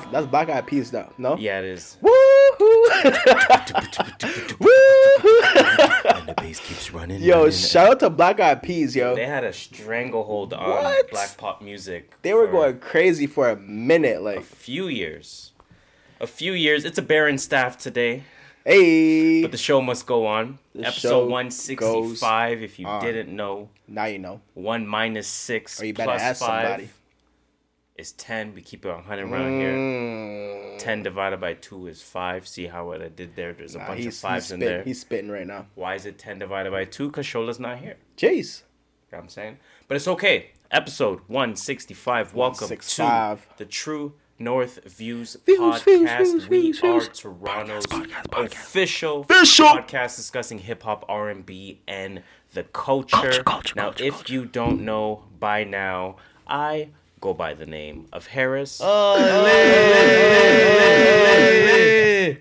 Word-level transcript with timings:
that's 0.00 0.12
that's 0.12 0.26
Black 0.26 0.48
Eyed 0.48 0.66
Peas 0.66 0.90
though. 0.90 1.12
No. 1.18 1.36
Yeah, 1.36 1.58
it 1.60 1.66
is. 1.66 1.96
Woohoo! 2.02 3.28
And 6.18 6.28
the 6.28 6.34
bass 6.36 6.60
keeps 6.60 6.92
running. 6.92 7.22
yo, 7.22 7.38
running. 7.38 7.52
shout 7.52 7.88
out 7.90 8.00
to 8.00 8.10
Black 8.10 8.40
Eyed 8.40 8.62
Peas, 8.62 8.94
yo. 8.96 9.14
They 9.14 9.26
had 9.26 9.44
a 9.44 9.52
stranglehold 9.52 10.52
on 10.52 10.68
What? 10.68 11.10
black 11.10 11.36
pop 11.36 11.62
music. 11.62 12.12
They 12.22 12.34
were 12.34 12.46
going 12.46 12.78
crazy 12.80 13.26
for 13.26 13.48
a 13.48 13.56
minute, 13.56 14.22
like 14.22 14.38
a 14.38 14.42
few 14.42 14.88
years. 14.88 15.52
A 16.20 16.26
few 16.26 16.52
years. 16.52 16.84
It's 16.84 16.98
a 16.98 17.02
barren 17.02 17.38
staff 17.38 17.78
today, 17.78 18.24
hey. 18.64 19.42
but 19.42 19.52
the 19.52 19.58
show 19.58 19.80
must 19.80 20.06
go 20.06 20.26
on. 20.26 20.58
The 20.74 20.86
Episode 20.86 21.30
165, 21.30 22.62
if 22.62 22.78
you 22.78 22.86
on. 22.86 23.04
didn't 23.04 23.34
know. 23.34 23.68
now 23.86 24.06
you 24.06 24.18
know. 24.18 24.40
1 24.54 24.86
minus 24.86 25.28
6 25.28 25.82
Or 25.82 25.86
you 25.86 25.94
better 25.94 26.10
plus 26.10 26.20
ask 26.22 26.40
5 26.40 26.48
somebody. 26.64 26.88
Is 27.98 28.12
10. 28.12 28.54
We 28.54 28.62
keep 28.62 28.84
it 28.86 28.88
100 28.88 29.28
around 29.30 29.58
here. 29.60 29.72
Mm. 29.74 30.78
10 30.78 31.02
divided 31.02 31.40
by 31.40 31.54
2 31.54 31.88
is 31.88 32.00
5. 32.00 32.46
See 32.46 32.66
how 32.66 32.86
what 32.86 33.02
I 33.02 33.08
did 33.08 33.34
there? 33.36 33.52
There's 33.52 33.74
a 33.74 33.78
Nah, 33.78 33.88
bunch 33.88 34.06
of 34.06 34.14
5s 34.14 34.52
in 34.52 34.60
there. 34.60 34.82
he's 34.84 35.00
spitting 35.00 35.30
right 35.30 35.46
now. 35.46 35.66
Why 35.74 35.94
is 35.96 36.06
it 36.06 36.18
10 36.18 36.38
divided 36.38 36.70
by 36.70 36.84
2? 36.84 37.08
Because 37.08 37.26
Shola's 37.26 37.58
not 37.58 37.78
here. 37.78 37.96
Jeez. 38.16 38.62
You 39.10 39.12
know 39.12 39.18
what 39.18 39.22
I'm 39.24 39.28
saying? 39.28 39.58
But 39.88 39.96
it's 39.96 40.08
okay. 40.08 40.50
Episode 40.70 41.20
165. 41.26 42.34
Welcome 42.34 42.68
165. 42.68 43.48
to 43.48 43.58
the 43.58 43.64
True 43.64 44.12
North 44.38 44.84
Views, 44.84 45.36
Views, 45.46 45.58
podcast. 45.58 45.84
views, 45.84 46.44
views, 46.44 46.82
we 46.82 46.88
are. 46.88 47.00
Toronto's 47.00 47.86
Podcast, 47.86 48.26
podcast, 48.28 48.52
official, 48.52 49.20
Official. 49.22 49.66
podcast 49.66 50.14
discussing 50.14 50.58
hip 50.58 50.84
hop, 50.84 51.04
R&B, 51.08 51.80
and 51.88 52.22
the 52.52 52.62
culture. 52.62 53.16
Culture, 53.16 53.42
culture, 53.42 53.74
now, 53.74 53.82
culture, 53.84 54.04
if 54.04 54.30
you 54.30 54.44
don't 54.44 54.82
know 54.84 55.24
by 55.40 55.64
now, 55.64 56.16
I 56.46 56.90
go 57.20 57.34
by 57.34 57.54
the 57.54 57.66
name 57.66 58.06
of 58.12 58.26
Harris. 58.28 58.80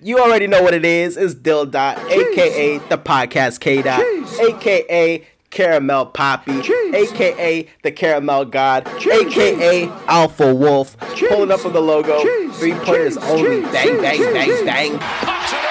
You 0.02 0.19
already 0.19 0.47
know 0.47 0.61
what 0.61 0.73
it 0.73 0.86
is. 0.86 1.17
It's 1.17 1.34
Dill 1.34 1.66
Dot, 1.66 1.97
aka 2.11 2.78
the 2.89 2.97
podcast 2.97 3.59
K 3.59 3.81
Dot, 3.81 4.02
aka 4.39 5.25
Caramel 5.50 6.08
Poppy, 6.08 6.59
aka 6.94 7.67
the 7.84 7.92
Caramel 7.92 8.45
God, 8.45 8.88
aka 8.88 9.88
Alpha 10.08 10.53
Wolf. 10.53 10.97
Pulling 11.00 11.52
up 11.52 11.66
on 11.66 11.73
the 11.73 11.81
logo, 11.81 12.19
three 12.53 12.73
pointers 12.73 13.17
only. 13.17 13.62
Bang, 13.62 14.02
bang, 14.02 14.19
bang, 14.34 14.66
bang. 14.66 15.00
Pops 15.00 15.52
it 15.52 15.56
in. 15.56 15.64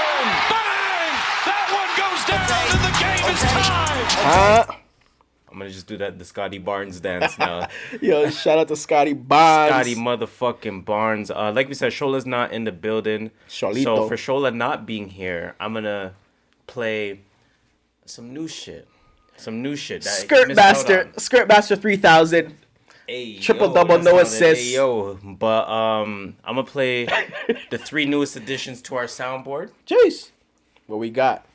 Bang! 0.50 1.12
That 1.46 1.68
one 1.70 1.90
goes 1.96 2.22
down, 2.26 2.42
and 2.72 2.82
the 2.82 2.92
game 2.98 3.24
is 3.32 3.40
tied. 4.68 4.85
I'm 5.56 5.62
to 5.66 5.72
just 5.72 5.86
do 5.86 5.96
that 5.96 6.18
the 6.18 6.24
Scottie 6.26 6.58
Barnes 6.58 7.00
dance 7.00 7.38
now. 7.38 7.66
Yo, 8.02 8.28
shout 8.28 8.58
out 8.58 8.68
to 8.68 8.76
Scotty 8.76 9.14
Bonds. 9.14 9.72
Scottie 9.72 9.94
motherfucking 9.94 10.84
Barnes. 10.84 11.30
Uh, 11.30 11.50
like 11.50 11.68
we 11.68 11.72
said, 11.74 11.92
Shola's 11.92 12.26
not 12.26 12.52
in 12.52 12.64
the 12.64 12.72
building. 12.72 13.30
Sholito. 13.48 13.82
So 13.84 14.08
for 14.08 14.16
Shola 14.16 14.54
not 14.54 14.84
being 14.84 15.08
here, 15.08 15.54
I'm 15.58 15.72
gonna 15.72 16.12
play 16.66 17.20
some 18.04 18.34
new 18.34 18.46
shit. 18.46 18.86
Some 19.38 19.62
new 19.62 19.76
shit. 19.76 20.04
Skirt 20.04 20.54
Master. 20.54 21.10
Skirt 21.16 21.48
Master 21.48 21.74
3000. 21.74 22.54
Hey, 23.08 23.38
triple 23.38 23.68
yo, 23.68 23.72
double, 23.74 23.98
no 24.00 24.18
assists. 24.18 24.62
hey, 24.62 24.74
yo, 24.74 25.18
but 25.22 25.66
um, 25.70 26.36
I'm 26.44 26.56
gonna 26.56 26.66
play 26.66 27.06
the 27.70 27.78
three 27.78 28.04
newest 28.04 28.36
additions 28.36 28.82
to 28.82 28.96
our 28.96 29.04
soundboard. 29.04 29.70
Jeez. 29.86 30.32
What 30.86 30.98
we 30.98 31.08
got? 31.08 31.46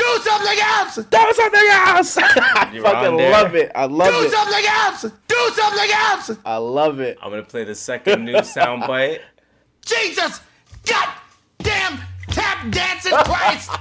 Do 0.00 0.18
something 0.22 0.58
else! 0.62 0.96
Do 0.96 1.32
something 1.34 1.68
else! 1.70 2.16
I 2.18 2.80
fucking 2.82 3.16
love 3.16 3.54
it. 3.54 3.70
I 3.74 3.84
love 3.84 4.08
Do 4.08 4.20
it. 4.20 4.22
Do 4.22 4.30
something 4.30 4.64
else! 4.66 5.02
Do 5.28 5.50
something 5.54 5.90
else! 5.92 6.30
I 6.44 6.56
love 6.56 7.00
it. 7.00 7.18
I'm 7.22 7.28
gonna 7.30 7.42
play 7.42 7.64
the 7.64 7.74
second 7.74 8.24
new 8.24 8.32
soundbite. 8.56 9.20
Jesus! 9.84 10.40
God 10.86 11.08
damn 11.58 12.00
tap 12.28 12.70
dancing 12.70 13.12
Christ! 13.12 13.70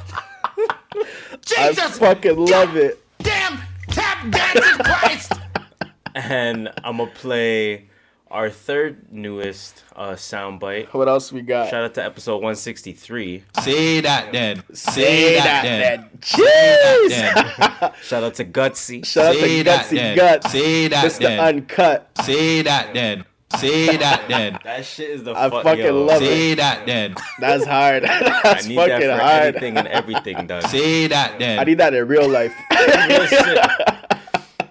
I 0.60 1.06
Jesus! 1.42 1.98
fucking 1.98 2.36
love 2.36 2.76
it. 2.76 3.02
Damn 3.20 3.60
tap 3.88 4.30
dancing 4.30 4.84
Christ! 4.84 5.34
and 6.16 6.70
I'm 6.84 6.98
gonna 6.98 7.12
play 7.12 7.88
our 8.32 8.50
third 8.50 9.12
newest 9.12 9.84
uh, 9.96 10.12
soundbite. 10.12 10.94
What 10.94 11.08
else 11.08 11.32
we 11.32 11.42
got? 11.42 11.70
Shout 11.70 11.84
out 11.84 11.94
to 11.96 12.04
episode 12.04 12.36
163. 12.36 13.44
Say 13.62 14.02
that 14.02 14.32
then. 14.32 14.64
Say 14.74 15.36
that, 15.38 15.64
then. 15.64 16.02
then. 16.02 16.10
Jeez. 16.20 17.96
Shout 18.04 18.24
out 18.24 18.36
to 18.36 18.46
Gutsy. 18.46 19.06
Shout 19.06 19.28
out 19.28 19.36
Say 19.36 19.58
to 19.60 19.64
that 19.66 19.86
Gutsy 19.86 19.96
then. 19.96 20.18
Guts. 20.18 20.52
Say 20.52 20.88
that 20.90 21.06
Mr. 21.06 21.20
then. 21.20 21.40
Uncut. 21.40 22.10
Say 22.24 22.62
that 22.62 22.94
then. 22.94 23.26
Say 23.58 23.98
that 23.98 24.28
then. 24.28 24.60
That 24.64 24.86
shit 24.86 25.10
is 25.10 25.24
the 25.24 25.34
I 25.34 25.50
fuck, 25.50 25.64
fucking 25.64 25.84
yo. 25.86 26.04
love 26.06 26.22
it. 26.22 26.26
Say 26.28 26.54
that 26.56 26.86
then. 26.86 27.16
That's 27.40 27.66
hard. 27.66 28.06
I 28.06 28.62
need 28.68 28.76
fucking 28.76 29.00
that 29.08 29.18
for 29.18 29.24
hard. 29.24 29.42
anything 29.56 29.78
and 29.78 29.88
everything 29.88 30.46
done. 30.46 30.62
Say 30.70 31.08
that 31.08 31.40
then. 31.40 31.58
I 31.58 31.64
need 31.64 31.80
that 31.80 31.96
in 31.96 32.08
real 32.08 32.30
life. 32.30 32.54
Real 32.72 33.26
shit. 33.26 33.58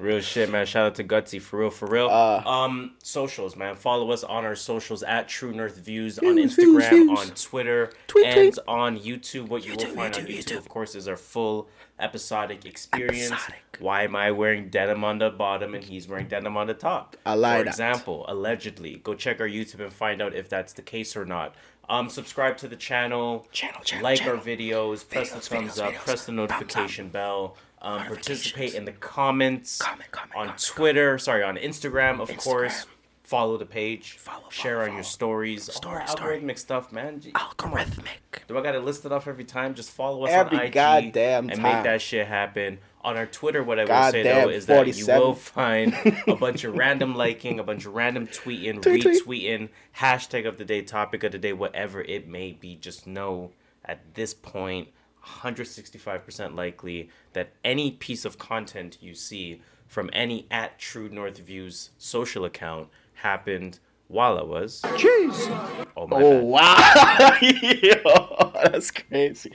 Real 0.01 0.21
shit, 0.21 0.51
man. 0.51 0.65
Shout 0.67 0.87
out 0.87 0.95
to 0.97 1.05
Gutsy 1.05 1.41
for 1.41 1.59
real, 1.61 1.71
for 1.71 1.87
real. 1.87 2.09
Uh. 2.09 2.43
um, 2.47 2.93
socials, 3.03 3.57
man. 3.57 3.75
Follow 3.75 4.11
us 4.11 4.25
on 4.25 4.45
our 4.45 4.55
socials 4.55 5.03
at 5.03 5.29
True 5.29 5.53
North 5.53 5.77
Views 5.79 6.19
on 6.19 6.37
Instagram, 6.37 6.57
views, 6.57 6.89
views. 6.89 7.19
on 7.19 7.27
Twitter, 7.35 7.93
Tweet, 8.07 8.27
and 8.27 8.55
tweet. 8.55 8.59
on 8.69 8.99
YouTube. 8.99 9.49
What 9.49 9.65
you 9.67 9.73
will 9.75 9.87
find 9.95 10.15
on 10.17 10.27
YouTube, 10.27 10.59
of 10.59 10.69
course, 10.69 10.95
is 10.95 11.09
our 11.09 11.17
full 11.17 11.69
episodic 11.99 12.65
experience. 12.65 13.31
Episodic. 13.33 13.63
Why 13.81 14.03
am 14.05 14.17
I 14.17 14.31
wearing 14.31 14.69
denim 14.71 15.05
on 15.05 15.19
the 15.19 15.31
bottom 15.31 15.75
and 15.75 15.83
he's 15.85 16.09
wearing 16.09 16.29
denim 16.29 16.57
on 16.57 16.67
the 16.67 16.75
top? 16.75 17.17
I 17.27 17.35
lie 17.35 17.59
For 17.59 17.65
that. 17.65 17.71
example, 17.71 18.25
allegedly. 18.29 19.01
Go 19.05 19.15
check 19.15 19.41
our 19.41 19.49
YouTube 19.49 19.81
and 19.81 19.93
find 19.93 20.21
out 20.23 20.35
if 20.35 20.49
that's 20.49 20.73
the 20.73 20.83
case 20.83 21.17
or 21.17 21.25
not. 21.25 21.55
Um, 21.89 22.11
subscribe 22.11 22.59
to 22.59 22.69
the 22.69 22.77
channel. 22.77 23.47
Channel, 23.51 23.81
channel, 23.83 24.05
like 24.05 24.19
channel. 24.19 24.37
our 24.37 24.43
videos. 24.45 25.09
Press 25.09 25.31
the 25.31 25.41
thumbs 25.41 25.79
videos, 25.79 25.83
up. 25.83 25.93
videos. 25.95 26.05
Press 26.05 26.27
the 26.27 26.33
notification 26.33 27.09
bell. 27.09 27.57
Um, 27.81 28.05
participate 28.06 28.75
in 28.75 28.84
the 28.84 28.93
comments. 28.93 29.78
Comment, 29.78 30.11
comment, 30.11 30.33
on 30.37 30.44
comment, 30.47 30.65
Twitter. 30.66 31.19
Sorry, 31.19 31.43
on 31.43 31.56
Instagram, 31.56 32.21
of 32.21 32.37
course. 32.37 32.87
Follow 33.22 33.59
the 33.59 33.66
page. 33.66 34.12
Follow, 34.19 34.49
share 34.49 34.77
follow, 34.78 34.89
on 34.89 34.94
your 34.94 35.05
stories. 35.05 35.71
Story, 35.72 36.00
All 36.00 36.06
story. 36.09 36.41
algorithmic 36.41 36.59
stuff, 36.59 36.91
man. 36.93 37.21
Gee. 37.21 37.31
Algorithmic. 37.33 38.47
Do 38.49 38.56
I 38.56 38.62
gotta 38.62 38.81
list 38.81 39.05
it 39.05 39.12
off 39.12 39.28
every 39.28 39.44
time? 39.44 39.75
Just 39.75 39.91
follow 39.91 40.25
us 40.25 40.31
Every 40.33 40.56
on 40.59 40.65
IG 40.65 40.72
goddamn 40.72 41.50
and 41.50 41.61
time. 41.61 41.62
make 41.75 41.84
that 41.84 42.00
shit 42.00 42.27
happen. 42.27 42.78
On 43.03 43.17
our 43.19 43.27
Twitter, 43.27 43.62
what 43.62 43.78
I 43.78 43.84
will 43.84 44.11
say 44.12 44.22
though 44.22 44.49
is 44.49 44.65
that 44.67 44.97
you 44.97 45.06
will 45.06 45.34
find 45.34 45.94
a 46.27 46.37
bunch 46.37 46.65
of 46.65 46.75
random 46.75 47.15
liking, 47.15 47.61
a 47.61 47.62
bunch 47.62 47.84
of 47.84 47.94
random 47.94 48.27
tweeting, 48.28 48.81
Tweet, 48.83 49.03
tweet. 49.03 49.25
retweeting, 49.27 49.69
hashtag 49.99 50.49
of 50.49 50.56
the 50.59 50.65
day, 50.65 50.81
topic 50.83 51.22
of 51.22 51.31
the 51.33 51.38
day, 51.38 51.53
whatever 51.53 52.00
it 52.00 52.27
may 52.27 52.53
be. 52.53 52.77
Just 52.77 53.06
know 53.06 53.53
at 53.84 54.15
this 54.15 54.33
point, 54.34 54.88
165% 55.27 56.55
likely 56.55 57.11
that 57.33 57.53
any 57.65 57.91
piece 57.93 58.25
of 58.25 58.39
content 58.39 58.99
you 59.01 59.15
see 59.15 59.61
from 59.87 60.11
any 60.12 60.47
at 60.51 60.79
True 60.79 61.09
North 61.09 61.39
Views 61.39 61.91
social 61.99 62.45
account 62.45 62.89
happened 63.15 63.79
while 64.09 64.39
I 64.39 64.43
was. 64.43 64.83
Jeez. 64.83 65.87
Oh 65.97 66.06
my 66.06 66.21
god. 66.21 66.23
Oh 66.23 66.41
bad. 66.41 66.45
wow. 66.45 67.37
Yo, 67.43 68.53
that's 68.65 68.91
crazy. 68.91 69.53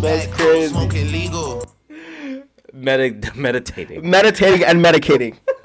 That's 0.00 0.26
crazy. 0.34 0.68
Smoking 0.72 1.12
legal. 1.12 1.64
Medi- 2.72 3.28
meditating. 3.34 4.08
Meditating 4.08 4.64
and 4.64 4.84
medicating. 4.84 5.36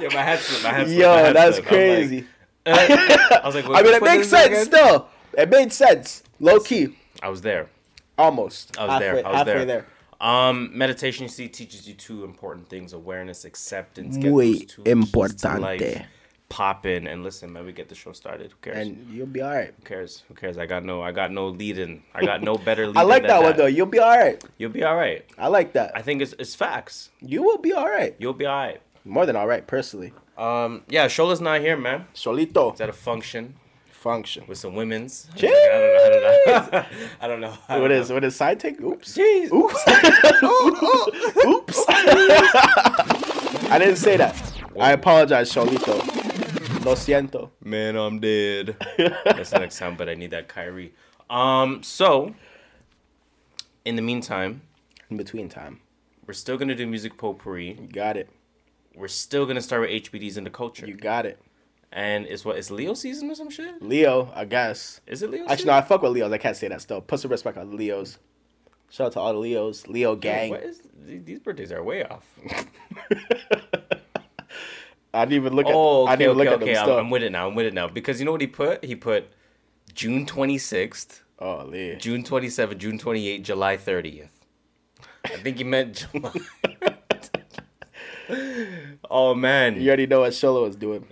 Yo, 0.00 0.08
my 0.10 0.22
head 0.22 0.38
slipped. 0.38 0.64
My 0.64 0.70
head 0.70 0.86
slipped. 0.86 1.00
Yo, 1.00 1.08
my 1.08 1.20
head 1.20 1.36
that's 1.36 1.56
slipped. 1.56 1.72
I'm 1.72 1.78
like, 1.78 1.96
crazy. 1.96 2.26
uh, 2.66 3.40
I 3.42 3.46
was 3.46 3.54
like, 3.54 3.64
I 3.66 3.82
mean, 3.82 3.94
it 3.94 4.02
makes 4.02 4.28
sense 4.28 4.46
again? 4.46 4.64
still. 4.66 5.08
It 5.36 5.50
made 5.50 5.72
sense. 5.72 6.22
Low 6.40 6.60
key. 6.60 6.96
I 7.22 7.28
was 7.28 7.42
there. 7.42 7.68
Almost. 8.18 8.78
I 8.78 8.82
was 8.82 8.90
halfway, 8.92 9.06
there. 9.06 9.26
I 9.26 9.30
was 9.30 9.36
halfway 9.38 9.64
there. 9.64 9.86
Um, 10.20 10.70
meditation, 10.76 11.24
you 11.24 11.28
see, 11.28 11.48
teaches 11.48 11.86
you 11.86 11.94
two 11.94 12.24
important 12.24 12.68
things: 12.68 12.92
awareness, 12.92 13.44
acceptance. 13.44 14.16
Get 14.16 14.30
Muy 14.30 14.52
those 14.52 14.60
two 14.60 14.82
keys 14.82 14.84
to 14.84 14.94
importante. 14.94 15.60
life. 15.60 16.06
Pop 16.48 16.86
in 16.86 17.08
and 17.08 17.24
listen, 17.24 17.52
man. 17.52 17.66
We 17.66 17.72
get 17.72 17.88
the 17.88 17.96
show 17.96 18.12
started. 18.12 18.52
Who 18.52 18.56
cares? 18.62 18.86
And 18.86 19.04
you'll 19.10 19.26
be 19.26 19.42
alright. 19.42 19.74
Who 19.76 19.82
cares? 19.84 20.22
Who 20.28 20.34
cares? 20.34 20.56
I 20.58 20.66
got 20.66 20.84
no. 20.84 21.02
I 21.02 21.10
got 21.10 21.32
no 21.32 21.48
lead 21.48 21.76
in. 21.76 22.02
I 22.14 22.24
got 22.24 22.40
no 22.40 22.56
better 22.56 22.86
lead. 22.86 22.96
I 22.98 23.02
like 23.02 23.22
than 23.22 23.30
that 23.30 23.42
one 23.42 23.56
though. 23.56 23.66
You'll 23.66 23.86
be 23.86 23.98
alright. 23.98 24.42
You'll 24.56 24.70
be 24.70 24.84
all 24.84 24.94
right. 24.94 25.24
I 25.36 25.48
like 25.48 25.72
that. 25.72 25.90
I 25.96 26.02
think 26.02 26.22
it's 26.22 26.34
it's 26.38 26.54
facts. 26.54 27.10
You 27.20 27.42
will 27.42 27.58
be 27.58 27.74
alright. 27.74 28.14
You'll 28.20 28.32
be 28.32 28.46
all 28.46 28.56
right. 28.56 28.80
More 29.04 29.26
than 29.26 29.34
alright, 29.34 29.66
personally. 29.66 30.12
Um, 30.38 30.82
yeah, 30.88 31.06
Shola's 31.06 31.40
not 31.40 31.60
here, 31.60 31.76
man. 31.76 32.06
Solito. 32.14 32.72
It's 32.72 32.80
at 32.80 32.88
a 32.88 32.92
function 32.92 33.56
Function. 34.06 34.44
with 34.46 34.56
some 34.58 34.74
women's. 34.76 35.26
Jeez. 35.34 35.50
I 35.50 35.78
don't 35.80 35.90
know. 35.92 36.04
I 36.06 36.08
don't 36.08 36.70
know. 36.70 36.86
I 37.20 37.26
don't 37.26 37.40
know. 37.40 37.54
I 37.68 37.72
don't 37.74 37.82
What 37.82 37.90
know. 37.90 37.96
is 38.00 38.12
what 38.12 38.22
is 38.22 38.36
side 38.36 38.60
take? 38.60 38.80
Oops. 38.80 39.16
Jeez. 39.18 39.50
Oops. 39.52 39.74
Oops. 41.44 41.84
I 43.68 43.78
didn't 43.80 43.96
say 43.96 44.16
that. 44.16 44.40
I 44.78 44.92
apologize, 44.92 45.52
Solito. 45.52 45.96
Lo 46.84 46.94
siento. 46.94 47.50
Man, 47.64 47.96
I'm 47.96 48.20
dead. 48.20 48.76
That's 49.24 49.50
the 49.50 49.58
next 49.58 49.74
sound, 49.74 49.98
but 49.98 50.08
I 50.08 50.14
need 50.14 50.30
that 50.30 50.46
Kyrie. 50.46 50.94
Um, 51.28 51.82
so 51.82 52.32
in 53.84 53.96
the 53.96 54.02
meantime, 54.02 54.62
In 55.10 55.16
between 55.16 55.48
time. 55.48 55.80
we're 56.28 56.34
still 56.34 56.56
gonna 56.56 56.76
do 56.76 56.86
music 56.86 57.16
potpourri. 57.18 57.76
You 57.80 57.88
got 57.88 58.16
it. 58.16 58.28
We're 58.94 59.08
still 59.08 59.46
gonna 59.46 59.60
start 59.62 59.80
with 59.82 59.90
HBDs 59.90 60.38
in 60.38 60.44
the 60.44 60.50
culture, 60.50 60.86
You 60.86 60.94
got 60.94 61.26
it. 61.26 61.40
And 61.96 62.26
it's 62.26 62.44
what? 62.44 62.58
It's 62.58 62.70
Leo 62.70 62.92
season 62.92 63.30
or 63.30 63.34
some 63.34 63.48
shit? 63.48 63.80
Leo, 63.80 64.30
I 64.34 64.44
guess. 64.44 65.00
Is 65.06 65.22
it 65.22 65.30
Leo? 65.30 65.44
Actually, 65.44 65.56
season? 65.56 65.68
no, 65.68 65.72
I 65.72 65.80
fuck 65.80 66.02
with 66.02 66.12
Leos. 66.12 66.30
I 66.30 66.36
can't 66.36 66.54
say 66.54 66.68
that 66.68 66.82
still. 66.82 67.00
Put 67.00 67.20
some 67.20 67.30
respect 67.30 67.56
on 67.56 67.70
the 67.70 67.76
Leos. 67.76 68.18
Shout 68.90 69.06
out 69.06 69.12
to 69.14 69.20
all 69.20 69.32
the 69.32 69.38
Leos. 69.38 69.88
Leo 69.88 70.14
gang. 70.14 70.50
What 70.50 70.62
is 70.62 70.86
these 71.06 71.40
birthdays 71.40 71.72
are 71.72 71.82
way 71.82 72.04
off. 72.04 72.22
I 75.14 75.24
didn't 75.24 75.32
even 75.32 75.54
look 75.54 75.66
at. 75.66 75.72
Oh, 75.74 76.04
I 76.04 76.12
okay, 76.12 76.24
didn't 76.24 76.36
even 76.36 76.48
okay, 76.48 76.50
look 76.50 76.62
okay. 76.62 76.72
at 76.72 76.74
them 76.74 76.82
I'm, 76.82 76.86
stuff. 76.86 76.98
I'm 76.98 77.08
with 77.10 77.22
it 77.22 77.32
now. 77.32 77.48
I'm 77.48 77.54
with 77.54 77.64
it 77.66 77.72
now 77.72 77.88
because 77.88 78.20
you 78.20 78.26
know 78.26 78.32
what 78.32 78.42
he 78.42 78.46
put? 78.46 78.84
He 78.84 78.94
put 78.94 79.30
June 79.94 80.26
26th, 80.26 81.20
oh, 81.38 81.64
Lee. 81.64 81.96
June 81.96 82.22
27th, 82.22 82.76
June 82.76 82.98
28th, 82.98 83.42
July 83.42 83.78
30th. 83.78 84.28
I 85.24 85.28
think 85.38 85.56
he 85.56 85.64
meant 85.64 86.06
July. 86.12 86.32
oh 89.10 89.34
man, 89.34 89.80
You 89.80 89.88
already 89.88 90.06
know 90.06 90.20
what 90.20 90.32
Sholo 90.32 90.68
is 90.68 90.76
doing. 90.76 91.06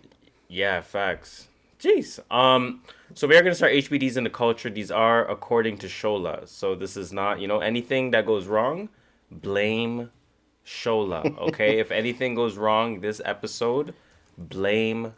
Yeah, 0.55 0.81
facts. 0.81 1.49
Jeez. 1.81 2.21
Um, 2.31 2.83
so 3.15 3.27
we 3.29 3.37
are 3.37 3.43
gonna 3.43 3.55
start 3.55 3.73
HBDs 3.73 4.17
in 4.17 4.25
the 4.25 4.31
culture. 4.31 4.71
These 4.71 4.91
are 4.91 5.29
according 5.29 5.79
to 5.79 5.87
Shola. 5.89 6.49
So 6.49 6.75
this 6.75 6.97
is 6.97 7.13
not, 7.13 7.41
you 7.41 7.49
know, 7.49 7.59
anything 7.61 8.13
that 8.13 8.25
goes 8.25 8.47
wrong, 8.47 8.89
blame 9.31 10.11
Shola. 10.65 11.37
Okay, 11.49 11.79
if 11.85 11.91
anything 11.91 12.35
goes 12.35 12.57
wrong 12.57 13.01
this 13.01 13.21
episode, 13.25 13.95
blame 14.39 15.15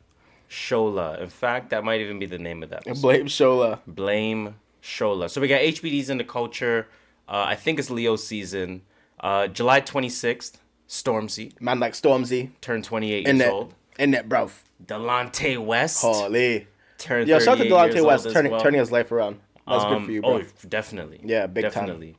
Shola. 0.49 1.21
In 1.21 1.29
fact, 1.29 1.71
that 1.71 1.85
might 1.85 2.01
even 2.01 2.19
be 2.19 2.27
the 2.27 2.39
name 2.39 2.63
of 2.63 2.71
that. 2.71 2.83
Episode. 2.87 3.03
Blame 3.03 3.27
Shola. 3.27 3.81
Blame 3.87 4.55
Shola. 4.83 5.31
So 5.31 5.41
we 5.41 5.49
got 5.49 5.61
HBDs 5.61 6.11
in 6.11 6.19
the 6.19 6.25
culture. 6.25 6.89
Uh, 7.29 7.45
I 7.47 7.55
think 7.55 7.79
it's 7.79 7.91
Leo 7.91 8.17
season. 8.17 8.83
Uh, 9.21 9.47
July 9.49 9.81
twenty 9.81 10.09
sixth, 10.09 10.61
Stormzy 10.89 11.59
Man 11.61 11.79
like 11.81 11.93
Stormzy. 11.95 12.51
turned 12.61 12.85
twenty 12.85 13.13
eight 13.13 13.27
In 13.27 13.37
years 13.37 13.47
that. 13.47 13.53
old. 13.53 13.75
In 13.99 14.11
that, 14.13 14.29
bro. 14.29 14.51
Delonte 14.85 15.59
West 15.65 16.03
Holy. 16.03 16.67
turned 16.99 17.29
Yo, 17.29 17.39
shout 17.39 17.59
out 17.59 17.65
to 17.65 17.71
Delonte 17.71 18.05
West 18.05 18.31
turning, 18.31 18.53
well. 18.53 18.61
turning 18.61 18.81
his 18.81 18.93
life 18.93 19.11
around. 19.13 19.41
That's 19.67 19.85
good 19.85 19.93
Um, 19.95 20.05
for 20.07 20.13
you, 20.13 20.21
bro. 20.21 20.31
Oh, 20.39 20.43
definitely. 20.69 21.21
Yeah, 21.25 21.47
big 21.47 21.65
time. 21.65 21.73
definitely. 21.73 22.17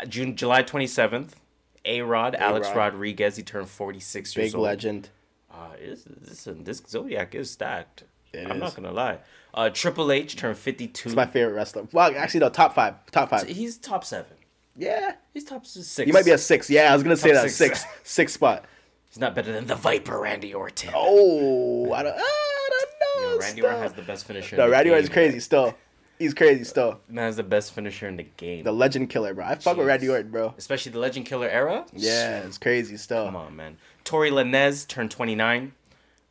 Uh, 0.00 0.06
June, 0.06 0.36
July 0.36 0.62
twenty 0.62 0.86
seventh. 0.86 1.36
A 1.84 2.02
Rod, 2.02 2.34
Alex 2.34 2.68
Rodriguez, 2.74 3.36
he 3.36 3.42
turned 3.42 3.68
forty 3.68 4.00
six 4.00 4.36
years 4.36 4.54
old. 4.54 4.62
Big 4.62 4.68
legend. 4.68 5.08
Uh, 5.52 5.70
this, 5.80 6.44
this, 6.46 6.82
zodiac 6.86 7.34
is 7.34 7.50
stacked. 7.50 8.04
It 8.32 8.46
I'm 8.48 8.58
not 8.58 8.74
gonna 8.76 8.92
lie. 8.92 9.18
Uh, 9.54 9.70
Triple 9.70 10.12
H 10.12 10.36
turned 10.36 10.56
fifty 10.58 10.86
two. 10.86 11.08
It's 11.08 11.16
my 11.16 11.26
favorite 11.26 11.54
wrestler. 11.54 11.88
Well, 11.92 12.12
actually, 12.16 12.40
no, 12.40 12.48
top 12.50 12.74
five. 12.74 12.94
Top 13.10 13.30
five. 13.30 13.46
He's 13.46 13.78
top 13.78 14.04
seven. 14.04 14.36
Yeah. 14.76 15.14
He's 15.34 15.44
top 15.44 15.66
six. 15.66 15.96
He 15.96 16.12
might 16.12 16.24
be 16.24 16.30
a 16.30 16.38
six. 16.38 16.70
Yeah, 16.70 16.90
I 16.92 16.94
was 16.94 17.02
gonna 17.02 17.16
say 17.16 17.32
that 17.32 17.50
six. 17.50 17.80
six, 17.82 17.84
six 18.04 18.32
spot. 18.34 18.64
He's 19.08 19.18
not 19.18 19.34
better 19.34 19.52
than 19.52 19.66
the 19.66 19.74
Viper, 19.74 20.20
Randy 20.20 20.52
Orton. 20.52 20.90
Oh, 20.94 21.92
I 21.92 22.02
don't, 22.02 22.14
I 22.14 22.68
don't 22.70 23.22
know. 23.22 23.30
Yo, 23.32 23.38
Randy. 23.38 23.62
Orton 23.62 23.80
has 23.80 23.92
the 23.94 24.02
best 24.02 24.26
finisher. 24.26 24.56
No, 24.56 24.64
in 24.64 24.70
the 24.70 24.72
Randy 24.72 24.90
Orton's 24.90 25.08
crazy 25.08 25.40
still. 25.40 25.74
He's 26.18 26.34
crazy 26.34 26.64
still. 26.64 27.00
Man 27.08 27.24
has 27.24 27.36
the 27.36 27.42
best 27.42 27.72
finisher 27.72 28.08
in 28.08 28.16
the 28.16 28.24
game. 28.24 28.64
The 28.64 28.72
legend 28.72 29.08
killer, 29.08 29.34
bro. 29.34 29.46
I 29.46 29.54
fuck 29.54 29.76
with. 29.76 29.86
Randy 29.86 30.08
Orton, 30.08 30.30
bro. 30.30 30.52
Especially 30.58 30.92
the 30.92 30.98
Legend 30.98 31.26
Killer 31.26 31.48
era. 31.48 31.86
Yeah, 31.92 32.40
it's 32.40 32.58
crazy 32.58 32.96
still. 32.96 33.26
Come 33.26 33.36
on, 33.36 33.54
man. 33.54 33.76
Tory 34.04 34.30
Lanez 34.30 34.86
turned 34.86 35.10
29. 35.10 35.72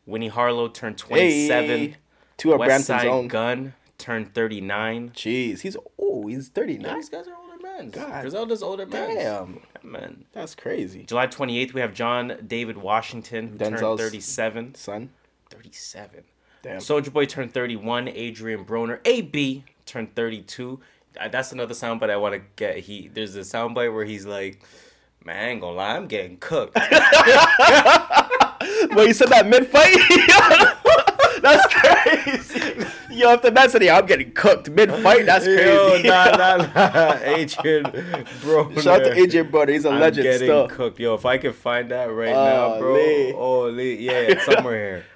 Winnie 0.06 0.28
Harlow 0.28 0.68
turned 0.68 0.98
27. 0.98 1.70
Hey, 1.70 1.96
two 2.38 2.54
of 2.54 2.60
West 2.60 2.86
Side 2.86 3.08
own. 3.08 3.28
Gunn 3.28 3.74
turned 3.98 4.34
39. 4.34 5.12
Jeez, 5.12 5.62
he's 5.62 5.78
oh, 6.00 6.28
he's 6.28 6.50
39. 6.50 6.86
Yeah, 6.86 6.96
these 6.96 7.10
guys 7.10 7.28
are 7.28 7.36
older 7.36 7.47
men. 7.78 7.90
God 7.90 8.22
Griselda's 8.22 8.64
older 8.64 8.86
men. 8.86 9.16
Damn, 9.16 9.60
Man. 9.84 10.26
that's 10.34 10.56
crazy, 10.56 11.04
July 11.04 11.28
28th, 11.28 11.74
we 11.74 11.82
have 11.82 11.94
John 11.94 12.38
David 12.46 12.78
Washington, 12.78 13.50
who 13.50 13.58
turned 13.58 13.80
37. 13.80 14.76
son. 14.76 15.10
37. 15.50 16.24
Damn. 16.64 16.80
Soulja 16.80 17.14
Boy 17.14 17.26
turned 17.26 17.54
31. 17.54 18.10
Adrien 18.10 18.66
Broner. 18.66 19.00
AB 19.06 19.64
turned 19.86 20.14
32. 20.16 20.80
Uh, 21.20 21.28
That's 21.30 21.52
another 21.52 21.74
soundbite 21.74 22.10
I 22.10 22.18
want 22.18 22.34
to 22.36 22.42
get. 22.58 22.80
He 22.80 23.08
There's 23.08 23.36
a 23.36 23.42
soundbite 23.42 23.94
where 23.94 24.04
he's 24.06 24.26
like, 24.26 24.62
man, 25.24 25.38
I 25.38 25.50
ain't 25.50 25.62
gonna 25.62 25.76
lie, 25.78 25.96
I'm 25.96 26.08
getting 26.08 26.38
cooked. 26.38 26.78
Well, 28.92 29.06
you 29.08 29.14
said 29.14 29.30
that 29.30 29.48
mid 29.48 29.68
fight. 29.68 29.96
that's 31.84 32.52
crazy. 32.52 32.86
Yo, 33.12 33.32
if 33.34 33.42
the 33.42 33.52
man 33.52 33.70
said, 33.70 33.84
"Yeah, 33.84 33.98
I'm 33.98 34.06
getting 34.06 34.32
cooked 34.34 34.70
mid 34.70 34.92
fight," 34.92 35.26
that's 35.26 35.46
crazy. 35.46 35.64
Yo, 35.64 36.02
nah, 36.04 36.32
nah, 36.32 36.58
nah. 36.76 37.12
Adrien 37.24 37.84
Broner. 37.86 38.82
Shout 38.82 39.02
out 39.02 39.04
to 39.06 39.16
AJ 39.16 39.50
Brother. 39.52 39.74
He's 39.74 39.86
a 39.86 39.90
I'm 39.90 40.00
legend 40.00 40.24
getting 40.24 40.48
still. 40.48 40.68
cooked. 40.68 41.00
Yo, 41.00 41.14
if 41.16 41.26
I 41.26 41.38
can 41.38 41.54
find 41.54 41.90
that 41.92 42.06
right 42.12 42.30
Oh, 42.36 42.74
now, 42.74 42.80
bro. 42.80 42.94
Lee. 42.94 43.34
Oh, 43.34 43.62
Lee. 43.70 43.96
Yeah, 43.96 44.12
it's 44.14 44.46
somewhere 44.46 44.76
here. 44.98 45.06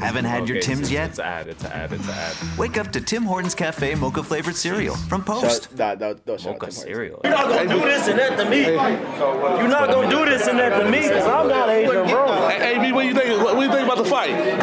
Haven't 0.00 0.24
had 0.24 0.48
your 0.48 0.60
Tim's 0.60 0.80
it's, 0.80 0.90
yet? 0.90 1.10
It's 1.10 1.18
an 1.20 1.24
ad. 1.24 1.46
It's 1.46 1.62
an 1.64 1.70
ad. 1.70 1.92
It's 1.92 2.04
an 2.08 2.14
ad. 2.14 2.34
Wake 2.58 2.76
up 2.78 2.90
to 2.92 3.00
Tim 3.00 3.22
Hortons 3.22 3.54
Cafe 3.54 3.94
mocha 3.94 4.24
flavored 4.24 4.56
cereal 4.56 4.96
from 4.96 5.22
Post. 5.22 5.68
Shout, 5.76 6.00
nah, 6.00 6.08
no, 6.08 6.18
no, 6.26 6.36
Mocha 6.44 6.72
cereal. 6.72 7.20
You're 7.22 7.32
not 7.32 7.48
gonna 7.48 7.68
do 7.68 7.80
this 7.80 8.08
and 8.08 8.18
that 8.18 8.36
to 8.38 8.50
me. 8.50 8.62
You're 8.64 9.68
not 9.68 9.90
gonna 9.90 10.10
do 10.10 10.24
this 10.24 10.48
and 10.48 10.58
that 10.58 10.80
to 10.82 10.90
me, 10.90 10.98
cause 11.08 11.26
I'm 11.26 11.48
not 11.48 11.68
Adrian 11.68 12.08
Bro. 12.08 12.48
Hey, 12.48 12.78
B, 12.80 12.92
what 12.92 13.02
do 13.02 13.08
you 13.08 13.14
think? 13.14 13.40
What 13.44 13.54
do 13.54 13.60
you 13.62 13.70
think 13.70 13.84
about 13.84 13.98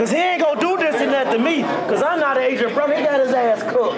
the 0.01 0.07
fight? 0.07 0.12
Cause 0.12 0.12
he 0.12 0.18
ain't 0.18 0.42
gonna 0.42 0.59
do 0.59 0.77
this 0.77 0.95
and 1.01 1.12
that 1.12 1.31
to 1.31 1.38
me, 1.39 1.62
cause 1.88 2.01
I'm 2.01 2.19
not 2.19 2.38
Adrian 2.38 2.74
Bro. 2.74 2.88
He 2.95 3.03
got 3.03 3.19
his 3.19 3.33
ass 3.33 3.62
cooked. 3.71 3.98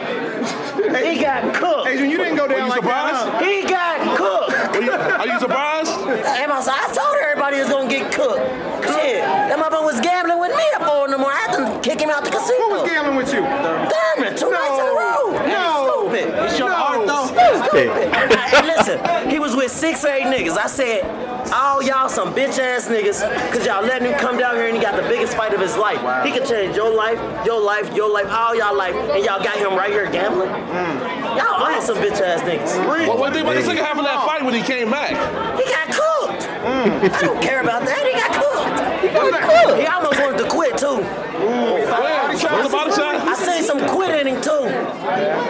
He 1.04 1.22
got 1.22 1.54
cooked. 1.56 1.88
Adrian, 1.88 2.10
you 2.12 2.18
didn't 2.18 2.36
go 2.38 2.48
down 2.48 2.70
like 2.70 2.82
that. 2.82 3.14
huh? 3.16 3.40
He 3.44 3.64
got 3.64 4.18
cooked. 4.18 4.76
Are 4.76 4.82
you, 4.82 4.92
are 4.92 5.28
you 5.28 5.40
surprised? 5.40 5.92
Hey, 6.26 6.46
my 6.48 6.62
son, 6.62 6.76
I 6.78 6.88
told 6.94 7.16
everybody 7.22 7.58
he 7.58 7.62
was 7.64 7.72
gonna 7.72 7.90
get 7.90 8.12
cooked. 8.12 8.42
Shit, 8.88 9.22
that 9.24 9.58
motherfucker 9.58 9.86
was 9.86 10.00
gambling 10.02 10.40
with 10.40 10.52
me 10.56 10.64
up 10.76 10.84
four 10.84 11.06
in 11.06 11.12
the 11.12 11.18
morning. 11.18 11.38
I 11.38 11.42
had 11.48 11.56
to 11.58 11.80
kick 11.80 12.02
him 12.02 12.10
out 12.10 12.24
the 12.24 12.32
casino. 12.32 12.68
Who 12.68 12.82
was 12.82 12.90
gambling 12.90 13.18
with 13.18 13.32
you? 13.34 13.42
Damn 13.42 14.24
it, 14.28 14.38
two 14.38 14.52
nights 14.52 14.80
in 14.80 14.86
a 14.86 14.94
row. 14.94 15.32
No. 15.48 16.10
Stupid. 16.12 16.28
It's 16.46 16.60
your 16.60 16.70
No. 16.70 17.28
Stupid. 17.28 18.43
Hey, 18.54 18.66
listen, 18.66 19.30
he 19.30 19.40
was 19.40 19.56
with 19.56 19.72
six 19.72 20.04
or 20.06 20.10
eight 20.10 20.26
niggas. 20.26 20.58
I 20.58 20.68
said, 20.68 21.04
all 21.52 21.82
y'all 21.84 22.10
some 22.10 22.34
bitch 22.34 22.60
ass 22.60 22.88
niggas, 22.88 23.22
cause 23.52 23.66
y'all 23.66 23.84
letting 23.84 24.12
him 24.12 24.20
come 24.20 24.38
down 24.38 24.56
here 24.56 24.68
and 24.68 24.76
he 24.76 24.82
got 24.82 24.96
the 24.96 25.08
biggest 25.08 25.36
fight 25.36 25.54
of 25.54 25.60
his 25.60 25.76
life. 25.78 26.00
He 26.26 26.32
could 26.32 26.48
change 26.48 26.76
your 26.76 26.94
life, 26.94 27.20
your 27.46 27.60
life, 27.60 27.94
your 27.96 28.10
life, 28.10 28.28
all 28.30 28.56
y'all 28.56 28.76
life, 28.76 28.96
and 28.96 29.24
y'all 29.24 29.44
got 29.44 29.58
him 29.58 29.76
right 29.76 29.92
here 29.92 30.10
gambling. 30.10 30.50
Y'all 30.50 31.64
all 31.64 31.82
some 31.82 31.98
bitch 31.98 32.22
ass 32.22 32.42
niggas. 32.42 32.78
What, 33.08 33.20
what 33.20 33.34
do 33.34 33.40
you 33.40 33.46
think 33.46 33.48
about 33.48 33.56
the 33.56 33.66
second 33.66 33.84
half 33.84 33.98
of 33.98 34.06
that 34.06 34.26
fight 34.26 34.44
when 34.44 34.54
he 34.54 34.62
came 34.62 34.90
back? 34.92 35.12
He 35.58 35.66
got 35.70 35.88
cooked. 35.88 36.48
Mm. 36.64 37.12
I 37.12 37.22
don't 37.22 37.42
care 37.42 37.62
about 37.62 37.84
that. 37.86 38.06
He 38.06 38.14
got 38.14 38.32
cooked. 38.32 39.04
He 39.04 39.10
got 39.12 39.44
cooked. 39.44 39.80
He 39.80 39.86
almost 39.86 40.13
to 40.38 40.48
quit 40.50 40.78
too. 40.78 40.98
Body 41.02 42.64
the 42.64 42.70
body. 42.72 42.92
I 43.02 43.36
seen 43.36 43.64
some 43.64 43.80
quit 43.90 44.20
in 44.20 44.28
him 44.28 44.42
too. 44.42 44.66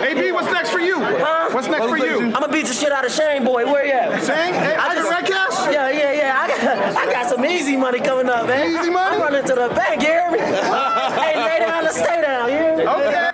AB, 0.06 0.32
what's 0.32 0.52
next 0.52 0.70
for 0.70 0.80
you? 0.80 1.00
Huh? 1.00 1.50
What's 1.52 1.68
next 1.68 1.86
for 1.86 1.98
you? 1.98 2.34
I'ma 2.34 2.48
beat 2.48 2.66
the 2.68 2.74
shit 2.74 2.92
out 2.92 3.06
of 3.06 3.12
Shane 3.12 3.44
Boy. 3.44 3.66
Where 3.66 3.86
you 3.86 3.94
at? 3.94 4.24
Shane? 4.24 4.54
Hey, 4.54 4.76
I 4.76 4.88
I 4.90 4.96
just- 4.96 5.10
red 5.10 5.26
cash? 5.26 5.74
Yeah, 5.74 5.90
yeah, 5.90 6.12
yeah. 6.14 6.40
I 6.42 6.48
got, 6.48 6.98
I 6.98 7.12
got 7.12 7.30
some 7.30 7.46
easy 7.46 7.76
money 7.78 8.00
coming 8.00 8.30
up, 8.30 8.48
man. 8.48 8.72
Easy 8.72 8.90
money? 8.90 9.16
I'm 9.16 9.22
running 9.22 9.44
to 9.46 9.54
the 9.56 9.70
bank. 9.76 10.02
You 10.02 10.08
hear 10.08 10.32
me? 10.32 10.40
hey, 11.20 11.36
lay 11.44 11.60
down 11.60 11.86
and 11.86 11.94
stay 11.96 12.22
down. 12.22 12.50
You 12.50 12.58
hear 12.58 12.78
me? 12.78 12.88
Okay. 12.88 13.30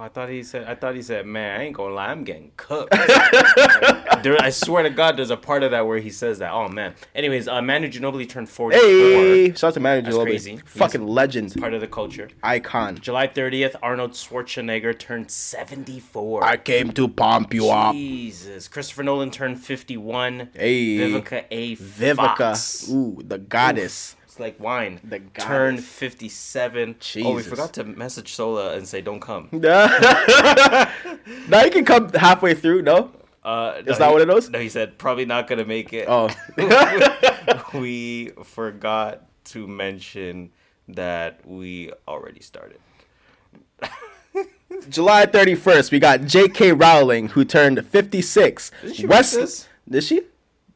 I 0.00 0.08
thought 0.08 0.28
he 0.28 0.42
said. 0.42 0.66
I 0.66 0.74
thought 0.74 0.94
he 0.94 1.02
said, 1.02 1.26
"Man, 1.26 1.60
I 1.60 1.64
ain't 1.64 1.76
gonna 1.76 1.94
lie, 1.94 2.08
I'm 2.08 2.24
getting 2.24 2.52
cooked." 2.56 2.90
there, 4.22 4.36
I 4.40 4.50
swear 4.50 4.82
to 4.82 4.90
God, 4.90 5.16
there's 5.16 5.30
a 5.30 5.36
part 5.36 5.62
of 5.62 5.70
that 5.72 5.86
where 5.86 5.98
he 5.98 6.10
says 6.10 6.38
that. 6.38 6.52
Oh 6.52 6.68
man. 6.68 6.94
Anyways, 7.14 7.48
uh, 7.48 7.60
Manu 7.62 7.88
Ginobili 7.88 8.28
turned 8.28 8.48
44. 8.48 8.82
Hey, 8.88 9.48
shout 9.52 9.64
out 9.64 9.74
to 9.74 9.80
manager. 9.80 10.12
That's 10.12 10.22
crazy. 10.22 10.56
Fucking 10.64 11.06
legend, 11.06 11.54
Part 11.58 11.74
of 11.74 11.80
the 11.80 11.86
culture. 11.86 12.28
icon. 12.42 12.96
July 12.98 13.28
30th, 13.28 13.76
Arnold 13.82 14.12
Schwarzenegger 14.12 14.98
turned 14.98 15.30
74. 15.30 16.44
I 16.44 16.56
came 16.56 16.92
to 16.92 17.08
pump 17.08 17.52
you 17.52 17.68
up. 17.70 17.94
Jesus. 17.94 18.68
Christopher 18.68 19.02
Nolan 19.02 19.30
turned 19.30 19.60
51. 19.62 20.50
Hey. 20.54 20.98
Vivica 20.98 21.44
A. 21.50 21.76
Vivica, 21.76 22.36
Fox. 22.38 22.88
ooh, 22.90 23.20
the 23.24 23.38
goddess. 23.38 24.16
Like 24.40 24.58
wine. 24.58 24.98
The 25.04 25.20
guy 25.20 25.44
turned 25.44 25.84
57. 25.84 26.96
Oh, 27.24 27.34
we 27.34 27.42
forgot 27.42 27.72
to 27.74 27.84
message 27.84 28.32
Sola 28.32 28.74
and 28.74 28.88
say, 28.88 29.00
don't 29.00 29.20
come. 29.20 29.48
now 29.52 30.88
you 31.64 31.70
can 31.70 31.84
come 31.84 32.08
halfway 32.14 32.54
through. 32.54 32.82
No, 32.82 33.12
Uh, 33.44 33.74
Is 33.80 33.86
no, 33.86 33.94
that 33.98 34.06
he- 34.08 34.12
one 34.12 34.22
of 34.22 34.28
those? 34.28 34.50
No, 34.50 34.58
he 34.58 34.68
said, 34.68 34.98
probably 34.98 35.24
not 35.26 35.46
to 35.58 35.64
make 35.64 35.92
it. 35.92 36.06
oh, 36.08 36.28
we 37.78 38.30
forgot 38.44 39.22
to 39.44 39.66
mention 39.68 40.50
that 40.88 41.40
we 41.46 41.92
already 42.08 42.40
started. 42.40 42.80
July 44.88 45.26
thirty 45.26 45.54
first, 45.56 45.90
we 45.90 45.98
got 45.98 46.22
J.K. 46.24 46.72
Rowling 46.72 47.28
who 47.28 47.44
turned 47.44 47.84
fifty 47.86 48.22
six. 48.22 48.70
Did 48.82 48.96
she 48.96 49.06
West, 49.06 49.68
did 49.88 50.04
she? 50.04 50.22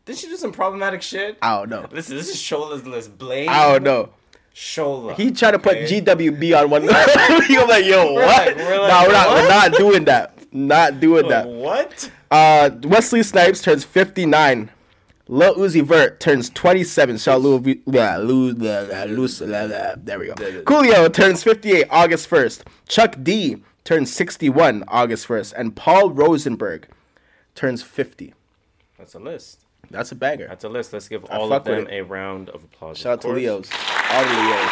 Did 0.04 0.18
she 0.18 0.28
do 0.28 0.36
some 0.36 0.52
problematic 0.52 1.00
shit? 1.02 1.38
I 1.40 1.58
don't 1.58 1.70
know. 1.70 1.86
Listen, 1.90 2.16
this 2.16 2.28
is 2.28 2.36
Shola's 2.36 2.86
list. 2.86 3.16
Blame 3.16 3.48
I 3.48 3.72
don't 3.72 3.82
know. 3.84 4.10
Shola. 4.54 5.16
He 5.16 5.32
tried 5.32 5.52
to 5.52 5.58
put 5.58 5.76
okay? 5.76 6.00
GWB 6.00 6.60
on 6.60 6.70
one. 6.70 6.82
he 7.48 7.56
was 7.58 7.68
like, 7.68 7.84
"Yo, 7.84 8.12
what? 8.12 8.26
like- 8.26 8.56
we're 8.56 8.78
like, 8.80 8.88
nah, 8.88 9.02
we're 9.02 9.12
not. 9.12 9.28
what? 9.28 9.42
We're 9.42 9.48
not 9.48 9.72
doing 9.72 10.04
that. 10.04 10.52
Not 10.52 11.00
doing 11.00 11.28
that." 11.28 11.48
what? 11.48 12.10
Uh, 12.30 12.70
Wesley 12.84 13.22
Snipes 13.22 13.62
turns 13.62 13.82
fifty 13.84 14.26
nine. 14.26 14.70
Lil 15.26 15.54
Uzi 15.54 15.82
Vert 15.82 16.20
turns 16.20 16.50
27. 16.50 17.16
Shout 17.16 17.40
Lil, 17.40 17.58
V- 17.58 17.80
blah, 17.86 18.16
Lil, 18.18 18.54
blah, 18.54 18.84
blah, 18.84 19.04
Luz- 19.04 19.38
blah, 19.38 19.66
blah. 19.66 19.94
there 19.96 20.18
we 20.18 20.26
go. 20.26 20.34
Coolio 20.34 21.10
turns 21.10 21.42
58 21.42 21.86
August 21.88 22.28
1st. 22.28 22.62
Chuck 22.88 23.16
D 23.22 23.62
turns 23.84 24.12
61 24.12 24.84
August 24.86 25.26
1st, 25.26 25.54
and 25.56 25.74
Paul 25.74 26.10
Rosenberg 26.10 26.88
turns 27.54 27.82
50. 27.82 28.34
That's 28.98 29.14
a 29.14 29.18
list. 29.18 29.63
That's 29.94 30.10
a 30.10 30.16
banger. 30.16 30.48
That's 30.48 30.64
a 30.64 30.68
list. 30.68 30.92
Let's 30.92 31.08
give 31.08 31.24
all 31.26 31.52
of 31.52 31.64
them 31.64 31.86
a 31.88 32.02
round 32.02 32.48
of 32.50 32.64
applause. 32.64 32.98
Shout 32.98 33.12
out 33.12 33.24
of 33.24 33.30
to. 33.30 33.36
Leos. 33.36 33.70
All 34.10 34.24
the 34.24 34.30
Leos. 34.30 34.70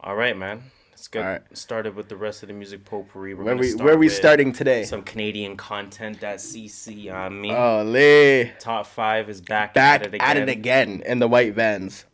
All 0.00 0.14
right, 0.14 0.36
man. 0.36 0.62
Let's 0.90 1.08
get 1.08 1.20
right. 1.20 1.42
started 1.56 1.94
with 1.94 2.08
the 2.08 2.16
rest 2.16 2.42
of 2.42 2.48
the 2.48 2.52
music 2.52 2.84
potpourri. 2.84 3.34
We're 3.34 3.44
Where 3.44 3.56
we 3.56 3.74
where 3.74 3.98
we 3.98 4.08
starting 4.08 4.52
today? 4.52 4.84
Some 4.84 5.02
Canadian 5.02 5.56
content 5.56 6.20
that 6.20 6.38
CC 6.38 7.12
on 7.12 7.40
me. 7.40 7.52
Oh, 7.52 7.82
Lee. 7.84 8.52
Top 8.58 8.86
five 8.86 9.30
is 9.30 9.40
back, 9.40 9.72
Back 9.72 10.02
at 10.02 10.06
it 10.08 10.14
again. 10.14 10.28
at 10.28 10.36
it 10.36 10.48
again 10.48 11.02
in 11.06 11.18
the 11.20 11.28
white 11.28 11.54
vans. 11.54 12.04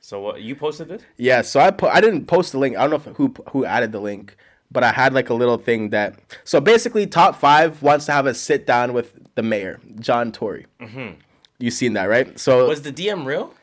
So 0.00 0.20
what 0.20 0.42
you 0.42 0.54
posted 0.56 0.88
this? 0.88 1.02
Yeah, 1.16 1.42
so 1.42 1.60
I 1.60 1.70
put 1.70 1.90
I 1.90 2.00
didn't 2.00 2.26
post 2.26 2.52
the 2.52 2.58
link. 2.58 2.76
I 2.76 2.86
don't 2.86 3.06
know 3.06 3.12
who 3.14 3.34
who 3.50 3.64
added 3.64 3.92
the 3.92 4.00
link, 4.00 4.36
but 4.72 4.82
I 4.84 4.92
had 4.92 5.12
like 5.14 5.28
a 5.30 5.34
little 5.34 5.58
thing 5.58 5.90
that. 5.90 6.18
So 6.44 6.60
basically, 6.60 7.06
top 7.06 7.36
five 7.36 7.82
wants 7.82 8.06
to 8.06 8.12
have 8.12 8.26
a 8.26 8.34
sit 8.34 8.66
down 8.66 8.92
with 8.92 9.12
the 9.34 9.42
mayor, 9.42 9.80
John 10.00 10.32
Tory. 10.32 10.66
Mm-hmm. 10.80 11.20
You 11.58 11.70
seen 11.70 11.92
that, 11.92 12.04
right? 12.06 12.38
So 12.38 12.66
Was 12.68 12.82
the 12.82 12.92
DM 12.92 13.24
real? 13.24 13.54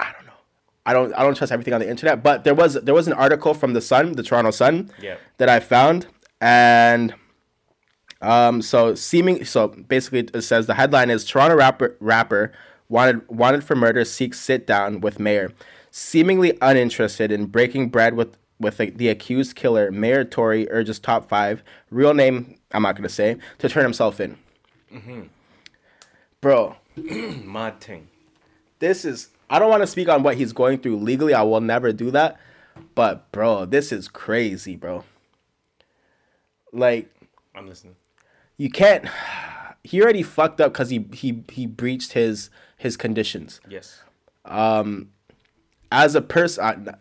I 0.00 0.12
don't 0.12 0.26
know. 0.26 0.32
I 0.84 0.92
don't. 0.92 1.12
I 1.14 1.22
don't 1.22 1.34
trust 1.36 1.52
everything 1.52 1.74
on 1.74 1.80
the 1.80 1.88
internet, 1.88 2.22
but 2.22 2.44
there 2.44 2.54
was 2.54 2.74
there 2.74 2.94
was 2.94 3.06
an 3.06 3.14
article 3.14 3.54
from 3.54 3.72
the 3.72 3.80
Sun, 3.80 4.12
the 4.12 4.22
Toronto 4.22 4.50
Sun, 4.50 4.90
Yeah. 5.00 5.16
that 5.38 5.48
I 5.48 5.60
found, 5.60 6.06
and 6.40 7.14
um, 8.20 8.62
so 8.62 8.94
seeming 8.94 9.44
so 9.44 9.68
basically 9.68 10.20
it 10.20 10.42
says 10.42 10.66
the 10.66 10.74
headline 10.74 11.10
is 11.10 11.24
Toronto 11.24 11.56
rapper 11.56 11.96
rapper 12.00 12.52
wanted 12.88 13.26
wanted 13.28 13.64
for 13.64 13.74
murder 13.76 14.04
seeks 14.04 14.38
sit 14.40 14.66
down 14.66 15.00
with 15.00 15.18
mayor, 15.18 15.52
seemingly 15.90 16.56
uninterested 16.62 17.32
in 17.32 17.46
breaking 17.46 17.88
bread 17.88 18.14
with 18.14 18.36
with 18.58 18.78
the, 18.78 18.90
the 18.90 19.08
accused 19.08 19.54
killer. 19.56 19.90
Mayor 19.90 20.24
Tory 20.24 20.70
urges 20.70 20.98
top 20.98 21.28
five 21.28 21.62
real 21.90 22.14
name 22.14 22.56
I'm 22.72 22.82
not 22.82 22.96
gonna 22.96 23.08
say 23.08 23.36
to 23.58 23.68
turn 23.68 23.82
himself 23.84 24.20
in. 24.20 24.38
Bro, 26.40 26.76
Mad 26.96 27.80
thing. 27.80 28.08
this 28.78 29.04
is 29.04 29.28
I 29.48 29.58
don't 29.58 29.70
want 29.70 29.82
to 29.82 29.86
speak 29.86 30.08
on 30.08 30.22
what 30.22 30.36
he's 30.36 30.52
going 30.52 30.78
through 30.78 30.96
legally. 30.96 31.34
I 31.34 31.42
will 31.42 31.60
never 31.60 31.92
do 31.92 32.10
that. 32.12 32.38
But 32.94 33.30
bro, 33.32 33.64
this 33.64 33.92
is 33.92 34.08
crazy, 34.08 34.76
bro. 34.76 35.04
Like 36.72 37.10
I'm 37.54 37.66
listening. 37.66 37.96
you 38.56 38.70
can't 38.70 39.06
he 39.84 40.02
already 40.02 40.22
fucked 40.22 40.60
up 40.60 40.74
cuz 40.74 40.90
he 40.90 41.06
he 41.12 41.42
he 41.50 41.66
breached 41.66 42.12
his 42.12 42.50
his 42.76 42.96
conditions. 42.96 43.60
Yes. 43.68 44.02
Um, 44.44 45.10
as 45.90 46.14
a 46.14 46.20
person 46.20 46.94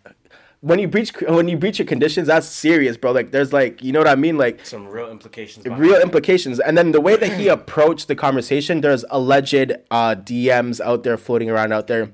when 0.66 0.80
you 0.80 0.88
breach 0.88 1.14
when 1.22 1.48
you 1.48 1.58
breach 1.58 1.78
your 1.78 1.86
conditions, 1.86 2.26
that's 2.26 2.48
serious, 2.48 2.98
bro. 2.98 3.12
Like 3.12 3.30
there's 3.30 3.54
like, 3.54 3.84
you 3.84 3.92
know 3.92 4.00
what 4.00 4.08
I 4.08 4.16
mean? 4.16 4.36
Like 4.36 4.66
Some 4.66 4.88
real 4.88 5.12
implications. 5.12 5.64
real 5.68 6.02
implications. 6.02 6.60
And 6.60 6.76
then 6.76 6.92
the 6.92 7.00
way 7.00 7.16
that 7.16 7.34
he 7.34 7.48
approached 7.60 8.08
the 8.08 8.16
conversation, 8.16 8.82
there's 8.82 9.06
alleged 9.12 9.74
uh, 9.92 10.16
DMs 10.16 10.82
out 10.82 11.04
there 11.04 11.18
floating 11.18 11.52
around 11.52 11.72
out 11.72 11.86
there 11.86 12.10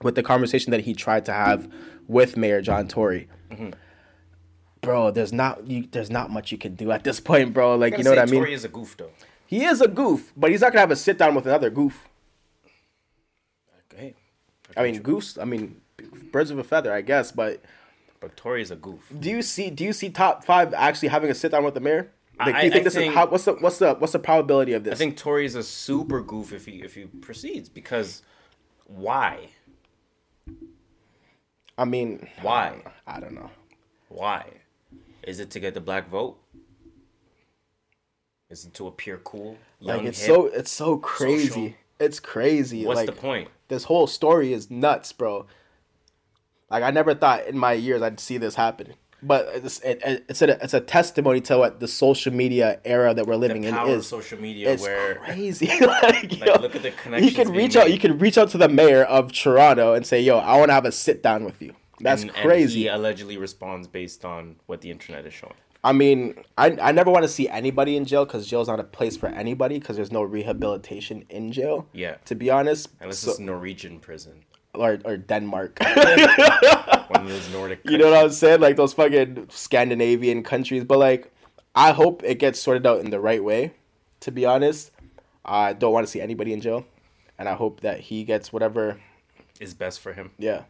with 0.00 0.14
the 0.14 0.22
conversation 0.22 0.70
that 0.70 0.80
he 0.80 0.94
tried 0.94 1.26
to 1.26 1.34
have 1.34 1.70
with 2.08 2.34
Mayor 2.34 2.62
John 2.62 2.88
Tory. 2.88 3.28
Mm-hmm. 3.50 3.70
Bro, 4.80 5.10
there's 5.10 5.34
not 5.34 5.66
you, 5.66 5.86
there's 5.90 6.10
not 6.10 6.30
much 6.30 6.50
you 6.50 6.56
can 6.56 6.74
do 6.74 6.92
at 6.92 7.04
this 7.04 7.20
point, 7.20 7.52
bro. 7.52 7.76
Like 7.76 7.98
you 7.98 8.04
know 8.04 8.10
what 8.10 8.18
I 8.18 8.24
mean? 8.24 8.40
Tory 8.40 8.54
is 8.54 8.64
a 8.64 8.68
goof 8.68 8.96
though. 8.96 9.10
he 9.44 9.64
is 9.64 9.82
a 9.82 9.88
goof, 9.88 10.32
but 10.34 10.50
he's 10.50 10.62
not 10.62 10.72
gonna 10.72 10.80
have 10.80 10.90
a 10.90 10.96
sit 10.96 11.18
down 11.18 11.34
with 11.34 11.44
another 11.44 11.68
goof. 11.68 12.08
Hey, 13.94 14.14
I 14.78 14.82
mean, 14.82 15.02
goose. 15.02 15.36
I 15.36 15.44
mean, 15.44 15.82
birds 16.32 16.50
of 16.50 16.58
a 16.58 16.64
feather, 16.64 16.90
I 16.94 17.02
guess. 17.02 17.30
But 17.30 17.62
but 18.22 18.36
Tory 18.36 18.62
is 18.62 18.70
a 18.70 18.76
goof. 18.76 19.12
do 19.18 19.28
you 19.28 19.42
see? 19.42 19.68
Do 19.68 19.84
you 19.84 19.92
see 19.92 20.08
top 20.08 20.44
five 20.44 20.72
actually 20.72 21.08
having 21.08 21.28
a 21.30 21.34
sit 21.34 21.50
down 21.50 21.64
with 21.64 21.74
the 21.74 21.80
mayor? 21.80 22.12
Like, 22.38 22.54
I- 22.54 22.60
do 22.60 22.66
you 22.66 22.72
think 22.72 22.80
I 22.82 22.84
this 22.84 22.94
think- 22.94 23.10
is 23.10 23.14
how? 23.14 23.26
What's 23.26 23.44
the 23.44 23.52
what's 23.54 23.78
the 23.78 23.94
what's 23.94 24.12
the 24.12 24.18
probability 24.20 24.72
of 24.72 24.84
this? 24.84 24.94
I 24.94 24.96
think 24.96 25.16
Tory 25.16 25.44
is 25.44 25.56
a 25.56 25.62
super 25.62 26.22
goof 26.22 26.52
if 26.52 26.64
he 26.64 26.82
if 26.82 26.94
he 26.94 27.04
proceeds 27.06 27.68
because 27.68 28.22
why? 28.86 29.48
I 31.76 31.84
mean, 31.84 32.28
Why? 32.42 32.82
I 33.06 33.18
don't 33.18 33.34
know. 33.34 33.50
Why? 34.08 34.44
Is 35.22 35.40
it 35.40 35.50
to 35.52 35.60
get 35.60 35.72
the 35.74 35.80
black 35.80 36.08
vote? 36.08 36.38
Is 38.50 38.66
it 38.66 38.74
to 38.74 38.86
appear 38.86 39.16
cool? 39.18 39.56
Like 39.80 40.02
it's 40.02 40.20
hip? 40.20 40.26
so 40.34 40.46
it's 40.46 40.70
so 40.70 40.98
crazy. 40.98 41.48
social? 41.48 41.72
It's 41.98 42.20
crazy. 42.20 42.84
What's 42.84 42.98
like, 42.98 43.06
the 43.06 43.12
point? 43.12 43.48
This 43.68 43.84
whole 43.84 44.06
story 44.06 44.52
is 44.52 44.70
nuts, 44.70 45.12
bro. 45.12 45.46
Like 46.72 46.82
I 46.82 46.90
never 46.90 47.14
thought 47.14 47.46
in 47.46 47.56
my 47.56 47.74
years 47.74 48.02
I'd 48.02 48.18
see 48.18 48.38
this 48.38 48.54
happen. 48.56 48.94
But 49.22 49.48
it's 49.54 49.78
it, 49.80 50.00
it- 50.04 50.24
it's 50.28 50.42
a 50.42 50.64
it's 50.64 50.74
a 50.74 50.80
testimony 50.80 51.40
to 51.42 51.58
what 51.58 51.78
the 51.78 51.86
social 51.86 52.32
media 52.32 52.80
era 52.84 53.14
that 53.14 53.26
we're 53.26 53.36
living 53.36 53.62
in 53.64 53.74
is. 53.76 53.98
of 53.98 54.04
social 54.06 54.40
media 54.40 54.72
it's 54.72 54.82
where 54.82 55.16
crazy. 55.16 55.66
like, 55.80 56.44
yo, 56.44 56.54
look 56.60 56.74
at 56.74 56.82
the 56.82 56.90
connections. 56.90 57.30
You 57.30 57.44
can 57.44 57.52
reach 57.54 57.76
out. 57.76 57.86
made. 57.86 57.92
You 57.94 58.00
can 58.00 58.18
reach 58.18 58.36
out 58.36 58.48
to 58.50 58.58
the 58.58 58.68
mayor 58.68 59.04
of 59.04 59.30
Toronto 59.32 59.94
and 59.94 60.04
say, 60.04 60.20
"Yo, 60.20 60.38
I 60.38 60.56
want 60.58 60.70
to 60.70 60.74
have 60.74 60.84
a 60.86 60.90
sit 60.92 61.22
down 61.22 61.44
with 61.44 61.62
you." 61.62 61.72
That's 62.00 62.22
and, 62.22 62.32
and 62.34 62.40
crazy. 62.44 62.80
he 62.80 62.88
allegedly 62.88 63.36
responds 63.36 63.86
based 63.86 64.24
on 64.24 64.56
what 64.66 64.80
the 64.80 64.90
internet 64.90 65.24
is 65.24 65.34
showing. 65.34 65.54
I 65.84 65.92
mean, 65.92 66.34
I 66.58 66.76
I 66.80 66.90
never 66.92 67.10
want 67.10 67.22
to 67.22 67.28
see 67.28 67.48
anybody 67.48 67.96
in 67.96 68.04
jail 68.04 68.24
because 68.24 68.48
jail's 68.48 68.66
not 68.66 68.80
a 68.80 68.84
place 68.84 69.16
for 69.16 69.28
anybody 69.28 69.78
because 69.78 69.94
there's 69.94 70.10
no 70.12 70.22
rehabilitation 70.22 71.24
in 71.28 71.52
jail. 71.52 71.86
Yeah. 71.92 72.16
To 72.26 72.34
be 72.34 72.50
honest, 72.50 72.88
Unless 73.00 73.18
So- 73.20 73.30
it's 73.32 73.40
Norwegian 73.40 74.00
prison, 74.00 74.44
or 74.74 74.98
or 75.04 75.16
Denmark. 75.16 75.78
one 77.08 77.22
of 77.22 77.28
those 77.28 77.50
Nordic. 77.52 77.80
you 77.84 77.98
know 77.98 78.10
what 78.10 78.24
I'm 78.24 78.30
saying? 78.32 78.60
Like 78.60 78.76
those 78.76 78.92
fucking 78.92 79.48
Scandinavian 79.50 80.42
countries. 80.42 80.84
But 80.84 80.98
like, 80.98 81.32
I 81.74 81.92
hope 81.92 82.22
it 82.24 82.36
gets 82.38 82.60
sorted 82.60 82.86
out 82.86 83.00
in 83.00 83.10
the 83.10 83.20
right 83.20 83.42
way. 83.42 83.72
To 84.20 84.30
be 84.30 84.46
honest, 84.46 84.92
I 85.44 85.72
don't 85.72 85.92
want 85.92 86.06
to 86.06 86.10
see 86.10 86.20
anybody 86.20 86.52
in 86.52 86.60
jail, 86.60 86.86
and 87.38 87.48
I 87.48 87.54
hope 87.54 87.80
that 87.80 88.00
he 88.00 88.24
gets 88.24 88.52
whatever. 88.52 89.00
is 89.60 89.74
best 89.74 90.00
for 90.00 90.12
him, 90.12 90.30
Yeah, 90.38 90.62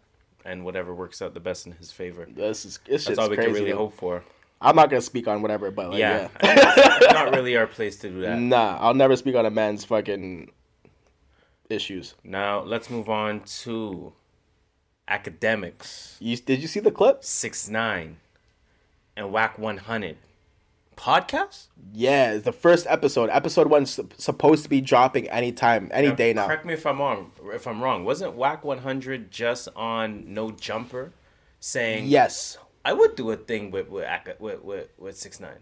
and 0.45 0.65
whatever 0.65 0.95
works 0.95 1.21
out 1.23 1.35
the 1.35 1.41
best 1.41 1.67
in 1.67 1.73
his 1.73 1.93
favor. 1.93 2.27
this 2.29 2.65
is 2.65 2.79
this 2.87 3.05
That's 3.05 3.19
all 3.19 3.29
we 3.29 3.37
crazy. 3.37 3.49
can 3.51 3.55
really 3.55 3.73
though. 3.73 3.79
hope 3.79 3.95
for. 3.95 4.25
I'm 4.61 4.77
not 4.77 4.89
gonna 4.91 5.03
speak 5.03 5.29
on 5.29 5.43
whatever, 5.43 5.71
but 5.71 5.91
like, 5.91 5.99
yeah, 5.99 6.29
yeah. 6.43 6.99
not 7.13 7.33
really 7.35 7.57
our 7.57 7.67
place 7.67 7.97
to 7.99 8.09
do 8.09 8.21
that. 8.23 8.39
Nah, 8.39 8.79
I'll 8.81 8.95
never 8.95 9.17
speak 9.17 9.35
on 9.35 9.45
a 9.45 9.51
man's 9.51 9.85
fucking 9.85 10.51
issues. 11.73 12.15
Now 12.23 12.61
let's 12.63 12.91
move 12.91 13.09
on 13.09 13.41
to 13.63 14.13
Akademiks. 15.09 16.17
You 16.21 16.37
did 16.37 16.61
you 16.61 16.69
see 16.69 16.81
the 16.81 16.93
clip? 16.93 17.25
Six 17.25 17.69
nine 17.69 18.19
and 19.17 19.33
Wack 19.33 19.59
one 19.59 19.79
hundred 19.79 20.19
podcast. 20.97 21.67
Yeah, 21.93 22.33
it's 22.33 22.45
the 22.45 22.53
first 22.53 22.87
episode. 22.89 23.31
Episode 23.31 23.69
one's 23.69 23.99
supposed 24.19 24.63
to 24.63 24.69
be 24.69 24.81
dropping 24.81 25.29
anytime, 25.31 25.91
any 25.93 26.13
day 26.13 26.33
now. 26.33 26.47
Correct 26.47 26.65
me 26.65 26.75
if 26.75 26.87
I'm 26.87 26.99
wrong. 26.99 27.33
If 27.47 27.67
I'm 27.67 27.83
wrong, 27.83 28.05
wasn't 28.05 28.35
Wack 28.35 28.63
one 28.63 28.79
hundred 28.79 29.31
just 29.31 29.69
on 29.75 30.33
No 30.33 30.51
Jumper, 30.51 31.13
saying 31.61 32.07
Yes, 32.07 32.59
I 32.85 32.93
would 32.93 33.17
do 33.17 33.31
a 33.31 33.37
thing 33.37 33.71
with 33.71 33.89
with 33.89 34.07
with 34.39 34.63
with, 34.63 34.89
with 34.99 35.17
six 35.17 35.41
nine. 35.41 35.59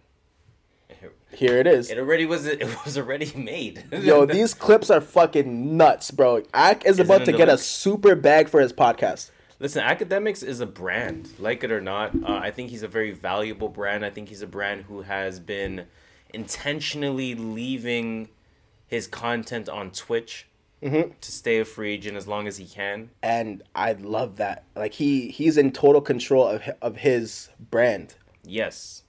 Here 1.33 1.59
it 1.59 1.67
is. 1.67 1.91
It 1.91 1.99
already 1.99 2.27
was. 2.27 2.47
It 2.47 2.65
was 2.85 2.99
already 2.99 3.33
made. 3.37 3.85
Yo, 3.93 4.27
these 4.27 4.53
clips 4.55 4.91
are 4.91 5.01
fucking 5.01 5.77
nuts, 5.77 6.11
bro. 6.11 6.43
Ak 6.53 6.85
is 6.85 6.99
it 6.99 7.05
about 7.07 7.25
to 7.27 7.33
get 7.33 7.49
a 7.49 7.57
super 7.59 8.15
bag 8.17 8.49
for 8.49 8.61
his 8.61 8.73
podcast. 8.73 9.31
Listen, 9.59 9.85
Akademiks 9.85 10.43
is 10.43 10.61
a 10.61 10.67
brand, 10.67 11.29
like 11.39 11.63
it 11.63 11.71
or 11.71 11.81
not. 11.83 12.13
Uh, 12.15 12.33
I 12.33 12.51
think 12.51 12.71
he's 12.71 12.83
a 12.83 12.89
very 12.89 13.13
valuable 13.13 13.69
brand. 13.69 14.05
I 14.07 14.11
think 14.11 14.29
he's 14.31 14.41
a 14.43 14.47
brand 14.47 14.85
who 14.85 15.03
has 15.03 15.39
been 15.39 15.85
intentionally 16.33 17.35
leaving 17.35 18.29
his 18.87 19.07
content 19.07 19.69
on 19.69 19.91
Twitch 19.91 20.47
Mm-hmm. 20.83 21.11
to 21.21 21.31
stay 21.31 21.59
a 21.59 21.67
free 21.67 21.93
agent 21.93 22.17
as 22.17 22.27
long 22.27 22.49
as 22.49 22.57
he 22.57 22.65
can. 22.65 23.11
And 23.23 23.63
I 23.75 23.93
love 23.93 24.37
that. 24.37 24.65
Like 24.75 24.95
he 24.95 25.29
he's 25.29 25.59
in 25.59 25.73
total 25.73 26.01
control 26.01 26.49
of 26.49 26.63
of 26.81 26.97
his 26.97 27.51
brand. 27.59 28.15
Yes. 28.45 29.03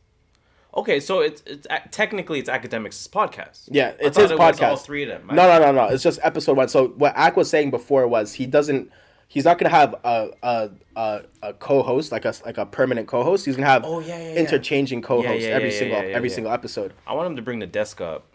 Okay, 0.74 1.00
so 1.02 1.20
it's 1.20 1.44
it's 1.46 1.68
technically 1.92 2.40
it's 2.40 2.50
Akademiks' 2.50 3.08
podcast. 3.10 3.68
Yeah, 3.70 3.90
it's 4.00 4.16
thought 4.16 4.22
his 4.24 4.32
it 4.32 4.40
was 4.40 4.58
podcast. 4.60 4.70
all 4.70 4.78
three 4.78 5.04
of 5.04 5.10
them. 5.10 5.28
No, 5.28 5.48
no, 5.48 5.60
no, 5.60 5.72
no. 5.74 5.86
It's 5.94 6.02
just 6.04 6.20
episode 6.24 6.56
one. 6.56 6.70
So 6.70 6.90
what 6.90 7.14
Ak 7.18 7.36
was 7.36 7.50
saying 7.50 7.72
before 7.72 8.08
was 8.08 8.34
he 8.34 8.46
doesn't. 8.46 8.90
He's 9.28 9.46
not 9.46 9.58
gonna 9.58 9.70
have 9.70 9.96
a 10.04 10.30
a, 10.44 10.70
a, 10.96 11.22
a 11.44 11.54
co-host 11.54 12.12
like 12.12 12.26
a 12.26 12.34
like 12.46 12.58
a 12.58 12.66
permanent 12.66 13.08
co-host. 13.08 13.46
He's 13.46 13.56
gonna 13.56 13.68
have 13.68 13.84
Oh, 13.86 14.00
yeah, 14.00 14.18
yeah, 14.18 14.34
yeah. 14.34 14.40
interchanging 14.40 15.02
co-hosts 15.02 15.44
yeah, 15.46 15.52
every 15.52 15.72
yeah, 15.72 15.80
single 15.80 15.98
yeah, 15.98 16.08
yeah, 16.10 16.16
every 16.16 16.30
yeah. 16.30 16.36
single 16.36 16.54
episode. 16.54 16.94
I 17.06 17.14
want 17.14 17.28
him 17.28 17.36
to 17.36 17.42
bring 17.42 17.60
the 17.60 17.68
desk 17.68 18.00
up. 18.02 18.28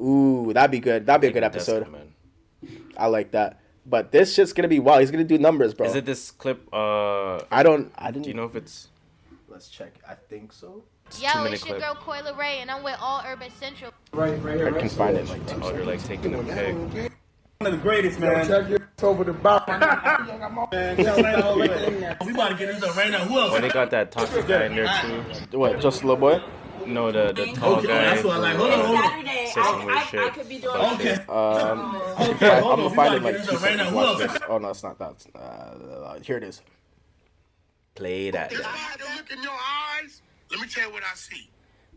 Ooh, 0.00 0.50
that'd 0.54 0.70
be 0.70 0.80
good. 0.80 1.06
That'd 1.06 1.20
be 1.20 1.26
a 1.28 1.30
good 1.30 1.40
Bring 1.40 1.52
the 1.52 1.58
desk 1.58 1.68
episode. 1.70 1.94
up. 1.94 2.70
I 2.96 3.06
like 3.06 3.30
that. 3.32 3.60
But 3.84 4.12
this 4.12 4.34
shit's 4.34 4.52
gonna 4.52 4.68
be 4.68 4.78
wild. 4.78 5.00
He's 5.00 5.10
gonna 5.10 5.24
do 5.24 5.38
numbers, 5.38 5.74
bro. 5.74 5.86
Is 5.86 5.94
it 5.94 6.04
this 6.06 6.30
clip? 6.30 6.68
Uh, 6.72 7.40
I 7.50 7.62
don't. 7.62 7.92
I 7.96 8.10
didn't. 8.10 8.24
do 8.24 8.28
you 8.30 8.34
know 8.34 8.44
if 8.44 8.54
it's? 8.56 8.88
Let's 9.48 9.68
check. 9.68 9.94
I 10.08 10.14
think 10.14 10.52
so. 10.52 10.84
It's 11.12 11.22
Yo, 11.22 11.44
it's 11.44 11.66
your 11.66 11.78
clip. 11.78 11.80
girl 11.80 11.94
Coyle 12.22 12.34
Ray, 12.34 12.60
and 12.60 12.70
I'm 12.70 12.82
with 12.82 12.96
All 12.98 13.22
Urban 13.26 13.50
Central. 13.60 13.92
Right, 14.14 14.42
right 14.42 14.56
here. 14.56 14.74
I 14.74 14.80
can 14.80 14.88
find 14.88 15.14
it 15.14 15.20
in 15.20 15.28
like 15.28 15.46
two 15.46 15.60
Oh, 15.62 15.70
they're 15.70 15.84
like 15.84 16.02
taking 16.02 16.34
a 16.34 16.42
pic. 16.42 16.74
One 16.74 17.10
of 17.60 17.72
the 17.72 17.76
greatest, 17.82 18.18
man. 18.18 18.46
Check 18.46 18.70
it 18.70 18.80
over 19.02 19.22
the 19.22 19.34
bar. 19.34 19.62
Man, 20.72 20.96
we 22.24 22.32
about 22.32 22.48
to 22.48 22.54
get 22.56 22.70
into 22.70 22.86
it 22.86 22.96
right 22.96 23.10
now. 23.10 23.24
Who 23.26 23.38
else? 23.38 23.52
Oh, 23.54 23.60
they 23.60 23.68
got 23.68 23.90
that 23.90 24.10
toxic 24.10 24.46
guy 24.46 24.64
in 24.66 24.74
there 24.74 24.90
too. 25.02 25.58
What? 25.58 25.80
Just 25.80 26.02
a 26.02 26.06
little 26.06 26.16
boy? 26.16 26.42
No, 26.86 27.12
the 27.12 27.32
the 27.34 27.52
tall 27.52 27.74
Okay, 27.76 27.88
guy. 27.88 28.02
that's 28.04 28.24
what 28.24 28.36
I 28.36 28.38
like. 28.38 28.56
Hold 28.56 28.72
on, 28.72 28.84
hold 28.86 28.96
on. 28.96 29.02
Saturday, 29.04 29.46
Say 29.46 29.62
some 29.62 29.64
I, 29.64 29.84
weird 29.84 29.98
I, 29.98 30.00
I 30.00 30.04
shit. 30.06 30.34
could 30.34 30.48
be 30.48 30.58
doing 30.58 30.76
Okay. 30.76 31.12
Um, 31.28 31.94
Okay, 32.20 32.50
I'm 32.50 32.62
hold 32.62 32.76
gonna 32.78 32.90
find 32.90 33.14
it 33.14 33.16
in 33.18 33.22
about 33.22 33.32
to 33.32 33.38
like 33.38 33.44
two 33.44 33.50
into 33.54 33.56
right 33.66 33.76
now. 33.76 33.84
Who 33.90 33.96
Watch 33.96 34.20
else? 34.20 34.32
this. 34.32 34.42
Oh 34.48 34.58
no, 34.58 34.70
it's 34.70 34.82
not 34.82 34.98
that. 34.98 35.26
Uh, 35.34 36.18
here 36.20 36.38
it 36.38 36.44
is. 36.44 36.62
Play 37.94 38.30
that. 38.30 38.50
If 38.52 38.66
I 38.66 38.70
had 38.70 38.98
to 39.00 39.04
look 39.16 39.30
in 39.30 39.42
your 39.42 39.52
eyes, 39.52 40.22
let 40.52 40.60
me 40.60 40.68
tell 40.68 40.86
you 40.86 40.92
what 40.92 41.02
I 41.02 41.14
see. 41.14 41.48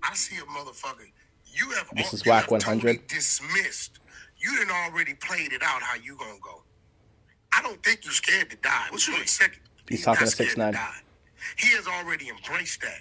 I 0.02 0.14
see 0.16 0.38
a 0.38 0.42
motherfucker. 0.42 1.12
You 1.54 1.72
have 1.72 1.90
This 1.96 2.14
is 2.14 2.26
Wack 2.26 2.50
100. 2.50 2.82
totally 2.82 3.02
dismissed. 3.08 4.00
You 4.38 4.58
didn't 4.58 4.72
already 4.72 5.14
played 5.14 5.54
it 5.54 5.62
out 5.62 5.82
how 5.82 5.96
you 5.96 6.16
gonna 6.18 6.40
go. 6.42 6.64
I 7.54 7.62
don't 7.62 7.82
think 7.84 8.04
you're 8.04 8.14
scared 8.14 8.50
to 8.52 8.58
die. 8.58 8.88
What's 8.90 9.08
your 9.08 9.26
second? 9.26 9.60
He's 9.90 10.04
talking 10.04 10.28
to 10.28 10.34
6ix9ine. 10.44 11.02
He 11.58 11.70
has 11.76 11.88
already 11.88 12.30
embraced 12.30 12.82
that. 12.82 13.00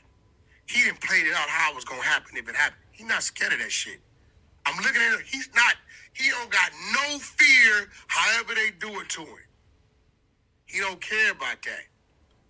He 0.67 0.85
didn't 0.85 1.01
played 1.01 1.27
it 1.27 1.35
out 1.35 1.49
how 1.49 1.71
it 1.71 1.75
was 1.77 1.85
gonna 1.85 2.03
happen 2.03 2.37
if 2.37 2.49
it 2.49 2.57
happened. 2.57 2.81
He's 2.93 3.07
not 3.07 3.23
scared 3.23 3.53
of 3.53 3.59
that 3.61 3.71
shit. 3.73 4.01
I'm 4.67 4.77
looking 4.83 5.03
at 5.03 5.13
him. 5.19 5.25
He's 5.27 5.49
not. 5.55 5.77
He 6.15 6.31
don't 6.31 6.51
got 6.51 6.71
no 6.95 7.19
fear. 7.19 7.89
However 8.07 8.55
they 8.55 8.71
do 8.79 9.01
it 9.01 9.09
to 9.11 9.21
him. 9.23 9.39
He 10.67 10.81
don't 10.81 11.01
care 11.01 11.31
about 11.33 11.63
that, 11.63 11.85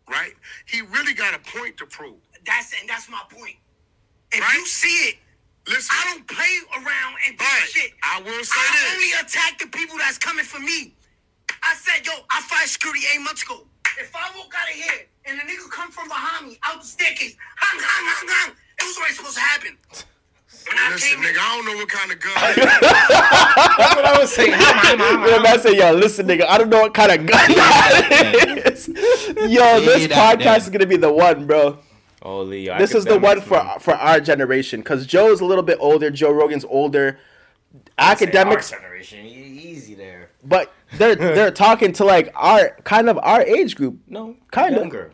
right? 0.09 0.33
He 0.67 0.81
really 0.83 1.13
got 1.15 1.35
a 1.35 1.39
point 1.59 1.77
to 1.79 1.87
prove. 1.87 2.17
That's 2.47 2.73
and 2.81 2.89
that's 2.89 3.09
my 3.09 3.23
point. 3.31 3.57
If 4.33 4.41
Right? 4.41 4.55
you 4.55 4.67
see 4.67 5.09
it, 5.11 5.17
Listen, 5.67 5.97
I 5.97 6.13
don't 6.13 6.27
play 6.29 6.55
around 6.77 7.17
and 7.27 7.39
do 7.39 7.45
But 7.45 7.69
shit. 7.73 7.93
I 8.05 8.21
will 8.21 8.45
say 8.45 8.53
I 8.61 8.69
this. 8.77 8.93
only 8.93 9.11
attack 9.25 9.59
the 9.59 9.67
people 9.73 9.97
that's 9.97 10.19
coming 10.19 10.45
for 10.45 10.61
me. 10.61 10.93
I 11.63 11.75
said, 11.75 12.05
yo, 12.05 12.13
I 12.29 12.43
fight 12.43 12.69
security 12.69 13.01
eight 13.15 13.23
months 13.23 13.43
ago. 13.45 13.65
If 13.99 14.15
I 14.15 14.29
walk 14.37 14.53
out 14.61 14.69
of 14.69 14.75
here 14.77 15.09
and 15.25 15.39
the 15.41 15.45
nigga 15.45 15.71
come 15.71 15.91
from 15.91 16.09
behind 16.09 16.49
me 16.49 16.59
out 16.69 16.83
the 16.83 16.87
staircase, 16.87 17.35
hang, 17.57 17.81
hang, 17.81 18.05
hang, 18.05 18.29
hang, 18.29 18.51
it 18.53 18.85
was 18.85 18.99
already 18.99 19.15
supposed 19.15 19.37
to 19.37 19.41
happen. 19.41 19.79
When 20.69 20.77
I 20.79 20.91
Listen, 20.93 21.17
came 21.17 21.25
in, 21.25 21.33
nigga, 21.33 21.39
I 21.41 21.57
don't 21.57 21.65
know 21.65 21.77
what 21.81 21.89
kind 21.89 22.13
of 22.13 22.21
gun. 22.21 22.35
That's 23.79 23.97
what 23.97 24.05
I 24.05 24.19
was 24.21 24.33
saying. 24.35 24.51
Yeah, 24.53 25.39
man, 25.43 25.59
say, 25.61 25.77
yo, 25.79 25.93
listen, 25.93 26.27
nigga, 26.27 26.45
I 26.47 26.59
don't 26.59 26.69
know 26.69 26.81
what 26.83 26.93
kind 26.93 27.11
of 27.13 27.19
gun 27.27 27.49
that 27.57 28.63
is. 28.67 28.89
Yo, 29.49 29.81
this 29.81 30.03
Say 30.03 30.07
that, 30.09 30.39
podcast 30.39 30.45
then. 30.45 30.61
is 30.61 30.69
gonna 30.71 30.87
be 30.87 30.97
the 30.99 31.13
one, 31.13 31.47
bro. 31.47 31.79
Holy, 32.25 32.69
This 32.79 32.95
is 32.95 33.05
the 33.05 33.19
one 33.19 33.41
for 33.43 33.63
man. 33.63 33.79
for 33.79 33.95
our 33.95 34.19
generation, 34.19 34.83
cause 34.83 35.05
Joe's 35.07 35.41
a 35.43 35.45
little 35.45 35.63
bit 35.63 35.77
older. 35.81 36.11
Joe 36.11 36.33
Rogan's 36.33 36.65
older. 36.65 37.19
Akademiks, 37.99 38.73
Our 38.73 38.81
generation, 38.81 39.27
easy 39.27 39.95
there. 39.95 40.31
but 40.43 40.73
they're 40.97 41.15
they're 41.37 41.51
talking 41.51 41.93
to 41.95 42.05
like 42.05 42.33
our 42.35 42.77
kind 42.85 43.09
of 43.09 43.19
our 43.23 43.43
age 43.43 43.77
group. 43.77 43.99
No, 44.09 44.37
Kinda. 44.53 44.79
younger. 44.81 45.11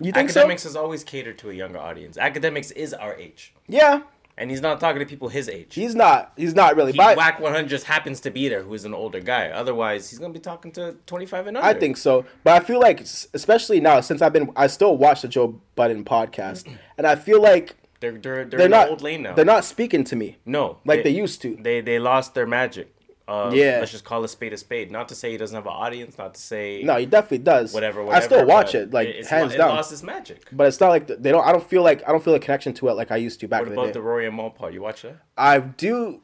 You 0.00 0.12
think 0.12 0.30
Akademiks 0.30 0.60
so? 0.60 0.68
has 0.70 0.76
always 0.76 1.04
catered 1.04 1.38
to 1.38 1.50
a 1.50 1.52
younger 1.54 1.78
audience. 1.78 2.16
Akademiks 2.16 2.72
is 2.72 2.92
our 2.94 3.14
age, 3.14 3.52
Yeah, 3.68 4.00
and 4.38 4.50
he's 4.50 4.60
not 4.60 4.80
talking 4.80 5.00
to 5.00 5.06
people 5.06 5.28
his 5.28 5.48
age. 5.48 5.74
he's 5.74 5.94
not. 5.94 6.32
He's 6.36 6.54
not 6.54 6.76
really. 6.76 6.92
He, 6.92 6.98
But 6.98 7.16
Wack 7.16 7.40
100 7.40 7.68
just 7.68 7.84
happens 7.84 8.20
to 8.20 8.30
be 8.30 8.48
there, 8.48 8.62
who 8.62 8.72
is 8.74 8.84
an 8.84 8.94
older 8.94 9.20
guy. 9.20 9.48
Otherwise, 9.48 10.08
he's 10.10 10.18
gonna 10.18 10.32
be 10.32 10.38
talking 10.40 10.72
to 10.72 10.96
25 11.06 11.48
and 11.48 11.56
under. 11.56 11.68
I 11.68 11.74
think 11.74 11.96
so. 11.96 12.24
But 12.44 12.60
I 12.62 12.64
feel 12.64 12.80
like, 12.80 13.00
especially 13.00 13.80
now, 13.80 14.00
since 14.00 14.22
I've 14.22 14.32
been, 14.32 14.50
I 14.56 14.66
still 14.68 14.96
watch 14.96 15.22
the 15.22 15.28
Joe 15.28 15.60
Budden 15.74 16.04
podcast, 16.04 16.66
and 16.98 17.06
I 17.06 17.16
feel 17.16 17.42
like 17.42 17.76
they're 18.00 18.12
they're 18.12 18.20
they're, 18.20 18.44
they're 18.44 18.60
in 18.66 18.70
not. 18.70 18.84
the 18.86 18.90
old 18.90 19.02
lane 19.02 19.22
now. 19.22 19.34
They're 19.34 19.44
not 19.44 19.64
speaking 19.64 20.04
to 20.04 20.16
me 20.16 20.36
no 20.46 20.78
like 20.84 21.02
they 21.02 21.10
used 21.10 21.42
to. 21.42 21.56
They 21.60 21.80
they 21.80 21.98
lost 21.98 22.34
their 22.34 22.46
magic. 22.46 22.94
Uh, 23.28 23.50
Yeah. 23.52 23.78
let's 23.80 23.92
just 23.92 24.04
call 24.04 24.24
a 24.24 24.28
spade 24.28 24.52
a 24.54 24.56
spade. 24.56 24.90
Not 24.90 25.08
to 25.10 25.14
say 25.14 25.30
he 25.30 25.36
doesn't 25.36 25.54
have 25.54 25.66
an 25.66 25.72
audience. 25.72 26.16
Not 26.16 26.34
to 26.34 26.40
say 26.40 26.82
No, 26.82 26.96
he 26.96 27.04
definitely 27.06 27.38
does. 27.38 27.74
whatever. 27.74 28.08
I 28.10 28.20
still 28.20 28.46
watch 28.46 28.74
it, 28.74 28.92
like 28.92 29.08
it's 29.08 29.28
hands 29.28 29.52
lo- 29.52 29.58
down. 29.58 29.70
It 29.70 29.74
lost 29.74 29.92
its 29.92 30.02
magic. 30.02 30.46
But 30.50 30.66
it's 30.68 30.80
not 30.80 30.88
like 30.88 31.06
they 31.06 31.30
don't. 31.30 31.46
I 31.46 31.52
don't 31.52 31.68
feel 31.68 31.82
like 31.82 32.02
I 32.08 32.12
don't 32.12 32.24
feel 32.24 32.34
a 32.34 32.40
connection 32.40 32.72
to 32.74 32.88
it 32.88 32.92
like 32.94 33.10
I 33.10 33.16
used 33.16 33.38
to 33.40 33.46
back 33.48 33.60
What 33.60 33.68
in 33.68 33.74
the 33.74 33.80
about 33.80 33.86
day. 33.88 33.92
the 33.92 34.02
Rory 34.02 34.26
and 34.26 34.34
Mal 34.36 34.50
pod? 34.50 34.72
You 34.72 34.80
watch 34.82 35.02
that? 35.02 35.16
I 35.36 35.58
do, 35.60 36.22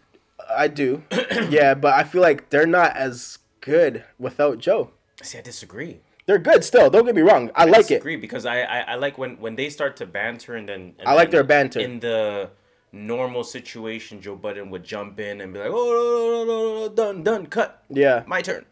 I 0.49 0.69
do, 0.69 1.03
yeah. 1.51 1.75
But 1.75 1.93
I 1.95 2.05
feel 2.05 2.23
like 2.23 2.49
they're 2.51 2.67
not 2.67 2.97
as 2.97 3.39
good 3.61 4.05
without 4.19 4.59
Joe. 4.59 4.91
See, 5.23 5.39
I 5.39 5.43
disagree. 5.43 6.01
They're 6.27 6.39
good 6.39 6.65
still. 6.65 6.89
Don't 6.89 7.05
get 7.05 7.15
me 7.15 7.21
wrong. 7.21 7.51
I, 7.55 7.67
like 7.67 7.81
it. 7.83 7.85
I 7.85 7.89
disagree 7.97 8.17
because 8.17 8.47
I, 8.47 8.63
I 8.63 8.81
I 8.81 8.95
like 8.95 9.19
when 9.19 9.37
when 9.39 9.57
they 9.57 9.69
start 9.69 9.97
to 9.99 10.07
banter 10.07 10.55
and 10.57 10.67
then 10.67 10.95
and 10.99 11.07
I 11.07 11.13
like 11.13 11.29
then 11.31 11.37
their 11.37 11.45
banter. 11.45 11.81
in 11.81 12.01
the 12.01 12.49
normal 12.95 13.45
situation. 13.45 14.21
Joe 14.21 14.37
Budden 14.37 14.71
would 14.71 14.85
jump 14.85 15.19
in 15.21 15.41
and 15.41 15.53
be 15.53 15.59
like, 15.59 15.71
"Oh, 15.73 16.45
no, 16.47 16.55
no, 16.55 16.87
no, 16.87 16.95
done, 16.95 17.23
done, 17.23 17.47
cut, 17.47 17.83
Yeah, 17.91 18.23
my 18.27 18.41
turn." 18.43 18.65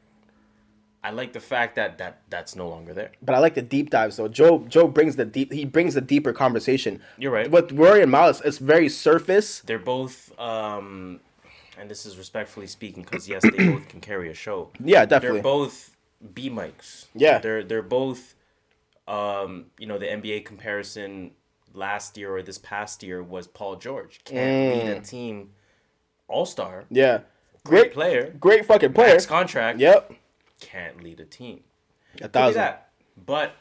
I 1.04 1.10
like 1.10 1.32
the 1.32 1.40
fact 1.40 1.74
that 1.74 1.98
that 1.98 2.20
that's 2.30 2.54
no 2.54 2.68
longer 2.68 2.94
there. 2.94 3.10
but 3.20 3.34
I 3.34 3.40
like 3.40 3.54
the 3.54 3.62
deep 3.62 3.90
dives 3.90 4.16
though. 4.18 4.28
Joe 4.28 4.64
Joe 4.68 4.86
brings 4.86 5.16
the 5.16 5.24
deep. 5.24 5.52
He 5.52 5.64
brings 5.64 5.94
the 5.94 6.00
deeper 6.00 6.32
conversation. 6.32 7.02
You're 7.18 7.32
right. 7.32 7.50
With 7.50 7.72
Rory 7.72 8.02
and 8.02 8.10
Miles, 8.10 8.40
it's 8.42 8.58
very 8.58 8.88
surface. 8.88 9.60
They're 9.66 9.80
both, 9.80 10.30
um, 10.38 11.18
and 11.76 11.90
this 11.90 12.06
is 12.06 12.16
respectfully 12.16 12.68
speaking, 12.68 13.02
because 13.02 13.28
yes, 13.28 13.42
they 13.42 13.72
both 13.72 13.88
can 13.88 14.00
carry 14.00 14.30
a 14.30 14.34
show. 14.34 14.70
Yeah, 14.78 15.04
definitely. 15.04 15.38
They're 15.38 15.42
both 15.42 15.96
B 16.34 16.48
mics. 16.48 17.06
Yeah. 17.16 17.40
They're 17.40 17.64
they're 17.64 17.82
both, 17.82 18.36
um, 19.08 19.66
you 19.78 19.88
know, 19.88 19.98
the 19.98 20.06
NBA 20.06 20.44
comparison 20.44 21.32
last 21.74 22.16
year 22.16 22.34
or 22.36 22.42
this 22.42 22.58
past 22.58 23.02
year 23.02 23.22
was 23.22 23.46
Paul 23.46 23.76
George 23.76 24.20
can't 24.24 24.82
mm. 24.82 24.84
lead 24.84 24.96
a 24.96 25.00
team, 25.00 25.50
all 26.28 26.46
star, 26.46 26.84
Yeah, 26.90 27.20
great 27.64 27.82
great, 27.82 27.92
player, 27.92 28.34
great 28.40 28.66
fucking 28.66 28.92
player. 28.92 29.14
max 29.14 29.26
contract. 29.26 29.78
Yep, 29.78 30.12
Can't 30.60 31.02
lead 31.02 31.20
a 31.20 31.24
team. 31.24 31.60
a 32.20 32.28
thousand. 32.28 32.60
that, 32.60 32.90
but 33.26 33.54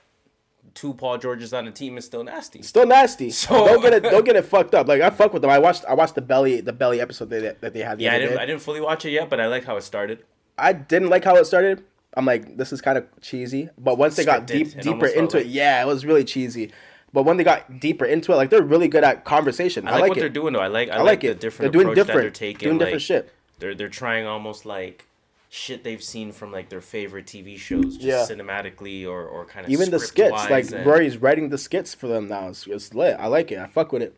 two 0.73 0.93
Paul 0.93 1.17
Georges 1.17 1.53
on 1.53 1.67
a 1.67 1.71
team 1.71 1.97
is 1.97 2.05
still 2.05 2.23
nasty. 2.23 2.61
Still 2.61 2.85
nasty. 2.85 3.29
So- 3.31 3.65
don't 3.65 3.81
get 3.81 3.93
it. 3.93 4.03
Don't 4.03 4.25
get 4.25 4.35
it 4.35 4.45
fucked 4.45 4.75
up. 4.75 4.87
Like 4.87 5.01
I 5.01 5.09
fuck 5.09 5.33
with 5.33 5.41
them. 5.41 5.51
I 5.51 5.59
watched. 5.59 5.85
I 5.85 5.93
watched 5.93 6.15
the 6.15 6.21
belly. 6.21 6.61
The 6.61 6.73
belly 6.73 7.01
episode 7.01 7.29
that, 7.29 7.61
that 7.61 7.73
they 7.73 7.81
had. 7.81 7.97
The 7.97 8.05
Yeah, 8.05 8.13
I 8.13 8.19
didn't 8.19 8.37
day. 8.37 8.43
I 8.43 8.45
didn't 8.45 8.61
fully 8.61 8.81
watch 8.81 9.05
it 9.05 9.11
yet, 9.11 9.29
but 9.29 9.39
I 9.39 9.47
like 9.47 9.65
how 9.65 9.77
it 9.77 9.83
started. 9.83 10.23
I 10.57 10.73
didn't 10.73 11.09
like 11.09 11.23
how 11.23 11.35
it 11.35 11.45
started. 11.45 11.83
I'm 12.15 12.25
like, 12.25 12.57
this 12.57 12.73
is 12.73 12.81
kind 12.81 12.97
of 12.97 13.07
cheesy. 13.21 13.69
But 13.77 13.97
once 13.97 14.15
they 14.15 14.25
got 14.25 14.45
deep, 14.45 14.79
deeper 14.81 15.07
into 15.07 15.39
it, 15.39 15.47
yeah, 15.47 15.81
it 15.81 15.87
was 15.87 16.05
really 16.05 16.25
cheesy. 16.25 16.71
But 17.13 17.23
when 17.23 17.37
they 17.37 17.43
got 17.43 17.79
deeper 17.79 18.05
into 18.05 18.31
it, 18.31 18.35
like 18.35 18.49
they're 18.49 18.61
really 18.61 18.87
good 18.87 19.03
at 19.03 19.25
conversation. 19.25 19.87
I 19.87 19.91
I, 19.91 19.93
like, 19.93 20.01
like, 20.01 20.09
what 20.09 20.17
it. 20.17 20.21
they're 20.21 20.29
doing 20.29 20.53
though. 20.53 20.59
I 20.61 20.67
like 20.67 20.89
I, 20.89 20.93
I 20.93 20.97
like, 20.99 21.05
like 21.05 21.21
the 21.21 21.27
it. 21.31 21.39
different 21.41 21.73
They're 21.73 21.81
doing 21.83 21.93
that 21.95 22.05
they're 22.07 22.15
different- 22.15 22.35
taking. 22.35 22.67
doing 22.69 22.77
like, 22.79 22.85
different 22.87 23.01
shit. 23.01 23.33
They're 23.59 23.75
they're 23.75 23.89
trying 23.89 24.25
almost 24.27 24.65
like 24.65 25.07
shit 25.49 25.83
they've 25.83 26.01
seen 26.01 26.31
from 26.31 26.51
like 26.53 26.69
their 26.69 26.79
favorite 26.81 27.25
TV 27.25 27.57
shows, 27.57 27.97
just 27.97 28.01
Yeah. 28.03 28.25
cinematically 28.35 29.05
or 29.05 29.23
or 29.25 29.45
kind 29.45 29.65
of 29.65 29.71
Even 29.71 29.91
the 29.91 29.99
skits, 29.99 30.31
like 30.49 30.71
and 30.71 30.85
Rory's 30.85 31.17
writing 31.17 31.49
the 31.49 31.57
skits 31.57 31.93
for 31.93 32.07
them 32.07 32.27
now. 32.27 32.47
It's, 32.47 32.65
it's 32.67 32.93
lit. 32.93 33.17
I 33.19 33.27
like 33.27 33.51
it. 33.51 33.59
I 33.59 33.67
fuck 33.67 33.91
with 33.91 34.01
it. 34.01 34.15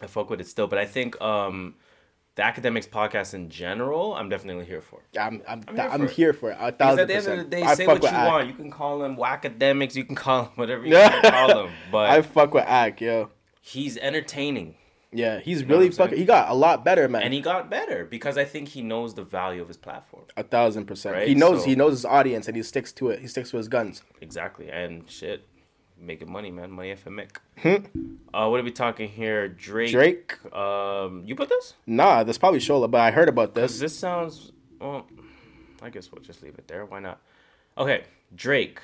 I 0.00 0.06
fuck 0.06 0.30
with 0.30 0.40
it 0.40 0.46
still, 0.48 0.66
but 0.66 0.78
I 0.78 0.86
think 0.86 1.20
um 1.20 1.74
the 2.34 2.42
Akademiks 2.42 2.88
podcast 2.88 3.34
in 3.34 3.50
general, 3.50 4.14
I'm 4.14 4.28
definitely 4.28 4.64
here 4.64 4.80
for. 4.80 5.00
I'm 5.20 5.42
I'm 5.48 5.62
I'm 5.68 5.78
I'm, 5.80 6.00
here 6.00 6.08
here, 6.08 6.32
for 6.32 6.50
it. 6.50 6.56
for 6.58 6.64
it. 6.64 6.68
A 6.68 6.72
Because 6.72 6.78
thousand 6.78 7.00
at 7.00 7.08
the 7.08 7.14
end 7.14 7.24
percent. 7.24 7.40
of 7.40 7.50
the 7.50 7.56
day, 7.56 7.62
I 7.62 7.74
say 7.74 7.86
what 7.86 8.02
you 8.02 8.08
Ak. 8.08 8.28
want. 8.28 8.46
You 8.48 8.54
can 8.54 8.70
call 8.70 8.98
them 9.00 9.16
Akademiks. 9.16 9.94
You 9.94 10.04
can 10.04 10.14
call 10.16 10.44
them 10.44 10.52
whatever 10.54 10.86
you 10.86 10.94
want 10.94 11.22
to 11.24 11.30
call 11.30 11.48
them. 11.48 11.70
But 11.92 12.10
I 12.10 12.22
fuck 12.22 12.54
with 12.54 12.64
Ak, 12.66 13.00
yo. 13.00 13.30
he's 13.60 13.96
entertaining. 13.98 14.76
Yeah, 15.14 15.40
he's 15.40 15.60
know 15.62 15.68
really 15.76 15.90
fucking. 15.90 16.16
He 16.16 16.24
got 16.24 16.48
a 16.48 16.54
lot 16.54 16.86
better, 16.86 17.06
man. 17.06 17.22
And 17.22 17.34
he 17.34 17.42
got 17.42 17.68
better 17.68 18.06
because 18.06 18.38
I 18.38 18.46
think 18.46 18.68
he 18.68 18.80
knows 18.80 19.12
the 19.12 19.22
value 19.22 19.60
of 19.60 19.68
his 19.68 19.76
platform. 19.76 20.24
a 20.38 20.42
thousand 20.42 20.86
percent. 20.86 21.14
Right, 21.16 21.28
He 21.28 21.34
knows. 21.34 21.60
so- 21.64 21.68
He 21.68 21.74
knows 21.76 21.92
his 21.92 22.04
audience, 22.06 22.48
and 22.48 22.56
he 22.56 22.62
sticks 22.62 22.92
to 22.94 23.10
it. 23.10 23.20
He 23.20 23.26
sticks 23.26 23.50
to 23.50 23.58
his 23.58 23.68
guns. 23.68 24.02
Exactly. 24.22 24.70
And 24.70 25.08
shit, 25.10 25.46
making 26.02 26.30
money, 26.30 26.50
man. 26.50 26.70
Money 26.70 26.94
FMIC. 26.94 27.36
Hmm. 27.62 28.16
uh, 28.34 28.48
what 28.48 28.60
are 28.60 28.62
we 28.64 28.70
talking 28.72 29.08
here? 29.08 29.48
Drake. 29.48 29.92
Drake? 29.92 30.54
Um, 30.54 31.22
you 31.24 31.34
put 31.34 31.48
this? 31.48 31.74
Nah, 31.86 32.24
that's 32.24 32.38
probably 32.38 32.60
Shola, 32.60 32.90
but 32.90 33.00
I 33.00 33.10
heard 33.10 33.28
about 33.28 33.54
this. 33.54 33.78
this 33.78 33.96
sounds. 33.96 34.52
Well, 34.80 35.06
I 35.80 35.90
guess 35.90 36.10
we'll 36.10 36.22
just 36.22 36.42
leave 36.42 36.58
it 36.58 36.68
there. 36.68 36.84
Why 36.84 37.00
not? 37.00 37.20
Okay, 37.78 38.04
Drake. 38.34 38.80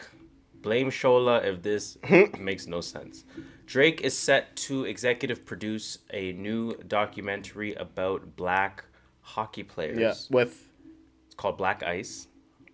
Blame 0.63 0.91
Shola 0.91 1.45
if 1.45 1.63
this 1.63 1.99
makes 2.39 2.67
no 2.67 2.81
sense. 2.81 3.25
Drake 3.67 4.01
is 4.01 4.17
set 4.17 4.57
to 4.57 4.85
executive 4.85 5.45
produce 5.47 5.99
a 6.13 6.33
new 6.33 6.75
documentary 6.89 7.75
about 7.75 8.35
black 8.35 8.85
hockey 9.21 9.63
players. 9.63 9.99
Yeah, 9.99 10.15
with 10.37 10.69
It's 11.27 11.35
called 11.37 11.59
Black 11.59 11.83
Ice. 11.83 12.27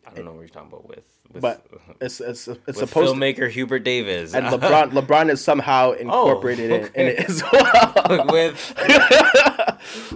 I 0.06 0.10
don't 0.14 0.24
know 0.24 0.32
what 0.32 0.40
you're 0.40 0.48
talking 0.48 0.68
about 0.68 0.86
with. 0.88 1.04
with 1.32 1.42
but 1.42 1.66
it's 2.00 2.20
it's 2.20 2.46
it's 2.48 2.78
supposed 2.78 3.14
to, 3.14 3.18
filmmaker 3.20 3.50
Hubert 3.50 3.80
Davis 3.80 4.34
and 4.34 4.46
LeBron 4.54 4.92
LeBron 4.92 5.30
is 5.30 5.42
somehow 5.42 5.92
incorporated 5.92 6.70
in, 6.70 6.80
in 6.82 7.06
Oh, 7.06 7.10
it 7.10 7.18
as 7.30 7.42
well. 7.52 8.26
with 8.30 8.74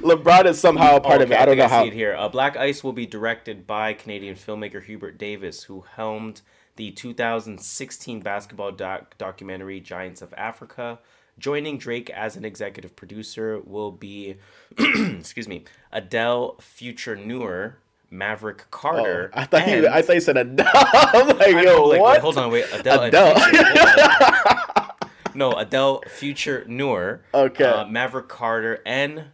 LeBron 0.02 0.44
is 0.46 0.58
somehow 0.60 0.96
a 0.96 1.00
part 1.00 1.22
of 1.22 1.30
it. 1.32 1.38
I 1.38 1.44
don't 1.44 1.56
think 1.56 1.70
know 1.70 1.76
how. 1.76 1.82
see 1.82 1.88
it 1.88 1.94
here. 1.94 2.14
Uh, 2.16 2.28
Black 2.28 2.56
Ice 2.56 2.82
will 2.84 2.92
be 2.92 3.06
directed 3.06 3.66
by 3.66 3.92
Canadian 3.92 4.34
filmmaker 4.34 4.82
Hubert 4.82 5.18
Davis, 5.18 5.64
who 5.64 5.84
helmed 5.96 6.42
the 6.76 6.90
2016 6.92 8.20
basketball 8.20 8.72
doc- 8.72 9.16
documentary 9.18 9.80
Giants 9.80 10.22
of 10.22 10.32
Africa. 10.36 10.98
Joining 11.38 11.78
Drake 11.78 12.10
as 12.10 12.36
an 12.36 12.44
executive 12.44 12.96
producer 12.96 13.60
will 13.64 13.92
be, 13.92 14.36
excuse 14.78 15.46
me, 15.46 15.64
Adel 15.92 16.56
Future 16.60 17.14
Nur, 17.14 17.78
Maverick 18.10 18.70
Carter. 18.70 19.30
Oh, 19.34 19.40
I 19.40 19.44
thought 19.44 19.62
and- 19.62 19.82
you. 19.84 19.88
I 19.88 20.02
thought 20.02 20.14
you 20.14 20.20
said 20.20 20.36
Adele. 20.36 20.66
I'm 20.74 21.28
like, 21.28 21.54
I 21.54 21.62
yo, 21.62 21.76
know, 21.76 21.84
like, 21.84 22.00
what? 22.00 22.12
wait, 22.14 22.20
hold 22.22 22.38
on, 22.38 22.50
wait, 22.50 22.64
Adele. 22.72 23.02
Adele. 23.04 23.34
On. 23.38 24.90
no, 25.34 25.52
Adel 25.52 26.02
Future 26.08 26.64
Nur. 26.66 27.22
Okay. 27.34 27.64
Uh, 27.64 27.86
Maverick 27.86 28.28
Carter 28.28 28.80
and 28.86 29.24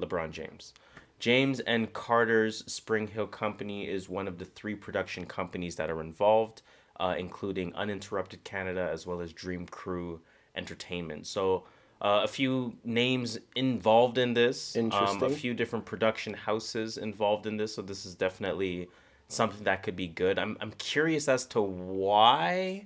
LeBron 0.00 0.30
James. 0.30 0.72
James 1.18 1.60
and 1.60 1.92
Carter's 1.92 2.64
Spring 2.70 3.06
Hill 3.06 3.26
Company 3.26 3.88
is 3.88 4.08
one 4.08 4.28
of 4.28 4.38
the 4.38 4.44
three 4.44 4.74
production 4.74 5.24
companies 5.24 5.76
that 5.76 5.88
are 5.88 6.00
involved, 6.00 6.62
uh, 7.00 7.14
including 7.18 7.74
Uninterrupted 7.74 8.44
Canada 8.44 8.88
as 8.92 9.06
well 9.06 9.20
as 9.20 9.32
Dream 9.32 9.66
Crew 9.66 10.20
Entertainment. 10.56 11.26
So, 11.26 11.64
uh, 12.00 12.20
a 12.24 12.28
few 12.28 12.74
names 12.84 13.38
involved 13.56 14.18
in 14.18 14.34
this. 14.34 14.76
Um, 14.76 15.22
a 15.22 15.30
few 15.30 15.54
different 15.54 15.84
production 15.84 16.34
houses 16.34 16.98
involved 16.98 17.46
in 17.46 17.56
this. 17.56 17.74
So, 17.74 17.82
this 17.82 18.04
is 18.04 18.14
definitely 18.14 18.88
something 19.28 19.64
that 19.64 19.82
could 19.82 19.96
be 19.96 20.06
good. 20.08 20.38
I'm, 20.38 20.56
I'm 20.60 20.72
curious 20.72 21.28
as 21.28 21.46
to 21.46 21.60
why 21.60 22.84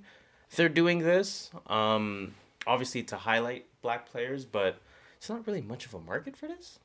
they're 0.56 0.68
doing 0.68 1.00
this. 1.00 1.50
Um, 1.66 2.34
obviously, 2.66 3.02
to 3.04 3.16
highlight 3.16 3.66
black 3.82 4.06
players, 4.06 4.44
but 4.44 4.80
it's 5.16 5.28
not 5.28 5.46
really 5.46 5.62
much 5.62 5.86
of 5.86 5.94
a 5.94 6.00
market 6.00 6.36
for 6.36 6.46
this, 6.46 6.78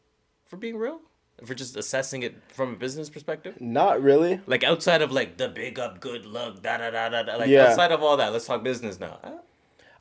for 0.45 0.57
being 0.57 0.77
real. 0.77 1.01
If 1.41 1.49
we're 1.49 1.55
just 1.55 1.75
assessing 1.75 2.23
it 2.23 2.36
from 2.49 2.73
a 2.73 2.75
business 2.75 3.09
perspective. 3.09 3.59
Not 3.59 4.01
really. 4.01 4.39
Like 4.45 4.63
outside 4.63 5.01
of 5.01 5.12
like 5.12 5.38
the 5.38 5.49
big 5.49 5.79
up, 5.79 5.99
good 5.99 6.25
luck, 6.25 6.62
da 6.62 6.77
da 6.77 6.91
da 6.91 7.09
da 7.09 7.23
da. 7.23 7.36
Like 7.38 7.49
Yeah. 7.49 7.65
outside 7.69 7.91
of 7.91 8.03
all 8.03 8.17
that, 8.17 8.31
let's 8.31 8.45
talk 8.45 8.63
business 8.63 8.99
now. 8.99 9.19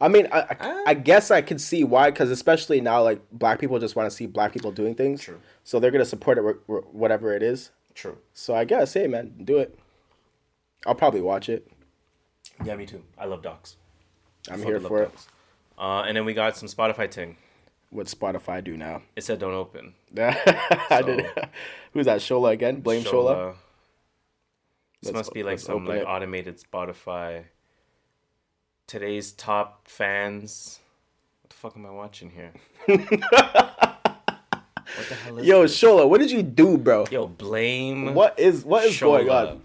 I 0.02 0.08
mean, 0.08 0.28
I, 0.32 0.40
I, 0.60 0.82
I 0.88 0.94
guess 0.94 1.30
I 1.30 1.40
could 1.42 1.60
see 1.60 1.84
why, 1.84 2.10
because 2.10 2.30
especially 2.30 2.80
now, 2.80 3.02
like 3.02 3.20
black 3.30 3.58
people 3.60 3.78
just 3.78 3.94
want 3.96 4.10
to 4.10 4.14
see 4.16 4.26
black 4.26 4.52
people 4.52 4.72
doing 4.72 4.94
things. 4.94 5.22
True. 5.22 5.40
So 5.64 5.78
they're 5.80 5.90
gonna 5.92 6.04
support 6.04 6.38
it, 6.38 6.44
wh- 6.44 6.66
wh- 6.70 6.94
whatever 6.94 7.34
it 7.34 7.42
is. 7.42 7.70
True. 7.94 8.18
So 8.34 8.54
I 8.54 8.64
guess, 8.64 8.92
hey 8.94 9.06
man, 9.06 9.32
do 9.44 9.58
it. 9.58 9.78
I'll 10.86 10.94
probably 10.96 11.20
watch 11.20 11.48
it. 11.48 11.68
Yeah, 12.64 12.74
me 12.76 12.86
too. 12.86 13.02
I 13.16 13.26
love 13.26 13.42
docs. 13.42 13.76
I'm 14.50 14.58
Fucking 14.58 14.66
here 14.66 14.80
for 14.80 15.02
it. 15.02 15.10
docs. 15.12 15.28
Uh, 15.78 16.02
and 16.06 16.16
then 16.16 16.24
we 16.24 16.34
got 16.34 16.56
some 16.56 16.68
Spotify 16.68 17.10
ting. 17.10 17.36
What 17.90 18.06
Spotify 18.06 18.64
do 18.64 18.76
now? 18.76 19.02
It 19.16 19.22
said 19.24 19.38
don't 19.38 19.54
open. 19.54 19.94
I 20.18 21.02
did. 21.04 21.26
Who's 21.92 22.06
that? 22.06 22.18
Shola 22.20 22.50
again? 22.52 22.80
Blame 22.80 23.04
Shola. 23.04 23.54
This 25.02 25.12
Let's- 25.12 25.26
must 25.28 25.34
be 25.34 25.42
like 25.42 25.58
some 25.58 25.86
like 25.86 26.00
it. 26.00 26.04
automated 26.06 26.58
Spotify. 26.60 27.44
Today's 28.92 29.33
top 29.33 29.88
fans. 29.88 30.78
What 31.40 31.48
the 31.48 31.57
fuck 31.57 31.76
am 31.78 31.87
I 31.87 31.90
watching 31.92 32.28
here? 32.28 32.52
what 32.85 32.98
the 35.09 35.14
hell 35.14 35.38
is 35.38 35.46
Yo, 35.46 35.62
this? 35.62 35.81
Shola, 35.81 36.07
what 36.07 36.20
did 36.20 36.31
you 36.31 36.42
do, 36.42 36.76
bro? 36.76 37.07
Yo, 37.11 37.26
blame. 37.26 38.12
What 38.12 38.38
is 38.38 38.66
what 38.66 38.85
is 38.85 39.00
going 39.00 39.31
on? 39.31 39.62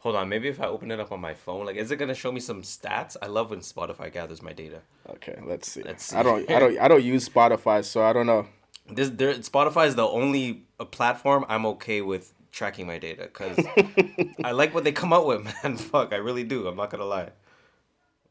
Hold 0.00 0.16
on, 0.16 0.28
maybe 0.28 0.48
if 0.48 0.60
I 0.60 0.66
open 0.66 0.90
it 0.90 1.00
up 1.00 1.12
on 1.12 1.18
my 1.18 1.32
phone, 1.32 1.64
like, 1.64 1.76
is 1.76 1.90
it 1.90 1.96
gonna 1.96 2.12
show 2.12 2.30
me 2.30 2.40
some 2.40 2.60
stats? 2.60 3.16
I 3.22 3.28
love 3.28 3.48
when 3.48 3.60
Spotify 3.60 4.12
gathers 4.12 4.42
my 4.42 4.52
data. 4.52 4.82
Okay, 5.08 5.38
let's 5.46 5.72
see. 5.72 5.80
Let's 5.82 6.04
see. 6.04 6.16
I 6.16 6.22
don't. 6.22 6.50
I 6.50 6.58
don't. 6.58 6.78
I 6.78 6.88
don't 6.88 7.02
use 7.02 7.26
Spotify, 7.26 7.82
so 7.82 8.02
I 8.02 8.12
don't 8.12 8.26
know. 8.26 8.48
This 8.86 9.08
there, 9.08 9.32
Spotify 9.36 9.86
is 9.86 9.94
the 9.94 10.06
only 10.06 10.64
uh, 10.78 10.84
platform 10.84 11.46
I'm 11.48 11.64
okay 11.64 12.02
with 12.02 12.34
tracking 12.52 12.86
my 12.86 12.98
data 12.98 13.30
because 13.32 13.64
I 14.44 14.50
like 14.50 14.74
what 14.74 14.84
they 14.84 14.92
come 14.92 15.14
out 15.14 15.26
with, 15.26 15.42
man. 15.64 15.78
Fuck, 15.78 16.12
I 16.12 16.16
really 16.16 16.44
do. 16.44 16.68
I'm 16.68 16.76
not 16.76 16.90
gonna 16.90 17.06
lie. 17.06 17.30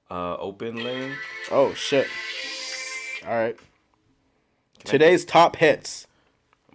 Uh, 0.10 0.38
open 0.38 0.84
link. 0.84 1.14
Oh 1.52 1.74
shit! 1.74 2.08
All 3.26 3.34
right. 3.34 3.58
Today's 4.84 5.26
top 5.26 5.58
hits. 5.58 6.08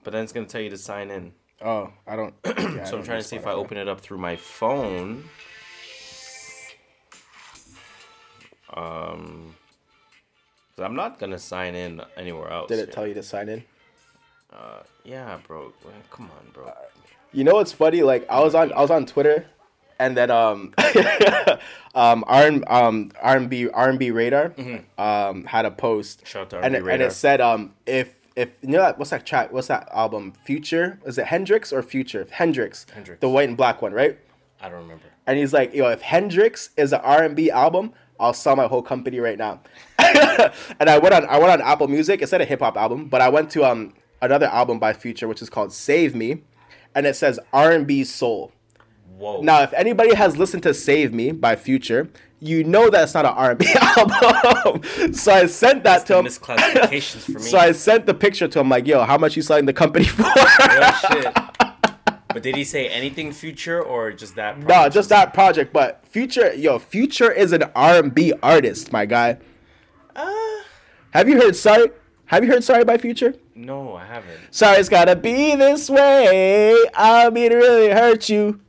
But 0.05 0.13
then 0.13 0.25
it's 0.25 0.33
gonna 0.33 0.47
tell 0.47 0.61
you 0.61 0.71
to 0.71 0.77
sign 0.79 1.11
in. 1.11 1.33
Oh, 1.65 1.93
I 2.07 2.17
don't. 2.17 2.35
yeah, 2.45 2.53
so 2.55 2.69
I'm 2.69 2.75
don't 2.91 3.05
trying 3.05 3.21
to 3.21 3.25
see 3.25 3.37
if 3.37 3.47
I 3.47 3.53
open 3.53 3.79
it 3.79 3.89
up 3.89 4.01
through 4.01 4.19
my 4.19 4.37
phone. 4.37 5.25
Um, 8.75 9.55
'cause 10.75 10.85
I'm 10.85 10.97
not 10.97 11.19
gonna 11.19 11.39
sign 11.39 11.75
in 11.75 12.03
anywhere 12.17 12.51
else. 12.51 12.69
Did 12.69 12.79
it 12.81 12.93
tell 12.93 13.07
you 13.07 13.15
to 13.15 13.23
sign 13.23 13.49
in? 13.49 13.65
Uh, 14.53 14.81
yeah, 15.05 15.39
bro. 15.47 15.73
Come 16.11 16.31
on, 16.31 16.51
bro. 16.53 16.73
You 17.33 17.45
know 17.45 17.55
what's 17.55 17.73
funny? 17.73 18.03
Like 18.03 18.27
I 18.29 18.41
was 18.41 18.55
on 18.55 18.73
I 18.73 18.81
was 18.81 18.91
on 18.91 19.07
Twitter, 19.07 19.47
and 20.03 20.17
then 20.17 20.31
um 20.31 20.75
um 21.95 22.25
R 22.27 22.47
um 22.67 23.13
R 23.23 23.37
and 23.37 23.49
B 23.49 23.69
R 23.69 23.89
and 23.89 23.99
B 23.99 24.11
Radar 24.11 24.53
um 24.99 25.45
had 25.45 25.65
a 25.65 25.71
post. 25.71 26.19
Mm-hmm. 26.19 26.27
Shout 26.27 26.55
out 26.55 26.65
and 26.65 26.75
R&B 26.75 26.89
it, 26.91 26.95
and 26.95 27.03
it 27.03 27.13
said 27.13 27.41
um 27.41 27.75
if 27.87 28.15
if 28.35 28.49
you 28.63 28.71
know 28.71 28.81
that 28.81 28.99
what's 28.99 29.11
that 29.11 29.25
track 29.25 29.53
what's 29.53 29.69
that 29.69 29.89
album? 29.93 30.33
Future? 30.45 30.99
Is 31.07 31.19
it 31.19 31.27
Hendrix 31.27 31.73
or 31.73 31.83
Future? 31.83 32.27
Hendrix. 32.31 32.87
Hendrix. 32.93 33.21
the 33.21 33.29
white 33.29 33.49
and 33.49 33.57
black 33.57 33.81
one 33.83 33.93
right? 33.93 34.19
I 34.61 34.69
don't 34.69 34.83
remember. 34.83 35.05
and 35.27 35.39
he's 35.39 35.53
like 35.53 35.75
yo 35.75 35.89
if 35.89 36.03
Hendrix 36.03 36.71
is 36.77 36.93
an 36.93 37.01
R 37.03 37.23
and 37.23 37.37
B 37.37 37.51
album 37.51 37.93
I'll 38.19 38.33
sell 38.35 38.55
my 38.57 38.67
whole 38.67 38.83
company 38.83 39.19
right 39.21 39.39
now. 39.39 39.61
And 40.81 40.89
I 40.91 40.99
went 40.99 41.15
on 41.15 41.27
I 41.27 41.39
went 41.39 41.51
on 41.53 41.61
Apple 41.61 41.89
Music. 41.89 42.23
It 42.23 42.29
said 42.29 42.41
a 42.41 42.45
hip 42.45 42.61
hop 42.61 42.77
album 42.77 43.07
but 43.09 43.21
I 43.21 43.29
went 43.29 43.51
to 43.51 43.65
um 43.65 43.95
another 44.21 44.47
album 44.47 44.79
by 44.79 44.93
Future 44.93 45.29
which 45.29 45.43
is 45.43 45.51
called 45.51 45.73
Save 45.73 46.15
Me. 46.15 46.43
And 46.95 47.07
it 47.07 47.17
says 47.17 47.39
R 47.53 47.71
and 47.73 47.87
B 47.87 48.03
soul 48.05 48.53
Whoa. 49.19 49.41
now, 49.43 49.63
if 49.63 49.73
anybody 49.75 50.15
has 50.15 50.37
listened 50.37 50.63
to 50.65 50.75
"Save 50.75 51.13
Me" 51.13 51.31
by 51.33 51.55
Future, 51.57 52.09
you 52.41 52.65
know 52.65 52.91
that's 52.91 53.15
not 53.15 53.25
an 53.25 53.33
R&B 53.33 53.67
album. 53.81 54.83
so 55.15 55.33
I 55.33 55.47
sent 55.47 55.85
that 55.85 56.07
to 56.07 56.19
him. 56.19 56.27
misclassifications 56.27 57.25
for 57.25 57.33
me. 57.39 57.41
So 57.41 57.59
I 57.59 57.73
sent 57.73 58.07
the 58.07 58.15
picture 58.15 58.49
to 58.49 58.61
him, 58.61 58.69
like, 58.69 58.87
"Yo, 58.87 59.03
how 59.05 59.17
much 59.19 59.37
you 59.37 59.43
selling 59.43 59.67
the 59.67 59.73
company 59.73 60.05
for?" 60.07 60.23
Real 60.25 60.93
shit. 60.93 61.37
But 62.35 62.43
did 62.43 62.57
he 62.57 62.65
say 62.65 62.89
anything 62.89 63.31
future 63.31 63.83
or 63.83 64.11
just 64.11 64.37
that? 64.37 64.59
no, 64.59 64.89
just 64.89 65.11
that 65.11 65.35
project. 65.35 65.71
But 65.71 66.03
Future, 66.07 66.55
yo, 66.55 66.79
Future 66.79 67.31
is 67.31 67.53
an 67.53 67.65
R&B 67.77 68.33
artist, 68.43 68.91
my 68.91 69.05
guy. 69.05 69.37
Uh. 70.17 70.33
Have 71.11 71.29
you 71.29 71.39
heard 71.39 71.55
"Sorry"? 71.55 71.89
Have 72.25 72.43
you 72.43 72.51
heard 72.51 72.65
"Sorry" 72.65 72.85
by 72.85 72.97
Future? 72.97 73.35
No, 73.55 73.95
I 73.97 74.07
haven't. 74.07 74.41
Sorry, 74.51 74.79
it's 74.79 74.89
gotta 74.89 75.15
be 75.15 75.55
this 75.57 75.91
way. 75.91 76.75
I 76.95 77.29
mean, 77.29 77.51
to 77.51 77.57
really 77.57 77.91
hurt 77.91 78.31
you. 78.31 78.62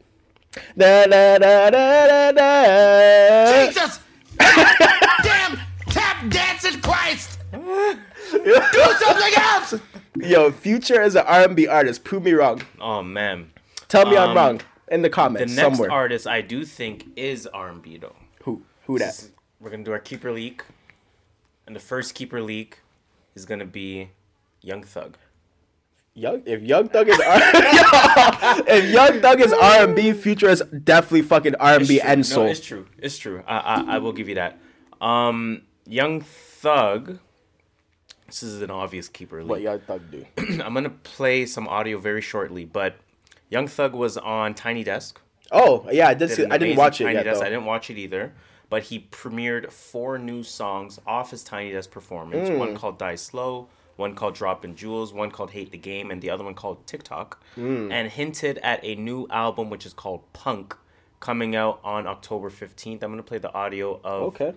Da, 0.77 1.05
da, 1.05 1.37
da, 1.37 1.69
da, 1.69 2.07
da, 2.07 2.31
da. 2.31 3.65
Jesus! 3.65 3.99
Damn 5.23 5.59
tap 5.87 6.29
dancing 6.29 6.79
Christ! 6.81 7.39
Do 7.51 8.61
something 8.99 9.33
else! 9.37 9.75
Yo, 10.17 10.51
Future 10.51 11.01
is 11.01 11.15
an 11.15 11.25
R&B 11.25 11.67
artist. 11.67 12.03
Prove 12.03 12.23
me 12.23 12.33
wrong. 12.33 12.61
Oh 12.79 13.01
man. 13.01 13.51
Tell 13.87 14.05
me 14.05 14.15
I'm 14.17 14.29
Um, 14.29 14.35
wrong 14.37 14.61
in 14.89 15.01
the 15.01 15.09
The 15.09 15.13
comments 15.13 15.55
next 15.55 15.77
somewhere. 15.77 15.91
artist 15.91 16.27
I 16.27 16.41
do 16.41 16.65
think 16.65 17.05
is 17.15 17.47
R&B 17.47 17.97
though. 17.97 18.15
Who? 18.43 18.61
Who 18.85 18.99
that? 18.99 19.27
We're 19.59 19.69
gonna 19.69 19.83
do 19.83 19.91
our 19.91 19.99
keeper 19.99 20.31
leak, 20.31 20.63
and 21.65 21.75
the 21.75 21.79
first 21.79 22.13
keeper 22.15 22.41
leak 22.41 22.79
is 23.35 23.45
gonna 23.45 23.65
be 23.65 24.09
Young 24.61 24.83
Thug. 24.83 25.17
Young. 26.15 26.43
If 26.45 26.61
Young 26.61 26.89
Thug 26.89 27.09
is 27.09 27.19
R, 27.19 27.37
if 28.67 28.91
Young 28.91 29.19
Thug 29.19 29.41
is 29.41 29.51
R&B, 29.51 30.13
Future 30.13 30.49
is 30.49 30.61
definitely 30.83 31.23
fucking 31.23 31.55
R&B 31.55 31.99
and 32.01 32.23
soul. 32.25 32.43
No, 32.43 32.49
it's 32.51 32.59
true. 32.59 32.85
It's 32.99 33.17
true. 33.17 33.43
I, 33.47 33.57
I 33.57 33.95
I 33.95 33.97
will 33.97 34.13
give 34.13 34.29
you 34.29 34.35
that. 34.35 34.59
Um, 35.01 35.63
Young 35.87 36.21
Thug. 36.21 37.19
This 38.27 38.43
is 38.43 38.61
an 38.61 38.71
obvious 38.71 39.09
keeper 39.09 39.43
what 39.43 39.61
Young 39.61 39.79
Thug 39.81 40.01
do? 40.11 40.25
I'm 40.63 40.73
gonna 40.73 40.89
play 40.89 41.45
some 41.45 41.67
audio 41.67 41.97
very 41.97 42.21
shortly, 42.21 42.65
but 42.65 42.95
Young 43.49 43.67
Thug 43.67 43.93
was 43.93 44.17
on 44.17 44.53
Tiny 44.53 44.83
Desk. 44.83 45.19
Oh 45.51 45.87
yeah, 45.91 46.09
I 46.09 46.13
did. 46.13 46.29
did 46.29 46.35
see, 46.35 46.45
I 46.45 46.57
didn't 46.57 46.77
watch 46.77 47.01
it 47.01 47.05
Tiny 47.05 47.15
yet 47.15 47.23
Desk. 47.23 47.39
though. 47.39 47.45
I 47.45 47.49
didn't 47.49 47.65
watch 47.65 47.89
it 47.89 47.97
either, 47.97 48.33
but 48.69 48.83
he 48.83 49.07
premiered 49.11 49.71
four 49.71 50.17
new 50.17 50.43
songs 50.43 50.99
off 51.05 51.31
his 51.31 51.43
Tiny 51.43 51.71
Desk 51.71 51.89
performance. 51.91 52.49
Mm. 52.49 52.57
One 52.57 52.75
called 52.77 52.97
"Die 52.97 53.15
Slow," 53.15 53.67
one 53.95 54.15
called 54.15 54.35
Drop 54.35 54.61
"Dropping 54.61 54.75
Jewels," 54.75 55.13
one 55.13 55.31
called 55.31 55.51
"Hate 55.51 55.71
the 55.71 55.77
Game," 55.77 56.11
and 56.11 56.21
the 56.21 56.29
other 56.29 56.43
one 56.43 56.53
called 56.55 56.85
"TikTok." 56.87 57.41
Mm. 57.57 57.91
And 57.91 58.09
hinted 58.09 58.57
at 58.59 58.79
a 58.83 58.95
new 58.95 59.27
album 59.29 59.69
which 59.69 59.85
is 59.85 59.93
called 59.93 60.21
"Punk," 60.33 60.75
coming 61.19 61.55
out 61.55 61.79
on 61.83 62.07
October 62.07 62.49
15th. 62.49 63.01
I'm 63.03 63.11
gonna 63.11 63.23
play 63.23 63.37
the 63.39 63.53
audio 63.53 63.99
of 64.03 64.23
Okay. 64.33 64.53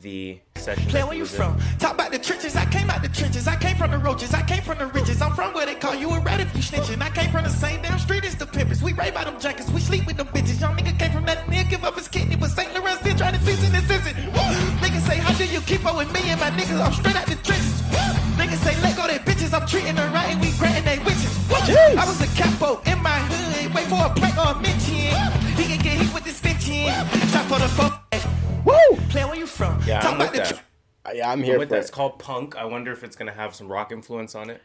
the 0.00 0.40
session. 0.56 0.86
Play 0.88 1.04
where 1.04 1.14
you 1.14 1.20
was 1.22 1.32
in. 1.34 1.36
from? 1.38 1.58
Talk 1.78 1.94
about 1.94 2.10
the 2.10 2.18
trenches. 2.18 2.56
I 2.56 2.64
came 2.66 2.88
out 2.90 3.02
the 3.02 3.08
trenches. 3.08 3.46
I 3.46 3.56
came 3.56 3.76
from 3.76 3.90
the 3.90 3.98
roaches. 3.98 4.32
I 4.34 4.42
came 4.42 4.62
from 4.62 4.78
the 4.78 4.86
riches. 4.86 5.20
I'm 5.20 5.34
from 5.34 5.52
where 5.54 5.66
they 5.66 5.74
call 5.74 5.94
you 5.94 6.10
a 6.10 6.20
rat 6.20 6.40
if 6.40 6.54
you 6.56 6.62
snitching. 6.62 7.00
I 7.02 7.10
came 7.10 7.30
from 7.30 7.44
the 7.44 7.50
same 7.50 7.82
damn 7.82 7.98
street 7.98 8.24
as 8.24 8.34
the 8.34 8.46
pimpers. 8.46 8.82
We 8.82 8.92
rape 8.94 9.14
by 9.14 9.24
them 9.24 9.38
jackets. 9.40 9.70
We 9.70 9.80
sleep 9.80 10.06
with 10.06 10.16
them 10.16 10.28
bitches. 10.28 10.60
Young 10.60 10.76
nigga 10.76 10.98
came 10.98 11.12
from 11.12 11.24
that 11.26 11.48
near 11.48 11.64
give 11.64 11.84
up 11.84 11.96
his 11.96 12.08
kidney, 12.08 12.36
but 12.36 12.50
St. 12.50 12.72
Laurent 12.74 12.98
still 13.00 13.16
trying 13.16 13.34
to 13.34 13.40
season 13.44 13.72
this 13.72 13.86
season. 13.88 14.16
Niggas 15.10 15.16
say, 15.16 15.18
how 15.18 15.34
do 15.38 15.44
you 15.46 15.60
keep 15.62 15.84
up 15.86 15.96
with 15.96 16.12
me 16.12 16.20
and 16.30 16.40
my 16.40 16.50
niggas? 16.50 16.80
I'm 16.80 16.92
straight 16.92 17.16
out 17.16 17.26
the 17.26 17.34
trenches. 17.36 17.82
Niggas 18.38 18.62
say, 18.64 18.80
let 18.82 18.96
go 18.96 19.06
they 19.06 19.18
bitches. 19.18 19.52
I'm 19.52 19.66
treating 19.66 19.96
her 19.96 20.08
right 20.12 20.30
and 20.32 20.40
we 20.40 20.50
granting 20.58 20.84
they 20.84 20.98
witches. 21.04 21.36
I 21.50 22.04
was 22.06 22.20
a 22.20 22.26
capo 22.36 22.80
in 22.90 23.02
my 23.02 23.18
hood. 23.18 23.74
Wait 23.74 23.86
for 23.86 24.06
a 24.06 24.10
plank 24.14 24.36
or 24.38 24.56
a 24.56 24.60
mention. 24.62 24.94
He 25.56 25.64
can 25.64 25.78
get 25.82 25.98
hit 26.00 26.14
with 26.14 26.24
the 26.24 26.30
stitching. 26.30 26.86
Shot 27.30 27.46
for 27.46 27.58
the 27.58 27.68
fuck. 27.68 28.06
Woo! 28.64 28.96
Play 29.08 29.24
where 29.24 29.36
you 29.36 29.46
from. 29.46 29.80
Yeah, 29.86 30.00
Talk 30.00 30.12
I'm 30.12 30.20
about 30.20 30.32
with 30.32 30.48
the 30.48 30.54
that. 30.54 30.62
Uh, 31.04 31.12
yeah, 31.14 31.26
I'm 31.30 31.38
I'm 31.38 31.44
here 31.44 31.58
with 31.58 31.68
for 31.70 31.74
that. 31.74 31.80
It's 31.80 31.90
called 31.90 32.18
Punk. 32.18 32.56
I 32.56 32.64
wonder 32.66 32.92
if 32.92 33.02
it's 33.02 33.16
gonna 33.16 33.32
have 33.32 33.54
some 33.54 33.68
rock 33.68 33.90
influence 33.90 34.34
on 34.34 34.50
it. 34.50 34.62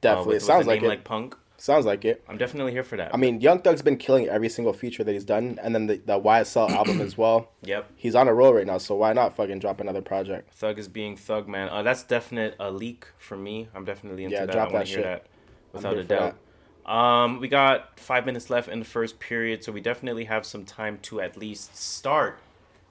Definitely, 0.00 0.22
Uh, 0.22 0.26
with, 0.34 0.42
it 0.42 0.46
sounds 0.46 0.58
with 0.58 0.66
a 0.66 0.70
like 0.70 0.80
name 0.82 0.86
it. 0.86 0.94
like 0.94 1.04
Punk. 1.04 1.36
Sounds 1.58 1.86
like 1.86 2.04
it. 2.04 2.22
I'm 2.28 2.36
definitely 2.36 2.72
here 2.72 2.82
for 2.84 2.96
that. 2.98 3.14
I 3.14 3.16
mean, 3.16 3.40
Young 3.40 3.60
Thug's 3.62 3.80
been 3.82 3.96
killing 3.96 4.28
every 4.28 4.48
single 4.50 4.72
feature 4.74 5.02
that 5.04 5.12
he's 5.12 5.24
done, 5.24 5.58
and 5.62 5.74
then 5.74 5.86
the, 5.86 5.96
the 6.04 6.20
YSL 6.20 6.68
album 6.80 7.00
as 7.00 7.16
well. 7.16 7.50
Yep. 7.62 7.90
He's 7.96 8.14
on 8.14 8.28
a 8.28 8.34
roll 8.34 8.52
right 8.52 8.66
now, 8.66 8.76
so 8.78 8.94
why 8.96 9.12
not 9.14 9.34
fucking 9.34 9.58
drop 9.58 9.80
another 9.80 10.02
project? 10.02 10.52
Thug 10.54 10.78
is 10.78 10.86
being 10.88 11.16
Thug, 11.16 11.48
man. 11.48 11.68
Uh, 11.70 11.82
that's 11.82 12.02
definite 12.02 12.56
a 12.60 12.70
leak 12.70 13.06
for 13.18 13.36
me. 13.36 13.68
I'm 13.74 13.84
definitely 13.86 14.24
into 14.24 14.36
Yeah, 14.36 14.46
that. 14.46 14.52
drop 14.52 14.68
I 14.68 14.72
want 14.72 14.84
that 14.86 14.90
to 14.92 15.00
hear 15.00 15.04
shit. 15.14 15.22
that 15.22 15.26
without 15.72 15.96
a 15.96 16.04
doubt. 16.04 16.36
Um, 16.84 17.40
we 17.40 17.48
got 17.48 17.98
five 17.98 18.26
minutes 18.26 18.48
left 18.50 18.68
in 18.68 18.78
the 18.78 18.84
first 18.84 19.18
period, 19.18 19.64
so 19.64 19.72
we 19.72 19.80
definitely 19.80 20.24
have 20.26 20.46
some 20.46 20.64
time 20.64 20.98
to 21.02 21.20
at 21.20 21.36
least 21.36 21.76
start 21.76 22.38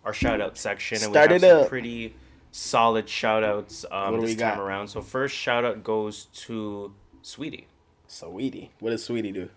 our 0.03 0.13
shout 0.13 0.41
out 0.41 0.57
section. 0.57 1.01
And 1.01 1.11
we 1.13 1.17
have 1.17 1.31
it 1.31 1.41
some 1.41 1.59
up. 1.61 1.69
pretty 1.69 2.15
solid 2.51 3.07
shout 3.07 3.43
outs 3.43 3.85
um, 3.91 4.19
this 4.21 4.31
time 4.35 4.57
got? 4.57 4.59
around. 4.59 4.87
So, 4.89 5.01
first 5.01 5.35
shout 5.35 5.63
out 5.63 5.83
goes 5.83 6.25
to 6.25 6.93
Saweetie. 7.23 7.65
Saweetie, 8.07 8.69
what 8.79 8.91
does 8.91 9.07
Saweetie 9.07 9.33
do? 9.33 9.49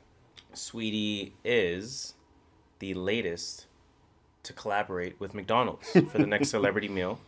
Saweetie 0.54 1.32
is 1.44 2.14
the 2.78 2.94
latest 2.94 3.66
to 4.42 4.52
collaborate 4.52 5.20
with 5.20 5.34
McDonald's 5.34 5.90
for 5.90 6.18
the 6.18 6.26
next 6.26 6.48
celebrity 6.50 6.88
meal. 6.88 7.20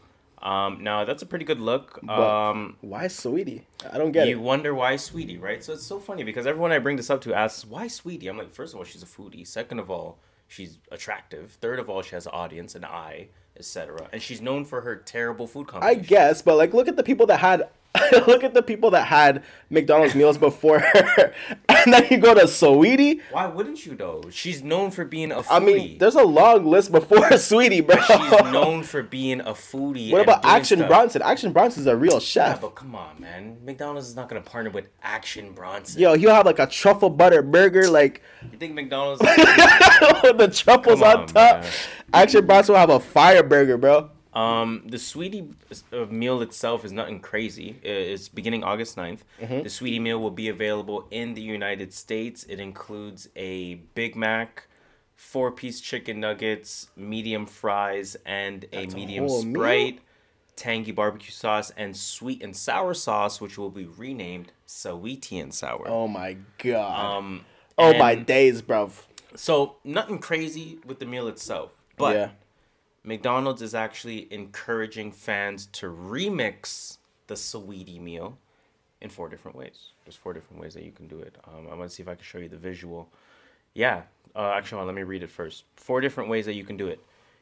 Um, 0.42 0.83
now 0.83 1.04
that's 1.04 1.22
a 1.22 1.26
pretty 1.26 1.44
good 1.44 1.61
look. 1.61 2.02
Um, 2.09 2.76
why 2.80 3.04
Saweetie? 3.06 3.62
I 3.92 3.98
don't 3.98 4.12
get 4.12 4.26
you 4.26 4.37
it. 4.37 4.38
You 4.38 4.40
wonder 4.40 4.74
why 4.74 4.94
Saweetie, 4.94 5.40
right? 5.40 5.62
So 5.62 5.74
it's 5.74 5.87
so 5.87 6.00
funny 6.00 6.22
because 6.22 6.46
everyone 6.46 6.72
I 6.72 6.78
bring 6.78 6.96
this 6.96 7.11
up 7.11 7.20
to 7.22 7.35
asks 7.35 7.66
why 7.66 7.87
Saweetie. 7.87 8.28
I'm 8.28 8.38
like, 8.38 8.50
first 8.50 8.72
of 8.72 8.78
all, 8.78 8.85
she's 8.85 9.02
a 9.02 9.06
foodie. 9.06 9.46
Second 9.46 9.80
of 9.80 9.90
all, 9.90 10.18
she's 10.48 10.78
attractive. 10.90 11.59
Third 11.61 11.78
of 11.78 11.90
all, 11.90 12.00
she 12.00 12.14
has 12.14 12.24
an 12.24 12.33
audience, 12.33 12.74
an 12.74 12.87
eye, 12.87 13.28
etc. 13.56 14.09
And 14.12 14.22
she's 14.22 14.40
known 14.40 14.64
for 14.64 14.80
her 14.80 14.96
terrible 14.96 15.46
food 15.46 15.68
I 15.72 15.94
guess, 15.94 16.40
but 16.40 16.56
like, 16.56 16.72
look 16.72 16.88
at 16.88 16.96
the 16.96 17.02
people 17.02 17.26
that 17.26 17.40
had, 17.40 17.68
look 18.26 18.44
at 18.44 18.55
the 18.55 18.62
people 18.62 18.90
that 18.90 19.07
had 19.07 19.42
McDonald's 19.68 20.14
meals 20.14 20.38
before 20.38 20.79
her, 20.79 21.35
and 21.68 21.92
then 21.92 22.07
you 22.09 22.18
go 22.18 22.35
to 22.35 22.42
Saweetie. 22.42 23.20
Why 23.33 23.46
wouldn't 23.46 23.85
you 23.85 23.96
though? 23.96 24.22
She's 24.31 24.62
known 24.62 24.92
for 24.92 25.05
being 25.05 25.33
a 25.33 25.38
foodie. 25.42 25.46
I 25.50 25.59
mean, 25.59 25.98
there's 25.98 26.14
a 26.14 26.22
long 26.22 26.66
list 26.66 26.92
before 26.92 27.18
Saweetie, 27.31 27.85
bro. 27.85 27.96
she's 28.00 28.53
known 28.53 28.85
for 28.85 29.03
being 29.03 29.40
a 29.40 29.53
foodie. 29.55 30.12
What 30.12 30.20
about 30.22 30.44
Action 30.44 30.79
stuff. 30.79 30.88
Bronson? 30.88 31.22
Action 31.22 31.53
Bronson's 31.53 31.87
a 31.88 31.96
real 31.96 32.14
Yeah, 32.14 32.18
chef. 32.20 32.61
but 32.61 32.76
come 32.76 32.94
on, 32.94 33.20
man. 33.20 33.59
McDonald's 33.64 34.09
is 34.09 34.14
not 34.14 34.29
gonna 34.29 34.40
partner 34.40 34.70
with 34.70 34.87
Action 35.03 35.53
Bronson. 35.53 36.00
Yo, 36.00 36.14
he'll 36.16 36.35
have 36.35 36.46
like 36.46 36.61
a 36.61 36.66
truffle 36.68 37.11
butter 37.11 37.42
burger, 37.42 37.88
like 37.90 38.22
You 38.53 38.57
think 38.59 38.74
McDonald's? 38.74 39.20
the 39.20 40.50
truffles 40.55 41.03
on, 41.03 41.16
on, 41.22 41.26
top. 41.26 41.62
man. 41.62 41.70
Action 42.12 42.46
Bronson 42.46 42.74
will 42.74 42.81
have 42.81 42.90
a 42.90 43.00
fire 43.00 43.42
burger, 43.42 43.76
bro. 43.76 44.11
Um, 44.33 44.83
the 44.87 44.97
Saweetie 44.97 45.53
uh, 45.93 46.07
meal 46.07 46.40
itself 46.40 46.85
is 46.85 46.93
nothing 46.93 47.21
crazy. 47.21 47.81
It's 47.83 48.29
beginning 48.29 48.62
August 48.62 48.97
9th. 48.97 49.25
Mhm. 49.40 49.62
The 49.64 49.69
Saweetie 49.69 50.01
meal 50.01 50.21
will 50.21 50.31
be 50.31 50.49
available 50.49 51.07
in 51.11 51.35
the 51.35 51.43
United 51.43 51.93
States. 51.93 52.45
It 52.45 52.61
includes 52.61 53.29
a 53.35 53.75
Big 53.95 54.14
Mac, 54.14 54.69
four 55.16 55.51
piece 55.51 55.81
chicken 55.81 56.21
nuggets, 56.21 56.88
medium 56.97 57.45
fries, 57.45 58.16
and 58.25 58.64
a 58.73 58.83
That's 58.83 58.95
a 58.95 58.97
medium 58.97 59.25
meal? 59.25 59.43
Sprite, 59.43 59.99
tangy 60.55 60.93
barbecue 60.93 61.33
sauce, 61.33 61.73
and 61.77 61.97
sweet 61.97 62.43
and 62.43 62.57
sour 62.57 62.95
sauce, 62.95 63.40
which 63.40 63.59
will 63.59 63.71
be 63.71 63.85
renamed 63.85 64.53
Saweetie 64.66 65.43
and 65.43 65.53
Sour. 65.53 65.88
Oh 65.88 66.07
my 66.07 66.37
god. 66.59 67.16
Um, 67.16 67.45
oh 67.77 67.95
my 67.99 68.14
days, 68.14 68.62
bro. 68.62 68.90
So 69.35 69.77
nothing 69.85 70.19
crazy 70.19 70.79
with 70.87 71.01
the 71.01 71.07
meal 71.07 71.27
itself, 71.29 71.81
but 71.97 72.14
Yeah. 72.14 72.29
McDonald's 73.02 73.62
is 73.62 73.74
actually 73.74 74.32
encouraging 74.32 75.12
fans 75.12 75.66
to 75.66 75.86
remix 75.86 76.98
the 77.28 77.34
Saweetie 77.34 78.00
meal 78.00 78.38
in 79.00 79.08
four 79.08 79.28
different 79.28 79.56
ways. 79.56 79.92
There's 80.04 80.16
four 80.16 80.32
different 80.34 80.60
ways 80.60 80.74
that 80.74 80.84
you 80.84 80.92
can 80.92 81.06
do 81.08 81.18
it. 81.20 81.36
Um, 81.44 81.66
I'm 81.70 81.78
gonna 81.78 81.88
see 81.88 82.02
if 82.02 82.08
I 82.08 82.14
can 82.14 82.24
show 82.24 82.38
you 82.38 82.48
the 82.48 82.56
visual. 82.58 83.08
Yeah, 83.74 84.02
uh, 84.36 84.52
actually, 84.54 84.80
on, 84.80 84.86
let 84.86 84.94
me 84.96 85.02
read 85.02 85.22
it 85.22 85.30
first. 85.30 85.64
Four 85.76 86.00
different 86.00 86.28
ways 86.28 86.44
that 86.46 86.54
you 86.54 86.64
can 86.64 86.76
do 86.76 86.88
it. 86.88 87.00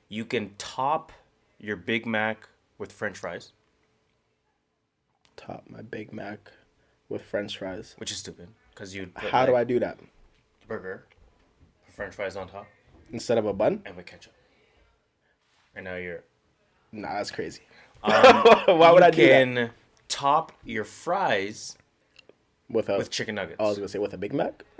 You 0.08 0.24
can 0.24 0.54
top 0.58 1.10
your 1.58 1.76
Big 1.76 2.06
Mac 2.06 2.48
with 2.78 2.92
French 2.92 3.18
fries, 3.18 3.50
Top 5.36 5.64
my 5.68 5.82
Big 5.82 6.12
Mac 6.12 6.52
with 7.08 7.22
French 7.22 7.58
fries. 7.58 7.94
which 7.98 8.10
is 8.12 8.18
stupid 8.18 8.48
because 8.70 8.94
you. 8.94 9.10
How 9.16 9.44
do 9.46 9.56
I 9.56 9.64
do 9.64 9.80
that? 9.80 9.98
Burger, 10.68 11.04
French 11.90 12.14
fries 12.14 12.36
on 12.36 12.48
top, 12.48 12.66
Instead 13.10 13.38
of 13.38 13.46
a 13.46 13.52
bun? 13.52 13.82
and 13.86 13.96
with 13.96 14.06
ketchup. 14.06 14.32
And 15.78 15.84
now 15.84 15.94
you're 15.94 16.24
Nah, 16.90 17.14
that's 17.14 17.30
crazy. 17.30 17.60
Um, 18.02 18.12
Why 18.78 18.90
would 18.90 19.04
I 19.04 19.10
do 19.10 19.22
that? 19.26 19.44
can 19.44 19.70
top 20.08 20.50
your 20.64 20.84
fries 20.84 21.76
With 22.68 22.88
a 22.88 22.98
with 22.98 23.10
chicken 23.10 23.36
nuggets. 23.36 23.60
I 23.60 23.62
was 23.62 23.76
gonna 23.76 23.88
say 23.88 24.00
with 24.00 24.12
a 24.12 24.18
Big 24.18 24.32
Mac. 24.34 24.64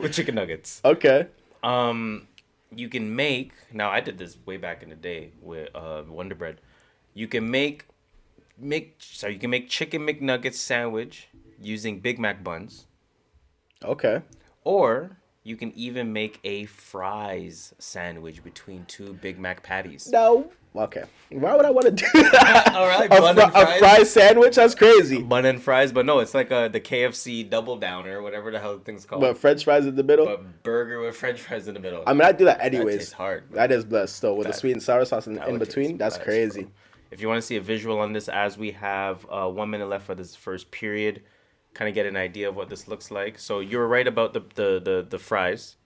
with 0.00 0.12
chicken 0.12 0.34
nuggets. 0.34 0.80
Okay. 0.84 1.28
Um, 1.62 2.26
you 2.74 2.88
can 2.88 3.14
make 3.14 3.52
now. 3.72 3.90
I 3.90 4.00
did 4.00 4.18
this 4.18 4.36
way 4.46 4.56
back 4.56 4.82
in 4.82 4.88
the 4.90 4.96
day 4.96 5.30
with 5.40 5.68
uh, 5.76 6.02
Wonder 6.08 6.34
Bread. 6.34 6.60
You 7.14 7.28
can 7.28 7.48
make 7.50 7.86
make 8.58 8.96
so 8.98 9.28
you 9.28 9.38
can 9.38 9.50
make 9.50 9.68
chicken 9.68 10.02
McNuggets 10.06 10.54
sandwich 10.54 11.28
using 11.60 12.00
Big 12.00 12.18
Mac 12.18 12.42
buns, 12.42 12.86
Okay. 13.84 14.22
or 14.64 15.18
you 15.42 15.56
can 15.56 15.72
even 15.74 16.12
make 16.12 16.38
a 16.44 16.66
fries 16.66 17.74
sandwich 17.78 18.42
between 18.44 18.84
two 18.86 19.14
Big 19.14 19.38
Mac 19.38 19.62
patties. 19.62 20.08
No. 20.12 20.50
Okay. 20.76 21.02
Why 21.30 21.56
would 21.56 21.64
I 21.64 21.70
want 21.70 21.86
to 21.86 21.90
do 21.92 22.06
that? 22.30 22.72
All 22.76 22.86
right, 22.86 23.06
a, 23.06 23.08
bun 23.08 23.34
fri- 23.34 23.44
a 23.44 23.50
fries. 23.50 23.78
fry 23.80 24.02
sandwich? 24.04 24.54
That's 24.54 24.74
crazy. 24.76 25.20
Bun 25.20 25.44
and 25.44 25.60
fries, 25.60 25.90
but 25.92 26.06
no, 26.06 26.20
it's 26.20 26.32
like 26.34 26.52
uh, 26.52 26.68
the 26.68 26.78
KFC 26.80 27.48
double 27.48 27.76
downer, 27.76 28.22
whatever 28.22 28.50
the 28.52 28.60
hell 28.60 28.78
the 28.78 28.84
thing's 28.84 29.04
called. 29.04 29.20
But 29.22 29.36
French 29.38 29.64
fries 29.64 29.86
in 29.86 29.96
the 29.96 30.04
middle. 30.04 30.26
But 30.26 30.62
burger 30.62 31.00
with 31.00 31.16
French 31.16 31.40
fries 31.40 31.66
in 31.66 31.74
the 31.74 31.80
middle. 31.80 32.04
I 32.06 32.12
mean, 32.12 32.22
I'd 32.22 32.36
do 32.36 32.44
that 32.44 32.58
That 32.58 32.72
anyways. 32.74 32.98
tastes 32.98 33.12
hard. 33.12 33.48
bro. 33.50 33.56
That 33.56 33.72
is 33.72 33.84
blessed 33.84 34.14
still 34.14 34.36
with 34.36 34.46
the 34.46 34.52
sweet 34.52 34.72
and 34.72 34.82
sour 34.82 35.04
sauce 35.04 35.26
in, 35.26 35.34
that 35.34 35.48
in 35.48 35.58
between. 35.58 35.96
That's 35.98 36.16
blessed, 36.16 36.24
crazy. 36.28 36.62
bro. 36.62 36.70
If 37.10 37.20
you 37.20 37.26
want 37.26 37.38
to 37.38 37.42
see 37.42 37.56
a 37.56 37.60
visual 37.60 37.98
on 37.98 38.12
this, 38.12 38.28
as 38.28 38.56
we 38.56 38.70
have 38.72 39.26
uh, 39.28 39.48
one 39.48 39.70
minute 39.70 39.88
left 39.88 40.06
for 40.06 40.14
this 40.14 40.36
first 40.36 40.70
period, 40.70 41.22
kind 41.74 41.88
of 41.88 41.94
get 41.94 42.06
an 42.06 42.16
idea 42.16 42.48
of 42.48 42.56
what 42.56 42.68
this 42.68 42.88
looks 42.88 43.10
like. 43.10 43.38
So 43.38 43.60
you're 43.60 43.86
right 43.86 44.06
about 44.06 44.32
the 44.32 44.40
the 44.54 44.80
the, 44.82 45.06
the 45.08 45.18
fries. 45.18 45.76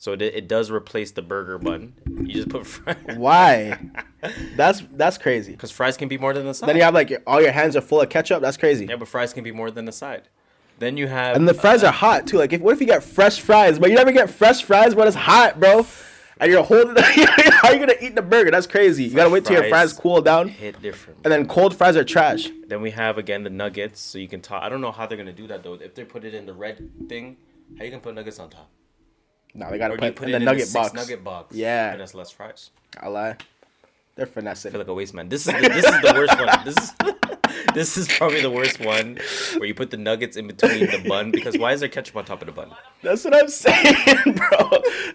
So 0.00 0.12
it, 0.12 0.22
it 0.22 0.48
does 0.48 0.70
replace 0.70 1.10
the 1.10 1.22
burger 1.22 1.58
bun. 1.58 1.94
You 2.06 2.32
just 2.32 2.48
put 2.48 2.64
fries. 2.66 2.96
Why? 3.16 3.80
That's 4.54 4.82
that's 4.92 5.18
crazy. 5.18 5.52
Because 5.52 5.72
fries 5.72 5.96
can 5.96 6.08
be 6.08 6.16
more 6.18 6.32
than 6.32 6.46
the 6.46 6.54
side. 6.54 6.68
Then 6.68 6.76
you 6.76 6.82
have 6.82 6.94
like 6.94 7.10
your, 7.10 7.20
all 7.26 7.42
your 7.42 7.50
hands 7.50 7.74
are 7.74 7.80
full 7.80 8.00
of 8.00 8.08
ketchup. 8.08 8.40
That's 8.40 8.56
crazy. 8.56 8.86
yeah, 8.86 8.96
but 8.96 9.08
fries 9.08 9.32
can 9.32 9.42
be 9.42 9.52
more 9.52 9.70
than 9.70 9.86
the 9.86 9.92
side. 9.92 10.28
Then 10.78 10.96
you 10.96 11.08
have 11.08 11.34
And 11.34 11.48
the 11.48 11.54
fries 11.54 11.82
uh, 11.82 11.88
are 11.88 11.92
hot 11.92 12.28
too. 12.28 12.38
Like, 12.38 12.52
if 12.52 12.60
what 12.60 12.72
if 12.74 12.80
you 12.80 12.86
get 12.86 13.02
fresh 13.02 13.40
fries, 13.40 13.80
but 13.80 13.90
you 13.90 13.96
never 13.96 14.12
get 14.12 14.30
fresh 14.30 14.62
fries 14.62 14.94
when 14.94 15.08
it's 15.08 15.16
hot, 15.16 15.58
bro? 15.58 15.84
And 16.40 16.52
you're 16.52 16.62
holding. 16.62 16.94
How 17.02 17.68
are 17.68 17.72
you 17.74 17.80
gonna 17.80 17.94
eat 18.00 18.14
the 18.14 18.22
burger? 18.22 18.50
That's 18.50 18.66
crazy. 18.66 19.04
You 19.04 19.14
gotta 19.16 19.30
wait 19.30 19.44
till 19.44 19.60
your 19.60 19.68
fries 19.68 19.92
cool 19.92 20.20
down, 20.22 20.48
hit 20.48 20.80
different. 20.80 21.20
and 21.24 21.32
then 21.32 21.46
cold 21.48 21.74
fries 21.76 21.96
are 21.96 22.04
trash. 22.04 22.48
Then 22.68 22.80
we 22.80 22.90
have 22.92 23.18
again 23.18 23.42
the 23.42 23.50
nuggets, 23.50 24.00
so 24.00 24.18
you 24.18 24.28
can 24.28 24.40
top. 24.40 24.62
I 24.62 24.68
don't 24.68 24.80
know 24.80 24.92
how 24.92 25.06
they're 25.06 25.18
gonna 25.18 25.32
do 25.32 25.46
that 25.48 25.62
though. 25.62 25.74
If 25.74 25.94
they 25.94 26.04
put 26.04 26.24
it 26.24 26.34
in 26.34 26.46
the 26.46 26.54
red 26.54 26.90
thing, 27.08 27.36
how 27.76 27.84
you 27.84 27.90
gonna 27.90 28.02
put 28.02 28.14
nuggets 28.14 28.38
on 28.38 28.50
top? 28.50 28.68
No, 29.54 29.70
they 29.70 29.78
gotta 29.78 29.94
Or 29.94 29.98
put, 29.98 30.14
put 30.16 30.28
in 30.28 30.30
it 30.30 30.32
the 30.32 30.36
in 30.38 30.44
nugget 30.44 30.68
the 30.68 30.74
box. 30.74 30.94
nugget 30.94 31.24
box? 31.24 31.54
Yeah, 31.56 31.92
and 31.92 32.00
that's 32.00 32.14
less 32.14 32.30
fries. 32.30 32.70
I 33.00 33.08
lie. 33.08 33.36
They're 34.14 34.26
I 34.26 34.30
finessing. 34.30 34.70
feel 34.72 34.80
like 34.80 34.88
a 34.88 34.94
waste 34.94 35.14
man. 35.14 35.28
This 35.28 35.46
is 35.46 35.52
the, 35.54 35.60
this 35.68 35.84
is 35.84 36.00
the 36.02 36.12
worst 36.14 36.38
one. 36.38 36.64
This 36.64 36.76
is 36.76 36.92
this 37.74 37.96
is 37.96 38.08
probably 38.08 38.40
the 38.40 38.50
worst 38.50 38.80
one 38.80 39.18
where 39.56 39.66
you 39.66 39.74
put 39.74 39.90
the 39.90 39.96
nuggets 39.96 40.36
in 40.36 40.46
between 40.46 40.86
the 40.90 41.04
bun 41.08 41.30
because 41.30 41.56
why 41.58 41.72
is 41.72 41.80
there 41.80 41.88
ketchup 41.88 42.16
on 42.16 42.24
top 42.24 42.40
of 42.42 42.46
the 42.46 42.52
bun? 42.52 42.70
That's 43.02 43.24
what 43.24 43.34
I'm 43.34 43.48
saying, 43.48 44.34
bro. 44.34 44.70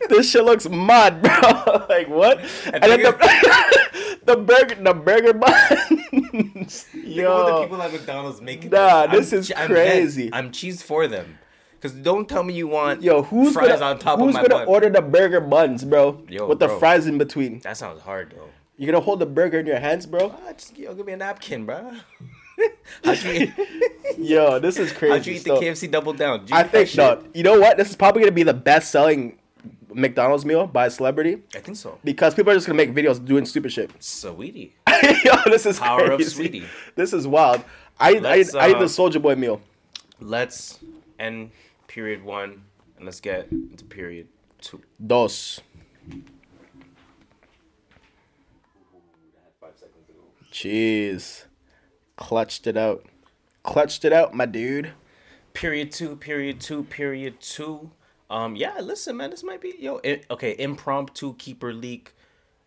this 0.09 0.29
shit 0.31 0.43
looks 0.43 0.67
mud, 0.69 1.21
bro. 1.21 1.85
like 1.89 2.07
what? 2.09 2.39
And, 2.65 2.83
then 2.83 3.01
the, 3.03 4.19
the 4.25 4.37
burger, 4.37 4.75
the 4.75 4.93
burger 4.93 5.33
buns. 5.33 6.83
Think 6.83 7.17
about 7.19 7.45
the 7.45 7.51
Yo, 7.51 7.63
people 7.63 7.81
at 7.81 7.91
McDonald's 7.91 8.41
making 8.41 8.69
Nah, 8.71 9.07
this. 9.07 9.31
this 9.31 9.49
is 9.49 9.53
I'm 9.55 9.67
crazy. 9.69 10.29
I'm 10.33 10.51
cheese 10.51 10.81
for 10.81 11.07
them. 11.07 11.39
Cause 11.81 11.91
don't 11.91 12.29
tell 12.29 12.43
me 12.43 12.53
you 12.53 12.69
want 12.69 13.01
yo, 13.01 13.23
who's 13.23 13.51
fries 13.53 13.67
gonna 13.79 13.85
on 13.87 13.99
top 13.99 14.17
who's 14.17 14.29
of 14.29 14.33
my 14.35 14.47
gonna 14.47 14.63
bun. 14.63 14.67
order 14.69 14.89
the 14.89 15.01
burger 15.01 15.41
buns, 15.41 15.83
bro? 15.83 16.23
Yo, 16.29 16.47
with 16.47 16.59
the 16.59 16.69
fries 16.69 17.07
in 17.07 17.17
between. 17.17 17.59
That 17.59 17.75
sounds 17.75 18.01
hard 18.01 18.33
though. 18.33 18.47
You're 18.77 18.89
gonna 18.93 19.03
hold 19.03 19.19
the 19.19 19.25
burger 19.25 19.59
in 19.59 19.65
your 19.65 19.79
hands, 19.79 20.05
bro? 20.05 20.33
Ah, 20.47 20.53
just 20.53 20.77
yo, 20.77 20.93
give 20.95 21.05
me 21.05 21.11
a 21.11 21.17
napkin, 21.17 21.65
bro. 21.65 21.91
How'd 23.03 23.23
you 23.23 23.31
eat, 23.31 23.53
Yo, 24.17 24.59
this 24.59 24.77
is 24.77 24.91
crazy. 24.93 25.13
how'd 25.13 25.25
you 25.25 25.33
eat 25.35 25.43
So, 25.43 25.59
the 25.59 25.65
KFC 25.65 25.91
double 25.91 26.13
down? 26.13 26.45
I 26.51 26.63
eat 26.63 26.71
think 26.71 26.87
shit? 26.89 26.97
no. 26.97 27.23
You 27.33 27.43
know 27.43 27.59
what? 27.59 27.77
This 27.77 27.89
is 27.89 27.95
probably 27.95 28.21
gonna 28.21 28.31
be 28.31 28.43
the 28.43 28.53
best 28.53 28.91
selling 28.91 29.37
McDonald's 29.93 30.43
meal 30.45 30.65
by 30.67 30.87
a 30.87 30.89
celebrity 30.91 31.43
I 31.55 31.59
think 31.59 31.77
so. 31.77 31.99
because 32.03 32.33
people 32.33 32.51
are 32.51 32.55
just 32.55 32.65
gonna 32.65 32.77
make 32.77 32.93
videos 32.93 33.23
doing 33.23 33.45
stupid 33.45 33.71
shit. 33.71 33.91
Saweetie. 33.99 34.71
Yo, 35.25 35.33
this 35.45 35.65
is 35.65 35.79
Power 35.79 36.11
of 36.11 36.17
crazy. 36.19 36.49
Saweetie. 36.61 36.65
This 36.95 37.13
is 37.13 37.27
wild. 37.27 37.63
I 37.99 38.15
I, 38.15 38.19
Let's, 38.19 38.55
I 38.55 38.69
eat 38.69 38.75
uh, 38.75 38.79
the 38.79 38.85
Soulja 38.85 39.21
Boy 39.21 39.35
meal. 39.35 39.61
Let's 40.19 40.79
end 41.19 41.51
period 41.87 42.23
one 42.23 42.63
and 42.97 43.05
let's 43.05 43.19
get 43.19 43.51
into 43.51 43.83
period 43.85 44.27
two. 44.61 44.81
Dos. 45.05 45.59
Jeez. 50.51 51.45
Clutched 52.15 52.67
it 52.67 52.77
out. 52.77 53.05
Clutched 53.63 54.05
it 54.05 54.13
out, 54.13 54.33
my 54.33 54.45
dude. 54.45 54.91
Period 55.53 55.91
two, 55.91 56.15
period 56.15 56.59
two, 56.59 56.83
period 56.83 57.39
two. 57.39 57.91
Um, 58.29 58.55
yeah, 58.55 58.79
listen, 58.81 59.17
man, 59.17 59.29
this 59.29 59.43
might 59.43 59.61
be 59.61 59.75
yo. 59.79 59.99
i 60.03 60.21
okay, 60.31 60.55
impromptu 60.57 61.35
keeper 61.35 61.73
leak. 61.73 62.15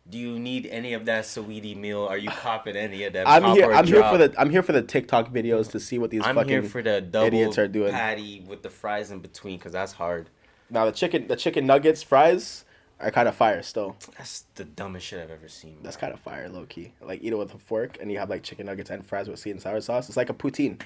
Do 0.09 0.19
you 0.19 0.39
need 0.39 0.67
any 0.67 0.93
of 0.93 1.05
that 1.07 1.25
Saweetie 1.25 1.77
meal? 1.77 2.05
Are 2.05 2.17
you 2.17 2.31
copping 2.31 2.77
any 2.77 3.03
of 3.03 3.13
that? 3.15 3.27
I'm 3.27 3.57
here. 3.57 3.73
I'm 3.73 3.87
here 3.87 4.05
for 4.05 4.19
the. 4.19 4.33
I'm 4.39 4.51
here 4.51 4.63
for 4.63 4.73
the 4.73 4.83
TikTok 4.83 5.33
videos 5.33 5.71
to 5.73 5.81
see 5.81 5.99
what 5.99 6.11
these 6.11 6.23
I'm 6.25 6.37
fucking 6.37 6.49
here 6.49 6.63
for 6.63 6.83
the 6.83 7.01
double 7.01 7.27
idiots 7.27 7.59
are 7.59 7.67
doing. 7.67 7.91
patty 7.91 8.45
with 8.47 8.63
the 8.63 8.71
fries 8.71 9.11
in 9.11 9.19
between 9.19 9.59
because 9.59 9.73
that's 9.73 9.93
hard. 9.93 10.31
Now 10.71 10.85
the 10.85 10.93
chicken, 10.93 11.27
the 11.27 11.37
chicken 11.37 11.67
nuggets, 11.67 12.05
fries 12.05 12.65
are 13.01 13.11
kind 13.11 13.29
of 13.29 13.35
fire 13.35 13.63
still. 13.63 13.97
That's 14.17 14.45
the 14.55 14.65
dumbest 14.65 15.07
shit 15.07 15.21
I've 15.21 15.31
ever 15.31 15.49
seen. 15.49 15.75
bro. 15.75 15.83
That's 15.83 15.97
kind 15.97 16.13
of 16.13 16.21
fire, 16.21 16.49
low 16.49 16.67
key. 16.67 16.93
Like 17.01 17.23
eat 17.23 17.33
it 17.33 17.37
with 17.37 17.55
a 17.55 17.59
fork, 17.59 17.99
and 18.01 18.11
you 18.11 18.19
have 18.19 18.31
like 18.31 18.43
chicken 18.43 18.67
nuggets 18.67 18.91
and 18.91 19.07
fries 19.07 19.29
with 19.29 19.39
sweet 19.39 19.53
and 19.53 19.63
sour 19.63 19.81
sauce. 19.81 20.09
It's 20.09 20.17
like 20.17 20.31
a 20.31 20.35
poutine. 20.35 20.81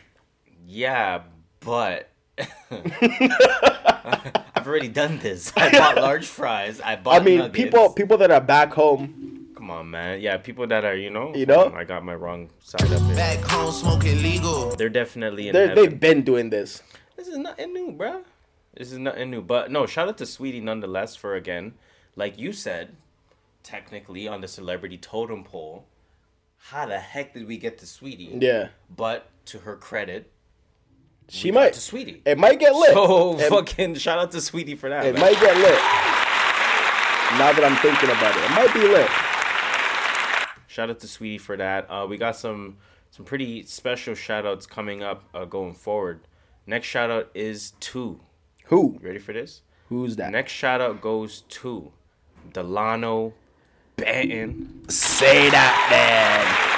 Yeah, 0.67 1.23
but 1.61 2.11
I've 2.71 4.67
already 4.67 4.89
done 4.89 5.19
this. 5.19 5.53
I 5.57 5.71
bought 5.71 5.97
large 5.97 6.27
fries. 6.27 6.81
I 6.81 6.97
bought. 6.97 7.21
I 7.21 7.25
mean, 7.25 7.39
nuggets. 7.39 7.57
people 7.57 7.93
people 7.93 8.17
that 8.19 8.31
are 8.31 8.41
back 8.41 8.73
home, 8.73 9.31
Come 9.61 9.71
on, 9.71 9.91
man. 9.91 10.23
Yeah, 10.23 10.39
people 10.39 10.67
that 10.69 10.87
are 10.87 10.97
you 10.97 11.11
know. 11.11 11.35
You 11.35 11.45
know? 11.45 11.69
Hold 11.69 11.73
on, 11.75 11.79
I 11.79 11.85
got 11.85 12.03
my 12.03 12.15
wrong 12.15 12.49
side 12.61 12.91
up 12.91 13.03
here. 13.03 13.15
Back 13.15 13.41
home 13.41 13.71
smoking 13.71 14.23
legal. 14.23 14.75
They're 14.75 14.89
definitely 14.89 15.49
in 15.49 15.53
they 15.53 15.69
heaven. 15.69 15.77
they've 15.77 16.01
been 16.01 16.23
doing 16.23 16.49
this. 16.49 16.83
This 17.15 17.29
is 17.29 17.37
nothing 17.37 17.75
new, 17.75 17.93
bro. 17.93 18.23
This 18.75 18.91
is 18.91 18.99
nothing 18.99 19.31
new. 19.31 19.43
But 19.43 19.71
no, 19.71 19.85
shout 19.85 20.09
out 20.09 20.17
to 20.17 20.25
Saweetie 20.25 20.63
nonetheless 20.63 21.15
for 21.15 21.35
again, 21.35 21.75
like 22.21 22.39
you 22.39 22.53
said, 22.53 22.95
technically 23.65 24.29
on 24.29 24.43
the 24.43 24.47
celebrity 24.49 24.99
totem 24.99 25.43
pole. 25.43 25.87
How 26.59 26.85
the 26.87 26.99
heck 26.99 27.33
did 27.33 27.49
we 27.49 27.57
get 27.57 27.79
to 27.79 27.87
Saweetie? 27.87 28.41
Yeah, 28.43 28.69
But 28.95 29.31
to 29.47 29.61
her 29.61 29.75
credit, 29.77 30.31
she 31.29 31.51
might. 31.51 31.73
to 31.73 31.81
Saweetie. 31.81 32.21
It 32.27 32.39
might 32.39 32.61
get 32.61 32.75
lit. 32.75 32.93
So 32.93 33.39
it, 33.39 33.49
fucking 33.57 33.95
shout 33.95 34.19
out 34.19 34.31
to 34.33 34.37
Saweetie 34.39 34.77
for 34.79 34.91
that. 34.91 35.07
it 35.07 35.15
man. 35.15 35.23
might 35.23 35.41
get 35.41 35.57
lit. 35.57 35.81
Now 37.39 37.53
that 37.53 37.65
I'm 37.65 37.77
thinking 37.77 38.11
about 38.11 38.37
it, 38.37 38.43
it 38.45 38.51
might 38.51 38.75
be 38.75 38.81
lit. 38.81 39.09
Shout 40.67 40.91
out 40.91 41.01
to 41.01 41.07
Saweetie 41.07 41.41
for 41.41 41.57
that. 41.57 41.87
Uh, 41.91 42.07
we 42.07 42.19
got 42.19 42.37
some 42.37 42.77
some 43.11 43.25
pretty 43.25 43.63
special 43.65 44.15
shout 44.15 44.45
outs 44.45 44.67
coming 44.67 45.03
up 45.03 45.25
uh, 45.33 45.45
going 45.47 45.73
forward. 45.75 46.21
Next 46.67 46.87
shout 46.89 47.11
out 47.11 47.31
is 47.35 47.73
to. 47.81 48.21
Who? 48.67 48.99
You 49.01 49.07
ready 49.07 49.19
for 49.19 49.33
this? 49.33 49.63
Who's 49.89 50.17
that? 50.17 50.31
Next 50.31 50.53
shout 50.53 50.81
out 50.81 51.01
goes 51.01 51.41
to 51.49 51.93
Delano 52.53 53.33
Banton. 53.97 54.91
Say 54.91 55.51
that, 55.51 55.87
then. 55.91 56.71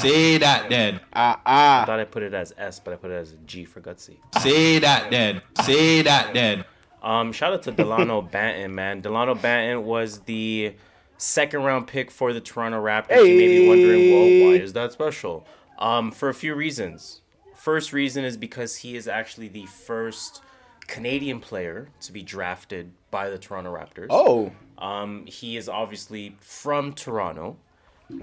Say 0.00 0.38
that 0.38 0.68
then. 0.70 0.88
man. 0.88 1.00
Ah 1.12 1.40
I 1.44 1.80
ah. 1.80 1.84
thought 1.86 2.00
I 2.00 2.04
put 2.04 2.22
it 2.22 2.34
as 2.34 2.52
S, 2.56 2.80
but 2.80 2.92
I 2.92 2.96
put 2.96 3.10
it 3.10 3.14
as 3.14 3.32
a 3.32 3.36
G 3.38 3.64
for 3.64 3.80
gutsy. 3.80 4.16
Say 4.38 4.78
that 4.78 5.10
then. 5.10 5.42
Say 5.62 6.02
that 6.02 6.34
then. 6.34 6.64
Um, 7.02 7.32
shout 7.32 7.52
out 7.52 7.62
to 7.64 7.72
Delano 7.72 8.22
Banton, 8.32 8.72
man. 8.72 9.00
Delano 9.00 9.34
Banton 9.34 9.82
was 9.82 10.20
the 10.20 10.74
second 11.16 11.62
round 11.62 11.86
pick 11.86 12.10
for 12.10 12.32
the 12.32 12.40
Toronto 12.40 12.82
Raptors. 12.82 13.18
You 13.18 13.38
may 13.38 13.48
be 13.48 13.68
wondering, 13.68 14.12
well, 14.12 14.50
why 14.50 14.56
is 14.62 14.72
that 14.72 14.92
special? 14.92 15.46
Um, 15.78 16.10
for 16.10 16.28
a 16.28 16.34
few 16.34 16.54
reasons. 16.54 17.20
First 17.54 17.92
reason 17.92 18.24
is 18.24 18.36
because 18.36 18.76
he 18.76 18.96
is 18.96 19.06
actually 19.08 19.48
the 19.48 19.66
first 19.66 20.42
Canadian 20.86 21.40
player 21.40 21.88
to 22.00 22.12
be 22.12 22.22
drafted 22.22 22.92
by 23.10 23.30
the 23.30 23.38
Toronto 23.38 23.74
Raptors. 23.74 24.06
Oh, 24.10 24.52
Um, 24.78 25.26
he 25.26 25.56
is 25.56 25.68
obviously 25.68 26.36
from 26.40 26.92
Toronto. 26.92 27.56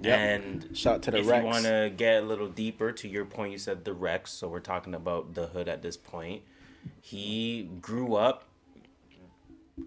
And 0.04 0.70
Shout 0.74 1.04
to 1.04 1.12
the 1.12 1.20
if 1.20 1.28
Rex. 1.28 1.44
you 1.44 1.48
want 1.48 1.66
to 1.66 1.94
get 1.96 2.24
a 2.24 2.26
little 2.26 2.48
deeper, 2.48 2.92
to 2.92 3.08
your 3.08 3.24
point, 3.26 3.52
you 3.52 3.58
said 3.60 3.86
the 3.86 3.94
Rex, 3.94 4.32
so 4.32 4.48
we're 4.48 4.60
talking 4.60 4.96
about 4.96 5.36
the 5.36 5.48
hood 5.48 5.68
at 5.70 5.82
this 5.84 5.96
point. 5.96 6.42
He 7.02 7.70
grew 7.82 8.16
up 8.16 8.46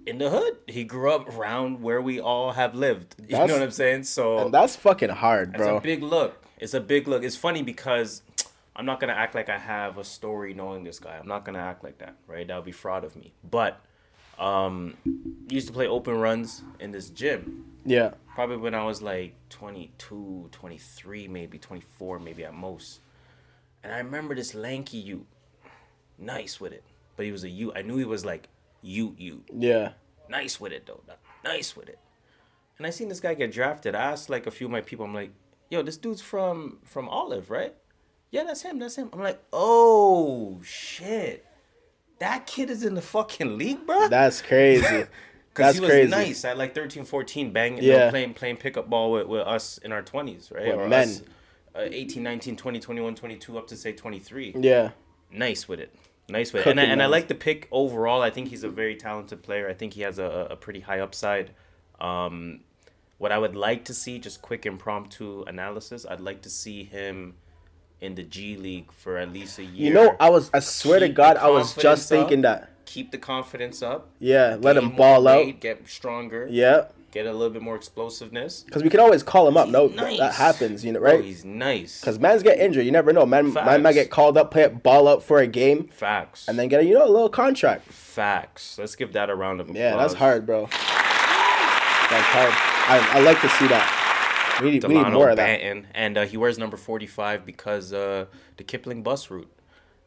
in 0.07 0.19
the 0.19 0.31
hood. 0.31 0.59
He 0.69 0.85
grew 0.85 1.11
up 1.11 1.37
around 1.37 1.83
where 1.83 2.01
we 2.01 2.21
all 2.21 2.53
have 2.53 2.75
lived. 2.75 3.17
You 3.23 3.27
That's- 3.29 3.49
know 3.49 3.55
what 3.55 3.63
I'm 3.63 3.71
saying? 3.73 4.05
So 4.05 4.39
and 4.39 4.55
that's 4.55 4.77
fucking 4.77 5.11
hard, 5.11 5.53
bro. 5.55 5.79
a 5.79 5.81
big 5.81 6.03
look. 6.03 6.45
It's 6.61 6.75
a 6.75 6.81
big 6.81 7.09
look. 7.09 7.23
It's 7.23 7.37
funny 7.37 7.63
because 7.63 8.23
I'm 8.75 8.87
not 8.87 9.01
gonna 9.01 9.13
act 9.13 9.35
like 9.35 9.49
I 9.49 9.59
have 9.59 9.99
a 9.99 10.05
story 10.05 10.55
knowing 10.55 10.85
this 10.85 10.99
guy. 10.99 11.17
I'm 11.19 11.29
not 11.29 11.45
gonna 11.45 11.59
act 11.59 11.83
like 11.85 11.99
that, 11.99 12.17
right? 12.27 12.47
That 12.47 12.57
would 12.57 12.65
be 12.65 12.73
fraud 12.73 13.05
of 13.05 13.17
me. 13.17 13.33
But 13.49 13.81
um, 14.39 14.97
used 15.49 15.67
to 15.67 15.73
play 15.73 15.89
open 15.89 16.15
runs 16.15 16.63
in 16.81 16.93
this 16.93 17.11
gym. 17.11 17.65
yeah. 17.85 18.13
Probably 18.35 18.57
when 18.57 18.73
I 18.75 18.85
was 18.85 19.03
like 19.03 19.35
22, 19.51 20.49
23, 20.53 21.27
maybe 21.27 21.59
24, 21.59 22.21
maybe 22.21 22.45
at 22.45 22.55
most. 22.55 23.01
And 23.83 23.93
I 23.93 23.99
remember 23.99 24.35
this 24.37 24.55
lanky 24.55 24.99
you, 24.99 25.27
nice 26.19 26.61
with 26.61 26.73
it. 26.73 26.85
But 27.17 27.27
he 27.27 27.33
was 27.33 27.43
a 27.43 27.49
you. 27.49 27.73
I 27.75 27.83
knew 27.83 27.97
he 27.97 28.05
was 28.05 28.25
like 28.25 28.49
you, 28.81 29.17
you. 29.19 29.43
Yeah. 29.53 29.93
Nice 30.29 30.61
with 30.61 30.73
it 30.73 30.87
though. 30.87 31.01
Nice 31.43 31.75
with 31.75 31.89
it. 31.89 31.99
And 32.77 32.87
I 32.87 32.91
seen 32.91 33.09
this 33.09 33.19
guy 33.19 33.35
get 33.35 33.51
drafted. 33.51 33.97
I 33.97 34.03
asked 34.03 34.31
like 34.31 34.47
a 34.47 34.53
few 34.53 34.69
of 34.69 34.71
my 34.71 34.83
people. 34.83 35.05
I'm 35.05 35.15
like, 35.15 35.33
yo, 35.71 35.83
this 35.83 35.97
dude's 35.97 36.21
from 36.23 36.79
from 36.85 37.09
Olive, 37.09 37.51
right? 37.51 37.75
Yeah, 38.31 38.45
that's 38.45 38.63
him. 38.63 38.79
That's 38.79 38.97
him. 38.97 39.09
I'm 39.13 39.21
like, 39.21 39.43
oh 39.53 40.61
shit, 40.63 41.47
that 42.19 42.47
kid 42.47 42.71
is 42.71 42.85
in 42.85 42.95
the 42.95 43.03
fucking 43.03 43.57
league, 43.57 43.87
bro. 43.87 44.09
That's 44.09 44.43
crazy. 44.43 45.05
Because 45.55 45.75
he 45.75 45.81
was 45.81 45.91
crazy. 45.91 46.09
nice 46.11 46.45
at 46.45 46.57
like 46.57 46.73
13, 46.73 47.05
14, 47.05 47.53
banging, 47.53 47.83
you 47.83 47.91
know, 47.91 47.97
Yeah. 47.99 48.11
playing 48.11 48.35
playing 48.35 48.59
pickup 48.59 48.89
ball 48.89 49.11
with, 49.11 49.27
with 49.27 49.41
us 49.41 49.79
in 49.79 49.91
our 49.91 50.05
20s, 50.05 50.55
right? 50.55 50.77
With 50.77 50.89
men. 50.89 51.09
us, 51.09 51.23
uh, 51.75 51.81
18, 51.81 52.23
19, 52.23 52.55
20, 52.57 52.79
21, 52.79 53.15
22, 53.17 53.59
up 53.59 53.67
to 53.67 53.77
say 53.77 53.91
23. 53.93 54.55
Yeah. 54.61 54.91
Nice 55.33 55.67
with 55.67 55.81
it. 55.81 55.93
Nice 56.29 56.53
with 56.53 56.65
it. 56.65 56.71
And 56.71 56.79
I, 56.79 56.85
and 56.85 57.03
I 57.03 57.07
like 57.07 57.27
the 57.27 57.35
pick 57.35 57.67
overall. 57.73 58.23
I 58.23 58.31
think 58.31 58.49
he's 58.51 58.63
a 58.63 58.69
very 58.69 58.95
talented 58.95 59.43
player. 59.43 59.69
I 59.69 59.75
think 59.75 59.95
he 59.95 60.03
has 60.03 60.21
a, 60.21 60.47
a 60.51 60.55
pretty 60.55 60.79
high 60.79 61.01
upside. 61.01 61.51
Um, 62.01 62.61
what 63.19 63.33
I 63.33 63.39
would 63.39 63.57
like 63.57 63.85
to 63.87 63.95
see, 63.95 64.19
just 64.19 64.41
quick 64.43 64.65
impromptu 64.65 65.43
analysis, 65.47 66.07
I'd 66.09 66.21
like 66.21 66.43
to 66.43 66.51
see 66.51 66.85
him 66.85 67.35
in 68.01 68.15
the 68.15 68.23
G 68.23 68.57
League 68.57 68.93
for 68.93 69.19
at 69.19 69.33
least 69.33 69.59
a 69.59 69.65
year. 69.65 69.89
You 69.89 69.95
know, 69.95 70.17
I 70.21 70.31
was. 70.31 70.51
I 70.55 70.61
swear 70.61 71.01
to 71.01 71.09
God, 71.09 71.37
I 71.37 71.49
was 71.51 71.75
just 71.75 72.11
up. 72.13 72.19
thinking 72.19 72.43
that. 72.43 72.71
Keep 72.87 73.11
the 73.11 73.19
confidence 73.19 73.83
up. 73.83 74.09
Yeah. 74.19 74.57
Let 74.59 74.77
him 74.77 74.97
ball 74.97 75.29
out. 75.29 75.45
weight, 75.45 75.61
Get 75.61 75.87
stronger. 75.89 76.47
Yeah. 76.51 76.87
Get 77.11 77.27
a 77.27 77.33
little 77.33 77.51
bit 77.51 77.63
more 77.63 77.75
explosiveness. 77.75 78.63
Because 78.63 78.83
we 78.83 78.91
can 78.91 79.01
always 79.01 79.23
call 79.23 79.49
him 79.49 79.57
up. 79.57 79.69
No, 79.69 79.89
nice. 79.89 80.19
that 80.19 80.35
happens. 80.35 80.85
You 80.85 80.93
know, 80.93 81.01
right? 81.01 81.19
Oh, 81.19 81.23
he's 81.23 81.45
nice. 81.45 82.01
Because 82.01 82.19
man's 82.19 82.43
get 82.43 82.59
injured. 82.59 82.85
You 82.85 82.93
never 82.93 83.13
know. 83.13 83.27
Man, 83.27 83.53
man 83.53 83.83
might 83.83 83.95
get 83.95 84.11
called 84.11 84.37
up, 84.39 84.51
play 84.51 84.63
it 84.63 84.83
ball 84.83 85.09
out 85.09 85.23
for 85.23 85.39
a 85.39 85.47
game, 85.47 85.89
Facts. 85.89 86.47
and 86.49 86.59
then 86.59 86.69
get 86.69 86.81
a 86.81 86.85
you 86.85 86.95
know 86.95 87.07
a 87.07 87.11
little 87.11 87.31
contract. 87.31 87.91
Facts. 87.91 88.79
Let's 88.79 88.95
give 88.95 89.15
that 89.15 89.31
a 89.31 89.35
round 89.35 89.61
of 89.61 89.69
applause. 89.71 89.81
Yeah, 89.81 89.97
that's 89.97 90.15
hard, 90.15 90.47
bro. 90.47 90.69
That's 92.11 92.27
hard. 92.27 92.53
I, 92.91 93.19
I 93.19 93.21
like 93.21 93.41
to 93.43 93.49
see 93.51 93.69
that. 93.69 94.59
We 94.63 94.71
need, 94.73 94.85
we 94.85 94.95
need 94.95 95.09
more 95.13 95.29
of 95.31 95.37
that. 95.37 95.61
Banton, 95.61 95.85
and 95.95 96.19
uh, 96.19 96.25
he 96.27 96.37
wears 96.37 96.59
number 96.59 96.77
forty-five 96.77 97.45
because 97.47 97.93
uh, 97.93 98.27
the 98.57 98.65
Kipling 98.65 99.03
bus 99.05 99.31
route, 99.31 99.49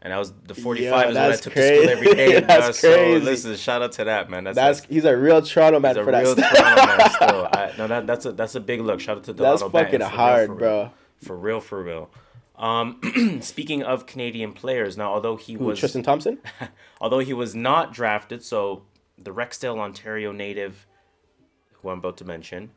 and 0.02 0.12
that 0.12 0.18
was 0.18 0.34
the 0.44 0.54
forty-five 0.56 1.06
Yo, 1.06 1.10
is 1.12 1.16
what 1.16 1.32
I 1.32 1.36
took 1.38 1.54
to 1.54 1.76
school 1.78 1.90
every 1.90 2.08
day. 2.14 2.16
crazy. 2.16 2.40
bro. 2.40 2.48
That's 2.48 2.80
So 2.80 3.12
listen, 3.24 3.56
shout 3.56 3.82
out 3.82 3.92
to 3.94 4.04
that 4.06 4.30
man. 4.30 4.44
That's 4.44 4.56
That's 4.56 4.80
that's, 4.82 4.92
he's 4.94 5.06
a 5.06 5.16
real 5.16 5.42
Toronto 5.42 5.80
man 5.80 5.98
a 5.98 6.04
for 6.04 6.12
that. 6.12 6.24
real. 6.24 6.36
Toronto 6.36 6.86
man 6.98 7.10
still. 7.12 7.48
I, 7.54 7.74
no, 7.78 7.88
that, 7.88 8.08
that's 8.08 8.26
a 8.26 8.32
that's 8.34 8.56
a 8.56 8.60
big 8.60 8.82
look. 8.82 9.00
Shout 9.00 9.18
out 9.18 9.24
to 9.26 9.34
Delano 9.34 9.58
That's 9.58 9.64
Banton, 9.64 9.72
fucking 9.72 10.00
for 10.00 10.06
real, 10.08 10.10
hard, 10.18 10.48
for 10.48 10.54
real. 10.56 10.60
bro. 10.60 10.92
For 11.22 11.38
real, 11.38 11.60
for 11.62 11.84
real. 11.84 12.10
Um, 12.58 13.40
speaking 13.42 13.84
of 13.84 14.06
Canadian 14.06 14.52
players, 14.54 14.98
now 14.98 15.14
although 15.14 15.36
he 15.38 15.54
Who, 15.54 15.66
was 15.66 15.80
Tristan 15.80 16.04
Thompson? 16.04 16.40
although 17.02 17.20
he 17.20 17.34
was 17.34 17.56
not 17.56 17.94
drafted, 17.94 18.44
so 18.44 18.84
the 19.18 19.32
Rexdale, 19.32 19.78
Ontario 19.80 20.32
native, 20.32 20.86
who 21.82 21.90
I'm 21.90 22.00
about 22.00 22.18
to 22.18 22.26
mention, 22.26 22.72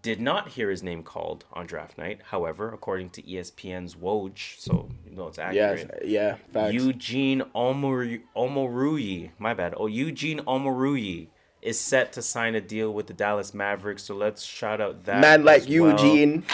did 0.00 0.20
not 0.20 0.48
hear 0.50 0.70
his 0.70 0.82
name 0.82 1.02
called 1.02 1.44
on 1.52 1.66
draft 1.66 1.98
night. 1.98 2.20
However, 2.30 2.72
according 2.72 3.10
to 3.10 3.22
ESPN's 3.22 3.96
Woj, 3.96 4.58
so 4.60 4.88
you 5.08 5.16
know 5.16 5.26
it's 5.28 5.38
Yes, 5.38 5.80
accurate. 5.82 6.06
yeah, 6.06 6.36
facts. 6.52 6.72
Eugene 6.74 7.42
Omoru- 7.54 8.22
Omoruyi, 8.36 9.30
my 9.38 9.54
bad. 9.54 9.74
Oh, 9.76 9.86
Eugene 9.86 10.38
Omoruyi 10.40 11.28
is 11.60 11.80
set 11.80 12.12
to 12.12 12.22
sign 12.22 12.54
a 12.54 12.60
deal 12.60 12.92
with 12.94 13.08
the 13.08 13.12
Dallas 13.12 13.52
Mavericks. 13.52 14.04
So 14.04 14.14
let's 14.14 14.44
shout 14.44 14.80
out 14.80 15.04
that 15.06 15.20
Man 15.20 15.44
like 15.44 15.62
as 15.62 15.68
well. 15.68 15.90
Eugene. 15.90 16.44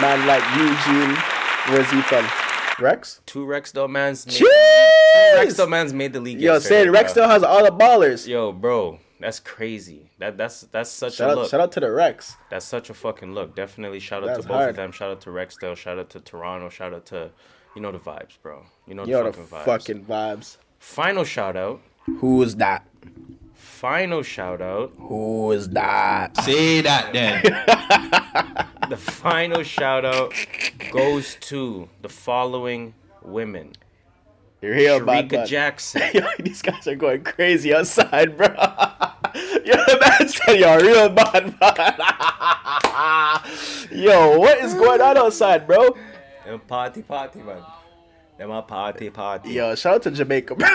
Man 0.00 0.24
like 0.26 0.44
Eugene. 0.56 1.16
Where's 1.68 1.90
he 1.90 2.00
from? 2.02 2.26
Rex? 2.78 3.20
Two 3.26 3.44
Rexdale 3.44 3.88
mans. 3.90 4.26
Made, 4.26 4.34
Jeez! 4.34 4.42
two 4.42 5.38
Rexdale 5.62 5.68
mans 5.68 5.92
made 5.92 6.12
the 6.12 6.20
league. 6.20 6.40
Yo, 6.40 6.58
saying 6.58 6.90
Rex 6.90 7.10
still 7.10 7.28
has 7.28 7.42
all 7.42 7.64
the 7.64 7.70
ballers. 7.72 8.26
Yo, 8.28 8.52
bro, 8.52 8.98
that's 9.20 9.38
crazy. 9.40 10.10
That 10.18 10.36
that's 10.36 10.62
that's 10.72 10.90
such 10.90 11.14
Shout 11.16 11.28
a 11.28 11.32
out, 11.32 11.38
look. 11.38 11.50
shout 11.50 11.60
out 11.60 11.72
to 11.72 11.80
the 11.80 11.90
Rex. 11.90 12.36
That's 12.50 12.64
such 12.66 12.90
a 12.90 12.94
fucking 12.94 13.32
look. 13.34 13.54
Definitely 13.54 14.00
shout 14.00 14.22
out 14.22 14.28
That's 14.28 14.42
to 14.42 14.48
both 14.48 14.56
hard. 14.56 14.70
of 14.70 14.76
them. 14.76 14.92
Shout 14.92 15.10
out 15.10 15.20
to 15.22 15.30
Rexdale. 15.30 15.76
Shout 15.76 15.98
out 15.98 16.10
to 16.10 16.20
Toronto. 16.20 16.68
Shout 16.68 16.92
out 16.94 17.06
to, 17.06 17.30
you 17.76 17.82
know 17.82 17.92
the 17.92 17.98
vibes, 17.98 18.38
bro. 18.42 18.64
You 18.86 18.94
know 18.94 19.04
the 19.04 19.10
Yo, 19.12 19.24
the 19.24 19.32
fucking 19.32 19.46
vibes. 19.46 19.64
fucking 19.64 20.04
vibes. 20.04 20.56
Final 20.78 21.24
shout 21.24 21.56
out. 21.56 21.80
Who 22.18 22.42
is 22.42 22.56
that? 22.56 22.86
Final 23.54 24.22
shout 24.22 24.60
out. 24.62 24.92
Who 24.98 25.52
is 25.52 25.68
that? 25.70 26.36
Say 26.38 26.80
that 26.82 27.12
then. 27.12 28.66
The 28.90 28.96
final 28.96 29.62
shout 29.62 30.04
out 30.04 30.34
goes 30.90 31.36
to 31.42 31.88
the 32.02 32.08
following 32.08 32.92
women. 33.22 33.70
You're 34.60 34.74
here, 34.74 35.00
Shericka. 35.00 35.46
Jackson. 35.46 36.02
Yo, 36.14 36.26
these 36.38 36.60
guys 36.60 36.86
are 36.86 36.94
going 36.94 37.24
crazy 37.24 37.74
outside, 37.74 38.36
bro. 38.36 38.48
Yo, 39.64 39.74
man 40.00 40.28
said 40.28 40.58
you're 40.58 40.80
real 40.80 41.08
bad, 41.08 41.58
bud. 41.58 41.96
Yo, 43.90 44.38
what 44.38 44.58
is 44.58 44.74
going 44.74 45.00
on 45.00 45.16
outside, 45.16 45.66
bro? 45.66 45.96
Them 46.44 46.60
party 46.60 47.02
party 47.02 47.38
man. 47.40 47.62
Them 48.40 48.52
a 48.52 48.62
party 48.62 49.10
party. 49.10 49.50
Yo, 49.50 49.74
shout 49.74 49.96
out 49.96 50.02
to 50.04 50.10
Jamaica, 50.10 50.54
bro. 50.54 50.66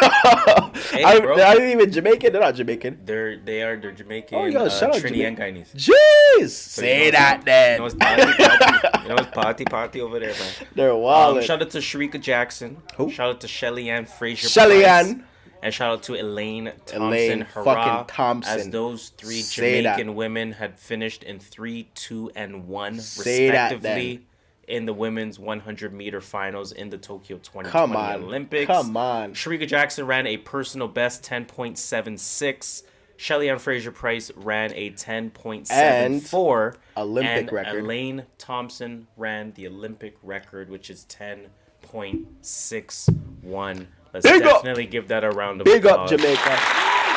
Hey, 0.91 1.03
I, 1.03 1.19
bro. 1.19 1.35
They're 1.35 1.47
not 1.55 1.59
even 1.63 1.91
Jamaican. 1.91 2.31
They're 2.31 2.41
not 2.43 2.53
Jamaican. 2.53 2.99
They're 3.03 3.37
they 3.39 3.63
are 3.63 3.75
they're 3.75 3.91
Jamaican. 3.91 4.37
Oh, 4.37 4.45
yo, 4.45 4.65
uh, 4.65 4.69
shout 4.69 4.95
out 4.95 5.01
Trini 5.01 5.27
and 5.27 5.35
Guyanese. 5.35 5.73
Jeez, 5.75 6.49
So 6.51 6.81
say 6.83 6.99
you 7.07 7.11
know 7.11 7.17
that 7.17 7.39
it's- 7.41 7.45
then. 7.45 7.73
You 7.73 7.79
know 7.79 7.85
it's 7.87 7.95
party 7.95 8.21
party. 8.43 8.99
you 9.01 9.09
know 9.09 9.15
it's 9.15 9.31
party 9.31 9.65
party 9.65 10.01
over 10.01 10.19
there, 10.19 10.29
man. 10.33 10.67
They're 10.75 10.91
Um, 10.91 10.99
wild. 11.01 11.43
shout 11.43 11.59
out 11.63 11.71
to 11.71 11.79
Shericka 11.79 12.21
Jackson. 12.21 12.77
Who? 12.97 13.09
Shout 13.09 13.29
out 13.31 13.41
to 13.41 13.47
Shelly 13.47 13.89
Ann 13.89 14.05
Fraser. 14.05 14.47
Shelly 14.47 14.85
Ann. 14.85 15.25
And 15.63 15.73
shout 15.73 15.91
out 15.91 16.03
to 16.03 16.13
Elaine 16.21 16.65
Thompson. 16.85 17.01
Elaine 17.01 17.41
Hurrah, 17.41 17.63
fucking 18.03 18.15
Thompson. 18.15 18.59
As 18.59 18.69
those 18.69 19.09
three 19.09 19.41
Say 19.41 19.81
that. 19.81 19.93
Jamaican 19.97 20.13
women 20.13 20.51
had 20.51 20.77
finished 20.77 21.23
in 21.23 21.39
three, 21.39 21.89
two, 21.95 22.29
and 22.35 22.67
one, 22.67 22.99
Say 22.99 23.49
that 23.49 23.71
respectively, 23.71 24.27
in 24.67 24.85
the 24.85 24.93
women's 24.93 25.37
100 25.39 25.93
meter 25.93 26.19
finals 26.21 26.71
in 26.71 26.89
the 26.89 26.97
Tokyo 26.97 27.37
2020 27.37 27.69
Come 27.69 27.95
on. 27.95 28.23
Olympics. 28.23 28.67
Come 28.67 28.97
on. 28.97 29.33
Shericka 29.33 29.67
Jackson 29.67 30.05
ran 30.07 30.25
a 30.27 30.37
personal 30.37 30.87
best 30.87 31.23
10.76. 31.23 32.83
Shelly 33.17 33.49
Ann 33.49 33.59
Fraser 33.59 33.91
Pryce 33.91 34.29
ran 34.35 34.73
a 34.73 34.89
10.74. 34.91 36.75
Olympic 36.97 37.37
and 37.37 37.51
record. 37.51 37.83
Elaine 37.83 38.25
Thompson 38.37 39.07
ran 39.15 39.53
the 39.53 39.67
Olympic 39.67 40.17
record, 40.23 40.69
which 40.69 40.89
is 40.89 41.05
10.61. 41.09 43.85
Let's 44.13 44.25
Big 44.29 44.43
up. 44.43 44.55
definitely 44.57 44.85
give 44.87 45.07
that 45.09 45.23
a 45.23 45.29
round 45.29 45.61
of 45.61 45.65
Big 45.65 45.85
up. 45.85 46.09
Jamaica. 46.09 46.57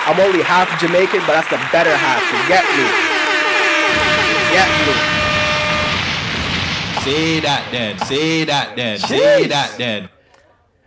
I'm 0.07 0.21
only 0.21 0.43
half 0.43 0.79
Jamaican, 0.81 1.21
but 1.21 1.27
that's 1.29 1.49
the 1.49 1.57
better 1.73 1.97
half. 1.97 2.23
You 2.23 2.49
get 2.49 2.65
me? 2.77 2.85
Get 4.55 4.69
me? 4.87 4.95
Say 7.09 7.41
that 7.41 7.73
then. 7.73 7.99
Say 8.01 8.45
that 8.45 8.77
then. 8.77 8.99
Say 8.99 9.47
that 9.47 9.79
then. 9.79 10.11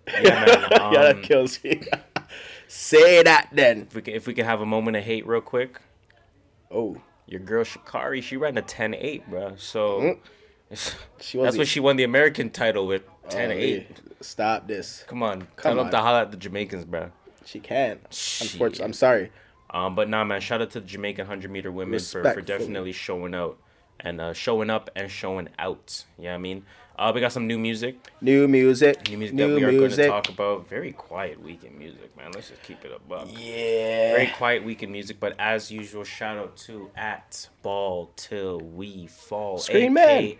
Yeah, 0.07 0.45
man. 0.45 0.79
Um, 0.79 0.93
yeah, 0.93 1.01
that 1.01 1.23
kills 1.23 1.63
me. 1.63 1.81
Say 2.67 3.23
that 3.23 3.49
then. 3.51 3.87
if, 3.89 3.95
we 3.95 4.03
could, 4.03 4.13
if 4.13 4.27
we 4.27 4.35
could 4.35 4.45
have 4.45 4.61
a 4.61 4.65
moment 4.67 4.97
of 4.97 5.03
hate 5.03 5.25
real 5.25 5.41
quick. 5.41 5.81
Oh, 6.69 7.01
Your 7.25 7.39
girl 7.39 7.63
Sha'Carri, 7.63 8.21
she 8.21 8.37
ran 8.37 8.55
a 8.59 8.61
10-8, 8.61 9.29
bro. 9.29 9.55
So 9.57 10.19
she 11.19 11.39
that's 11.39 11.53
was 11.53 11.57
what 11.57 11.67
she 11.67 11.79
won 11.79 11.95
the 11.95 12.03
American 12.03 12.51
title 12.51 12.85
with 12.85 13.01
10-8. 13.29 13.87
Stop 14.21 14.67
this. 14.67 15.03
Come 15.07 15.23
on, 15.23 15.41
Come 15.41 15.49
tell 15.57 15.75
them 15.75 15.85
on. 15.87 15.91
to 15.91 15.97
holler 15.97 16.19
at 16.19 16.29
the 16.29 16.37
Jamaicans, 16.37 16.85
bro. 16.85 17.09
She 17.45 17.59
can. 17.59 17.97
Shit. 18.11 18.53
Unfortunately, 18.53 18.85
I'm 18.85 18.93
sorry. 18.93 19.31
Um, 19.71 19.95
but 19.95 20.07
nah, 20.07 20.23
man, 20.23 20.39
shout 20.39 20.61
out 20.61 20.69
to 20.71 20.81
the 20.81 20.85
Jamaican 20.85 21.25
100 21.25 21.49
meter 21.49 21.71
women 21.71 21.99
for, 21.99 22.23
for 22.31 22.41
definitely 22.41 22.91
showing 22.91 23.33
out 23.33 23.57
and 24.01 24.19
uh, 24.19 24.33
showing 24.33 24.69
up 24.69 24.89
and 24.95 25.09
showing 25.09 25.49
out. 25.57 26.03
You 26.17 26.25
know 26.25 26.29
what 26.31 26.35
I 26.35 26.39
mean? 26.39 26.65
Uh, 26.97 27.11
we 27.15 27.21
got 27.21 27.31
some 27.31 27.47
new 27.47 27.57
music. 27.57 27.95
New 28.21 28.47
music. 28.47 29.09
New 29.09 29.17
music 29.17 29.35
New 29.35 29.47
that 29.47 29.55
we 29.55 29.63
are 29.63 29.71
going 29.71 29.75
to 29.75 29.81
music. 29.87 30.07
talk 30.07 30.29
about. 30.29 30.67
Very 30.67 30.91
quiet 30.91 31.41
weekend 31.41 31.77
music, 31.77 32.15
man. 32.15 32.31
Let's 32.33 32.49
just 32.49 32.61
keep 32.61 32.83
it 32.85 32.91
buck. 33.07 33.27
Yeah. 33.31 34.13
Very 34.13 34.27
quiet 34.27 34.63
weekend 34.63 34.91
music, 34.91 35.19
but 35.19 35.35
as 35.39 35.71
usual, 35.71 36.03
shout 36.03 36.37
out 36.37 36.57
to 36.57 36.91
at 36.95 37.49
Ball 37.63 38.11
Till 38.15 38.59
We 38.59 39.07
Fall, 39.07 39.57
Scream 39.57 39.93
Man. 39.93 40.33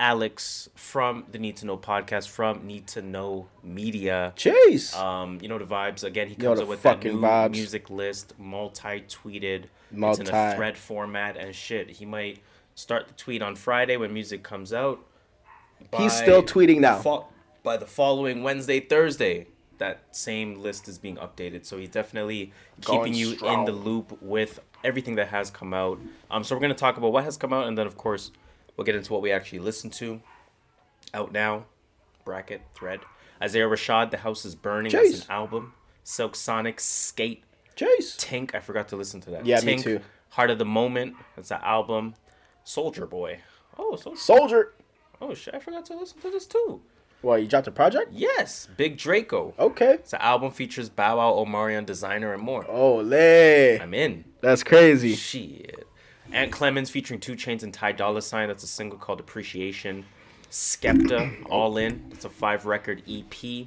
Alex 0.00 0.70
from 0.74 1.26
the 1.30 1.38
Need 1.38 1.58
to 1.58 1.66
Know 1.66 1.76
podcast, 1.76 2.28
from 2.28 2.66
Need 2.66 2.86
to 2.88 3.02
Know 3.02 3.48
Media. 3.62 4.32
Chase. 4.34 4.96
Um, 4.96 5.38
you 5.42 5.48
know 5.48 5.58
the 5.58 5.66
vibes. 5.66 6.02
Again, 6.02 6.26
he 6.26 6.34
comes 6.34 6.58
up 6.58 6.68
with 6.68 6.82
that 6.82 7.04
new 7.04 7.20
vibes. 7.20 7.50
music 7.50 7.90
list, 7.90 8.32
multi-tweeted. 8.38 9.64
It's 9.92 10.18
in 10.18 10.28
a 10.28 10.54
thread 10.56 10.78
format 10.78 11.36
and 11.36 11.54
shit. 11.54 11.90
He 11.90 12.06
might 12.06 12.40
start 12.74 13.08
the 13.08 13.14
tweet 13.14 13.42
on 13.42 13.54
Friday 13.54 13.98
when 13.98 14.12
music 14.14 14.42
comes 14.42 14.72
out. 14.72 15.04
He's 15.96 16.14
still 16.14 16.42
tweeting 16.42 16.80
now. 16.80 16.98
fo- 16.98 17.26
by 17.62 17.76
the 17.76 17.86
following 17.86 18.42
Wednesday, 18.42 18.80
Thursday, 18.80 19.48
that 19.76 20.16
same 20.16 20.60
list 20.60 20.88
is 20.88 20.98
being 20.98 21.16
updated. 21.16 21.66
So 21.66 21.76
he's 21.76 21.90
definitely 21.90 22.52
Going 22.80 23.12
keeping 23.12 23.14
you 23.14 23.32
in 23.46 23.66
the 23.66 23.72
loop 23.72 24.20
with 24.22 24.60
everything 24.82 25.16
that 25.16 25.28
has 25.28 25.50
come 25.50 25.74
out. 25.74 26.00
Um, 26.30 26.42
so 26.42 26.54
we're 26.54 26.60
gonna 26.62 26.74
talk 26.74 26.96
about 26.96 27.12
what 27.12 27.24
has 27.24 27.36
come 27.36 27.52
out, 27.52 27.66
and 27.66 27.76
then 27.76 27.86
of 27.86 27.98
course 27.98 28.30
we'll 28.80 28.86
get 28.86 28.94
into 28.94 29.12
what 29.12 29.20
we 29.20 29.30
actually 29.30 29.58
listened 29.58 29.92
to. 29.92 30.22
Out 31.12 31.32
now, 31.32 31.66
bracket 32.24 32.62
thread. 32.74 33.00
Isaiah 33.42 33.66
Rashad, 33.68 34.10
The 34.10 34.16
House 34.16 34.46
is 34.46 34.54
Burning. 34.54 34.90
That's 34.90 35.26
an 35.26 35.30
album. 35.30 35.74
Silk 36.02 36.34
Sonic, 36.34 36.80
Skate. 36.80 37.44
Jeez. 37.76 38.16
Tink, 38.16 38.54
I 38.54 38.60
forgot 38.60 38.88
to 38.88 38.96
listen 38.96 39.20
to 39.20 39.30
that. 39.32 39.44
Yeah, 39.44 39.60
me 39.60 39.76
Tink, 39.76 39.82
too. 39.82 40.00
Heat 40.34 40.48
of 40.48 40.56
the 40.56 40.64
Moment. 40.64 41.14
That's 41.36 41.50
an 41.50 41.60
album. 41.62 42.14
Soulja 42.64 43.06
Boy. 43.06 43.40
Oh, 43.78 43.96
Soldier. 43.96 44.18
Soldier. 44.18 44.72
Oh 45.20 45.34
shit, 45.34 45.54
I 45.54 45.58
forgot 45.58 45.84
to 45.86 45.98
listen 45.98 46.18
to 46.22 46.30
this 46.30 46.46
too. 46.46 46.80
Well, 47.20 47.38
you 47.38 47.48
dropped 47.48 47.66
a 47.66 47.72
project? 47.72 48.12
Yes, 48.12 48.66
Big 48.78 48.96
Draco. 48.96 49.52
Okay. 49.58 49.92
It's 49.92 50.14
an 50.14 50.22
album 50.22 50.52
features 50.52 50.88
Bow 50.88 51.18
Wow, 51.18 51.44
Omarion, 51.44 51.84
Desiigner, 51.84 52.32
and 52.32 52.42
more. 52.42 52.64
Ole. 52.66 53.78
I'm 53.78 53.92
in. 53.92 54.24
That's 54.40 54.64
crazy. 54.64 55.14
Shit. 55.16 55.86
Ant 56.32 56.52
Clemens 56.52 56.90
featuring 56.90 57.20
2 57.20 57.34
Chainz 57.34 57.62
and 57.62 57.74
Ty 57.74 57.92
Dolla 57.92 58.22
Sign. 58.22 58.48
That's 58.48 58.64
a 58.64 58.68
single 58.68 58.98
called 58.98 59.20
Appreciation. 59.20 60.04
Skepta, 60.50 61.46
All 61.48 61.76
In. 61.76 62.06
That's 62.10 62.24
a 62.24 62.30
five 62.30 62.66
record 62.66 63.02
EP. 63.08 63.66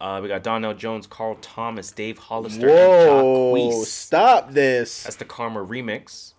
Uh, 0.00 0.20
we 0.22 0.28
got 0.28 0.42
Donell 0.42 0.74
Jones, 0.74 1.06
Carl 1.06 1.36
Thomas, 1.42 1.92
Dave 1.92 2.18
Hollister, 2.18 2.66
Whoa. 2.68 3.84
Stop 3.84 4.52
this. 4.52 5.02
That's 5.04 5.16
the 5.16 5.26
Karma 5.26 5.60
remix. 5.60 6.32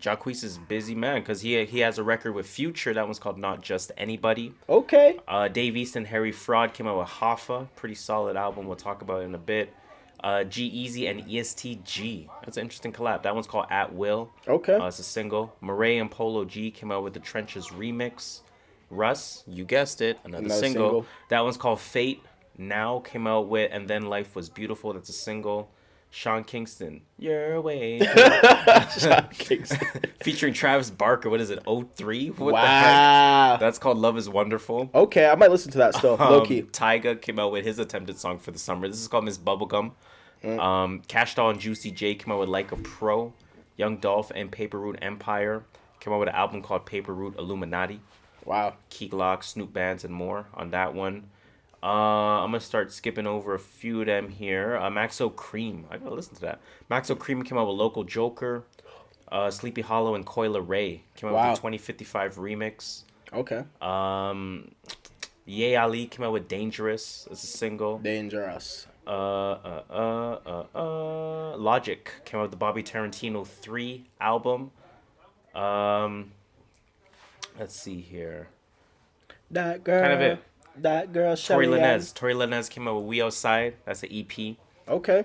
Jacquees 0.00 0.42
is 0.42 0.58
busy 0.58 0.94
man 0.94 1.20
because 1.20 1.42
he 1.42 1.64
he 1.64 1.78
has 1.78 1.96
a 1.96 2.02
record 2.02 2.32
with 2.32 2.46
Future. 2.46 2.92
That 2.92 3.04
one's 3.04 3.20
called 3.20 3.38
Not 3.38 3.62
Just 3.62 3.92
Anybody. 3.96 4.52
Okay. 4.68 5.18
Uh, 5.28 5.46
Dave 5.48 5.76
East 5.76 5.94
and 5.94 6.06
Harry 6.08 6.32
Fraud 6.32 6.74
came 6.74 6.88
out 6.88 6.98
with 6.98 7.08
Hoffa. 7.08 7.68
Pretty 7.76 7.94
solid 7.94 8.36
album. 8.36 8.66
We'll 8.66 8.76
talk 8.76 9.00
about 9.02 9.22
it 9.22 9.26
in 9.26 9.34
a 9.34 9.38
bit. 9.38 9.72
Uh, 10.22 10.44
G-Eazy 10.44 11.10
and 11.10 11.28
EST 11.28 11.84
Gee. 11.84 12.28
That's 12.44 12.56
an 12.56 12.62
interesting 12.62 12.92
collab. 12.92 13.22
That 13.24 13.34
one's 13.34 13.48
called 13.48 13.66
At 13.70 13.92
Will. 13.92 14.30
Okay. 14.46 14.74
Uh, 14.74 14.86
it's 14.86 15.00
a 15.00 15.02
single. 15.02 15.52
Morray 15.62 16.00
and 16.00 16.08
Polo 16.10 16.44
G 16.44 16.70
came 16.70 16.92
out 16.92 17.02
with 17.02 17.12
the 17.14 17.20
Trenches 17.20 17.68
remix. 17.68 18.40
Russ, 18.88 19.42
you 19.48 19.64
guessed 19.64 20.00
it, 20.00 20.18
another, 20.24 20.44
Another 20.44 20.60
single. 20.60 20.86
single. 20.88 21.06
That 21.30 21.40
one's 21.42 21.56
called 21.56 21.80
Fate. 21.80 22.22
NAO 22.58 23.00
came 23.00 23.26
out 23.26 23.48
with 23.48 23.70
And 23.72 23.88
Then 23.88 24.02
Life 24.06 24.36
Was 24.36 24.48
Beautiful. 24.50 24.92
That's 24.92 25.08
a 25.08 25.12
single. 25.14 25.70
Sean 26.14 26.44
Kingston, 26.44 27.00
Your 27.18 27.58
Way. 27.62 27.98
Sean 29.00 29.28
Kingston. 29.32 29.78
Featuring 30.22 30.52
Travis 30.52 30.90
Barker. 30.90 31.30
What 31.30 31.40
is 31.40 31.48
it? 31.48 31.60
03? 31.64 32.28
What 32.28 32.52
Wow. 32.52 32.60
the 32.60 32.66
heck? 33.52 33.60
That's 33.60 33.78
called 33.78 33.96
Love 33.96 34.18
Is 34.18 34.28
Wonderful. 34.28 34.90
Okay, 34.94 35.26
I 35.26 35.34
might 35.36 35.50
listen 35.50 35.72
to 35.72 35.78
that 35.78 35.94
still. 35.94 36.16
Low 36.16 36.40
Um, 36.40 36.46
key. 36.46 36.62
Tyga 36.64 37.18
came 37.20 37.38
out 37.38 37.50
with 37.50 37.64
his 37.64 37.78
attempted 37.78 38.18
song 38.18 38.38
for 38.38 38.50
the 38.50 38.58
summer. 38.58 38.86
This 38.88 39.00
is 39.00 39.08
called 39.08 39.24
Miss 39.24 39.38
Bubblegum. 39.38 39.92
Um, 40.44 41.02
Cash 41.08 41.34
Doll 41.34 41.50
and 41.50 41.60
Juicy 41.60 41.90
J 41.90 42.14
came 42.14 42.32
out 42.32 42.40
with 42.40 42.48
Like 42.48 42.72
a 42.72 42.76
Pro. 42.76 43.32
Young 43.76 43.96
Dolph 43.96 44.30
and 44.34 44.50
Paper 44.52 44.78
Route 44.78 44.98
Empire 45.02 45.64
came 46.00 46.12
out 46.12 46.20
with 46.20 46.28
an 46.28 46.34
album 46.34 46.62
called 46.62 46.84
Paper 46.84 47.14
Route 47.14 47.36
Illuminati. 47.38 48.00
Wow. 48.44 48.74
Key 48.90 49.08
Glock, 49.08 49.38
Snupe 49.44 49.70
Bandz, 49.72 50.04
and 50.04 50.12
more 50.12 50.46
on 50.54 50.70
that 50.70 50.94
one. 50.94 51.24
Uh, 51.82 51.86
I'm 52.42 52.48
gonna 52.50 52.60
start 52.60 52.92
skipping 52.92 53.26
over 53.26 53.54
a 53.54 53.58
few 53.58 54.00
of 54.00 54.06
them 54.06 54.28
here. 54.28 54.76
Uh, 54.76 54.90
Maxo 54.90 55.32
Kream, 55.32 55.84
I 55.90 55.96
gotta 55.98 56.14
listen 56.14 56.34
to 56.36 56.40
that. 56.42 56.60
Maxo 56.90 57.16
Kream 57.16 57.44
came 57.44 57.56
out 57.58 57.66
with 57.66 57.76
Local 57.76 58.04
Joker. 58.04 58.64
Uh, 59.30 59.50
Sleepy 59.50 59.80
Hallow 59.82 60.14
and 60.14 60.26
Coi 60.26 60.46
Leray 60.48 61.00
came 61.16 61.30
out 61.30 61.34
Wow. 61.34 61.48
with 61.50 61.56
the 61.56 61.60
2055 61.62 62.36
remix. 62.36 63.02
Okay. 63.32 63.62
Um, 63.80 64.72
Ye 65.46 65.74
Ali 65.74 66.06
came 66.06 66.24
out 66.26 66.32
with 66.32 66.46
Dangerous 66.48 67.26
as 67.30 67.42
a 67.42 67.46
single. 67.46 67.98
Dangerous. 67.98 68.86
Uh, 69.06 69.10
uh, 69.10 69.82
uh, 69.90 70.38
uh, 70.46 70.64
uh, 70.74 71.56
Logic 71.56 72.10
came 72.24 72.38
out 72.38 72.42
with 72.42 72.50
the 72.52 72.56
Bobby 72.56 72.82
Tarantino 72.82 73.46
3 73.46 74.04
album. 74.20 74.70
Um, 75.54 76.32
let's 77.58 77.74
see 77.74 78.00
here. 78.00 78.48
That 79.50 79.84
girl. 79.84 80.00
Kind 80.00 80.12
of 80.12 80.20
it. 80.20 80.38
That 80.76 81.12
girl. 81.12 81.36
Tory. 81.36 81.66
Lanez. 81.66 82.14
Tory 82.14 82.34
Lanez 82.34 82.70
came 82.70 82.88
out 82.88 82.96
with 82.96 83.04
We 83.04 83.20
Outside. 83.20 83.74
That's 83.84 84.02
an 84.02 84.08
EP. 84.12 84.56
Okay. 84.88 85.24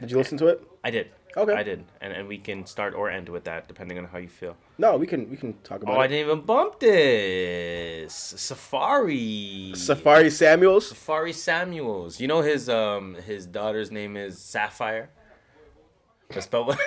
Did 0.00 0.10
you 0.10 0.16
listen 0.18 0.38
to 0.38 0.46
it? 0.46 0.62
I 0.84 0.90
did. 0.90 1.10
Okay. 1.38 1.52
I 1.52 1.62
did, 1.62 1.84
and 2.00 2.12
and 2.12 2.26
we 2.26 2.36
can 2.36 2.66
start 2.66 2.94
or 2.94 3.08
end 3.08 3.28
with 3.28 3.44
that 3.44 3.68
depending 3.68 3.96
on 3.98 4.04
how 4.06 4.18
you 4.18 4.28
feel. 4.28 4.56
No, 4.76 4.96
we 4.96 5.06
can 5.06 5.30
we 5.30 5.36
can 5.36 5.54
talk 5.62 5.82
about 5.82 5.96
Oh, 5.96 6.00
I 6.00 6.06
didn't 6.08 6.26
even 6.26 6.40
bump 6.44 6.80
this. 6.80 8.12
Safaree. 8.36 9.72
Safaree 9.72 10.32
Samuels. 10.32 10.92
Safaree 10.92 11.32
Samuels. 11.34 12.20
You 12.20 12.26
know 12.28 12.40
his 12.42 12.68
um 12.68 13.14
his 13.24 13.46
daughter's 13.46 13.90
name 13.92 14.16
is 14.16 14.38
Sapphire. 14.38 15.10
But 16.34 16.42
spelled 16.42 16.66
with, 16.66 16.78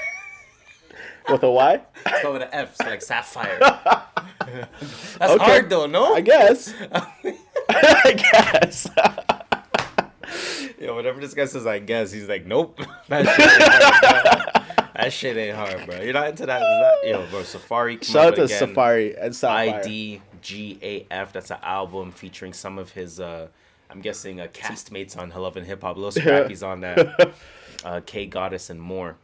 with 1.30 1.42
a 1.44 1.50
Y. 1.50 1.82
spelled 2.20 2.34
with 2.34 2.44
an 2.44 2.50
F, 2.52 2.76
so 2.76 2.86
like 2.86 3.02
Sapphire. 3.02 3.58
That's 5.18 5.34
Okay. 5.34 5.44
hard 5.44 5.70
though, 5.70 5.86
no? 5.88 6.14
I 6.14 6.22
guess. 6.22 6.74
I 7.70 8.14
guess. 8.14 8.88
Yo, 10.80 10.96
whatever 10.96 11.20
this 11.22 11.34
guy 11.36 11.46
says, 11.46 11.68
I 11.68 11.78
guess 11.80 12.12
he's 12.12 12.28
like, 12.28 12.46
nope. 12.48 12.80
That 14.96 15.14
shit 15.14 15.38
ain't 15.38 15.56
hard, 15.56 15.72
bro. 15.72 15.78
That 15.78 15.88
shit 15.88 15.88
ain't 15.88 15.88
hard, 15.88 15.90
bro. 15.90 16.02
You're 16.02 16.14
not 16.14 16.28
into 16.30 16.46
that? 16.46 16.62
Is 16.62 16.68
that 17.04 17.08
yo, 17.08 17.28
bro? 17.30 17.42
Safaree. 17.42 18.02
came 18.02 18.14
Shout 18.14 18.28
out 18.28 18.36
to 18.36 18.44
again. 18.44 18.76
Safaree 18.76 19.24
and 19.24 19.36
Sapphire. 19.36 19.84
IDGAF. 19.84 21.32
That's 21.32 21.52
an 21.52 21.60
album 21.64 22.12
featuring 22.12 22.54
some 22.54 22.78
of 22.78 22.92
his, 22.92 23.20
uh, 23.20 23.48
I'm 23.90 24.02
guessing, 24.02 24.42
uh, 24.42 24.48
castmates 24.48 25.18
on 25.18 25.30
Love 25.30 25.58
and 25.58 25.66
Hip 25.66 25.82
Hop. 25.82 25.98
Lil 25.98 26.12
Scrappy's 26.12 26.64
on 26.64 26.82
that. 26.82 27.34
uh, 27.86 28.02
K 28.06 28.26
Goddess 28.26 28.70
and 28.70 28.82
more. 28.82 29.18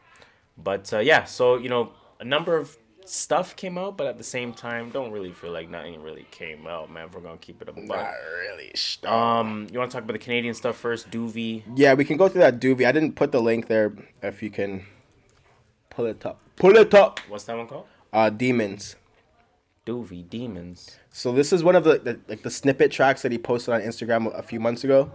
But 0.56 0.92
uh, 0.92 0.98
yeah, 0.98 1.24
so 1.24 1.56
you 1.56 1.68
know, 1.68 1.92
a 2.20 2.24
number 2.24 2.56
of 2.56 2.76
stuff 3.04 3.56
came 3.56 3.78
out, 3.78 3.96
but 3.96 4.06
at 4.06 4.18
the 4.18 4.24
same 4.24 4.52
time, 4.52 4.90
don't 4.90 5.10
really 5.12 5.32
feel 5.32 5.52
like 5.52 5.68
nothing 5.70 6.02
really 6.02 6.26
came 6.30 6.66
out, 6.66 6.90
man. 6.90 7.08
We're 7.12 7.20
gonna 7.20 7.38
keep 7.38 7.62
it 7.62 7.68
a 7.68 7.72
buck. 7.72 7.86
Not 7.86 8.10
really. 8.40 8.72
Um, 9.04 9.66
you 9.72 9.78
want 9.78 9.90
to 9.90 9.96
talk 9.96 10.04
about 10.04 10.12
the 10.14 10.18
Canadian 10.18 10.54
stuff 10.54 10.76
first? 10.76 11.10
Doovie. 11.10 11.62
Yeah, 11.74 11.94
we 11.94 12.04
can 12.04 12.16
go 12.16 12.28
through 12.28 12.40
that 12.42 12.60
Doovie. 12.60 12.86
I 12.86 12.92
didn't 12.92 13.14
put 13.14 13.32
the 13.32 13.40
link 13.40 13.68
there. 13.68 13.92
If 14.22 14.42
you 14.42 14.50
can 14.50 14.84
pull 15.98 16.06
it 16.06 16.24
up, 16.24 16.38
pull 16.54 16.76
it 16.76 16.94
up. 16.94 17.18
What's 17.28 17.42
that 17.44 17.56
one 17.56 17.66
called? 17.66 17.86
Uh, 18.12 18.30
Demons. 18.30 18.94
Doovie 19.84 20.28
Demons. 20.30 20.96
So 21.10 21.32
this 21.32 21.52
is 21.52 21.64
one 21.64 21.74
of 21.74 21.82
the, 21.82 21.98
the 21.98 22.20
like 22.28 22.42
the 22.42 22.50
snippet 22.50 22.92
tracks 22.92 23.22
that 23.22 23.32
he 23.32 23.38
posted 23.38 23.74
on 23.74 23.80
Instagram 23.80 24.32
a 24.38 24.42
few 24.42 24.60
months 24.60 24.84
ago, 24.84 25.10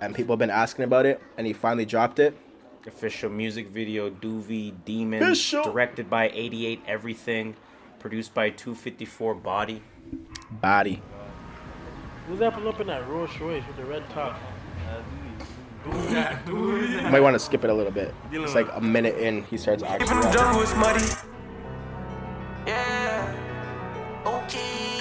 and 0.00 0.12
people 0.12 0.32
have 0.32 0.40
been 0.40 0.50
asking 0.50 0.86
about 0.86 1.06
it, 1.06 1.20
and 1.38 1.46
he 1.46 1.52
finally 1.52 1.84
dropped 1.84 2.18
it. 2.18 2.36
Official 2.84 3.30
music 3.30 3.68
video, 3.68 4.10
Doovie 4.10 4.74
Demons. 4.84 5.22
Official. 5.22 5.62
Directed 5.62 6.10
by 6.10 6.30
88 6.30 6.82
Everything. 6.88 7.54
Produced 8.00 8.34
by 8.34 8.50
254 8.50 9.34
Body. 9.36 9.82
Body. 10.50 11.00
Who's 12.26 12.40
that 12.40 12.54
pulling 12.54 12.68
up 12.68 12.80
in 12.80 12.88
that 12.88 13.08
Rolls 13.08 13.30
Royce 13.38 13.62
with 13.68 13.76
the 13.76 13.84
red 13.84 14.08
top? 14.10 14.36
You 15.86 17.08
might 17.10 17.20
want 17.20 17.34
to 17.34 17.38
skip 17.38 17.62
it 17.64 17.70
a 17.70 17.74
little 17.74 17.92
bit. 17.92 18.14
It's 18.32 18.54
like 18.54 18.68
a 18.72 18.80
minute 18.80 19.18
in, 19.18 19.44
he 19.44 19.58
starts 19.58 19.82
actually. 19.82 20.06
From 20.06 20.20
the 20.20 20.26
rapping. 20.26 20.40
jungle, 20.40 20.62
it's 20.62 20.74
muddy. 20.76 21.04
Yeah. 22.66 24.24
Okay. 24.24 24.96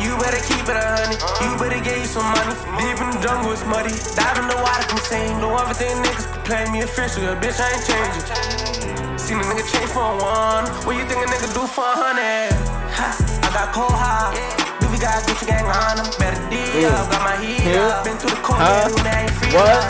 You 0.00 0.16
better 0.16 0.40
keep 0.48 0.64
it 0.64 0.76
a 0.76 0.86
honey. 0.96 1.16
You 1.44 1.58
better 1.60 1.84
get 1.84 1.98
you 1.98 2.06
some 2.06 2.24
money. 2.24 2.54
Deep 2.80 2.96
in 2.96 3.10
the 3.12 3.20
jungle, 3.20 3.52
it's 3.52 3.64
muddy. 3.66 3.92
Dive 4.16 4.38
in 4.40 4.48
the 4.48 4.56
water, 4.56 4.88
come 4.88 4.98
sing. 5.04 5.40
Don't 5.40 5.52
ever 5.60 5.74
think 5.74 5.92
niggas 6.06 6.32
can 6.32 6.42
play 6.44 6.64
me 6.72 6.80
official. 6.80 7.24
Yeah, 7.24 7.40
bitch, 7.40 7.60
I 7.60 7.68
ain't 7.76 7.84
changing. 7.84 9.18
Seen 9.18 9.36
a 9.36 9.42
nigga 9.44 9.64
change 9.68 9.90
for 9.90 10.16
one. 10.16 10.64
What 10.86 10.96
you 10.96 11.04
think 11.04 11.20
a 11.20 11.28
nigga 11.28 11.52
do 11.52 11.66
for 11.66 11.84
a 11.84 11.92
hundred? 11.92 12.56
Ha, 12.96 13.08
I 13.42 13.48
got 13.52 13.74
cold 13.74 13.92
high. 13.92 14.75
Do 14.96 15.04
we 15.04 15.12
got 15.12 15.28
Gucci 15.28 15.44
gang 15.46 15.66
on 15.68 16.00
them? 16.00 16.08
Better 16.16 16.40
D 16.48 16.56
up, 16.88 17.10
got 17.12 17.20
my 17.20 17.36
heat 17.44 17.68
up. 17.76 18.04
Been 18.04 18.16
through 18.16 18.30
the 18.32 18.40
cold, 18.40 18.56
Huh? 18.56 18.88
yeah, 18.88 19.02
that 19.04 19.28
ain't 19.28 19.36
free 19.36 19.52
What? 19.52 19.84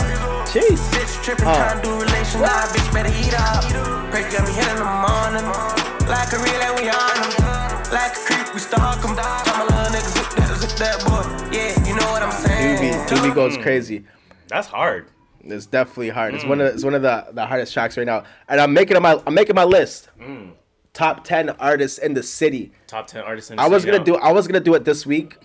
Jeez. 0.51 0.79
Bitch 0.91 1.23
trippin', 1.23 1.47
Uh. 1.47 1.55
tryna 1.55 1.79
do 1.81 1.91
relation, 1.95 2.41
nah, 2.43 2.67
bitch 2.75 2.91
better 2.91 3.13
eat 3.15 3.31
up. 3.39 3.63
Pray 4.11 4.27
got 4.27 4.43
me 4.43 4.51
hit 4.51 4.67
in 4.67 4.75
the 4.75 4.91
morning. 5.07 5.47
Like 6.11 6.27
a 6.35 6.37
we 6.43 6.91
on 6.91 7.15
'em. 7.23 7.31
Like 7.87 8.19
a 8.19 8.21
creep, 8.27 8.53
we 8.53 8.59
stalk 8.59 8.99
'em. 9.07 9.15
Tell 9.15 9.55
my 9.55 9.63
little 9.63 9.95
niggas, 9.95 10.11
zip 10.11 10.27
that, 10.35 10.57
zip 10.59 10.75
that 10.75 10.97
boy. 11.07 11.23
Yeah, 11.55 11.71
you 11.87 11.95
know 11.95 12.11
what 12.11 12.21
I'm 12.21 12.31
saying. 12.43 13.07
Doovie, 13.07 13.07
Doovie 13.07 13.33
goes 13.35 13.55
crazy. 13.57 14.03
That's 14.49 14.67
hard. 14.67 15.07
It's 15.39 15.65
definitely 15.67 16.09
hard. 16.09 16.35
It's 16.35 16.43
one 16.43 16.59
of 16.59 16.67
it's 16.67 16.83
one 16.83 16.95
of 16.95 17.01
the, 17.01 17.27
the 17.31 17.45
hardest 17.45 17.73
tracks 17.73 17.95
right 17.95 18.05
now, 18.05 18.23
and 18.49 18.59
I'm 18.59 18.73
making 18.73 19.01
my 19.01 19.21
I'm 19.25 19.33
making 19.33 19.55
my 19.55 19.63
list. 19.63 20.09
Top 20.97 21.23
ten 21.23 21.51
artists 21.59 21.99
in 21.99 22.15
the 22.15 22.23
city. 22.23 22.71
Top 22.87 23.05
10 23.05 23.23
artists 23.23 23.51
in 23.51 23.57
the 23.57 23.61
I 23.61 23.67
was 23.67 23.83
city 23.83 23.91
gonna 23.91 23.99
now. 23.99 24.15
do 24.15 24.15
I 24.15 24.31
was 24.31 24.47
gonna 24.47 24.59
do 24.59 24.73
it 24.73 24.83
this 24.83 25.05
week, 25.05 25.37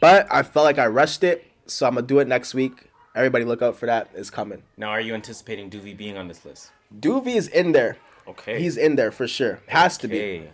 but 0.00 0.28
I 0.30 0.44
felt 0.44 0.62
like 0.62 0.78
I 0.78 0.86
rushed 0.86 1.24
it, 1.24 1.50
so 1.66 1.84
I'm 1.84 1.96
gonna 1.96 2.06
do 2.06 2.20
it 2.20 2.28
next 2.28 2.54
week. 2.54 2.88
Everybody 3.16 3.44
look 3.44 3.60
out 3.60 3.76
for 3.76 3.86
that. 3.86 4.10
It's 4.14 4.30
coming. 4.30 4.62
Now, 4.76 4.90
are 4.90 5.00
you 5.00 5.14
anticipating 5.14 5.68
Doovie 5.68 5.96
being 5.96 6.16
on 6.16 6.28
this 6.28 6.44
list? 6.44 6.70
Doovie 6.96 7.34
is 7.34 7.48
in 7.48 7.72
there. 7.72 7.96
Okay. 8.28 8.62
He's 8.62 8.76
in 8.76 8.94
there 8.94 9.10
for 9.10 9.26
sure. 9.26 9.58
Has 9.66 9.98
to 9.98 10.06
be. 10.06 10.20
Okay. 10.20 10.48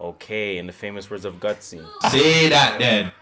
Okay, 0.00 0.58
in 0.58 0.66
the 0.66 0.72
famous 0.72 1.08
words 1.08 1.24
of 1.24 1.36
Gutsy. 1.36 1.86
Say 2.10 2.48
that 2.48 2.80
then. 2.80 3.12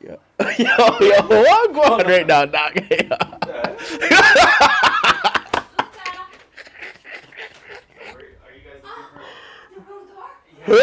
yo, 0.00 0.16
yo, 0.58 1.26
what 1.26 1.72
going 1.74 2.00
on 2.00 2.06
right 2.06 2.26
now, 2.26 2.46
Doc? 2.46 2.78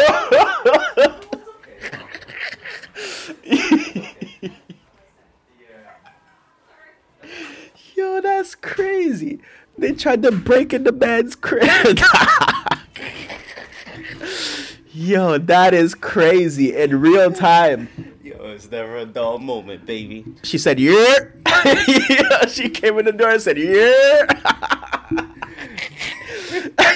Yo, 7.94 8.20
that's 8.20 8.56
crazy. 8.56 9.38
They 9.78 9.92
tried 9.92 10.22
to 10.24 10.32
break 10.32 10.72
into 10.72 10.90
man's 10.90 11.36
crib. 11.36 11.68
Yo, 14.92 15.38
that 15.38 15.72
is 15.72 15.94
crazy 15.94 16.74
in 16.74 17.00
real 17.00 17.30
time. 17.30 17.88
Yo, 18.24 18.34
it's 18.46 18.68
never 18.68 18.96
a 18.96 19.06
dull 19.06 19.38
moment, 19.38 19.86
baby. 19.86 20.24
She 20.42 20.58
said, 20.58 20.80
"Yeah." 20.80 21.14
yeah. 21.64 22.46
She 22.46 22.70
came 22.70 22.98
in 22.98 23.04
the 23.04 23.12
door 23.12 23.30
and 23.30 23.40
said, 23.40 23.56
"Yeah." 23.56 24.26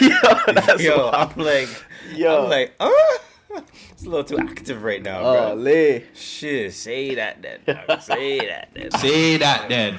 Yo, 0.00 0.52
that's 0.54 0.82
Yo, 0.82 0.96
wild. 0.96 1.14
I'm 1.14 1.44
like, 1.44 1.68
Yo. 2.20 2.44
I'm 2.44 2.50
like, 2.50 2.74
uh, 2.78 2.90
it's 3.92 4.04
a 4.04 4.08
little 4.08 4.24
too 4.24 4.38
active 4.38 4.82
right 4.82 5.02
now, 5.02 5.20
Oh, 5.20 5.32
bro. 5.48 5.54
Lee. 5.54 6.04
Shit, 6.14 6.72
say 6.74 7.14
that 7.14 7.40
then. 7.42 7.60
dog. 7.66 8.00
Say 8.02 8.38
that 8.48 8.68
then. 8.74 8.90
Say 8.92 9.36
that 9.38 9.68
then. 9.68 9.94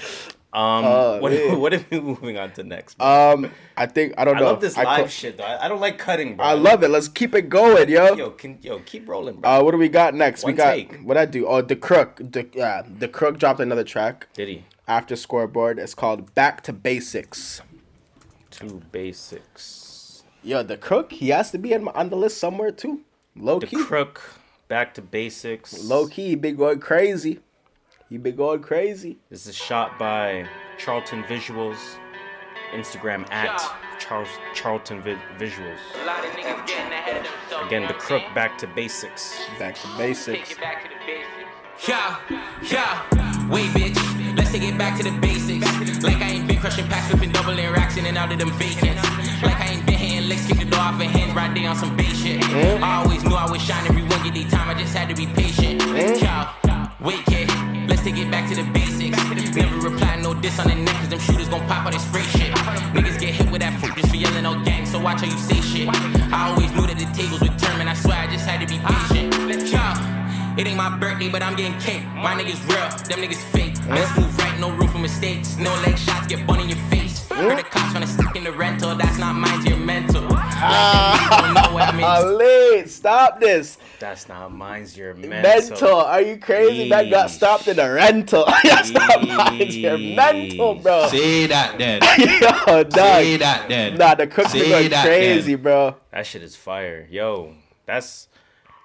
Um, 0.54 0.84
Oh, 0.86 1.18
what, 1.22 1.32
man. 1.32 1.60
what 1.62 1.74
are 1.74 1.86
we 1.90 2.00
moving 2.02 2.38
on 2.38 2.52
to 2.52 2.64
next? 2.64 2.98
bro? 2.98 3.08
Um, 3.34 3.52
I 3.78 3.86
think 3.86 4.14
I 4.18 4.26
don't 4.26 4.36
know. 4.36 4.48
I 4.48 4.52
love 4.52 4.60
this 4.62 4.78
I 4.78 4.84
live 4.98 5.06
co- 5.06 5.08
shit 5.08 5.38
though. 5.38 5.46
I, 5.46 5.66
I 5.66 5.68
don't 5.70 5.80
like 5.80 5.98
cutting, 5.98 6.36
bro. 6.36 6.46
I 6.46 6.54
love 6.54 6.84
it. 6.84 6.90
Let's 6.90 7.08
keep 7.08 7.34
it 7.34 7.48
going, 7.50 7.88
yo. 7.90 8.14
Yo, 8.16 8.30
can, 8.32 8.60
yo, 8.62 8.80
keep 8.80 9.08
rolling, 9.08 9.38
bro. 9.38 9.50
Uh, 9.50 9.64
what 9.64 9.72
do 9.72 9.78
we 9.78 9.88
got 9.90 10.14
next? 10.14 10.44
we 10.44 10.52
One 10.52 10.58
got 10.58 10.72
take. 10.74 11.00
what 11.04 11.18
I 11.18 11.26
do? 11.26 11.48
Oh, 11.48 11.62
the 11.62 11.78
crook. 11.78 12.18
The 12.22 12.48
yeah, 12.54 12.84
the 12.86 13.08
crook 13.08 13.40
dropped 13.40 13.62
another 13.62 13.86
track 13.86 14.28
Did 14.34 14.50
he? 14.50 14.66
after 14.90 15.16
scoreboard. 15.16 15.80
It's 15.80 15.96
called 15.96 16.36
Back 16.36 16.62
to 16.64 16.74
Basics. 16.74 17.62
To 18.52 18.82
basics. 18.92 19.88
Yo, 20.44 20.64
the 20.64 20.78
crook. 20.78 21.12
He 21.12 21.30
has 21.30 21.52
to 21.52 21.58
be 21.58 21.72
in, 21.74 21.88
on 21.90 22.10
the 22.10 22.16
list 22.16 22.40
somewhere 22.40 22.72
too. 22.72 23.02
Low 23.36 23.60
The 23.60 23.68
key. 23.68 23.78
The 23.78 23.84
crook. 23.84 24.22
Back 24.68 24.94
to 24.96 25.02
basics. 25.02 25.84
Low 25.84 26.08
key. 26.08 26.30
He 26.30 26.36
been 26.36 26.56
going 26.56 26.80
crazy. 26.80 27.40
He 28.10 28.18
been 28.18 28.36
going 28.36 28.62
crazy. 28.62 29.20
This 29.30 29.46
is 29.48 29.56
shot 29.56 30.00
by 30.00 30.48
Charlton 30.78 31.24
Visuals. 31.24 31.78
Instagram 32.74 33.30
at 33.32 33.60
Charles 34.00 34.30
Charlton 34.54 35.02
Vi- 35.02 35.22
Visuals. 35.38 35.78
Again, 37.66 37.88
the 37.88 37.94
crook. 37.94 38.24
Back 38.34 38.58
to 38.60 38.68
basics. 38.68 39.40
Back 39.60 39.76
to 39.76 39.88
basics. 39.98 40.56
Yeah, 41.88 42.20
yeah. 42.64 43.50
Wait, 43.50 43.70
bitch. 43.72 44.38
Let's 44.38 44.52
take 44.52 44.64
it 44.64 44.78
back 44.78 44.98
to 44.98 45.04
the 45.04 45.18
basics. 45.20 45.66
Like 46.04 46.18
I 46.18 46.30
ain't 46.30 46.48
been 46.48 46.60
crushing 46.60 46.88
packs, 46.88 47.10
flipping 47.10 47.32
double 47.32 47.52
and 47.52 47.76
racks 47.76 47.98
in 47.98 48.06
and 48.06 48.18
out 48.18 48.32
of 48.32 48.40
them 48.40 48.52
vacants. 48.52 49.04
Like 49.42 49.60
I 49.60 49.68
ain't 49.74 49.86
been 49.86 49.96
licks, 50.32 50.48
kick 50.48 50.60
the 50.60 50.66
door 50.66 50.80
off 50.80 51.00
a 51.00 51.06
hand 51.06 51.36
right 51.36 51.54
there 51.54 51.70
on 51.70 51.76
some 51.76 51.96
base 51.98 52.18
shit. 52.24 52.44
I 52.44 53.04
always 53.04 53.24
knew 53.24 53.36
I 53.36 53.50
would 53.52 53.62
shine 53.62 53.86
everyone 53.88 54.24
get 54.24 54.34
their 54.34 54.50
time, 54.50 54.70
I 54.70 54.76
just 54.80 54.96
had 54.96 55.10
to 55.10 55.16
be 55.16 55.28
patient. 55.28 55.82
Yeah, 56.24 56.48
wait, 57.02 57.24
kid. 57.26 57.50
Let's 57.90 58.04
take 58.04 58.18
it 58.18 58.32
back 58.32 58.48
to 58.50 58.56
the 58.56 58.64
basics. 58.72 59.18
Never 59.56 59.90
reply, 59.90 60.16
no 60.22 60.34
diss 60.34 60.58
on 60.60 60.68
the 60.70 60.76
neck, 60.76 60.96
cause 61.02 61.10
them 61.10 61.20
shooters 61.20 61.50
gon' 61.50 61.68
pop 61.68 61.86
out 61.86 61.94
and 61.94 62.02
spray 62.02 62.24
shit. 62.36 62.52
Niggas 62.96 63.20
get 63.20 63.34
hit 63.34 63.52
with 63.52 63.62
that 63.62 63.78
fruit 63.80 63.96
just 63.96 64.10
for 64.10 64.16
yelling 64.16 64.46
out 64.46 64.64
gang, 64.64 64.86
so 64.86 65.00
watch 65.00 65.20
how 65.20 65.28
you 65.28 65.38
say 65.38 65.60
shit. 65.60 65.88
I 66.32 66.50
always 66.50 66.72
knew 66.72 66.88
that 66.88 66.98
the 66.98 67.10
tables 67.18 67.42
would 67.42 67.58
turn, 67.60 67.82
and 67.82 67.90
I 67.90 67.94
swear 67.94 68.18
I 68.18 68.28
just 68.32 68.48
had 68.48 68.60
to 68.64 68.68
be 68.74 68.80
patient. 68.80 69.70
Yeah. 69.70 70.58
It 70.58 70.68
ain't 70.68 70.78
my 70.78 70.96
birthday, 70.98 71.30
but 71.30 71.42
I'm 71.42 71.56
getting 71.56 71.78
cake. 71.80 72.04
My 72.16 72.34
niggas 72.40 72.62
real, 72.70 72.88
them 73.10 73.20
niggas 73.24 73.44
fake. 73.52 73.76
Let's 73.90 74.16
move 74.18 74.38
right, 74.38 74.58
no 74.60 74.70
room 74.72 74.88
for 74.88 75.00
mistakes. 75.00 75.58
No 75.58 75.72
leg 75.84 75.98
shots 75.98 76.28
get 76.28 76.46
bun 76.48 76.60
in 76.62 76.70
your 76.70 76.84
face. 76.90 77.28
Heard 77.30 77.58
the 77.58 77.64
cops 77.64 77.94
wanna 77.94 78.08
stick 78.08 78.36
in 78.36 78.44
the 78.44 78.52
rental, 78.52 78.94
that's 78.96 79.18
not 79.18 79.34
mine, 79.34 79.66
you're 79.66 79.78
mental. 79.78 80.11
Ah, 80.64 82.22
late. 82.38 82.90
Stop 82.90 83.40
this. 83.40 83.78
That's 84.00 84.28
not 84.28 84.52
mine's 84.52 84.96
your 84.98 85.14
mental. 85.14 85.42
Mental. 85.42 85.96
Are 86.02 86.22
you 86.22 86.38
crazy? 86.38 86.90
Man 86.90 87.10
got 87.10 87.30
stopped 87.30 87.68
in 87.68 87.80
a 87.80 87.92
rental. 87.92 88.46
That's 88.64 88.92
not 88.92 89.28
mine's 89.28 89.78
your 89.78 89.98
mental, 89.98 90.76
bro. 90.76 91.08
Say 91.08 91.48
that 91.48 91.78
then. 91.78 92.02
Yo, 92.68 92.84
dog. 92.84 92.94
Say 92.94 93.38
that 93.38 93.68
then. 93.70 93.96
Nah, 93.98 94.16
the 94.16 94.28
cooks 94.28 94.54
are 94.56 94.60
going 94.60 94.90
crazy, 94.90 95.56
then. 95.56 95.64
bro. 95.64 95.96
That 96.12 96.26
shit 96.26 96.44
is 96.44 96.56
fire. 96.56 97.08
Yo, 97.10 97.56
that's. 97.86 98.28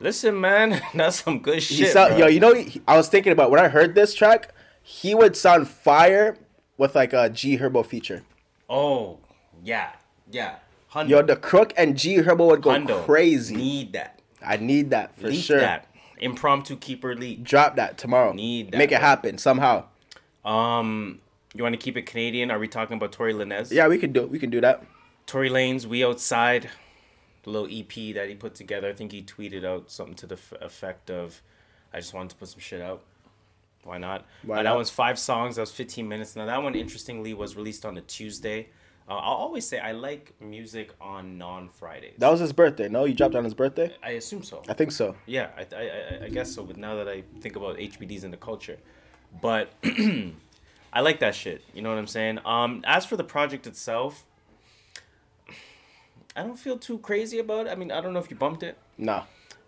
Listen, 0.00 0.38
man. 0.40 0.82
That's 0.94 1.22
some 1.22 1.40
good 1.40 1.54
He 1.56 1.60
shit. 1.76 1.92
sound, 1.92 2.10
bro. 2.10 2.18
yo, 2.18 2.26
you 2.26 2.40
know, 2.40 2.54
I 2.86 2.96
was 2.96 3.08
thinking 3.08 3.32
about 3.32 3.50
when 3.50 3.60
I 3.60 3.68
heard 3.68 3.94
this 3.94 4.14
track, 4.14 4.52
he 4.82 5.14
would 5.14 5.36
sound 5.36 5.68
fire 5.68 6.36
with 6.76 6.94
like 6.94 7.12
a 7.14 7.30
G 7.30 7.56
Herbo 7.58 7.84
feature. 7.84 8.22
Oh, 8.68 9.18
yeah. 9.64 9.92
Yeah. 10.30 10.56
Hundo. 10.92 11.08
Yo, 11.08 11.22
the 11.22 11.36
Crook 11.36 11.72
and 11.76 11.96
G 11.96 12.16
Herbo 12.18 12.46
would 12.48 12.62
go 12.62 12.70
Hundo. 12.70 13.04
crazy. 13.04 13.56
Need 13.56 13.92
that. 13.94 14.20
I 14.44 14.56
need 14.56 14.90
that 14.90 15.16
for 15.18 15.28
Leak 15.28 15.44
sure. 15.44 15.60
that. 15.60 15.88
Impromptu 16.18 16.76
keeper 16.76 17.14
leak. 17.14 17.42
Drop 17.44 17.76
that 17.76 17.98
tomorrow. 17.98 18.32
Need 18.32 18.72
that, 18.72 18.78
Make 18.78 18.92
it 18.92 19.00
happen 19.00 19.36
somehow. 19.38 19.84
Um, 20.44 21.20
you 21.54 21.62
want 21.62 21.74
to 21.74 21.78
keep 21.78 21.96
it 21.96 22.02
Canadian? 22.06 22.50
Are 22.50 22.58
we 22.58 22.68
talking 22.68 22.96
about 22.96 23.12
Tory 23.12 23.34
Lanez? 23.34 23.70
Yeah, 23.70 23.88
we 23.88 23.98
can 23.98 24.12
do. 24.12 24.26
We 24.26 24.38
can 24.38 24.50
do 24.50 24.60
that. 24.60 24.84
Tory 25.26 25.50
Lanez 25.50 25.84
"We 25.86 26.04
Outside," 26.04 26.70
the 27.42 27.50
little 27.50 27.68
EP 27.70 28.14
that 28.14 28.28
he 28.28 28.34
put 28.34 28.54
together. 28.54 28.88
I 28.88 28.92
think 28.92 29.12
he 29.12 29.22
tweeted 29.22 29.64
out 29.64 29.90
something 29.90 30.14
to 30.16 30.26
the 30.26 30.36
f- 30.36 30.52
effect 30.60 31.10
of, 31.10 31.42
"I 31.92 31.98
just 31.98 32.14
wanted 32.14 32.30
to 32.30 32.36
put 32.36 32.48
some 32.48 32.60
shit 32.60 32.80
out. 32.80 33.02
Why 33.82 33.98
not?" 33.98 34.24
Why 34.42 34.54
Uh, 34.54 34.56
not? 34.58 34.70
That 34.70 34.76
one's 34.76 34.90
five 34.90 35.18
songs. 35.18 35.56
That 35.56 35.62
was 35.62 35.72
15 35.72 36.08
minutes. 36.08 36.36
Now 36.36 36.46
that 36.46 36.62
one, 36.62 36.74
interestingly, 36.76 37.34
was 37.34 37.56
released 37.56 37.84
on 37.84 37.96
a 37.98 38.02
Tuesday. 38.02 38.68
Uh, 39.08 39.14
I'll 39.14 39.36
always 39.36 39.66
say 39.66 39.78
I 39.78 39.92
like 39.92 40.34
music 40.40 40.90
on 41.00 41.38
non-Fridays. 41.38 42.14
That 42.18 42.30
was 42.30 42.40
his 42.40 42.52
birthday. 42.52 42.88
No, 42.88 43.04
you 43.04 43.14
dropped 43.14 43.36
on 43.36 43.44
his 43.44 43.54
birthday. 43.54 43.94
I 44.02 44.10
assume 44.12 44.42
so. 44.42 44.62
I 44.68 44.72
think 44.72 44.90
so. 44.90 45.14
Yeah, 45.26 45.50
I, 45.56 45.66
I, 45.74 45.80
I, 45.80 46.24
I 46.24 46.28
guess 46.28 46.52
so. 46.52 46.64
But 46.64 46.76
now 46.76 46.96
that 46.96 47.08
I 47.08 47.22
think 47.40 47.54
about 47.54 47.76
HBDs 47.76 48.24
in 48.24 48.32
the 48.32 48.36
culture, 48.36 48.78
but 49.40 49.72
I 49.84 51.00
like 51.00 51.20
that 51.20 51.36
shit. 51.36 51.62
You 51.72 51.82
know 51.82 51.90
what 51.90 51.98
I'm 51.98 52.06
saying? 52.08 52.40
Um, 52.44 52.82
as 52.84 53.06
for 53.06 53.16
the 53.16 53.24
project 53.24 53.66
itself, 53.66 54.24
I 56.34 56.42
don't 56.42 56.58
feel 56.58 56.76
too 56.76 56.98
crazy 56.98 57.38
about 57.38 57.66
it. 57.66 57.70
I 57.70 57.76
mean, 57.76 57.92
I 57.92 58.00
don't 58.00 58.12
know 58.12 58.18
if 58.18 58.30
you 58.30 58.36
bumped 58.36 58.62
it. 58.64 58.76
No, 58.98 59.22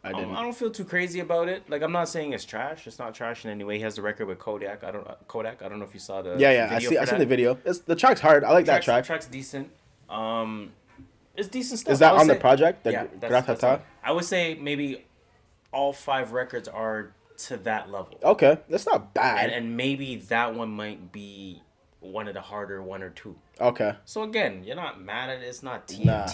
I 0.08 0.12
Um, 0.12 0.20
didn't. 0.20 0.36
I 0.36 0.42
don't 0.42 0.56
feel 0.56 0.70
too 0.70 0.84
crazy 0.84 1.20
about 1.20 1.48
it. 1.48 1.68
Like 1.68 1.82
I'm 1.82 1.92
not 1.92 2.08
saying 2.08 2.32
it's 2.32 2.44
trash. 2.44 2.86
It's 2.86 2.98
not 2.98 3.14
trash 3.14 3.44
in 3.44 3.50
any 3.50 3.64
way. 3.64 3.76
He 3.76 3.82
has 3.82 3.94
the 3.96 4.02
record 4.02 4.26
with 4.26 4.38
Kodak. 4.38 4.82
I 4.84 4.90
don't 4.90 5.06
uh, 5.06 5.14
Kodak. 5.26 5.62
I 5.62 5.68
don't 5.68 5.78
know 5.78 5.84
if 5.84 5.94
you 5.94 6.00
saw 6.00 6.22
the 6.22 6.36
yeah, 6.38 6.50
yeah. 6.52 6.74
I 6.76 6.78
see. 6.78 6.96
I 6.98 7.04
seen 7.04 7.18
the 7.18 7.26
video. 7.26 7.58
It's, 7.64 7.80
the 7.80 7.94
track's 7.96 8.20
hard. 8.20 8.44
I 8.44 8.52
like 8.52 8.66
that 8.66 8.82
track. 8.82 9.04
Track's 9.04 9.26
decent. 9.26 9.70
Um, 10.08 10.72
it's 11.36 11.48
decent 11.48 11.80
stuff. 11.80 11.92
Is 11.92 11.98
that 12.00 12.14
on 12.14 12.26
the 12.26 12.34
project? 12.34 12.84
The 12.84 12.92
yeah, 12.92 13.06
that's, 13.20 13.46
that's 13.46 13.64
on- 13.64 13.82
I 14.02 14.12
would 14.12 14.24
say 14.24 14.54
maybe 14.60 15.04
all 15.72 15.92
five 15.92 16.32
records 16.32 16.66
are 16.68 17.12
to 17.46 17.56
that 17.58 17.90
level. 17.90 18.18
Okay, 18.22 18.58
that's 18.68 18.86
not 18.86 19.14
bad. 19.14 19.44
And, 19.44 19.52
and 19.52 19.76
maybe 19.76 20.16
that 20.16 20.54
one 20.54 20.70
might 20.70 21.12
be 21.12 21.62
one 22.00 22.26
of 22.28 22.34
the 22.34 22.40
harder 22.40 22.82
one 22.82 23.02
or 23.02 23.10
two. 23.10 23.36
okay. 23.60 23.94
So 24.04 24.22
again, 24.22 24.64
you're 24.64 24.76
not 24.76 25.00
mad 25.00 25.30
at 25.30 25.38
it. 25.42 25.44
It's 25.46 25.62
not 25.62 25.92
Nah. 26.02 26.26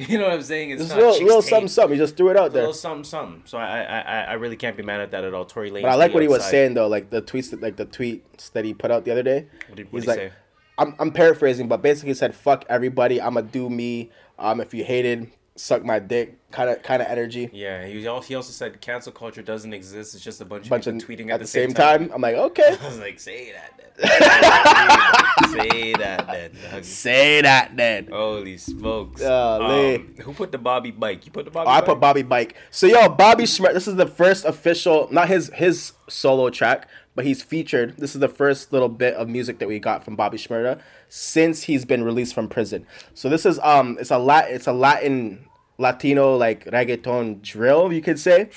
You 0.08 0.18
know 0.18 0.24
what 0.24 0.34
I'm 0.34 0.42
saying? 0.42 0.70
It's 0.70 0.90
a 0.90 0.96
little, 0.96 1.12
little 1.22 1.42
something, 1.42 1.68
something. 1.68 1.98
You 1.98 2.02
just 2.02 2.16
threw 2.16 2.30
it 2.30 2.36
out 2.36 2.46
A 2.46 2.50
there. 2.50 2.62
little 2.62 2.72
something, 2.72 3.04
something. 3.04 3.42
So 3.44 3.58
I, 3.58 3.80
I, 3.82 4.20
I, 4.22 4.32
really 4.34 4.56
can't 4.56 4.76
be 4.76 4.82
mad 4.82 5.00
at 5.00 5.10
that 5.10 5.24
at 5.24 5.34
all. 5.34 5.44
Tory 5.44 5.70
Lane. 5.70 5.82
But 5.82 5.90
I 5.90 5.94
like 5.96 6.14
what 6.14 6.22
he 6.22 6.28
was 6.28 6.44
saying 6.44 6.74
though, 6.74 6.88
like 6.88 7.10
the 7.10 7.20
tweets, 7.20 7.50
that, 7.50 7.60
like 7.60 7.76
the 7.76 7.84
tweets 7.84 8.50
that 8.52 8.64
he 8.64 8.72
put 8.72 8.90
out 8.90 9.04
the 9.04 9.10
other 9.10 9.22
day. 9.22 9.46
What 9.68 9.76
did- 9.76 9.88
He's 9.90 10.02
he 10.04 10.08
like, 10.08 10.16
say? 10.16 10.32
I'm, 10.78 10.94
I'm 10.98 11.12
paraphrasing, 11.12 11.68
but 11.68 11.82
basically 11.82 12.10
he 12.10 12.14
said, 12.14 12.34
"Fuck 12.34 12.64
everybody. 12.70 13.20
I'ma 13.20 13.42
do 13.42 13.68
me. 13.68 14.10
Um, 14.38 14.62
if 14.62 14.72
you 14.72 14.82
hated, 14.82 15.30
suck 15.60 15.84
my 15.84 15.98
dick." 15.98 16.36
Kind 16.50 16.68
of, 16.68 16.82
kind 16.82 17.00
of 17.00 17.06
energy. 17.06 17.48
Yeah, 17.52 17.86
he 17.86 18.04
al- 18.08 18.22
he 18.22 18.34
also 18.34 18.50
said 18.50 18.80
cancel 18.80 19.12
culture 19.12 19.40
doesn't 19.40 19.72
exist. 19.72 20.16
It's 20.16 20.24
just 20.24 20.40
a 20.40 20.44
bunch, 20.44 20.68
Bunch 20.68 20.88
of 20.88 20.96
of 20.96 21.02
tweeting 21.02 21.30
at 21.30 21.38
the 21.38 21.46
same 21.46 21.72
time. 21.72 22.10
I'm 22.12 22.20
like, 22.20 22.34
okay. 22.34 22.76
I 22.82 22.86
was 22.86 22.98
like, 22.98 23.20
say 23.20 23.52
that. 23.52 23.78
Then. 23.78 23.90
say 25.70 25.92
that 25.92 26.26
then. 26.26 26.50
dog. 26.72 26.84
Say 26.84 27.42
that 27.42 27.76
then. 27.76 28.08
Holy 28.10 28.56
smokes! 28.56 29.22
Um, 29.22 30.14
who 30.22 30.32
put 30.32 30.50
the 30.50 30.58
Bobby 30.58 30.90
bike? 30.90 31.24
You 31.26 31.32
put 31.32 31.44
the 31.44 31.50
Bobby. 31.52 31.68
Oh, 31.68 31.72
I 31.72 31.80
put 31.82 32.00
Bobby 32.00 32.22
Bike. 32.22 32.56
So 32.70 32.86
yo, 32.86 33.08
Bobby 33.08 33.46
Schmidt. 33.46 33.74
This 33.74 33.86
is 33.86 33.96
the 33.96 34.06
first 34.06 34.44
official, 34.44 35.08
not 35.12 35.28
his 35.28 35.50
his 35.54 35.92
solo 36.08 36.50
track, 36.50 36.88
but 37.14 37.24
he's 37.24 37.42
featured. 37.42 37.96
This 37.98 38.14
is 38.14 38.20
the 38.20 38.28
first 38.28 38.72
little 38.72 38.88
bit 38.88 39.14
of 39.14 39.28
music 39.28 39.58
that 39.58 39.68
we 39.68 39.78
got 39.78 40.04
from 40.04 40.16
Bobby 40.16 40.38
Shmurda 40.38 40.80
since 41.08 41.64
he's 41.64 41.84
been 41.84 42.02
released 42.04 42.34
from 42.34 42.48
prison. 42.48 42.86
So 43.14 43.28
this 43.28 43.44
is 43.44 43.58
um, 43.60 43.98
it's 44.00 44.10
a 44.10 44.18
lat, 44.18 44.50
it's 44.50 44.66
a 44.66 44.72
Latin, 44.72 45.46
Latino 45.80 46.36
like 46.36 46.66
reggaeton 46.66 47.40
drill, 47.42 47.92
you 47.92 48.02
could 48.02 48.18
say. 48.18 48.50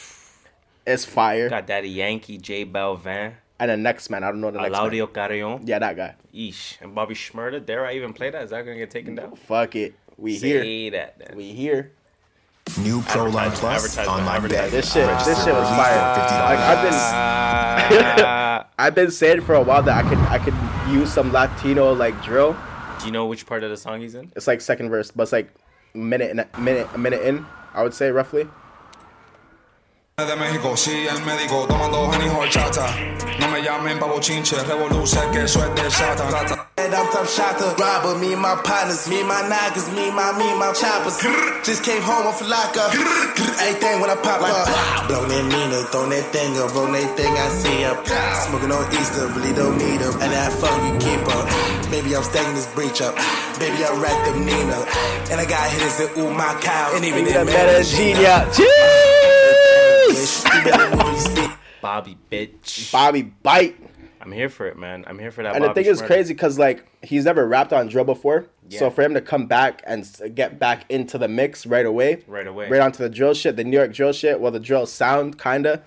It's 0.85 1.05
fire. 1.05 1.49
Got 1.49 1.65
Daddy 1.67 1.89
Yankee, 1.89 2.37
J 2.37 2.65
Balvin, 2.65 3.33
And 3.59 3.71
the 3.71 3.77
next 3.77 4.09
man, 4.09 4.23
I 4.25 4.27
don't 4.31 4.41
know 4.41 4.51
the 4.51 4.59
next 4.59 4.73
man. 4.73 4.81
Eladio 4.91 5.13
Carrion. 5.13 5.61
Yeah, 5.65 5.79
that 5.79 5.95
guy. 5.95 6.15
Eesh. 6.35 6.81
And 6.81 6.93
Bobby 6.93 7.15
Shmurda. 7.15 7.65
Dare 7.65 7.85
I 7.85 7.93
even 7.93 8.11
play 8.11 8.29
that? 8.29 8.43
Is 8.43 8.49
that 8.49 8.65
gonna 8.65 8.77
get 8.77 8.91
taken 8.91 9.15
down? 9.15 9.35
Fuck 9.37 9.75
it. 9.77 9.93
We 10.17 10.37
Say 10.37 10.49
here. 10.49 10.91
that 10.91 11.17
then. 11.17 11.37
We 11.37 11.53
here. 11.53 11.91
New 12.79 13.01
Pro 13.01 13.25
Proline 13.25 13.53
Plus 13.53 13.63
advertisement, 13.97 14.09
online 14.09 14.35
advertisement. 14.35 14.71
day. 14.71 14.77
This 14.77 14.91
shit, 14.93 15.07
this 15.25 15.43
shit 15.43 15.53
was 15.53 15.67
fire. 15.69 16.15
for 16.15 16.21
50. 16.21 16.35
Like 16.35 16.59
I've 16.59 16.83
been, 16.83 16.93
ah. 16.93 18.67
I've 18.77 18.95
been 18.95 19.11
saying 19.11 19.41
for 19.41 19.55
a 19.55 19.61
while 19.61 19.83
that 19.83 20.05
I 20.05 20.09
could, 20.09 20.17
I 20.19 20.39
could 20.39 20.93
use 20.93 21.11
some 21.13 21.31
Latino 21.31 21.93
like 21.93 22.21
drill. 22.23 22.55
Do 22.99 23.05
you 23.05 23.11
know 23.11 23.25
which 23.25 23.45
part 23.45 23.63
of 23.63 23.69
the 23.69 23.77
song 23.77 24.01
he's 24.01 24.15
in? 24.15 24.31
It's 24.35 24.47
like 24.47 24.61
second 24.61 24.89
verse, 24.89 25.11
but 25.11 25.23
it's 25.23 25.31
like 25.31 25.53
minute 25.93 26.31
and 26.31 26.39
a 26.39 26.59
minute, 26.59 26.87
a 26.93 26.97
minute 26.97 27.21
in. 27.21 27.45
I 27.73 27.83
would 27.83 27.93
say 27.93 28.11
roughly. 28.11 28.47
De 30.15 30.35
México, 30.35 30.77
sí, 30.77 31.07
el 31.07 31.23
médico, 31.23 31.65
tomando 31.67 32.13
Henny 32.13 32.29
horchata. 32.29 32.85
No 33.39 33.47
me 33.47 33.63
llamen 33.63 33.97
pavo 33.97 34.19
chinche, 34.19 34.55
revoluce, 34.63 35.19
que 35.31 35.41
eso 35.41 35.65
es 35.65 35.73
de 35.73 35.89
Satan. 35.89 36.29
And 36.77 36.93
I'm 36.93 37.09
tough 37.09 37.27
shot 37.27 37.57
to 37.57 37.73
robber. 37.81 38.19
Me 38.19 38.33
and 38.33 38.41
my 38.41 38.53
partners, 38.63 39.07
me 39.07 39.21
and 39.21 39.27
my 39.27 39.41
niggas, 39.41 39.91
me 39.95 40.09
and 40.09 40.15
my, 40.15 40.31
me 40.37 40.51
and 40.51 40.59
my 40.59 40.71
choppers. 40.71 41.17
Just 41.65 41.83
came 41.83 42.03
home 42.03 42.27
off 42.27 42.39
a 42.41 42.45
lockup. 42.45 42.93
Everything 42.93 44.01
when 44.01 44.11
I 44.11 44.15
pop 44.21 44.45
up. 44.45 44.69
Blow 45.09 45.25
that 45.25 45.45
Nina, 45.49 45.81
throw 45.89 46.05
that 46.07 46.29
thing 46.29 46.61
up, 46.61 46.75
roll 46.75 46.93
that 46.93 47.17
thing 47.17 47.33
I 47.33 47.49
see 47.49 47.83
up. 47.83 48.05
Smoking 48.45 48.71
on 48.71 48.85
Easter, 48.93 49.25
really 49.33 49.53
don't 49.57 49.79
need 49.81 49.97
them. 49.97 50.13
And 50.21 50.29
that 50.29 50.53
fuck 50.53 50.77
you 50.85 50.93
keep 51.01 51.25
up. 51.25 51.49
Baby, 51.89 52.15
I'm 52.15 52.21
stacking 52.21 52.53
this 52.53 52.69
breach 52.77 53.01
up. 53.01 53.17
Baby, 53.57 53.81
I 53.81 53.89
racked 53.97 54.29
up 54.29 54.37
Nina. 54.37 54.77
And 55.33 55.41
I 55.41 55.45
got 55.49 55.65
hitters 55.73 55.97
that 55.97 56.13
ooh 56.21 56.29
my 56.29 56.53
cow. 56.61 56.93
And 56.93 57.03
even 57.03 57.25
in 57.25 57.33
Medellin. 60.43 61.51
Bobby 61.81 62.17
bitch. 62.31 62.91
Bobby 62.91 63.23
bite. 63.23 63.75
I'm 64.21 64.31
here 64.31 64.47
for 64.47 64.67
it, 64.67 64.77
man. 64.77 65.03
I'm 65.05 65.19
here 65.19 65.31
for 65.31 65.43
that. 65.43 65.53
And 65.53 65.63
the 65.65 65.69
Bobby 65.69 65.83
thing 65.83 65.91
is 65.91 66.01
crazy 66.01 66.33
because 66.33 66.57
like 66.57 66.87
he's 67.03 67.25
never 67.25 67.45
rapped 67.45 67.73
on 67.73 67.87
drill 67.89 68.05
before. 68.05 68.45
So 68.69 68.89
for 68.89 69.01
him 69.03 69.13
to 69.13 69.21
come 69.21 69.45
back 69.45 69.83
and 69.85 70.09
get 70.33 70.57
back 70.57 70.85
into 70.89 71.17
the 71.17 71.27
mix 71.27 71.65
right 71.65 71.85
away, 71.85 72.23
Right 72.25 72.47
away. 72.47 72.69
right 72.69 72.79
onto 72.81 73.03
the 73.03 73.09
drill 73.09 73.33
shit, 73.33 73.55
the 73.57 73.63
New 73.63 73.77
York 73.77 73.93
drill 73.93 74.13
shit, 74.13 74.39
well 74.39 74.51
the 74.51 74.59
drill 74.59 74.85
sound 74.85 75.37
kinda 75.37 75.83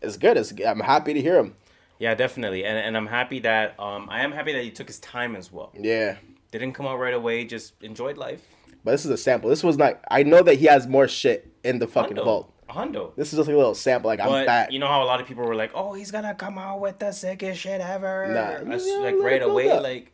is 0.00 0.16
good. 0.16 0.36
It's, 0.36 0.52
I'm 0.64 0.80
happy 0.80 1.12
to 1.12 1.20
hear 1.20 1.36
him. 1.36 1.56
Yeah, 1.98 2.14
definitely, 2.14 2.64
and 2.64 2.78
and 2.78 2.96
I'm 2.96 3.08
happy 3.08 3.40
that 3.40 3.78
um 3.80 4.08
I 4.08 4.22
am 4.22 4.30
happy 4.32 4.52
that 4.52 4.62
he 4.62 4.70
took 4.70 4.86
his 4.86 5.00
time 5.00 5.34
as 5.34 5.50
well. 5.52 5.72
Yeah. 5.78 6.16
Didn't 6.52 6.72
come 6.72 6.86
out 6.86 6.98
right 7.00 7.14
away. 7.14 7.44
Just 7.44 7.74
enjoyed 7.82 8.16
life. 8.16 8.42
But 8.84 8.92
this 8.92 9.04
is 9.04 9.10
a 9.10 9.16
sample. 9.16 9.50
This 9.50 9.64
was 9.64 9.76
not. 9.76 10.00
I 10.10 10.22
know 10.22 10.42
that 10.42 10.54
he 10.56 10.66
has 10.66 10.86
more 10.86 11.08
shit 11.08 11.50
in 11.64 11.78
the 11.80 11.86
fucking 11.88 12.16
vault. 12.16 12.52
Hundo. 12.72 13.14
This 13.16 13.32
is 13.32 13.36
just 13.38 13.46
like 13.48 13.54
a 13.54 13.58
little 13.58 13.74
sample. 13.74 14.08
Like 14.08 14.20
I'm 14.20 14.46
back. 14.46 14.72
you 14.72 14.78
know 14.78 14.86
how 14.88 15.02
a 15.02 15.06
lot 15.06 15.20
of 15.20 15.26
people 15.26 15.44
were 15.44 15.54
like, 15.54 15.70
"Oh, 15.74 15.92
he's 15.92 16.10
gonna 16.10 16.34
come 16.34 16.58
out 16.58 16.80
with 16.80 16.98
the 16.98 17.12
sickest 17.12 17.60
shit 17.60 17.80
ever." 17.80 18.26
Nah. 18.28 18.68
That's, 18.70 18.86
Yeah, 18.86 18.94
like 18.96 19.14
right 19.20 19.42
away, 19.42 19.70
up. 19.70 19.82
like 19.82 20.12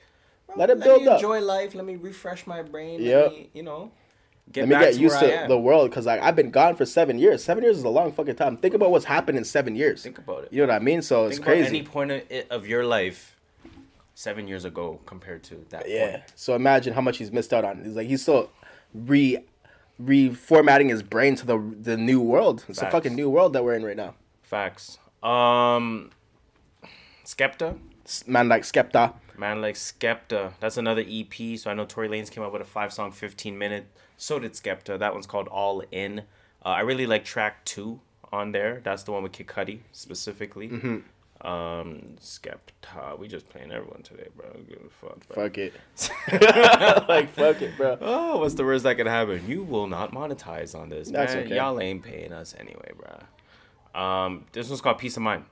Let 0.57 0.71
it 0.71 0.79
let 0.79 0.85
build 0.87 1.03
me 1.03 1.09
up. 1.09 1.15
enjoy 1.17 1.41
life. 1.41 1.75
Let 1.75 1.85
me 1.85 1.97
refresh 1.97 2.47
my 2.47 2.63
brain. 2.63 3.01
Me, 3.01 3.51
you 3.55 3.63
know, 3.63 3.93
get 4.53 4.69
Let 4.69 4.79
me 4.81 4.85
get 4.87 4.95
to 4.95 5.01
used 5.01 5.19
to 5.21 5.45
the 5.49 5.59
world 5.59 5.91
because 5.91 6.07
like 6.07 6.21
I've 6.21 6.37
been 6.37 6.51
gone 6.51 6.75
for 6.77 6.85
seven 6.87 7.19
years. 7.19 7.45
Seven 7.45 7.63
years 7.65 7.79
is 7.79 7.85
a 7.85 7.89
long 7.89 8.13
fucking 8.13 8.37
time. 8.37 8.57
Think 8.57 8.75
about 8.75 8.91
what's 8.91 9.05
happened 9.05 9.39
in 9.39 9.45
seven 9.45 9.75
years. 9.77 10.03
Think 10.03 10.19
about 10.19 10.45
it. 10.45 10.53
You 10.53 10.63
know 10.63 10.73
what 10.73 10.81
I 10.83 10.85
mean? 10.85 11.03
So 11.03 11.27
it's 11.27 11.37
Think 11.37 11.47
about 11.47 11.53
crazy. 11.55 11.69
any 11.69 11.83
point 11.83 12.11
of, 12.13 12.23
of 12.51 12.67
your 12.67 12.85
life, 12.85 13.37
seven 14.15 14.49
years 14.49 14.65
ago 14.65 14.99
compared 15.07 15.43
to 15.45 15.65
that. 15.71 15.89
Yeah. 15.89 16.11
Point. 16.11 16.23
So 16.35 16.55
imagine 16.55 16.93
how 16.93 17.01
much 17.03 17.19
he's 17.19 17.31
missed 17.31 17.53
out 17.53 17.65
on. 17.65 17.85
He's 17.85 17.95
like 17.97 18.09
he's 18.09 18.23
still 18.23 18.51
re 18.95 19.45
reformatting 20.03 20.91
his 20.91 21.03
brain 21.03 21.35
to 21.37 21.47
the 21.47 21.59
the 21.81 21.97
new 21.97 22.21
world. 22.21 22.65
It's 22.69 22.81
a 22.83 22.91
fucking 22.91 23.15
new 23.15 23.29
world 23.31 23.53
that 23.55 23.65
we're 23.65 23.75
in 23.75 23.85
right 23.85 23.97
now. 23.97 24.15
Facts. 24.43 24.99
Um, 25.23 26.11
Skepta. 27.25 27.79
Man 28.27 28.49
like 28.49 28.63
Skepta. 28.63 29.15
Man 29.37 29.61
like 29.61 29.75
Skepta. 29.75 30.53
That's 30.61 30.77
another 30.77 31.05
EP. 31.07 31.59
So 31.59 31.71
I 31.71 31.75
know 31.75 31.85
Tory 31.85 32.09
Lanez 32.09 32.31
came 32.31 32.43
out 32.43 32.53
with 32.53 32.63
a 32.63 32.65
five 32.65 32.93
song, 32.93 33.13
15 33.13 33.57
minute. 33.59 33.87
So 34.17 34.39
did 34.39 34.53
Skepta. 34.55 34.99
That 34.99 35.13
one's 35.13 35.27
called 35.27 35.49
All 35.49 35.83
In. 35.91 36.21
Uh, 36.65 36.69
I 36.71 36.81
really 36.81 37.07
like 37.07 37.25
track 37.25 37.65
two 37.65 38.01
on 38.33 38.53
there. 38.53 38.81
That's 38.83 39.03
the 39.05 39.13
one 39.13 39.23
with 39.23 39.33
Kid 39.33 39.47
Cudi 39.47 39.81
specifically. 39.93 40.69
Mhm. 40.69 41.03
Um, 41.49 42.17
Skepta. 42.21 43.19
We 43.19 43.27
just 43.27 43.49
playing 43.49 43.73
everyone 43.73 44.03
today, 44.03 44.29
bro. 44.37 44.49
Give 44.69 44.83
a 44.85 44.91
fuck. 44.91 45.27
Bro. 45.29 45.45
Fuck 45.45 45.57
it. 45.57 45.73
like 47.09 47.31
fuck 47.31 47.63
it, 47.63 47.75
bro. 47.79 47.97
Oh, 48.03 48.39
what's 48.39 48.53
the 48.55 48.65
worst 48.65 48.85
that 48.85 48.99
could 48.99 49.07
happen? 49.07 49.43
You 49.49 49.63
will 49.63 49.87
not 49.87 50.13
monetize 50.13 50.79
on 50.79 50.91
this, 50.91 51.11
That's 51.11 51.35
man. 51.35 51.45
okay. 51.47 51.57
Y'all 51.57 51.81
ain't 51.81 52.03
paying 52.03 52.35
us 52.35 52.55
anyway, 52.59 52.93
bro. 52.99 53.19
Um, 53.99 54.45
this 54.53 54.69
one's 54.69 54.83
called 54.83 54.99
Peace 54.99 55.17
of 55.17 55.23
Mind. 55.23 55.45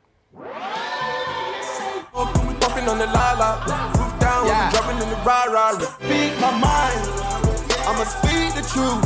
Puffing 2.61 2.89
on 2.89 2.99
the 2.99 3.07
lala, 3.07 3.65
roof 3.97 4.21
down, 4.21 4.47
yeah. 4.47 4.71
jumping 4.71 5.03
in 5.03 5.09
the 5.09 5.17
rah 5.25 5.45
rah. 5.45 5.79
Speak 5.79 6.39
my 6.41 6.51
mind, 6.61 7.01
I'ma 7.89 8.05
speak 8.05 8.53
the 8.53 8.61
truth. 8.69 9.01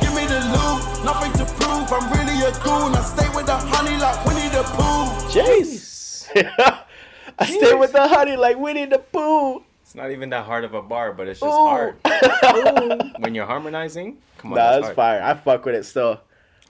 Give 0.00 0.12
me 0.14 0.26
the 0.26 0.40
loot, 0.50 1.04
nothing 1.04 1.32
to 1.38 1.44
prove. 1.54 1.92
I'm 1.92 2.10
really 2.10 2.42
a 2.42 2.50
goon. 2.64 2.94
I 2.96 3.02
stay 3.04 3.28
with 3.34 3.46
the 3.46 3.56
honey 3.56 3.96
like 3.98 4.24
Winnie 4.26 4.48
the 4.48 4.62
Pooh. 4.74 4.91
Jeez. 5.32 6.28
I 7.38 7.46
stay 7.46 7.74
with 7.74 7.92
the 7.92 8.06
honey 8.06 8.36
like 8.36 8.58
Winnie 8.58 8.84
the 8.86 8.98
Pooh. 8.98 9.62
It's 9.82 9.94
not 9.94 10.10
even 10.10 10.30
that 10.30 10.44
hard 10.44 10.64
of 10.64 10.74
a 10.74 10.82
bar, 10.82 11.12
but 11.12 11.28
it's 11.28 11.40
just 11.40 11.52
Ooh. 11.52 11.64
hard. 11.66 11.96
when 13.18 13.34
you're 13.34 13.46
harmonizing, 13.46 14.18
come 14.38 14.52
on, 14.52 14.58
Nah, 14.58 14.70
that's 14.72 14.86
that's 14.86 14.96
fire. 14.96 15.22
I 15.22 15.34
fuck 15.34 15.64
with 15.64 15.74
it 15.74 15.84
still. 15.84 16.20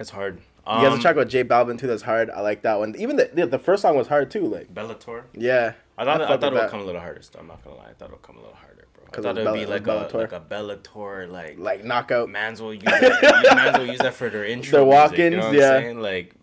It's 0.01 0.11
hard. 0.11 0.37
You 0.37 0.43
guys 0.75 0.87
Um, 0.87 0.93
will 0.93 0.99
check 1.01 1.17
out 1.17 1.29
J 1.29 1.45
Balvin 1.45 1.79
too. 1.79 1.87
That's 1.89 2.03
hard. 2.03 2.31
I 2.31 2.41
like 2.41 2.63
that 2.63 2.79
one. 2.79 2.95
Even 2.97 3.17
the 3.17 3.31
the, 3.33 3.47
the 3.47 3.59
first 3.59 3.83
song 3.83 3.97
was 3.97 4.07
hard 4.09 4.31
too. 4.31 4.47
Like 4.47 4.73
Bellator. 4.73 5.25
yeah, 5.35 5.73
I 5.99 6.05
thought, 6.05 6.21
I, 6.23 6.27
fuck 6.27 6.41
thought 6.41 6.47
it 6.47 6.47
with 6.47 6.53
would 6.55 6.63
that. 6.63 6.71
come 6.71 6.81
a 6.81 6.85
little 6.85 7.01
harder. 7.01 7.23
Still, 7.23 7.41
I'm 7.41 7.49
not 7.49 7.65
gonna 7.65 7.77
lie. 7.77 7.87
I 7.91 7.93
thought 7.95 8.09
it 8.09 8.13
would 8.13 8.23
come 8.23 8.37
a 8.37 8.41
little 8.41 8.55
harder, 8.55 8.87
bro. 8.95 9.05
I 9.07 9.11
'Cause 9.11 9.25
thought 9.25 9.39
it 9.39 9.41
it 9.47 9.51
would 9.51 9.55
be 9.59 9.67
like 9.67 9.83
Bellator. 9.83 10.15
a 10.15 10.19
like 10.19 10.33
a 10.33 10.41
Bellator, 10.41 11.29
like 11.31 11.59
like 11.59 11.85
knockout. 11.85 12.29
Mans 12.29 12.63
will 12.63 12.75
use 12.75 12.85
that. 12.85 13.53
Mans 13.57 13.79
will 13.79 13.87
use 13.87 13.99
that 14.01 14.15
for 14.15 14.31
their 14.31 14.45
intro. 14.45 14.85
Their 14.85 15.01
music, 15.11 15.19
you 15.19 15.31
know 15.31 15.37
walk-ins, 15.39 15.45
what 15.45 15.47
I'm 15.47 15.55
yeah. 15.55 15.81
saying? 15.81 16.01
Like 16.01 16.35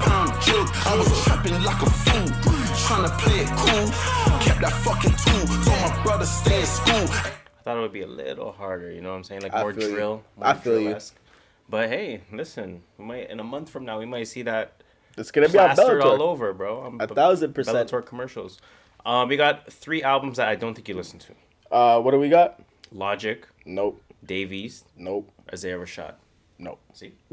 Pound 0.00 0.30
joke, 0.42 0.86
I 0.86 0.96
was 0.96 1.24
trapping 1.24 1.62
like 1.62 1.82
a 1.82 1.90
fool. 1.90 2.28
Trying 2.86 3.04
to 3.08 3.16
play 3.18 3.40
it 3.40 3.48
cool. 3.48 3.88
Kept 4.40 4.60
that 4.60 4.72
fucking 4.84 5.12
tool. 5.12 5.46
Told 5.64 5.80
my 5.80 6.02
brother 6.04 6.24
stay 6.26 6.60
in 6.60 6.66
school. 6.66 6.94
I 6.94 7.62
thought 7.64 7.78
it 7.78 7.80
would 7.80 7.92
be 7.92 8.02
a 8.02 8.06
little 8.06 8.52
harder. 8.52 8.92
You 8.92 9.00
know 9.00 9.10
what 9.10 9.16
I'm 9.16 9.24
saying? 9.24 9.42
Like 9.42 9.54
I 9.54 9.62
more 9.62 9.72
feel 9.72 9.88
you. 9.88 9.94
drill. 9.94 10.22
More 10.36 10.46
I 10.46 10.54
feel 10.54 10.74
you. 10.78 10.80
drill-esque. 10.84 11.16
But 11.68 11.88
hey, 11.88 12.20
listen, 12.32 12.82
we 12.96 13.04
might 13.04 13.28
in 13.30 13.40
a 13.40 13.44
month 13.44 13.70
from 13.70 13.84
now 13.84 13.98
we 13.98 14.06
might 14.06 14.28
see 14.28 14.42
that 14.42 14.82
It's 15.16 15.32
gonna 15.32 15.48
be 15.48 15.58
on 15.58 15.74
plastered 15.74 16.00
Bellator. 16.00 16.04
all 16.20 16.22
over, 16.22 16.52
bro. 16.52 16.82
I'm 16.82 17.00
A 17.00 17.08
thousand 17.08 17.54
percent. 17.54 17.90
Bellator 17.90 18.04
commercials. 18.06 18.58
Um, 19.04 19.28
we 19.28 19.36
got 19.36 19.72
three 19.72 20.02
albums 20.02 20.36
that 20.36 20.46
I 20.48 20.54
don't 20.54 20.74
think 20.74 20.88
you 20.88 20.94
listen 20.94 21.18
to. 21.20 21.32
Uh, 21.74 22.00
what 22.00 22.12
do 22.12 22.18
we 22.20 22.28
got? 22.28 22.60
Logic. 22.92 23.46
Nope. 23.64 24.00
Dave 24.24 24.52
East. 24.52 24.86
Nope. 24.96 25.30
Isaiah 25.52 25.76
Rashad. 25.78 26.14
Nope. 26.58 26.80
See. 26.92 27.12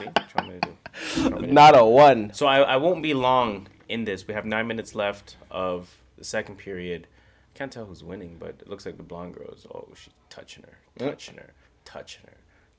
See. 0.00 0.06
What 0.06 0.16
you 0.16 0.34
want 0.36 0.48
me 0.48 0.54
to 0.54 0.60
do? 0.60 0.68
What 0.70 1.16
you 1.16 1.22
want 1.30 1.40
me 1.42 1.46
to 1.48 1.54
Not 1.54 1.74
do? 1.74 1.80
a 1.80 1.88
one. 1.88 2.32
So 2.34 2.46
I, 2.46 2.60
I 2.60 2.76
won't 2.76 3.02
be 3.02 3.14
long 3.14 3.66
in 3.88 4.04
this. 4.04 4.26
We 4.26 4.34
have 4.34 4.44
nine 4.44 4.66
minutes 4.66 4.94
left 4.94 5.36
of 5.50 5.96
the 6.18 6.24
second 6.24 6.56
period. 6.56 7.06
Can't 7.54 7.72
tell 7.72 7.86
who's 7.86 8.02
winning, 8.04 8.36
but 8.38 8.56
it 8.60 8.68
looks 8.68 8.86
like 8.86 8.96
the 8.96 9.02
blonde 9.02 9.34
girl 9.34 9.48
is. 9.50 9.66
Oh, 9.74 9.88
she's 9.94 10.12
touching 10.30 10.62
her, 10.64 10.78
touching 10.98 11.36
her, 11.36 11.52
touching 11.84 12.22
her, 12.26 12.36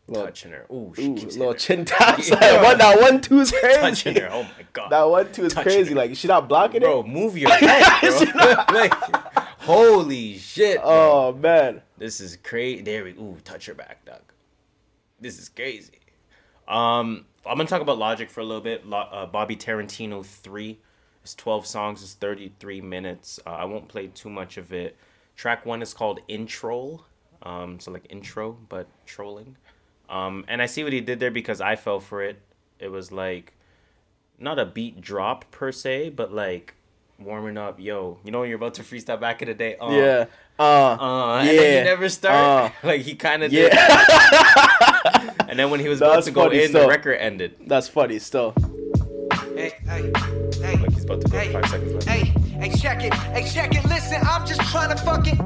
Little- 0.08 0.26
touching 0.26 0.52
her. 0.52 0.66
Ooh, 0.72 0.94
she 0.96 1.08
Ooh, 1.08 1.16
keeps 1.16 1.38
little 1.38 1.54
chin 1.54 1.86
taps. 1.86 2.30
Yeah. 2.30 2.64
One, 2.64 2.78
that 2.80 3.00
one 3.00 3.22
two 3.22 3.42
is 3.42 3.52
crazy. 3.62 3.80
touching 3.80 4.16
her. 4.16 4.30
Oh 4.32 4.44
my 4.44 4.66
god. 4.74 4.90
That 4.90 5.04
one 5.04 5.32
two 5.32 5.46
is 5.46 5.54
Touching 5.54 5.72
crazy. 5.74 5.90
her. 5.90 5.96
Like 5.96 6.16
she 6.16 6.28
not 6.28 6.48
blocking 6.50 6.82
Bro, 6.82 7.02
it. 7.02 7.04
Bro, 7.04 7.12
move 7.12 7.38
your 7.38 7.52
head, 7.56 8.02
bro. 8.34 8.54
like, 8.74 8.94
holy 9.60 10.38
shit. 10.38 10.78
bro. 10.82 10.86
Oh 10.90 11.34
man. 11.34 11.82
This 11.98 12.20
is 12.22 12.38
crazy. 12.38 12.82
There 12.82 13.04
we 13.04 13.12
go. 13.12 13.22
ooh, 13.22 13.38
touch 13.44 13.66
her 13.68 13.74
back, 13.76 14.04
dog. 14.06 14.22
This 15.20 15.38
is 15.38 15.50
crazy. 15.50 16.00
Um, 16.68 17.26
I'm 17.46 17.58
gonna 17.58 17.68
talk 17.68 17.82
about 17.82 17.98
Logic 17.98 18.30
for 18.30 18.40
a 18.42 18.44
little 18.46 18.62
bit. 18.62 18.86
Lo- 18.88 19.08
uh, 19.12 19.26
Bobby 19.26 19.56
Tarantino 19.56 20.26
three. 20.26 20.80
It's 21.24 21.36
12 21.36 21.66
songs. 21.68 22.02
It's 22.02 22.14
33 22.14 22.82
minutes. 22.82 23.40
Uh, 23.46 23.52
I 23.52 23.66
won't 23.66 23.88
play 23.88 24.08
too 24.08 24.30
much 24.30 24.58
of 24.58 24.74
it. 24.74 24.96
Track 25.36 25.66
one 25.66 25.82
is 25.82 25.94
called 25.94 26.20
Intro. 26.28 27.06
Um, 27.44 27.80
so 27.80 27.92
like 27.92 28.06
intro, 28.10 28.58
but 28.70 28.88
trolling. 29.08 29.56
Um, 30.10 30.46
and 30.48 30.62
I 30.62 30.68
see 30.68 30.84
what 30.84 30.94
he 30.94 31.02
did 31.02 31.20
there 31.20 31.32
because 31.32 31.60
I 31.62 31.76
fell 31.76 32.00
for 32.00 32.22
it. 32.24 32.40
It 32.80 32.90
was 32.90 33.12
like 33.12 33.54
not 34.38 34.60
a 34.60 34.66
beat 34.66 35.02
drop 35.02 35.50
per 35.52 35.72
se, 35.72 36.10
but 36.10 36.32
like 36.34 36.76
warming 37.20 37.58
up. 37.58 37.80
Yo, 37.80 38.20
you 38.24 38.32
know 38.32 38.42
when 38.42 38.50
you're 38.50 38.58
about 38.58 38.76
to 38.76 38.84
freestyle 38.84 39.20
back 39.20 39.42
in 39.42 39.48
the 39.48 39.54
day. 39.56 39.76
Uh, 39.78 39.90
Yeah. 39.92 40.26
Uh. 40.60 40.64
uh, 41.00 41.38
and 41.40 41.48
then 41.50 41.56
yeah. 41.56 41.78
you 41.80 41.84
never 41.86 42.10
start. 42.10 42.72
Uh. 42.84 42.88
like 42.88 43.02
he 43.02 43.16
kind 43.16 43.42
of 43.44 43.52
Yeah. 43.52 43.70
did. 43.70 44.88
and 45.48 45.58
then 45.58 45.70
when 45.70 45.80
he 45.80 45.88
was 45.88 46.02
about 46.02 46.16
That's 46.16 46.26
to 46.28 46.32
go 46.32 46.44
funny 46.44 46.64
in, 46.64 46.72
the 46.72 46.88
record 46.88 47.16
ended. 47.16 47.56
That's 47.68 47.88
funny 47.88 48.20
still. 48.20 48.54
Hey, 49.56 49.74
hey, 49.86 50.12
hey. 50.62 50.78
Like 50.78 50.94
he's 50.94 51.04
about 51.04 51.22
to 51.22 51.28
go 51.28 51.52
five 51.52 51.70
seconds 51.70 51.94
left. 51.94 52.08
Hey, 52.08 52.26
hey, 52.60 52.76
check 52.78 53.04
it. 53.04 53.14
Hey, 53.14 53.48
check 53.50 53.76
it. 53.76 53.84
Listen, 53.86 54.22
I'm 54.24 54.46
just 54.46 54.62
trying 54.72 54.90
to 54.90 55.04
fucking. 55.04 55.40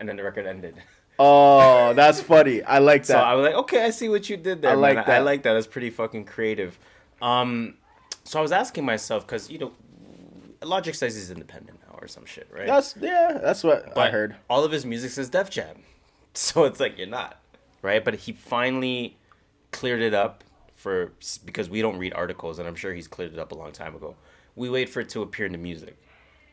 And 0.00 0.08
then 0.08 0.16
the 0.16 0.22
record 0.22 0.46
ended. 0.46 0.76
Oh, 1.18 1.94
that's 1.94 2.20
funny. 2.20 2.62
I 2.62 2.78
like 2.78 3.02
that. 3.02 3.14
So 3.14 3.18
I 3.18 3.34
was 3.34 3.44
like, 3.46 3.54
okay, 3.54 3.84
I 3.84 3.90
see 3.90 4.08
what 4.08 4.28
you 4.28 4.36
did 4.36 4.62
there. 4.62 4.72
I 4.72 4.74
like 4.74 4.96
man. 4.96 5.10
I 5.10 5.18
like 5.18 5.42
that. 5.44 5.54
That's 5.54 5.66
pretty 5.66 5.90
fucking 5.90 6.26
creative. 6.26 6.78
Um, 7.22 7.74
so 8.24 8.38
I 8.38 8.42
was 8.42 8.52
asking 8.52 8.84
myself 8.84 9.26
because 9.26 9.50
you 9.50 9.58
know, 9.58 9.72
Logic 10.62 10.94
says 10.94 11.14
he's 11.14 11.30
independent 11.30 11.80
now 11.88 11.98
or 12.00 12.06
some 12.06 12.26
shit, 12.26 12.48
right? 12.52 12.66
That's 12.66 12.94
yeah. 13.00 13.38
That's 13.42 13.64
what 13.64 13.96
I 13.96 14.10
heard. 14.10 14.36
All 14.50 14.64
of 14.64 14.72
his 14.72 14.84
music 14.84 15.10
says 15.10 15.30
Def 15.30 15.48
Jam, 15.48 15.76
so 16.34 16.64
it's 16.64 16.80
like 16.80 16.98
you're 16.98 17.06
not, 17.06 17.40
right? 17.82 18.04
But 18.04 18.14
he 18.14 18.32
finally 18.32 19.16
cleared 19.72 20.02
it 20.02 20.14
up 20.14 20.44
for 20.74 21.12
because 21.44 21.68
we 21.68 21.82
don't 21.82 21.98
read 21.98 22.14
articles, 22.14 22.58
and 22.58 22.68
I'm 22.68 22.74
sure 22.74 22.94
he's 22.94 23.08
cleared 23.08 23.32
it 23.32 23.38
up 23.38 23.52
a 23.52 23.54
long 23.54 23.72
time 23.72 23.94
ago. 23.94 24.16
We 24.54 24.70
wait 24.70 24.88
for 24.88 25.00
it 25.00 25.08
to 25.10 25.22
appear 25.22 25.46
in 25.46 25.52
the 25.52 25.58
music, 25.58 25.96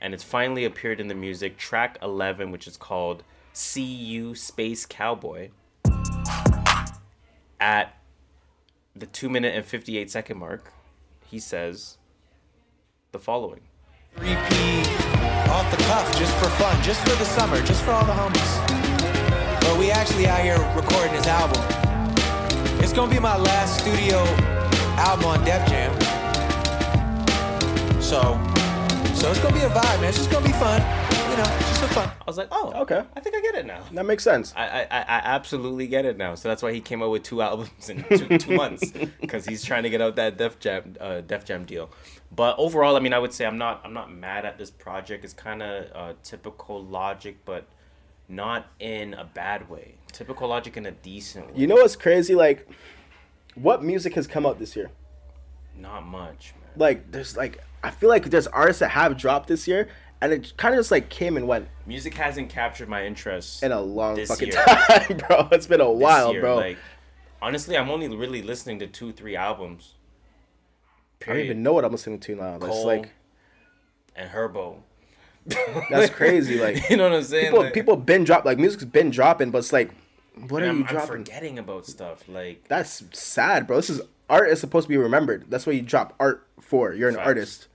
and 0.02 0.14
it's 0.14 0.24
finally 0.24 0.66
appeared 0.66 1.00
in 1.00 1.08
the 1.08 1.16
music. 1.16 1.58
Track 1.58 1.98
11, 2.02 2.52
which 2.52 2.68
is 2.68 2.78
called 2.78 3.24
"See 3.52 3.84
You 3.84 4.36
Space 4.36 4.86
Cowboy," 4.86 5.52
at 7.60 7.98
the 8.96 9.06
two 9.06 9.30
minute 9.30 9.56
and 9.56 9.66
58 9.66 10.12
second 10.12 10.38
mark, 10.38 10.72
he 11.26 11.40
says 11.40 11.98
the 13.12 13.20
following. 13.20 13.62
Repeat 14.18 14.88
off 15.50 15.70
the 15.72 15.78
cuff, 15.84 16.18
just 16.18 16.36
for 16.38 16.50
fun, 16.50 16.82
just 16.84 17.02
for 17.02 17.16
the 17.16 17.26
summer, 17.26 17.62
just 17.64 17.84
for 17.84 17.92
all 17.92 18.06
the 18.06 18.12
homies. 18.12 18.93
But 19.84 19.88
we 19.88 19.92
actually 19.92 20.28
out 20.28 20.40
here 20.40 20.58
recording 20.78 21.12
this 21.12 21.28
album. 21.28 21.62
It's 22.82 22.94
gonna 22.94 23.12
be 23.14 23.20
my 23.20 23.36
last 23.36 23.82
studio 23.82 24.20
album 24.98 25.26
on 25.26 25.44
Def 25.44 25.68
Jam. 25.68 25.92
So, 28.02 28.40
so 29.14 29.30
it's 29.30 29.42
gonna 29.42 29.54
be 29.54 29.60
a 29.60 29.70
vibe, 29.70 30.00
man. 30.00 30.06
It's 30.06 30.20
just 30.20 30.32
gonna 30.32 30.46
be 30.46 30.54
fun. 30.54 30.80
You 31.32 31.36
know, 31.36 31.58
it's 31.60 31.68
just 31.68 31.82
for 31.82 31.88
fun. 31.96 32.08
I 32.08 32.24
was 32.26 32.38
like, 32.38 32.48
oh, 32.52 32.72
Okay. 32.84 33.04
I 33.14 33.20
think 33.20 33.36
I 33.36 33.42
get 33.42 33.56
it 33.56 33.66
now. 33.66 33.84
That 33.92 34.06
makes 34.06 34.24
sense. 34.24 34.54
I, 34.56 34.68
I, 34.68 34.82
I 34.84 35.00
I 35.00 35.22
absolutely 35.26 35.88
get 35.88 36.06
it 36.06 36.16
now. 36.16 36.36
So 36.36 36.48
that's 36.48 36.64
why 36.64 36.72
he 36.72 36.80
came 36.80 37.04
out 37.04 37.10
with 37.12 37.24
two 37.24 37.42
albums 37.50 37.90
in 37.90 38.06
two, 38.06 38.38
two 38.38 38.56
months 38.64 38.90
because 39.20 39.46
he's 39.46 39.66
trying 39.66 39.84
to 39.84 39.90
get 39.90 40.00
out 40.00 40.16
that 40.16 40.38
Def 40.38 40.60
Jam 40.60 40.96
uh, 41.02 41.20
Def 41.20 41.44
Jam 41.44 41.66
deal. 41.66 41.90
But 42.34 42.56
overall, 42.58 42.96
I 42.96 43.02
mean, 43.02 43.12
I 43.12 43.20
would 43.20 43.34
say 43.34 43.46
I'm 43.46 43.58
not 43.58 43.82
I'm 43.84 43.92
not 43.94 44.14
mad 44.14 44.46
at 44.46 44.58
this 44.58 44.72
project. 44.72 45.26
It's 45.26 45.34
kind 45.34 45.62
of 45.62 45.86
uh, 45.94 46.14
typical 46.24 46.82
Logic, 46.82 47.36
but 47.44 47.68
not 48.28 48.68
in 48.80 49.14
a 49.14 49.26
bad 49.26 49.70
way. 49.70 49.96
Typical 50.12 50.48
Logic 50.48 50.76
in 50.78 50.86
a 50.86 50.92
decent 50.92 51.48
way. 51.48 51.54
You 51.56 51.68
know 51.68 51.76
what's 51.76 51.96
crazy? 51.96 52.36
Like, 52.36 52.68
what 53.56 53.84
music 53.84 54.14
has 54.16 54.28
come 54.28 54.46
out 54.46 54.60
this 54.60 54.76
year? 54.76 54.92
Not 55.78 56.06
much, 56.06 56.54
man. 56.62 56.72
Like, 56.76 57.12
there's 57.12 57.36
like, 57.36 57.64
I 57.84 57.92
feel 57.92 58.10
like 58.10 58.26
there's 58.26 58.48
artists 58.48 58.80
that 58.80 58.90
have 58.90 59.18
dropped 59.18 59.48
this 59.48 59.68
year, 59.68 59.90
and 60.22 60.32
it 60.32 60.54
kind 60.58 60.74
of 60.74 60.80
just 60.80 60.92
like 60.92 61.10
came 61.10 61.36
and 61.36 61.48
went 61.48 61.68
Music 61.86 62.14
hasn't 62.14 62.50
captured 62.50 62.88
my 62.88 63.06
interest 63.06 63.62
in 63.62 63.72
a 63.72 63.82
long 63.82 64.24
fucking 64.26 64.50
year. 64.50 64.64
time, 64.66 65.18
bro. 65.18 65.50
It's 65.52 65.68
been 65.68 65.82
a 65.82 65.86
this 65.86 66.02
while, 66.02 66.32
year. 66.32 66.42
bro. 66.42 66.56
Like, 66.56 66.78
honestly, 67.42 67.78
I'm 67.78 67.90
only 67.90 68.08
really 68.08 68.42
listening 68.42 68.80
to 68.80 68.88
two, 68.88 69.12
three 69.12 69.36
albums. 69.36 69.96
I 71.24 71.26
don't 71.28 71.40
even 71.40 71.64
know 71.64 71.74
what 71.74 71.86
I'm 71.86 71.92
listening 71.92 72.20
to 72.20 72.36
now. 72.36 72.58
Cole 72.58 72.86
like 72.86 73.10
and 74.16 74.30
Herbo. 74.30 74.78
That's 75.90 76.10
crazy. 76.14 76.60
Like, 76.60 76.90
you 76.90 76.98
know 76.98 77.04
what 77.10 77.18
I'm 77.18 77.24
saying? 77.24 77.46
People, 77.48 77.60
Like- 77.64 77.74
people 77.74 77.96
been 77.98 78.24
drop 78.24 78.46
like 78.46 78.58
music's 78.58 78.86
been 78.86 79.10
dropping, 79.10 79.52
but 79.52 79.60
it's 79.60 79.74
like, 79.74 79.92
what 80.48 80.64
are 80.64 80.68
I'm, 80.70 80.80
you 80.80 80.86
I'm 80.88 81.06
forgetting 81.08 81.60
about 81.60 81.86
stuff 81.86 82.28
like 82.28 82.68
That's 82.68 83.04
sad, 83.18 83.68
bro. 83.68 83.76
This 83.78 83.90
is 83.90 84.02
art 84.30 84.50
is 84.50 84.60
supposed 84.60 84.86
to 84.86 84.90
be 84.90 84.98
remembered. 84.98 85.46
That's 85.50 85.66
what 85.68 85.76
you 85.76 85.82
drop 85.82 86.16
art 86.20 86.48
for. 86.60 86.94
You're 86.94 87.10
an 87.10 87.16
Facts. 87.16 87.28
artist. 87.28 87.68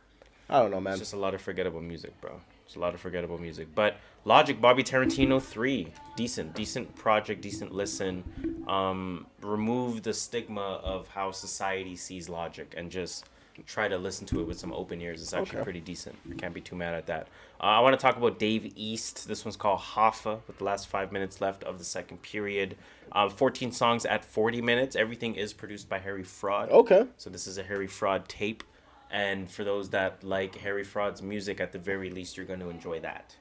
I 0.51 0.61
don't 0.61 0.71
know, 0.71 0.81
man. 0.81 0.95
It's 0.95 1.01
just 1.01 1.13
a 1.13 1.19
lot 1.19 1.35
of 1.35 1.43
forgettable 1.43 1.81
music, 1.83 2.19
bro. 2.21 2.41
It's 2.65 2.75
a 2.77 2.81
lot 2.81 2.95
of 2.95 3.01
forgettable 3.01 3.39
music. 3.39 3.69
But 3.75 3.97
Logic, 4.25 4.61
Bobby 4.61 4.83
Tarantino, 4.83 5.41
three, 5.41 5.93
decent, 6.17 6.55
decent 6.55 6.95
project, 6.97 7.41
decent 7.43 7.73
listen. 7.73 8.25
Um, 8.67 9.27
remove 9.41 10.03
the 10.03 10.13
stigma 10.13 10.81
of 10.83 11.07
how 11.09 11.31
society 11.31 11.97
sees 11.97 12.29
Logic 12.29 12.73
and 12.77 12.91
just 12.91 13.27
try 13.67 13.89
to 13.89 13.97
listen 13.99 14.27
to 14.29 14.41
it 14.41 14.47
with 14.47 14.59
some 14.59 14.73
open 14.73 15.01
ears. 15.01 15.23
It's 15.23 15.33
actually 15.33 15.59
Okay. 15.59 15.65
pretty 15.65 15.81
decent. 15.81 16.17
I 16.31 16.35
can't 16.35 16.53
be 16.55 16.61
too 16.61 16.77
mad 16.77 16.95
at 16.95 17.07
that. 17.07 17.29
Uh, 17.61 17.65
I 17.65 17.81
want 17.81 17.99
to 17.99 18.01
talk 18.01 18.17
about 18.17 18.39
Dave 18.39 18.73
East. 18.77 19.27
This 19.27 19.45
one's 19.45 19.57
called 19.57 19.81
Hoffa 19.81 20.41
with 20.47 20.59
the 20.59 20.65
last 20.65 20.87
five 20.87 21.11
minutes 21.11 21.41
left 21.41 21.65
of 21.65 21.79
the 21.79 21.85
second 21.85 22.23
period. 22.23 22.77
Um, 23.11 23.31
14 23.31 23.73
songs 23.73 24.07
at 24.07 24.25
40 24.25 24.63
minutes. 24.63 24.95
Everything 24.95 25.35
is 25.35 25.53
produced 25.53 25.89
by 25.89 25.99
Harry 25.99 26.23
Fraud. 26.23 26.71
Okay. 26.71 27.07
So 27.17 27.31
this 27.31 27.47
is 27.49 27.59
a 27.59 27.65
Harry 27.65 27.89
Fraud 27.89 28.29
tape. 28.29 28.63
And 29.11 29.51
for 29.51 29.65
those 29.65 29.91
that 29.91 30.23
like 30.23 30.57
Harry 30.57 30.85
Fraud's 30.85 31.21
music, 31.21 31.61
at 31.61 31.73
the 31.73 31.79
very 31.79 32.11
least, 32.11 32.37
you're 32.37 32.47
going 32.47 32.61
to 32.61 32.71
enjoy 32.71 33.01
that. 33.01 33.35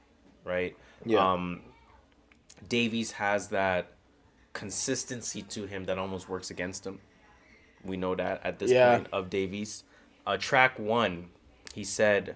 Right? 0.43 0.75
Yeah. 1.05 1.33
Um, 1.33 1.61
Dave 2.67 2.93
East 2.95 3.13
has 3.13 3.49
that 3.49 3.91
consistency 4.53 5.43
to 5.43 5.67
him 5.67 5.83
that 5.85 5.99
almost 5.99 6.27
works 6.27 6.49
against 6.49 6.87
him. 6.87 6.99
We 7.83 7.97
know 7.97 8.15
that 8.15 8.41
at 8.43 8.57
this 8.57 8.71
Yeah. 8.71 8.95
point 8.95 9.09
of 9.13 9.29
Dave 9.29 9.53
East. 9.53 9.85
Uh, 10.25 10.37
track 10.37 10.79
one, 10.79 11.29
he 11.75 11.83
said, 11.83 12.35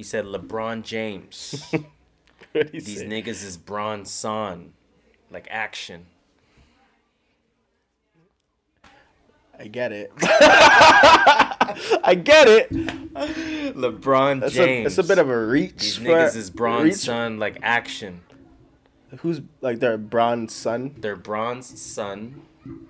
he 0.00 0.04
said 0.04 0.24
LeBron 0.24 0.82
James. 0.82 1.70
These 2.54 3.00
say? 3.00 3.06
niggas 3.06 3.44
is 3.44 3.58
Bron 3.58 4.06
son, 4.06 4.72
like 5.30 5.46
action. 5.50 6.06
I 9.58 9.66
get 9.66 9.92
it. 9.92 10.10
I 10.22 12.18
get 12.24 12.48
it. 12.48 12.70
LeBron 12.70 14.40
That's 14.40 14.54
James. 14.54 14.84
A, 14.84 14.86
it's 14.86 14.96
a 14.96 15.02
bit 15.06 15.18
of 15.18 15.28
a 15.28 15.46
reach. 15.46 15.76
These 15.82 15.96
for- 15.98 16.04
niggas 16.04 16.34
is 16.34 16.48
Bron's 16.48 16.84
reach. 16.84 16.94
son, 16.94 17.38
like 17.38 17.58
action. 17.62 18.22
Who's 19.18 19.42
like 19.60 19.80
their 19.80 19.98
bronze 19.98 20.54
son? 20.54 20.94
They're 20.96 21.14
Bron's 21.14 21.78
son, 21.78 22.40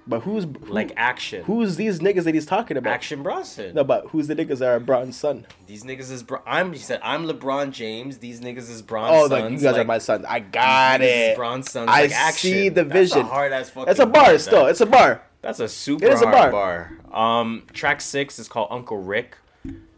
But 0.06 0.22
who's 0.22 0.44
who, 0.44 0.72
like 0.72 0.92
action. 0.96 1.44
Who's 1.44 1.76
these 1.76 2.00
niggas 2.00 2.24
that 2.24 2.34
he's 2.34 2.44
talking 2.46 2.76
about? 2.76 2.92
Action 2.92 3.22
Bronson. 3.22 3.72
No, 3.74 3.84
but 3.84 4.08
who's 4.08 4.26
the 4.26 4.34
niggas 4.34 4.58
that 4.58 4.68
are 4.68 4.80
Bron's 4.80 5.16
son? 5.16 5.46
These 5.68 5.84
niggas 5.84 6.10
is 6.10 6.24
Bron. 6.24 6.42
I'm. 6.44 6.72
He 6.72 6.80
said 6.80 6.98
I'm 7.04 7.24
LeBron 7.26 7.70
James. 7.70 8.18
These 8.18 8.40
niggas 8.40 8.68
is 8.68 8.82
Bron. 8.82 9.08
Oh, 9.12 9.28
sons. 9.28 9.30
like 9.30 9.50
you 9.52 9.58
guys 9.58 9.76
are 9.78 9.84
my 9.84 9.98
son. 9.98 10.26
I 10.26 10.40
got 10.40 10.98
these 11.00 11.08
niggas 11.08 11.12
is 11.12 11.28
it. 11.32 11.36
Bron 11.36 11.62
sons, 11.62 11.88
I 11.88 12.02
like 12.02 12.10
action. 12.12 12.50
see 12.50 12.68
the 12.68 12.84
vision. 12.84 13.22
hard-ass 13.22 13.70
fucking 13.70 13.90
It's 13.90 14.00
a 14.00 14.06
bar, 14.06 14.24
bar 14.24 14.38
still. 14.38 14.66
It's 14.66 14.80
a 14.80 14.86
bar. 14.86 15.22
That's 15.42 15.60
a 15.60 15.68
super 15.68 16.04
It 16.04 16.12
is 16.14 16.22
a 16.22 16.26
bar. 16.26 16.50
bar. 16.50 16.92
Um, 17.12 17.62
track 17.72 18.00
six 18.00 18.38
is 18.40 18.48
called 18.48 18.68
Uncle 18.72 18.98
Rick. 18.98 19.36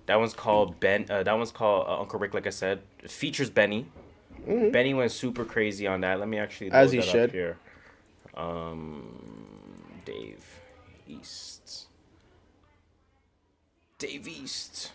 That 0.07 0.17
one's 0.21 0.35
called 0.35 0.79
Ben. 0.81 1.07
Uh, 1.09 1.23
that 1.23 1.33
one's 1.33 1.51
called 1.51 1.87
uh, 1.89 1.99
Uncle 2.01 2.19
Rick. 2.19 2.35
Like 2.35 2.47
I 2.47 2.51
said, 2.51 2.81
it 3.03 3.11
features 3.11 3.49
Benny. 3.49 3.87
Benny 4.47 4.93
went 4.93 5.13
super 5.13 5.45
crazy 5.47 5.87
on 5.87 6.03
that. 6.03 6.19
Let 6.19 6.29
me 6.29 6.39
actually 6.39 6.67
Mm-hmm. 6.69 6.77
As 6.77 6.93
he 6.93 6.99
that 6.99 7.07
should. 7.07 7.31
up 7.31 7.33
here. 7.33 7.57
Um, 8.35 9.42
Dave 10.13 10.61
East. 11.09 11.87
Dave 13.99 14.29
East. 14.29 14.93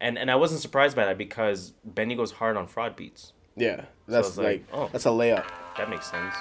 And 0.00 0.18
and 0.18 0.30
I 0.30 0.36
wasn't 0.36 0.60
surprised 0.60 0.94
by 0.94 1.06
that 1.06 1.16
because 1.16 1.72
Benny 1.84 2.14
goes 2.14 2.32
hard 2.32 2.56
on 2.56 2.66
fraud 2.66 2.96
beats. 2.96 3.32
Yeah, 3.56 3.86
that's 4.06 4.28
was 4.28 4.38
like, 4.38 4.64
oh, 4.74 4.90
that's 4.92 5.06
a 5.06 5.08
layup. 5.08 5.46
that 5.78 5.88
makes 5.88 6.10
sense. 6.10 6.34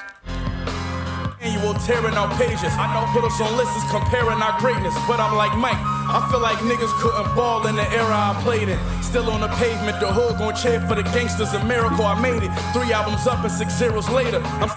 Annual 1.39 1.75
tearing 1.85 2.15
out 2.15 2.35
pages. 2.35 2.73
I 2.75 2.91
know 2.91 3.07
put 3.13 3.23
us 3.23 3.39
on 3.39 3.55
lists 3.55 3.89
comparing 3.91 4.41
our 4.41 4.59
greatness, 4.59 4.93
but 5.07 5.21
I'm 5.21 5.37
like 5.37 5.55
Mike. 5.57 5.79
I 5.79 6.27
feel 6.29 6.41
like 6.41 6.57
niggas 6.57 6.91
couldn't 6.99 7.33
ball 7.33 7.65
in 7.67 7.75
the 7.77 7.89
era 7.91 8.11
I 8.11 8.37
played 8.43 8.67
in. 8.67 8.79
Still 9.03 9.29
on 9.29 9.39
the 9.39 9.47
pavement, 9.55 10.01
the 10.01 10.11
hood 10.11 10.37
gon' 10.37 10.55
cheer 10.55 10.81
for 10.81 10.95
the 10.95 11.03
gangsters. 11.03 11.53
A 11.53 11.63
miracle, 11.63 12.05
I 12.05 12.19
made 12.19 12.43
it. 12.43 12.51
Three 12.73 12.91
albums 12.91 13.25
up 13.25 13.43
and 13.43 13.51
six 13.51 13.77
zeros 13.77 14.09
later. 14.09 14.41
I'm 14.43 14.69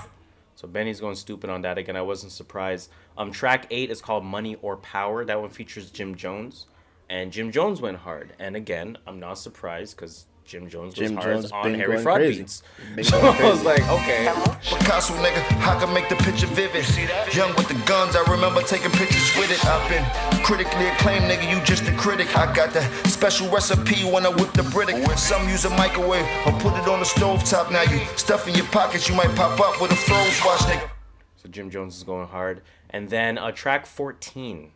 So 0.58 0.66
Benny's 0.66 0.98
going 0.98 1.14
stupid 1.14 1.50
on 1.50 1.62
that 1.62 1.78
again. 1.78 1.94
I 1.94 2.02
wasn't 2.02 2.32
surprised. 2.32 2.90
Um, 3.16 3.30
track 3.30 3.68
eight 3.70 3.92
is 3.92 4.02
called 4.02 4.24
"Money 4.24 4.56
or 4.60 4.76
Power." 4.78 5.24
That 5.24 5.40
one 5.40 5.50
features 5.50 5.92
Jim 5.92 6.16
Jones, 6.16 6.66
and 7.08 7.30
Jim 7.30 7.52
Jones 7.52 7.80
went 7.80 7.98
hard. 7.98 8.32
And 8.40 8.56
again, 8.56 8.98
I'm 9.06 9.20
not 9.20 9.34
surprised 9.34 9.94
because 9.94 10.26
Jim 10.48 10.66
Jones 10.66 10.96
was 10.96 11.08
Jim 11.10 11.14
hard 11.18 11.26
Jones 11.36 11.52
on 11.52 11.62
been 11.62 11.74
Harry 11.74 11.92
going 11.92 12.02
Fraud 12.02 12.16
crazy. 12.20 12.40
beats. 12.40 12.62
So 13.02 13.20
I 13.20 13.50
was 13.50 13.62
like, 13.64 13.86
okay. 13.86 14.32
Picasso 14.64 15.12
nigga, 15.16 15.44
I 15.60 15.78
can 15.78 15.92
make 15.92 16.08
the 16.08 16.16
picture 16.16 16.46
vivid. 16.46 16.86
Young 17.34 17.54
with 17.54 17.68
the 17.68 17.74
guns, 17.84 18.16
I 18.16 18.24
remember 18.30 18.62
taking 18.62 18.90
pictures 18.92 19.30
with 19.36 19.50
it. 19.50 19.62
I've 19.66 19.86
been 19.90 20.42
critically 20.42 20.86
acclaimed, 20.86 21.26
nigga, 21.26 21.52
you 21.52 21.62
just 21.66 21.86
a 21.86 21.92
critic. 21.96 22.34
I 22.34 22.50
got 22.54 22.72
that 22.72 22.90
special 23.06 23.46
recipe 23.50 24.02
when 24.10 24.24
I 24.24 24.30
whip 24.30 24.52
the 24.54 24.62
British. 24.62 25.04
Some 25.20 25.46
use 25.50 25.66
a 25.66 25.70
microwave 25.76 26.24
or 26.46 26.52
put 26.60 26.72
it 26.80 26.88
on 26.88 27.00
the 27.00 27.04
stove 27.04 27.44
top. 27.44 27.70
Now 27.70 27.82
you 27.82 27.98
stuff 28.16 28.48
in 28.48 28.54
your 28.54 28.66
pockets, 28.68 29.06
you 29.06 29.14
might 29.14 29.34
pop 29.36 29.60
up 29.60 29.78
with 29.82 29.92
a 29.92 29.96
froze 29.96 30.40
watch, 30.46 30.60
nigga. 30.60 30.88
So 31.36 31.50
Jim 31.50 31.68
Jones 31.68 31.94
is 31.94 32.04
going 32.04 32.26
hard. 32.28 32.62
And 32.88 33.10
then 33.10 33.36
uh, 33.36 33.52
track 33.52 33.84
14 33.84 34.70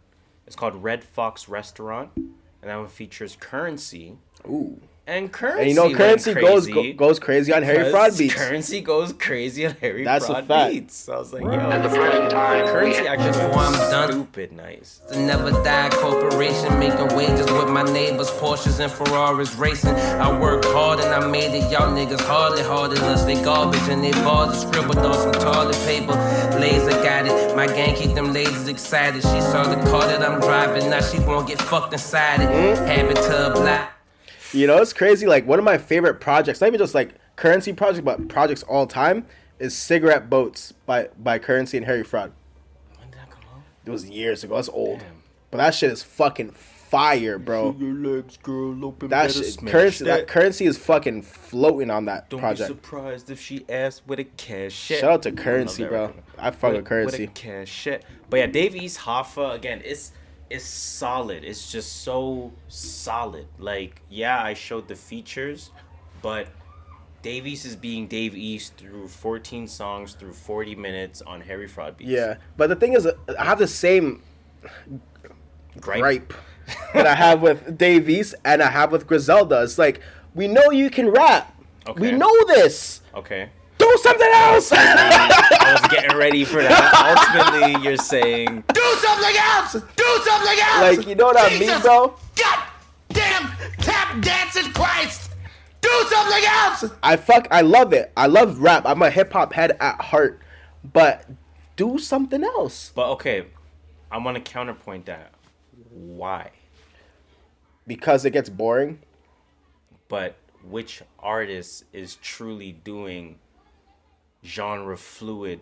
is 0.46 0.54
called 0.54 0.82
Red 0.82 1.02
Fox 1.02 1.48
Restaurant, 1.48 2.10
and 2.14 2.34
that 2.64 2.76
one 2.76 2.88
features 2.88 3.38
Currency. 3.40 4.18
Ooh. 4.46 4.78
And 5.04 5.32
Currency. 5.32 5.60
And 5.60 5.68
you 5.68 5.74
know, 5.74 5.86
went 5.86 5.96
currency 5.96 6.32
goes 6.34 6.66
crazy 6.66 6.92
go, 6.92 7.06
goes 7.06 7.18
crazy 7.18 7.52
on 7.52 7.64
Harry 7.64 7.78
because 7.78 7.90
Fraud 7.90 8.18
beats. 8.18 8.34
Currency 8.34 8.80
goes 8.80 9.12
crazy 9.12 9.66
on 9.66 9.72
Harry 9.80 10.04
That's 10.04 10.28
a 10.28 10.42
fact. 10.44 10.72
beats. 10.72 10.94
So 10.94 11.14
I 11.14 11.18
was 11.18 11.32
like, 11.32 11.42
yo, 11.42 11.50
this 11.50 11.92
Currency 12.70 13.08
actually 13.08 13.32
Before 13.32 13.58
I'm 13.58 13.72
done. 13.90 14.12
stupid 14.12 14.52
nice. 14.52 15.00
The 15.10 15.16
never 15.18 15.50
die 15.64 15.90
corporation 15.90 16.78
making 16.78 17.16
wages 17.16 17.50
with 17.50 17.68
my 17.68 17.82
neighbors, 17.82 18.30
Porsches 18.30 18.78
and 18.78 18.92
Ferraris 18.92 19.56
racing. 19.56 19.94
I 19.96 20.38
worked 20.38 20.66
hard 20.66 21.00
and 21.00 21.12
I 21.12 21.26
made 21.26 21.52
it. 21.52 21.68
Y'all 21.72 21.90
niggas 21.90 22.20
hardly 22.20 22.62
hard 22.62 22.92
unless 22.92 23.24
they 23.24 23.42
garbage 23.42 23.80
and 23.88 24.04
they 24.04 24.12
bars 24.12 24.50
are 24.50 24.68
scribbled 24.68 24.98
on 24.98 25.14
some 25.14 25.32
toilet 25.32 25.76
paper. 25.84 26.12
Laser 26.60 26.90
got 27.02 27.26
it. 27.26 27.56
My 27.56 27.66
gang 27.66 27.96
keep 27.96 28.14
them 28.14 28.32
ladies 28.32 28.68
excited. 28.68 29.22
She 29.22 29.40
saw 29.40 29.64
the 29.64 29.82
car 29.90 30.06
that 30.06 30.22
I'm 30.22 30.38
driving. 30.40 30.90
Now 30.90 31.00
she 31.00 31.18
won't 31.18 31.48
get 31.48 31.60
fucked 31.60 31.92
inside 31.92 32.40
it. 32.40 32.48
Mm-hmm. 32.48 32.86
Habit 32.86 33.16
to 33.16 33.50
oblige. 33.50 33.88
You 34.52 34.66
know, 34.66 34.78
it's 34.78 34.92
crazy. 34.92 35.26
Like 35.26 35.46
one 35.46 35.58
of 35.58 35.64
my 35.64 35.78
favorite 35.78 36.20
projects, 36.20 36.60
not 36.60 36.66
even 36.68 36.78
just 36.78 36.94
like 36.94 37.14
currency 37.36 37.72
project, 37.72 38.04
but 38.04 38.28
projects 38.28 38.62
all 38.64 38.86
time, 38.86 39.26
is 39.58 39.76
"Cigarette 39.76 40.28
Boats" 40.28 40.72
by 40.86 41.08
by 41.18 41.38
Currency 41.38 41.76
and 41.78 41.86
Harry 41.86 42.04
Fraud. 42.04 42.32
When 42.98 43.10
did 43.10 43.18
that 43.18 43.30
come 43.30 43.42
out? 43.54 43.62
It 43.86 43.90
was 43.90 44.08
years 44.08 44.44
ago. 44.44 44.56
That's 44.56 44.68
old, 44.68 45.02
but 45.50 45.58
that 45.58 45.74
shit 45.74 45.90
is 45.90 46.02
fucking 46.02 46.50
fire, 46.50 47.38
bro. 47.38 47.74
Your 47.78 47.94
legs, 47.94 48.36
girl, 48.36 48.84
open 48.84 49.08
That 49.08 49.32
shit, 49.32 49.56
currency, 49.66 50.04
that 50.04 50.16
that. 50.18 50.28
currency 50.28 50.66
is 50.66 50.76
fucking 50.76 51.22
floating 51.22 51.90
on 51.90 52.04
that 52.04 52.28
Don't 52.28 52.40
project. 52.40 52.68
be 52.68 52.74
surprised 52.74 53.30
if 53.30 53.40
she 53.40 53.64
asks 53.70 54.02
with 54.06 54.18
a 54.18 54.24
cash. 54.24 54.74
Shout 54.74 55.04
out 55.04 55.22
to 55.22 55.32
Currency, 55.32 55.84
bro. 55.84 56.12
I 56.36 56.50
fuck 56.50 56.74
with 56.74 56.84
Currency. 56.84 57.22
With 57.22 57.30
a 57.30 57.32
cash 57.32 57.70
shit. 57.70 58.04
But 58.28 58.36
yeah, 58.40 58.46
Dave 58.46 58.76
East 58.76 58.98
Hoffa 59.00 59.54
again. 59.54 59.80
It's 59.82 60.12
it's 60.52 60.66
solid. 60.66 61.44
It's 61.44 61.72
just 61.72 62.02
so 62.02 62.52
solid. 62.68 63.46
Like 63.58 64.02
yeah, 64.10 64.42
I 64.42 64.54
showed 64.54 64.86
the 64.86 64.94
features, 64.94 65.70
but 66.20 66.48
Dave 67.22 67.46
East 67.46 67.64
is 67.64 67.74
being 67.74 68.06
Dave 68.06 68.36
East 68.36 68.76
through 68.76 69.08
14 69.08 69.66
songs 69.66 70.12
through 70.12 70.34
40 70.34 70.74
minutes 70.74 71.22
on 71.22 71.40
Harry 71.40 71.66
Fraud 71.66 71.96
beats. 71.96 72.10
Yeah, 72.10 72.36
but 72.56 72.68
the 72.68 72.76
thing 72.76 72.92
is, 72.92 73.06
I 73.38 73.44
have 73.44 73.58
the 73.58 73.66
same 73.66 74.22
Gripe. 75.80 76.00
gripe 76.00 76.34
that 76.92 77.06
I 77.06 77.14
have 77.14 77.40
with 77.40 77.78
Dave 77.84 78.10
East 78.10 78.34
and 78.44 78.62
I 78.62 78.70
have 78.70 78.92
with 78.92 79.06
Griselda. 79.06 79.62
It's 79.62 79.78
like 79.78 80.00
we 80.34 80.48
know 80.48 80.70
you 80.70 80.90
can 80.90 81.08
rap. 81.08 81.48
Okay. 81.88 82.00
We 82.00 82.12
know 82.12 82.32
this. 82.46 83.00
Okay. 83.14 83.48
Do 83.78 83.98
something 84.02 84.30
else. 84.34 84.70
I 85.72 85.80
was 85.80 85.90
getting 85.90 86.16
ready 86.16 86.44
for 86.44 86.62
that. 86.62 87.50
Ultimately, 87.54 87.82
you're 87.82 87.96
saying 87.96 88.64
Do 88.72 88.82
something 89.00 89.36
else! 89.36 89.72
Do 89.72 90.22
something 90.24 90.58
else! 90.60 90.96
Like, 90.98 91.06
you 91.06 91.14
know 91.14 91.26
what 91.26 91.38
I 91.40 91.58
mean, 91.58 91.80
bro? 91.80 92.14
God 92.36 92.64
damn 93.10 93.50
tap 93.78 94.20
dancing 94.22 94.72
Christ! 94.72 95.30
Do 95.80 96.06
something 96.10 96.44
else! 96.46 96.84
I 97.02 97.16
fuck. 97.16 97.48
I 97.50 97.62
love 97.62 97.92
it. 97.92 98.12
I 98.16 98.26
love 98.26 98.58
rap. 98.58 98.84
I'm 98.86 99.02
a 99.02 99.10
hip 99.10 99.32
hop 99.32 99.52
head 99.52 99.76
at 99.80 100.00
heart, 100.00 100.40
but 100.92 101.28
do 101.76 101.98
something 101.98 102.44
else 102.44 102.92
But 102.94 103.08
okay, 103.12 103.46
I'm 104.10 104.24
gonna 104.24 104.40
counterpoint 104.40 105.06
that. 105.06 105.32
Why? 105.90 106.50
because 107.86 108.24
it 108.24 108.30
gets 108.30 108.48
boring. 108.48 109.00
But 110.08 110.36
which 110.68 111.02
artist 111.18 111.84
is 111.92 112.16
truly 112.16 112.72
doing 112.72 113.38
genre 114.44 114.96
fluid, 114.96 115.60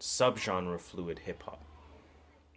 subgenre 0.00 0.80
fluid 0.80 1.20
hip 1.20 1.42
hop? 1.42 1.62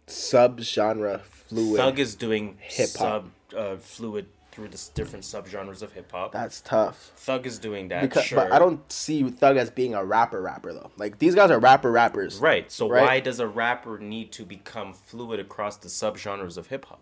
Sub 0.06 0.60
genre 0.60 1.18
fluid. 1.24 1.76
Thug 1.80 1.98
is 1.98 2.14
doing 2.14 2.58
hip 2.60 2.90
hop. 2.96 3.26
sub 3.52 3.56
uh, 3.56 3.76
fluid 3.76 4.26
through 4.52 4.68
the 4.68 4.88
different 4.94 5.22
subgenres 5.24 5.82
of 5.82 5.92
hip 5.92 6.10
hop. 6.12 6.32
That's 6.32 6.60
tough. 6.62 7.12
Thug 7.16 7.46
is 7.46 7.58
doing 7.58 7.88
that. 7.88 8.00
Because, 8.02 8.24
sure. 8.24 8.38
but 8.38 8.52
I 8.52 8.58
don't 8.58 8.90
see 8.90 9.22
Thug 9.28 9.56
as 9.58 9.68
being 9.70 9.94
a 9.94 10.02
rapper 10.04 10.40
rapper 10.40 10.72
though. 10.72 10.90
Like 10.96 11.18
these 11.18 11.34
guys 11.34 11.50
are 11.50 11.58
rapper 11.58 11.90
rappers. 11.92 12.38
Right. 12.38 12.70
So 12.72 12.88
Right? 12.88 13.02
why 13.02 13.20
does 13.20 13.38
a 13.40 13.46
rapper 13.46 13.98
need 13.98 14.32
to 14.32 14.44
become 14.46 14.94
fluid 14.94 15.40
across 15.40 15.76
the 15.76 15.88
subgenres 15.88 16.56
of 16.56 16.68
hip 16.68 16.86
hop? 16.86 17.00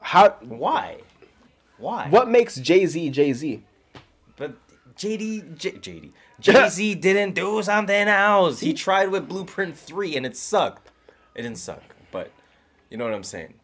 How? 0.00 0.30
Why? 0.42 0.98
Why? 1.78 2.08
What 2.08 2.28
makes 2.28 2.56
Jay 2.56 2.86
Z 2.86 3.10
Jay 3.10 3.32
Z? 3.32 3.56
But 3.56 3.62
JD, 4.96 5.56
J, 5.58 5.72
JD, 5.72 6.10
Jay 6.40 6.68
Z 6.68 6.94
didn't 6.96 7.34
do 7.34 7.62
something 7.62 8.08
else. 8.08 8.60
He 8.60 8.72
tried 8.74 9.10
with 9.10 9.28
Blueprint 9.28 9.76
Three 9.76 10.16
and 10.16 10.26
it 10.26 10.36
sucked. 10.36 10.90
It 11.34 11.42
didn't 11.42 11.58
suck, 11.58 11.82
but 12.10 12.30
you 12.90 12.96
know 12.96 13.04
what 13.04 13.14
I'm 13.14 13.24
saying. 13.24 13.54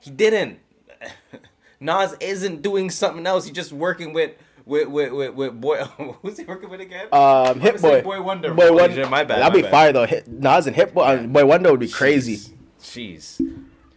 He 0.00 0.10
didn't. 0.10 0.58
Nas 1.80 2.14
isn't 2.20 2.62
doing 2.62 2.90
something 2.90 3.26
else. 3.26 3.44
He's 3.46 3.54
just 3.54 3.72
working 3.72 4.12
with 4.12 4.32
with 4.66 4.88
with 4.88 5.12
with, 5.12 5.34
with 5.34 5.60
boy. 5.60 5.76
Who's 6.22 6.36
he 6.38 6.44
working 6.44 6.68
with 6.68 6.80
again? 6.80 7.06
Um, 7.12 7.60
Hit 7.60 7.80
Boy. 7.80 8.02
Boy 8.02 8.20
Wonder. 8.20 8.52
Boy 8.52 8.72
Wonder. 8.72 8.96
shit, 8.96 9.10
My 9.10 9.24
bad. 9.24 9.40
That'd 9.40 9.52
my 9.52 9.56
be 9.58 9.62
bad. 9.62 9.70
fire 9.70 9.92
though. 9.92 10.06
Hit, 10.06 10.28
Nas 10.28 10.66
and 10.66 10.74
Hit 10.76 10.92
Boy. 10.92 11.02
uh, 11.02 11.26
Boy 11.26 11.46
Wonder 11.46 11.70
would 11.70 11.80
be 11.80 11.88
crazy. 11.88 12.54
Jeez. 12.80 13.40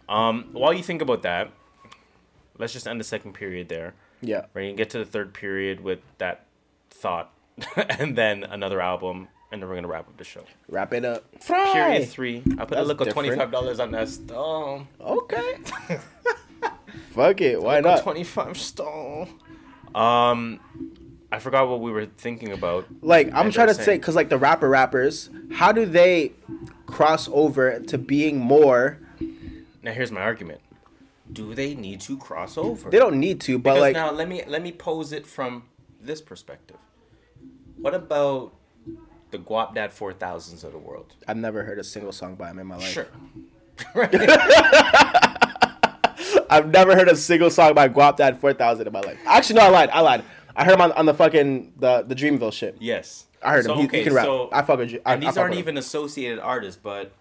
Um, 0.07 0.49
while 0.53 0.73
you 0.73 0.83
think 0.83 1.01
about 1.01 1.21
that, 1.23 1.51
let's 2.57 2.73
just 2.73 2.87
end 2.87 2.99
the 2.99 3.03
second 3.03 3.33
period 3.33 3.67
there. 3.69 3.93
Yeah. 4.21 4.45
Right. 4.53 4.63
You 4.63 4.69
gonna 4.69 4.77
get 4.77 4.89
to 4.91 4.99
the 4.99 5.05
third 5.05 5.33
period 5.33 5.81
with 5.81 5.99
that 6.17 6.45
thought, 6.89 7.31
and 7.75 8.17
then 8.17 8.43
another 8.43 8.81
album, 8.81 9.27
and 9.51 9.61
then 9.61 9.69
we're 9.69 9.75
gonna 9.75 9.87
wrap 9.87 10.07
up 10.07 10.17
the 10.17 10.23
show. 10.23 10.43
Wrap 10.69 10.93
it 10.93 11.05
up. 11.05 11.25
Period 11.45 12.07
three. 12.09 12.43
I 12.57 12.65
put 12.65 12.77
a 12.77 12.83
look 12.83 13.01
of 13.01 13.09
twenty 13.09 13.35
five 13.35 13.51
dollars 13.51 13.79
on 13.79 13.91
that 13.91 14.09
stone. 14.09 14.87
Okay. 14.99 15.57
Fuck 17.11 17.41
it. 17.41 17.61
Why 17.61 17.79
not? 17.79 18.01
Twenty 18.01 18.23
five 18.23 18.57
stone. 18.57 19.27
Um, 19.93 20.59
I 21.31 21.39
forgot 21.39 21.67
what 21.69 21.81
we 21.81 21.91
were 21.91 22.05
thinking 22.05 22.51
about. 22.51 22.85
Like 23.01 23.27
I'm 23.33 23.51
trying 23.51 23.67
to 23.67 23.73
they're 23.73 23.85
say, 23.85 23.97
because 23.97 24.15
like 24.15 24.29
the 24.29 24.37
rapper 24.37 24.69
rappers, 24.69 25.29
how 25.51 25.71
do 25.71 25.85
they 25.85 26.33
cross 26.85 27.29
over 27.31 27.79
to 27.79 27.97
being 27.97 28.37
more? 28.37 28.99
Now 29.81 29.93
here's 29.93 30.11
my 30.11 30.21
argument. 30.21 30.61
Do 31.31 31.53
they 31.55 31.75
need 31.75 32.01
to 32.01 32.17
cross 32.17 32.57
over? 32.57 32.89
They 32.89 32.99
don't 32.99 33.19
need 33.19 33.39
to, 33.41 33.57
but 33.57 33.71
because 33.75 33.81
like 33.81 33.93
now 33.93 34.11
let 34.11 34.27
me 34.27 34.43
let 34.47 34.61
me 34.61 34.71
pose 34.71 35.11
it 35.13 35.25
from 35.25 35.63
this 36.01 36.21
perspective. 36.21 36.77
What 37.77 37.93
about 37.93 38.53
the 39.31 39.37
Guap 39.39 39.73
Dad 39.75 39.93
four 39.93 40.13
thousands 40.13 40.63
of 40.63 40.71
the 40.73 40.77
world? 40.77 41.13
I've 41.27 41.37
never 41.37 41.63
heard 41.63 41.79
a 41.79 41.83
single 41.83 42.11
song 42.11 42.35
by 42.35 42.49
him 42.51 42.59
in 42.59 42.67
my 42.67 42.75
life. 42.77 42.87
Sure. 42.91 43.07
I've 46.49 46.67
never 46.69 46.95
heard 46.95 47.07
a 47.07 47.15
single 47.15 47.49
song 47.49 47.73
by 47.73 47.87
Guap 47.87 48.17
Dad 48.17 48.37
4000 48.39 48.85
in 48.87 48.91
my 48.93 48.99
life. 48.99 49.17
Actually, 49.25 49.59
no, 49.59 49.65
I 49.67 49.69
lied. 49.69 49.89
I 49.91 50.01
lied. 50.01 50.23
I 50.55 50.65
heard 50.65 50.73
him 50.73 50.81
on, 50.81 50.91
on 50.93 51.05
the 51.05 51.13
fucking 51.13 51.73
the 51.77 52.01
the 52.03 52.13
Dreamville 52.15 52.51
shit. 52.51 52.75
Yes. 52.79 53.25
I 53.41 53.53
heard 53.53 53.65
So, 53.65 53.73
him. 53.73 53.77
He, 53.77 53.81
he 53.83 53.87
okay, 53.87 54.03
can 54.03 54.13
rap. 54.13 54.25
so- 54.25 54.49
I 54.51 54.61
fucking. 54.61 54.99
I, 55.05 55.13
and 55.13 55.23
these 55.23 55.29
fuck 55.29 55.37
aren't 55.37 55.53
him. 55.53 55.59
even 55.59 55.77
associated 55.77 56.39
artists, 56.39 56.79
but 56.81 57.13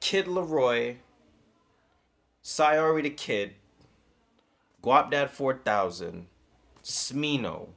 Kid 0.00 0.26
LAROI, 0.26 0.96
Sayori 2.48 3.02
the 3.02 3.10
Kid, 3.10 3.56
Guap 4.82 5.10
Dad 5.10 5.30
4000, 5.30 6.28
Smino, 6.82 7.68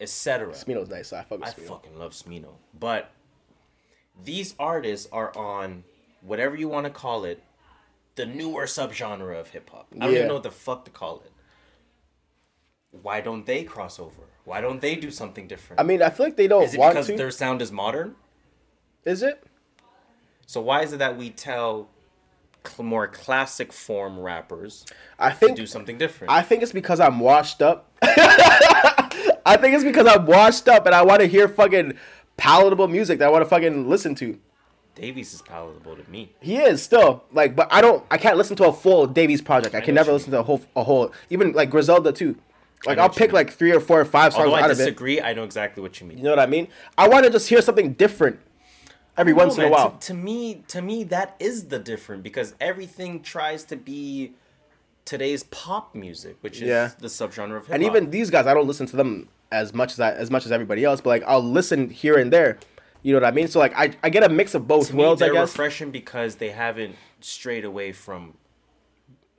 etc. 0.00 0.54
Smino's 0.54 0.88
nice. 0.88 1.08
So 1.08 1.18
I 1.18 1.22
fuck 1.22 1.38
with 1.40 1.48
I 1.50 1.52
Smino. 1.52 1.66
fucking 1.68 1.98
love 1.98 2.12
Smino. 2.12 2.52
But 2.78 3.10
these 4.24 4.54
artists 4.58 5.06
are 5.12 5.36
on 5.36 5.84
whatever 6.22 6.56
you 6.56 6.66
want 6.66 6.86
to 6.86 6.90
call 6.90 7.24
it, 7.26 7.42
the 8.14 8.24
newer 8.24 8.64
subgenre 8.64 9.38
of 9.38 9.50
hip 9.50 9.68
hop. 9.68 9.88
I 9.94 9.98
don't 10.06 10.12
Yeah. 10.12 10.16
even 10.16 10.28
know 10.28 10.34
what 10.34 10.44
the 10.44 10.50
fuck 10.50 10.86
to 10.86 10.90
call 10.90 11.20
it. 11.26 11.32
Why 13.02 13.20
don't 13.20 13.44
they 13.44 13.64
cross 13.64 14.00
over? 14.00 14.22
Why 14.44 14.62
don't 14.62 14.80
they 14.80 14.96
do 14.96 15.10
something 15.10 15.46
different? 15.46 15.78
I 15.78 15.82
mean, 15.82 16.00
I 16.00 16.08
feel 16.08 16.24
like 16.24 16.36
they 16.36 16.48
don't 16.48 16.62
is 16.64 16.72
it 16.72 16.80
want 16.80 16.94
because 16.94 17.06
to. 17.08 17.16
their 17.18 17.30
sound 17.30 17.60
is 17.60 17.70
modern? 17.70 18.16
Is 19.04 19.22
it? 19.22 19.44
So 20.46 20.62
why 20.62 20.84
is 20.84 20.94
it 20.94 20.98
that 21.00 21.18
we 21.18 21.28
tell 21.28 21.90
cl- 22.66 22.86
more 22.86 23.06
classic 23.06 23.72
form 23.72 24.18
rappers 24.18 24.84
I 25.18 25.30
think 25.30 25.56
do 25.56 25.66
something 25.66 25.98
different? 25.98 26.32
I 26.32 26.42
think 26.42 26.62
it's 26.62 26.72
because 26.72 27.00
I'm 27.00 27.20
washed 27.20 27.62
up. 27.62 27.90
I 28.02 29.56
think 29.60 29.74
it's 29.74 29.84
because 29.84 30.06
I'm 30.06 30.26
washed 30.26 30.68
up 30.68 30.86
and 30.86 30.94
I 30.94 31.02
want 31.02 31.20
to 31.20 31.26
hear 31.26 31.48
fucking 31.48 31.94
palatable 32.36 32.88
music 32.88 33.18
that 33.18 33.28
I 33.28 33.30
want 33.30 33.42
to 33.42 33.48
fucking 33.48 33.88
listen 33.88 34.14
to. 34.16 34.38
Dave 34.94 35.16
East 35.16 35.34
is 35.34 35.42
palatable 35.42 35.96
to 35.96 36.10
me. 36.10 36.32
He 36.40 36.56
is 36.56 36.82
still 36.82 37.24
like, 37.32 37.56
but 37.56 37.68
I 37.72 37.80
don't. 37.80 38.04
I 38.10 38.18
can't 38.18 38.36
listen 38.36 38.56
to 38.56 38.66
a 38.66 38.72
full 38.72 39.06
Dave 39.06 39.30
East 39.30 39.44
project. 39.44 39.74
I 39.74 39.80
can 39.80 39.94
never 39.94 40.12
listen 40.12 40.30
to 40.32 40.40
a 40.40 40.42
whole, 40.42 40.60
a 40.76 40.84
whole, 40.84 41.12
even 41.30 41.52
like 41.52 41.70
Griselda 41.70 42.12
too. 42.12 42.36
Like 42.86 42.98
I'll 42.98 43.08
pick 43.10 43.32
like 43.32 43.50
three 43.50 43.72
or 43.72 43.80
four 43.80 44.00
or 44.00 44.04
five 44.04 44.32
songs 44.32 44.46
Although 44.46 44.56
I 44.56 44.62
out 44.62 44.70
of 44.70 44.78
it. 44.80 44.84
disagree, 44.84 45.20
I 45.20 45.32
know 45.34 45.44
exactly 45.44 45.82
what 45.82 46.00
you 46.00 46.06
mean. 46.06 46.18
You 46.18 46.24
know 46.24 46.30
what 46.30 46.38
I 46.38 46.46
mean? 46.46 46.68
I 46.96 47.08
want 47.08 47.24
to 47.24 47.30
just 47.30 47.48
hear 47.48 47.60
something 47.60 47.92
different 47.92 48.40
every 49.20 49.32
once 49.32 49.56
No, 49.56 49.64
in 49.64 49.68
a 49.68 49.72
while. 49.72 49.90
To, 49.92 50.06
to 50.08 50.14
me, 50.14 50.64
to 50.68 50.82
me, 50.82 51.04
that 51.04 51.36
is 51.38 51.68
the 51.68 51.78
different 51.78 52.22
because 52.22 52.54
everything 52.60 53.20
tries 53.22 53.64
to 53.64 53.76
be 53.76 54.32
today's 55.04 55.42
pop 55.44 55.94
music, 55.94 56.36
which 56.40 56.56
is 56.56 56.68
Yeah. 56.68 56.90
the 56.98 57.08
subgenre 57.08 57.56
of 57.56 57.66
hip 57.66 57.66
hop. 57.66 57.74
and 57.74 57.82
even 57.84 58.10
these 58.10 58.30
guys, 58.30 58.46
I 58.46 58.54
don't 58.54 58.66
listen 58.66 58.86
to 58.86 58.96
them 58.96 59.28
as 59.52 59.74
much 59.74 59.92
as 59.92 60.00
I, 60.00 60.12
as 60.12 60.30
much 60.30 60.46
as 60.46 60.52
everybody 60.52 60.84
else. 60.84 61.00
But 61.00 61.10
like 61.10 61.24
I'll 61.26 61.42
listen 61.42 61.90
here 61.90 62.16
and 62.18 62.32
there. 62.32 62.58
You 63.02 63.12
know 63.14 63.20
what 63.20 63.26
I 63.28 63.30
mean? 63.30 63.48
So 63.48 63.58
like 63.58 63.72
I, 63.76 63.92
I 64.02 64.10
get 64.10 64.22
a 64.22 64.28
mix 64.28 64.54
of 64.54 64.66
both 64.68 64.88
to 64.90 64.96
worlds. 64.96 65.22
I 65.22 65.26
they're 65.26 65.34
guess. 65.34 65.50
refreshing 65.52 65.90
because 65.90 66.36
they 66.36 66.50
haven't 66.50 66.96
strayed 67.20 67.64
away 67.64 67.92
from 67.92 68.34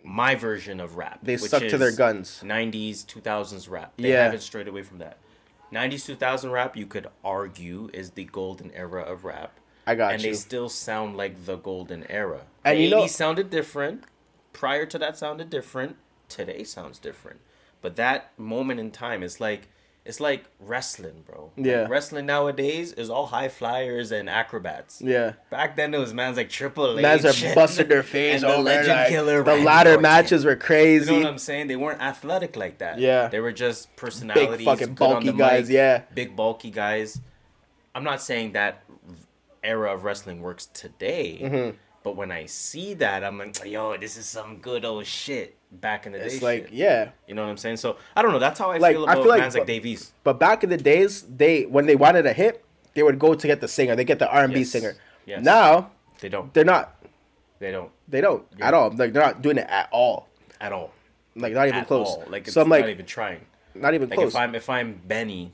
my 0.03 0.33
version 0.35 0.79
of 0.79 0.97
rap. 0.97 1.19
They 1.21 1.37
stuck 1.37 1.61
to 1.67 1.77
their 1.77 1.91
guns. 1.91 2.41
90s, 2.43 3.05
2000s 3.05 3.69
rap. 3.69 3.93
They 3.97 4.09
Yeah. 4.11 4.23
haven't 4.25 4.41
strayed 4.41 4.67
away 4.67 4.81
from 4.81 4.97
that. 4.97 5.17
90s, 5.71 6.05
2000 6.05 6.51
rap, 6.51 6.75
you 6.75 6.85
could 6.85 7.07
argue, 7.23 7.89
is 7.93 8.11
the 8.11 8.25
golden 8.25 8.71
era 8.71 9.03
of 9.03 9.23
rap. 9.23 9.53
I 9.87 9.95
got 9.95 10.13
and 10.13 10.21
you. 10.21 10.29
they 10.31 10.35
still 10.35 10.69
sound 10.69 11.17
like 11.17 11.45
the 11.45 11.55
golden 11.57 12.05
era. 12.09 12.41
And 12.63 12.77
the 12.77 12.83
you 12.83 12.89
know- 12.89 13.03
80s 13.03 13.09
sounded 13.09 13.49
different. 13.49 14.03
Prior 14.53 14.85
to 14.85 14.97
that 14.99 15.17
sounded 15.17 15.49
different. 15.49 15.95
Today 16.29 16.63
sounds 16.63 16.99
different. 16.99 17.39
But 17.81 17.95
that 17.95 18.37
moment 18.37 18.79
in 18.79 18.91
time 18.91 19.23
is 19.23 19.39
like 19.39 19.67
it's 20.03 20.19
like 20.19 20.45
wrestling, 20.59 21.23
bro. 21.27 21.51
Like, 21.55 21.65
Yeah. 21.67 21.85
wrestling 21.87 22.25
nowadays 22.25 22.91
is 22.93 23.11
all 23.11 23.27
high 23.27 23.49
flyers 23.49 24.11
and 24.11 24.27
acrobats. 24.27 24.99
Yeah. 24.99 25.33
Back 25.51 25.75
then 25.75 25.93
it 25.93 25.99
was 25.99 26.11
man's 26.11 26.37
like 26.37 26.49
Triple 26.49 26.97
H. 26.97 27.01
Mans 27.03 27.23
are 27.23 27.45
and- 27.45 27.53
busting 27.55 27.87
their 27.87 28.01
face 28.17 28.41
and 28.41 28.51
the. 28.51 28.57
Legend 28.57 28.87
like, 28.87 29.09
Killer. 29.09 29.43
the 29.43 29.51
Randy 29.51 29.63
ladder 29.63 29.89
Orton. 29.91 30.01
matches 30.01 30.43
were 30.43 30.55
crazy. 30.55 31.13
You 31.13 31.19
know 31.19 31.25
what 31.25 31.31
I'm 31.33 31.37
saying? 31.37 31.67
They 31.67 31.75
weren't 31.75 32.01
athletic 32.01 32.55
like 32.55 32.79
that. 32.79 32.97
Yeah. 32.99 33.27
They 33.27 33.39
were 33.39 33.51
just 33.51 33.95
personalities. 33.95 34.57
Big 34.57 34.65
fucking 34.65 34.95
bulky 34.95 35.31
guys, 35.33 35.67
mic, 35.67 35.73
yeah. 35.75 36.01
Big 36.15 36.35
bulky 36.35 36.71
guys. 36.71 37.19
I'm 37.93 38.03
not 38.03 38.21
saying 38.23 38.53
that 38.53 38.81
era 39.63 39.93
of 39.93 40.03
wrestling 40.03 40.41
works 40.41 40.65
today, 40.67 41.39
Mhm. 41.41 41.75
but 42.03 42.15
when 42.15 42.31
I 42.31 42.45
see 42.45 42.93
that, 42.95 43.23
I'm 43.23 43.37
like, 43.37 43.63
yo, 43.65 43.95
this 43.97 44.17
is 44.17 44.25
some 44.25 44.57
good 44.57 44.83
old 44.85 45.05
shit 45.05 45.55
back 45.71 46.05
in 46.05 46.11
the 46.13 46.23
It's 46.23 46.39
day. 46.39 46.45
like, 46.45 46.63
shit. 46.65 46.73
yeah. 46.73 47.09
You 47.27 47.35
know 47.35 47.43
what 47.43 47.49
I'm 47.49 47.57
saying? 47.57 47.77
So 47.77 47.97
I 48.15 48.21
don't 48.21 48.31
know. 48.31 48.39
That's 48.39 48.59
how 48.59 48.71
I 48.71 48.77
Like, 48.77 48.95
feel 48.95 49.05
I 49.07 49.13
about 49.13 49.21
feel 49.23 49.29
like- 49.29 49.41
bands 49.41 49.55
like 49.55 49.65
Dave 49.67 49.85
East. 49.85 50.13
But 50.23 50.39
back 50.39 50.63
in 50.63 50.69
the 50.69 50.77
days, 50.77 51.23
they 51.23 51.63
when 51.65 51.85
they 51.85 51.95
wanted 51.95 52.25
a 52.25 52.33
hit, 52.33 52.63
they 52.93 53.03
would 53.03 53.19
go 53.19 53.33
to 53.35 53.47
get 53.47 53.61
the 53.61 53.67
singer. 53.67 53.95
They 53.95 54.03
get 54.03 54.19
the 54.19 54.29
R 54.29 54.43
and 54.43 54.53
B 54.53 54.63
singer. 54.63 54.95
Yes. 55.25 55.43
Now 55.43 55.91
They 56.19 56.29
don't. 56.29 56.53
they're 56.53 56.65
not. 56.65 56.95
They 57.59 57.71
don't 57.71 57.91
They 58.07 58.21
don't 58.21 58.43
at 58.59 58.73
all. 58.73 58.89
Like 58.89 59.13
they're 59.13 59.23
not 59.23 59.41
doing 59.41 59.57
it 59.59 59.67
at 59.69 59.87
all. 59.91 60.27
at 60.59 60.71
all. 60.73 60.91
Like 61.35 61.53
not 61.53 61.67
even 61.67 61.81
At 61.81 61.87
close. 61.87 62.07
all. 62.07 62.23
Like 62.27 62.43
it's 62.47 62.53
so 62.53 62.61
I'm 62.61 62.69
like 62.69 62.81
not 62.81 62.89
even 62.89 63.05
trying. 63.05 63.45
not 63.75 63.93
even 63.93 64.09
like 64.09 64.17
close. 64.17 64.33
if 64.33 64.35
I'm 64.35 64.55
if 64.55 64.69
I'm 64.69 64.99
Benny, 65.05 65.53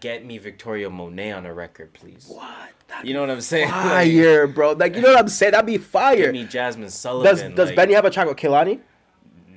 get 0.00 0.24
me 0.24 0.38
Victoria 0.38 0.90
Monet 0.90 1.32
on 1.32 1.46
a 1.46 1.54
record, 1.54 1.92
please. 1.92 2.26
What? 2.28 2.70
You 3.04 3.14
know 3.14 3.20
what 3.20 3.30
I'm 3.30 3.40
saying? 3.40 3.68
fire, 3.70 4.46
bro. 4.46 4.72
Like 4.72 4.96
you 4.96 5.02
know 5.02 5.10
what 5.10 5.18
I'm 5.18 5.28
saying? 5.28 5.52
That'd 5.52 5.66
be 5.66 5.78
fire. 5.78 6.16
Give 6.16 6.32
me 6.32 6.44
Jazmine 6.44 6.90
Sullivan. 6.90 7.30
Does 7.30 7.56
does 7.56 7.68
like, 7.68 7.76
Benny 7.76 7.94
have 7.94 8.04
a 8.04 8.10
track 8.10 8.26
with 8.26 8.36
Kehlani? 8.36 8.80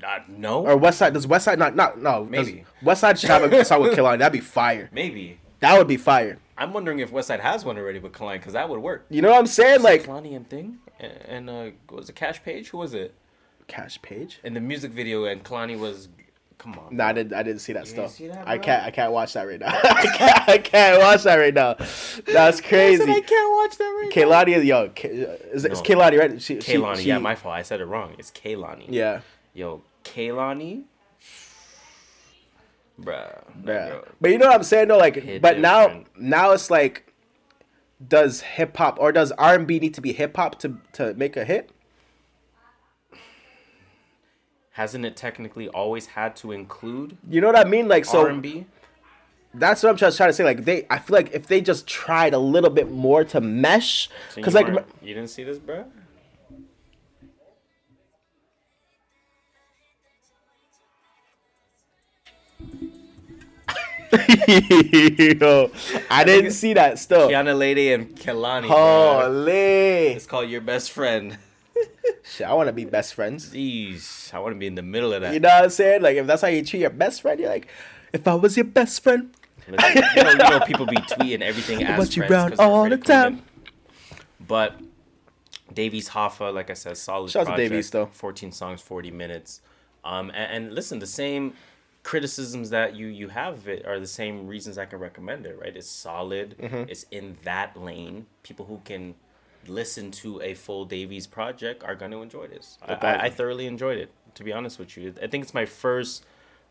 Uh, 0.06 0.20
no. 0.28 0.66
Or 0.66 0.78
West 0.78 1.00
Side? 1.00 1.14
Does 1.14 1.26
West 1.26 1.46
Side 1.46 1.58
not 1.58 1.76
not 1.76 2.00
no? 2.00 2.26
Maybe. 2.26 2.66
West 2.82 3.02
Side 3.02 3.20
should 3.20 3.30
have 3.30 3.52
a 3.52 3.66
song 3.66 3.82
with 3.82 3.98
Kehlani. 3.98 4.20
That'd 4.20 4.34
be 4.34 4.40
fire. 4.40 4.90
Maybe. 4.92 5.40
That 5.62 5.78
would 5.78 5.88
be 5.88 5.98
fire. 5.98 6.40
I'm 6.58 6.74
wondering 6.74 7.00
if 7.00 7.12
Westside 7.12 7.40
has 7.40 7.66
one 7.66 7.78
already 7.78 7.98
with 7.98 8.12
Kehlani 8.12 8.34
because 8.34 8.54
that 8.54 8.70
would 8.70 8.80
work. 8.80 9.06
You 9.10 9.22
know 9.22 9.32
what 9.32 9.40
I'm 9.40 9.48
saying? 9.48 9.82
Like 9.82 10.04
Kehlani 10.04 10.36
and 10.36 10.48
Thing 10.48 10.80
and, 11.00 11.14
and 11.28 11.50
uh, 11.50 11.72
was 11.90 12.10
it 12.10 12.16
Cash 12.16 12.44
Page? 12.44 12.70
Who 12.70 12.78
was 12.78 12.94
it? 12.94 13.14
Cash 13.68 14.02
Page. 14.02 14.40
In 14.44 14.54
the 14.54 14.60
music 14.60 14.92
video, 14.92 15.26
and 15.26 15.44
Kehlani 15.44 15.78
was, 15.78 16.10
come 16.64 16.80
on. 16.80 16.96
Nah, 16.96 17.08
I 17.08 17.14
didn't. 17.14 17.34
I 17.34 17.44
didn't 17.44 17.60
see 17.60 17.74
that 17.74 17.88
You 17.88 17.94
didn't 17.96 18.10
stuff. 18.10 18.18
see 18.18 18.28
that, 18.28 18.48
I 18.48 18.58
can't. 18.58 18.84
I 18.84 18.92
can't 18.92 19.12
watch 19.12 19.34
that 19.34 19.44
right 19.44 19.60
now. 19.60 19.68
I 19.84 20.06
can't. 20.18 20.50
I 20.50 20.58
can't 20.58 21.00
watch 21.00 21.24
that 21.24 21.36
right 21.36 21.54
now. 21.54 21.74
That's 22.26 22.62
crazy. 22.62 23.04
I 23.04 23.20
can't 23.22 23.52
watch 23.54 23.78
that 23.78 23.84
right 24.02 24.10
Kehlani 24.12 24.56
is 24.58 24.64
yo. 24.66 24.90
K- 24.90 25.10
Is 25.10 25.66
it's 25.66 25.82
No. 25.82 25.86
Kehlani 25.86 26.20
right? 26.20 26.42
She, 26.42 26.62
she- 26.62 26.78
Kehlani, 26.78 26.98
she- 26.98 27.10
yeah, 27.10 27.18
my 27.20 27.36
fault. 27.36 27.56
I 27.56 27.62
said 27.64 27.82
it 27.82 27.86
wrong. 27.86 28.16
It's 28.18 28.32
Kehlani. 28.32 28.86
Yeah. 28.88 29.22
Yo, 29.54 29.82
Kehlani. 30.04 30.84
Bruh. 33.00 33.42
that 33.66 33.74
Yeah. 33.74 33.90
girl- 33.90 34.06
But 34.22 34.32
you 34.32 34.38
know 34.38 34.48
what 34.48 34.56
I'm 34.56 34.64
saying 34.64 34.88
though, 34.88 34.98
like, 34.98 35.16
Hit 35.16 35.42
but 35.42 35.60
now 35.60 36.04
now 36.18 36.52
it's 36.52 36.70
like, 36.70 37.12
does 38.06 38.42
hip 38.42 38.78
hop 38.78 38.98
or 39.00 39.12
does 39.12 39.32
R 39.34 39.56
and 39.56 39.66
B 39.68 39.80
need 39.80 39.94
to 39.96 40.02
be 40.02 40.14
hip 40.14 40.36
hop 40.38 40.60
to 40.60 40.78
to 40.94 41.14
make 41.16 41.36
a 41.36 41.44
hit? 41.44 41.72
Hasn't 44.74 45.06
it 45.06 45.16
technically 45.16 45.70
always 45.70 46.08
had 46.08 46.36
to 46.38 46.52
include 46.52 47.16
You 47.30 47.42
know 47.42 47.48
what 47.48 47.58
I 47.58 47.64
mean? 47.64 47.88
Like, 47.88 48.06
so 48.06 48.22
R&B? 48.22 48.66
that's 49.54 49.84
what 49.84 49.90
I'm 49.90 49.98
just 49.98 50.18
trying 50.18 50.30
to 50.30 50.34
say. 50.34 50.44
Like, 50.44 50.66
they, 50.66 50.88
I 50.90 50.98
feel 50.98 51.16
like 51.16 51.32
if 51.32 51.46
they 51.46 51.62
just 51.62 51.86
tried 51.86 52.34
a 52.34 52.40
little 52.40 52.72
bit 52.72 52.90
more 52.92 53.24
to 53.26 53.40
mesh, 53.40 54.10
because 54.34 54.56
you 54.56 54.62
like, 54.62 54.86
you 55.02 55.14
didn't 55.14 55.30
see 55.30 55.44
this, 55.44 55.60
bro. 55.60 55.86
yo, 64.48 65.72
I 66.10 66.24
didn't 66.24 66.52
see 66.52 66.74
that 66.74 67.00
stuff. 67.00 67.30
Kiana 67.30 67.56
Ledé 67.56 67.94
and 67.94 68.16
Kehlani. 68.16 68.68
Holy, 68.68 70.14
It's 70.14 70.26
called 70.26 70.50
Your 70.50 70.62
Best 70.62 70.92
Friend. 70.92 71.38
Shit, 72.24 72.48
I 72.48 72.54
want 72.54 72.68
to 72.68 72.74
be 72.74 72.86
best 72.86 73.14
friends. 73.14 73.50
Jeez, 73.52 74.34
I 74.34 74.40
want 74.40 74.54
to 74.56 74.60
be 74.60 74.68
in 74.68 74.76
the 74.76 74.82
middle 74.82 75.14
of 75.14 75.22
that. 75.22 75.34
You 75.34 75.40
know 75.40 75.50
what 75.50 75.64
I'm 75.66 75.70
saying? 75.70 76.02
Like 76.02 76.18
if 76.18 76.28
that's 76.28 76.42
how 76.42 76.48
you 76.50 76.64
treat 76.64 76.82
your 76.82 76.90
best 76.90 77.22
friend, 77.22 77.40
you're 77.40 77.50
like, 77.50 77.68
if 78.12 78.28
I 78.28 78.34
was 78.36 78.56
your 78.58 78.66
best 78.66 79.02
friend, 79.04 79.34
Listen, 79.68 80.04
you, 80.16 80.24
know, 80.24 80.30
you 80.32 80.38
know, 80.38 80.60
people 80.62 80.86
be 80.86 80.98
tweeting 80.98 81.42
everything 81.42 81.84
as 81.86 81.98
want 81.98 82.16
you 82.18 82.24
friends 82.24 82.32
around 82.32 82.50
'cause 82.50 82.58
they're 82.58 82.68
all 82.68 82.90
the 82.90 82.98
time. 82.98 83.44
But 84.46 84.76
Dave 85.74 85.94
East 85.94 86.12
Hoffa, 86.12 86.54
like 86.54 86.70
I 86.70 86.74
said, 86.74 86.98
solid 86.98 87.32
Shout 87.32 87.42
out 87.42 87.44
to 87.44 87.52
project. 87.54 87.70
Dave 87.72 87.80
East, 87.80 87.94
though. 87.94 88.08
14 88.08 88.52
songs, 88.52 88.82
40 88.82 89.12
minutes. 89.12 89.62
Um, 90.04 90.30
and, 90.32 90.66
and 90.66 90.74
listen, 90.76 91.00
the 91.00 91.08
same 91.08 91.54
criticisms 92.04 92.70
that 92.72 92.96
you 92.98 93.08
you 93.08 93.30
have 93.30 93.54
of 93.54 93.68
it 93.70 93.86
are 93.86 93.98
the 93.98 94.06
same 94.08 94.46
reasons 94.48 94.78
I 94.78 94.86
can 94.86 95.00
recommend 95.00 95.46
it. 95.46 95.58
Right? 95.58 95.76
It's 95.76 95.88
solid. 95.90 96.58
Mhm. 96.60 96.90
It's 96.90 97.06
in 97.12 97.38
that 97.44 97.78
lane. 97.78 98.26
People 98.44 98.66
who 98.66 98.82
can 98.84 99.16
listen 99.68 100.12
to 100.12 100.42
a 100.42 100.54
full 100.54 100.86
Dave 100.86 101.12
East 101.12 101.32
project 101.32 101.84
are 101.84 101.96
going 101.96 102.12
to 102.12 102.22
enjoy 102.22 102.48
this. 102.48 102.78
I, 102.82 102.94
I, 102.94 103.22
I 103.26 103.30
thoroughly 103.30 103.68
enjoyed 103.68 103.98
it. 103.98 104.12
To 104.36 104.44
be 104.44 104.52
honest 104.52 104.80
with 104.80 104.98
you, 104.98 105.14
I 105.22 105.28
think 105.28 105.44
it's 105.44 105.54
my 105.54 105.66
first 105.66 106.26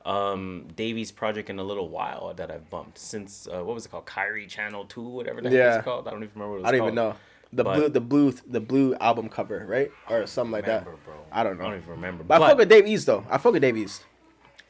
um 0.05 0.67
Dave 0.75 0.99
East 0.99 1.15
project 1.15 1.49
in 1.49 1.61
a 1.61 1.63
little 1.63 1.89
while 1.89 2.35
that 2.35 2.51
I've 2.51 2.69
bumped 2.71 2.99
since 2.99 3.47
uh, 3.47 3.63
what 3.63 3.75
was 3.75 3.87
it 3.87 3.91
called 3.91 4.05
Kyrie 4.05 4.49
Channel 4.49 4.85
Two 4.87 5.01
whatever 5.03 5.41
that 5.41 5.53
Yeah. 5.53 5.77
was 5.77 5.85
called 5.85 6.09
I 6.09 6.11
don't 6.11 6.25
even 6.25 6.33
remember 6.35 6.51
what 6.55 6.59
it 6.59 6.63
was 6.63 6.69
I 6.69 6.71
don't 6.73 6.83
even 6.87 6.95
know 6.97 7.15
the 7.53 7.63
But- 7.65 7.75
blue, 7.77 7.89
the 7.91 8.01
blue, 8.01 8.33
the 8.49 8.61
blue 8.61 8.95
album 8.97 9.29
cover, 9.29 9.65
right, 9.69 9.93
or 10.09 10.27
something 10.27 10.53
like 10.53 10.65
that. 10.67 10.85
bro. 10.85 10.95
I 11.31 11.45
don't 11.45 11.59
know. 11.59 11.67
I 11.67 11.71
don't 11.71 11.79
even 11.83 11.91
remember. 11.91 12.25
But, 12.25 12.37
I 12.37 12.39
But- 12.39 12.49
fuck 12.49 12.59
with 12.59 12.69
Dave 12.71 12.87
East 12.87 13.07
though. 13.07 13.25
I 13.31 13.37
fuck 13.39 13.53
with 13.53 13.61
Dave 13.63 13.77
East. 13.77 14.05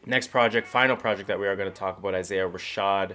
Next 0.04 0.28
project, 0.32 0.66
final 0.66 0.96
project 0.96 1.28
that 1.28 1.38
we 1.38 1.46
are 1.46 1.54
going 1.54 1.70
to 1.70 1.74
talk 1.78 1.96
about, 1.98 2.14
Isaiah 2.14 2.48
Rashad. 2.48 3.14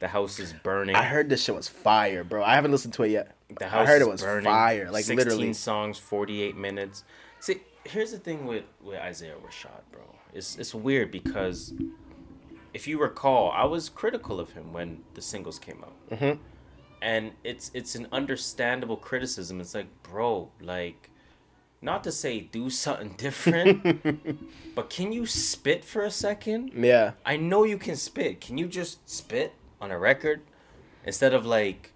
The 0.00 0.08
house 0.08 0.38
is 0.38 0.52
burning. 0.52 0.94
I 0.94 1.02
heard 1.04 1.30
this 1.30 1.42
shit 1.44 1.54
was 1.54 1.66
fire, 1.66 2.22
bro. 2.24 2.44
I 2.44 2.54
haven't 2.56 2.72
listened 2.72 2.92
to 2.94 3.04
it 3.04 3.10
yet. 3.10 3.34
The 3.58 3.66
I 3.66 3.84
heard 3.86 4.02
it 4.02 4.08
was 4.08 4.22
burning. 4.22 4.44
fire, 4.44 4.90
like 4.90 5.04
16 5.04 5.16
literally. 5.16 5.52
songs, 5.52 5.98
48 5.98 6.56
minutes. 6.56 7.04
See, 7.40 7.60
here's 7.84 8.10
the 8.12 8.18
thing 8.18 8.46
with 8.46 8.64
with 8.82 8.98
Isaiah 8.98 9.34
Rashad, 9.46 9.82
bro. 9.92 10.02
It's 10.32 10.56
it's 10.56 10.74
weird 10.74 11.10
because 11.10 11.72
if 12.74 12.86
you 12.86 13.00
recall, 13.00 13.50
I 13.52 13.64
was 13.64 13.88
critical 13.88 14.38
of 14.40 14.52
him 14.52 14.72
when 14.72 15.02
the 15.14 15.22
singles 15.22 15.58
came 15.58 15.82
out. 15.84 16.18
Mhm. 16.18 16.38
And 17.00 17.32
it's 17.44 17.70
it's 17.74 17.94
an 17.94 18.08
understandable 18.12 18.96
criticism. 18.96 19.60
It's 19.60 19.74
like, 19.74 19.86
bro, 20.02 20.50
like 20.60 21.10
not 21.82 22.02
to 22.04 22.10
say 22.10 22.40
do 22.40 22.68
something 22.70 23.10
different, 23.16 24.40
but 24.74 24.90
can 24.90 25.12
you 25.12 25.26
spit 25.26 25.84
for 25.84 26.02
a 26.02 26.10
second? 26.10 26.72
Yeah. 26.74 27.12
I 27.24 27.36
know 27.36 27.64
you 27.64 27.78
can 27.78 27.96
spit. 27.96 28.40
Can 28.40 28.58
you 28.58 28.66
just 28.66 29.08
spit 29.08 29.52
on 29.80 29.90
a 29.90 29.98
record 29.98 30.40
instead 31.04 31.32
of 31.34 31.46
like 31.46 31.92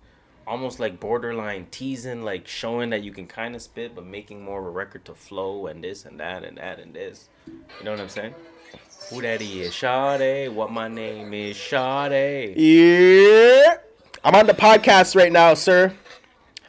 almost 0.50 0.80
like 0.80 0.98
borderline 0.98 1.64
teasing, 1.70 2.22
like 2.22 2.44
showing 2.48 2.90
that 2.90 3.04
you 3.04 3.12
can 3.12 3.24
kind 3.28 3.54
of 3.54 3.62
spit, 3.62 3.94
but 3.94 4.04
making 4.04 4.42
more 4.42 4.58
of 4.58 4.66
a 4.66 4.70
record 4.70 5.04
to 5.04 5.14
flow 5.14 5.68
and 5.68 5.84
this 5.84 6.04
and 6.04 6.18
that 6.18 6.42
and 6.42 6.58
that 6.58 6.80
and 6.80 6.92
this. 6.92 7.28
You 7.46 7.84
know 7.84 7.92
what 7.92 8.00
I'm 8.00 8.08
saying? 8.08 8.34
Who 9.10 9.22
that 9.22 9.40
is? 9.40 9.72
Sade. 9.76 10.52
What 10.52 10.72
my 10.72 10.88
name 10.88 11.32
is? 11.32 11.56
Sade. 11.56 12.56
Yeah. 12.56 13.76
I'm 14.24 14.34
on 14.34 14.48
the 14.48 14.52
podcast 14.52 15.14
right 15.14 15.30
now, 15.30 15.54
sir. 15.54 15.94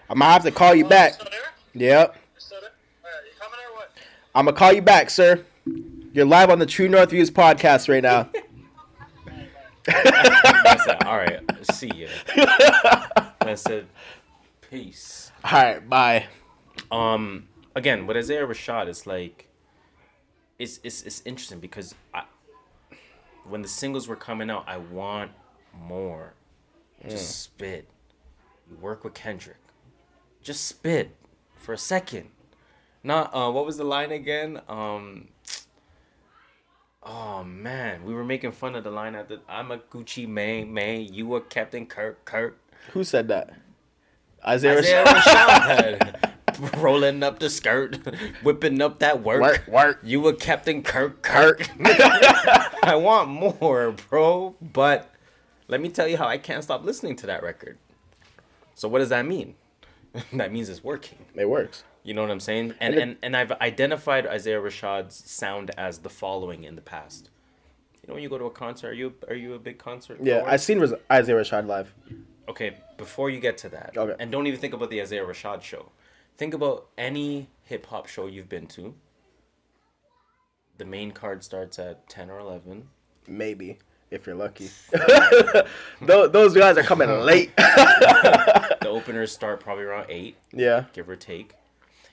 I'm 0.07 0.19
gonna 0.19 0.31
have 0.31 0.43
to 0.43 0.51
call 0.51 0.75
you 0.75 0.85
back. 0.85 1.19
Yep. 1.73 2.15
I'm 4.35 4.45
gonna 4.45 4.55
call 4.55 4.73
you 4.73 4.83
back, 4.83 5.09
sir. 5.09 5.43
You're 6.13 6.25
live 6.25 6.51
on 6.51 6.59
the 6.59 6.67
True 6.67 6.87
North 6.87 7.09
Views 7.09 7.31
podcast 7.31 7.89
right 7.89 8.03
now. 8.03 8.29
Said, 10.85 11.03
all 11.03 11.17
right, 11.17 11.41
see 11.73 11.91
ya. 11.93 12.07
I 13.41 13.55
said, 13.55 13.87
peace. 14.69 15.31
All 15.43 15.51
right, 15.61 15.89
bye. 15.89 16.25
Um, 16.91 17.47
again, 17.75 18.07
with 18.07 18.17
Isaiah 18.17 18.45
Rashad, 18.45 18.87
it's 18.87 19.05
like, 19.05 19.47
it's 20.59 20.79
it's 20.83 21.03
it's 21.03 21.21
interesting 21.25 21.59
because 21.59 21.95
I, 22.13 22.23
when 23.47 23.61
the 23.61 23.67
singles 23.67 24.07
were 24.07 24.15
coming 24.15 24.49
out, 24.49 24.65
I 24.67 24.77
want 24.77 25.31
more. 25.73 26.33
Just 27.07 27.25
Mm. 27.25 27.43
spit. 27.43 27.87
You 28.69 28.77
work 28.77 29.03
with 29.03 29.13
Kendrick. 29.15 29.57
Just 30.43 30.65
spit 30.65 31.15
for 31.55 31.73
a 31.73 31.77
second. 31.77 32.29
Not 33.03 33.33
uh, 33.33 33.49
what 33.51 33.65
was 33.65 33.77
the 33.77 33.83
line 33.83 34.11
again? 34.11 34.61
Um. 34.69 35.29
Oh 37.03 37.43
man, 37.43 38.05
we 38.05 38.13
were 38.13 38.23
making 38.23 38.51
fun 38.51 38.75
of 38.75 38.83
the 38.83 38.91
line 38.91 39.15
at 39.15 39.27
the 39.27 39.39
I'm 39.49 39.71
a 39.71 39.77
Gucci 39.77 40.27
man, 40.27 40.73
man. 40.73 41.11
You 41.11 41.35
a 41.35 41.41
Captain 41.41 41.85
Kirk, 41.87 42.23
Kirk. 42.25 42.59
Who 42.91 43.03
said 43.03 43.27
that? 43.29 43.53
Isaiah, 44.45 44.79
Isaiah 44.79 45.05
Rashad. 45.05 46.31
Rolling 46.77 47.23
up 47.23 47.39
the 47.39 47.49
skirt, 47.49 47.97
whipping 48.43 48.81
up 48.81 48.99
that 48.99 49.23
work. 49.23 49.41
Work, 49.41 49.67
work. 49.67 49.99
You 50.03 50.27
a 50.27 50.35
Captain 50.35 50.83
Kirk, 50.83 51.21
Kirk. 51.21 51.67
I 52.83 52.95
want 52.95 53.29
more, 53.29 53.95
bro. 54.09 54.55
But 54.61 55.11
let 55.67 55.81
me 55.81 55.89
tell 55.89 56.07
you 56.07 56.17
how 56.17 56.27
I 56.27 56.37
can't 56.37 56.63
stop 56.63 56.83
listening 56.83 57.15
to 57.17 57.27
that 57.27 57.41
record. 57.41 57.77
So 58.75 58.87
what 58.87 58.99
does 58.99 59.09
that 59.09 59.25
mean? 59.25 59.55
that 60.33 60.51
means 60.51 60.69
it's 60.69 60.83
working. 60.83 61.19
It 61.35 61.49
works. 61.49 61.83
You 62.03 62.13
know 62.15 62.21
what 62.21 62.31
I'm 62.31 62.39
saying? 62.39 62.73
And 62.79 62.93
And 62.93 62.95
it- 62.95 63.01
and, 63.01 63.17
and 63.23 63.37
I've 63.37 63.51
identified 63.53 64.25
Isaiah 64.25 64.59
Rashad's 64.59 65.15
sound 65.29 65.71
as 65.77 65.99
the 65.99 66.09
following 66.09 66.63
in 66.63 66.75
the 66.75 66.81
past. 66.81 67.29
You 68.01 68.07
know 68.07 68.13
when 68.15 68.23
you 68.23 68.29
go 68.29 68.39
to 68.39 68.45
a 68.45 68.49
concert, 68.51 68.89
are 68.89 68.93
you 68.93 69.13
are 69.29 69.35
you 69.35 69.53
a 69.53 69.59
big 69.59 69.77
concert? 69.77 70.17
Yeah, 70.21 70.39
goer? 70.39 70.49
I 70.49 70.55
seen 70.57 70.79
Isaiah 71.11 71.35
Rashad 71.35 71.67
live. 71.67 71.93
Okay, 72.49 72.77
before 72.97 73.29
you 73.29 73.39
get 73.39 73.57
to 73.59 73.69
that, 73.69 73.95
Okay. 73.95 74.15
and 74.19 74.31
don't 74.31 74.47
even 74.47 74.59
think 74.59 74.73
about 74.73 74.89
the 74.89 74.99
Isaiah 75.01 75.23
Rashad 75.23 75.61
show. 75.61 75.91
Think 76.37 76.55
about 76.55 76.87
any 76.97 77.49
hip 77.63 77.85
hop 77.85 78.07
show 78.07 78.25
you've 78.25 78.49
been 78.49 78.65
to. 78.67 78.95
The 80.77 80.85
main 80.85 81.11
card 81.11 81.43
starts 81.43 81.77
at 81.77 82.09
ten 82.09 82.31
or 82.31 82.39
eleven. 82.39 82.89
Maybe 83.27 83.77
if 84.09 84.25
you're 84.25 84.35
lucky. 84.35 84.71
Those 86.01 86.55
guys 86.55 86.77
are 86.77 86.83
coming 86.83 87.09
late. 87.21 87.55
the 87.57 88.87
openers 88.87 89.31
start 89.31 89.59
probably 89.59 89.83
around 89.83 90.07
eight. 90.09 90.35
Yeah. 90.51 90.85
give 90.93 91.07
or 91.07 91.15
take. 91.15 91.53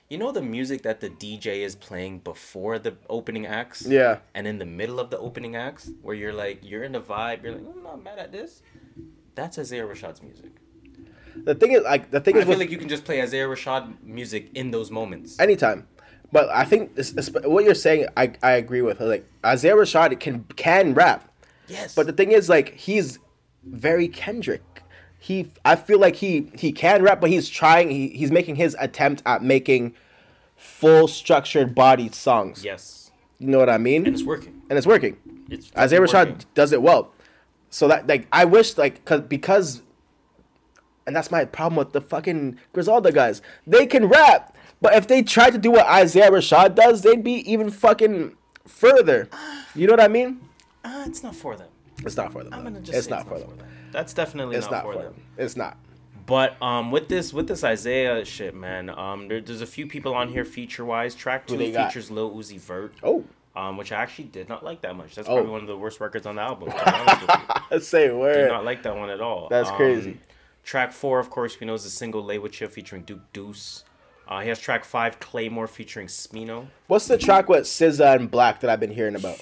You 0.09 0.17
know 0.17 0.31
the 0.31 0.41
music 0.41 0.81
that 0.81 1.01
the 1.01 1.09
DJ 1.09 1.59
is 1.59 1.75
playing 1.75 2.19
before 2.19 2.79
the 2.79 2.95
opening 3.09 3.45
acts. 3.45 3.85
Yeah. 3.85 4.17
And 4.33 4.47
in 4.47 4.57
the 4.57 4.65
middle 4.65 4.99
of 4.99 5.11
the 5.11 5.19
opening 5.19 5.55
acts, 5.55 5.91
where 6.01 6.15
you're 6.15 6.33
like, 6.33 6.61
you're 6.63 6.83
in 6.83 6.93
the 6.93 7.01
vibe, 7.01 7.43
you're 7.43 7.51
like, 7.53 7.63
I'm 7.75 7.83
not 7.83 8.03
mad 8.03 8.17
at 8.17 8.31
this. 8.31 8.63
That's 9.35 9.59
Isaiah 9.59 9.85
Rashad's 9.85 10.23
music. 10.23 10.49
The 11.35 11.53
thing 11.53 11.73
is, 11.73 11.83
like, 11.83 12.09
the 12.09 12.19
thing 12.19 12.35
I 12.35 12.39
is, 12.39 12.41
I 12.41 12.45
feel 12.45 12.57
with 12.57 12.59
like 12.59 12.71
you 12.71 12.79
can 12.79 12.89
just 12.89 13.05
play 13.05 13.21
Isaiah 13.21 13.45
Rashad 13.47 14.01
music 14.03 14.49
in 14.55 14.71
those 14.71 14.89
moments. 14.89 15.39
anytime. 15.39 15.87
But 16.31 16.49
I 16.49 16.65
think 16.65 16.95
this, 16.95 17.29
what 17.43 17.63
you're 17.63 17.75
saying, 17.75 18.07
I, 18.17 18.33
I 18.41 18.53
agree 18.53 18.81
with. 18.81 18.99
Like 18.99 19.27
Isaiah 19.45 19.75
Rashad 19.75 20.19
can 20.19 20.43
can 20.55 20.93
rap. 20.93 21.31
Yes. 21.67 21.93
But 21.93 22.07
the 22.07 22.13
thing 22.13 22.31
is, 22.31 22.49
like, 22.49 22.73
he's 22.75 23.19
very 23.63 24.07
Kendrick. 24.07 24.63
He, 25.21 25.51
I 25.65 25.75
feel 25.75 25.99
like 25.99 26.15
he 26.15 26.49
he 26.55 26.71
can 26.71 27.03
rap, 27.03 27.19
but 27.19 27.29
he's 27.29 27.49
trying. 27.49 27.89
He, 27.89 28.07
he's 28.09 28.31
making 28.31 28.55
his 28.55 28.75
attempt 28.79 29.21
at 29.25 29.43
making 29.43 29.93
full 30.55 31.07
structured 31.07 31.75
bodied 31.75 32.15
songs. 32.15 32.63
Yes. 32.63 33.11
You 33.37 33.47
know 33.47 33.59
what 33.59 33.69
I 33.69 33.77
mean? 33.77 34.05
And 34.05 34.13
it's 34.15 34.23
working. 34.23 34.61
And 34.69 34.77
it's 34.77 34.87
working. 34.87 35.17
It's 35.49 35.71
Isaiah 35.77 35.99
Rashad 35.99 36.25
working. 36.27 36.45
does 36.53 36.71
it 36.71 36.81
well. 36.81 37.13
So 37.69 37.87
that 37.89 38.07
like 38.07 38.27
I 38.31 38.45
wish 38.45 38.77
like 38.77 39.03
cause 39.05 39.21
because 39.21 39.81
and 41.05 41.15
that's 41.15 41.31
my 41.31 41.43
problem 41.43 41.77
with 41.77 41.91
the 41.91 42.01
fucking 42.01 42.59
Griselda 42.73 43.11
guys. 43.11 43.41
They 43.65 43.85
can 43.87 44.07
rap, 44.07 44.55
but 44.81 44.93
if 44.93 45.07
they 45.07 45.21
tried 45.23 45.51
to 45.51 45.57
do 45.57 45.71
what 45.71 45.85
Isaiah 45.87 46.29
Rashad 46.31 46.75
does, 46.75 47.01
they'd 47.01 47.23
be 47.23 47.51
even 47.51 47.69
fucking 47.69 48.35
further. 48.67 49.29
You 49.75 49.87
know 49.87 49.93
what 49.93 50.01
I 50.01 50.07
mean? 50.07 50.41
Uh, 50.83 51.03
it's 51.07 51.23
not 51.23 51.35
for 51.35 51.55
them. 51.55 51.69
It's 52.05 52.15
not 52.15 52.31
for 52.31 52.43
them. 52.43 52.53
I'm 52.53 52.63
gonna 52.63 52.79
just 52.79 52.97
it's 52.97 53.07
say 53.07 53.11
not 53.11 53.21
it's 53.21 53.29
for 53.29 53.39
not 53.39 53.49
them. 53.49 53.57
for 53.57 53.63
That's 53.91 54.13
definitely 54.13 54.55
It's 54.57 54.65
not, 54.69 54.71
not 54.71 54.83
for 54.83 54.93
them. 54.95 55.03
them. 55.03 55.21
It's 55.37 55.55
not. 55.55 55.77
But 56.25 56.61
um, 56.61 56.91
with 56.91 57.07
this 57.07 57.33
with 57.33 57.47
this 57.47 57.63
Isaiah 57.63 58.23
shit, 58.23 58.53
man, 58.55 58.89
um, 58.89 59.27
there, 59.27 59.41
there's 59.41 59.61
a 59.61 59.65
few 59.65 59.87
people 59.87 60.13
on 60.13 60.29
here 60.29 60.45
feature 60.45 60.85
wise. 60.85 61.15
Track 61.15 61.47
two 61.47 61.57
they 61.57 61.71
got? 61.71 61.87
features 61.87 62.11
Lil 62.11 62.31
Uzi 62.31 62.59
Vert. 62.59 62.93
Oh. 63.03 63.23
Um, 63.55 63.77
which 63.77 63.91
I 63.91 63.95
actually 64.01 64.25
did 64.25 64.47
not 64.47 64.63
like 64.63 64.81
that 64.81 64.95
much. 64.95 65.15
That's 65.15 65.27
Oh. 65.27 65.33
probably 65.33 65.51
one 65.51 65.61
of 65.61 65.67
the 65.67 65.75
worst 65.75 65.99
records 65.99 66.27
on 66.27 66.35
the 66.35 66.41
album. 66.43 66.69
to 66.69 66.75
be 66.75 66.81
honest 66.81 67.21
with 67.21 67.71
you. 67.71 67.79
Say 67.81 68.07
Did 68.07 68.15
word. 68.15 68.47
not 68.49 68.63
like 68.63 68.83
that 68.83 68.95
one 68.95 69.09
at 69.09 69.21
all. 69.21 69.47
That's 69.49 69.69
Um, 69.69 69.75
crazy. 69.75 70.19
Track 70.63 70.91
four, 70.93 71.17
of 71.19 71.29
course, 71.31 71.59
we 71.59 71.65
know 71.65 71.73
is 71.73 71.83
a 71.85 71.89
single 71.89 72.23
"Lay 72.23 72.37
with 72.37 72.61
You" 72.61 72.67
featuring 72.67 73.01
Duke 73.03 73.21
Deuce. 73.33 73.83
Uh, 74.27 74.41
he 74.41 74.49
has 74.49 74.59
track 74.59 74.85
five, 74.85 75.19
Claymore 75.19 75.65
featuring 75.67 76.05
Smino. 76.05 76.67
What's 76.85 77.07
the 77.07 77.17
track 77.17 77.49
with 77.49 77.63
SZA 77.63 78.15
and 78.17 78.29
6LACK 78.31 78.59
that 78.59 78.69
I've 78.69 78.79
been 78.79 78.91
hearing 78.91 79.15
about? 79.15 79.39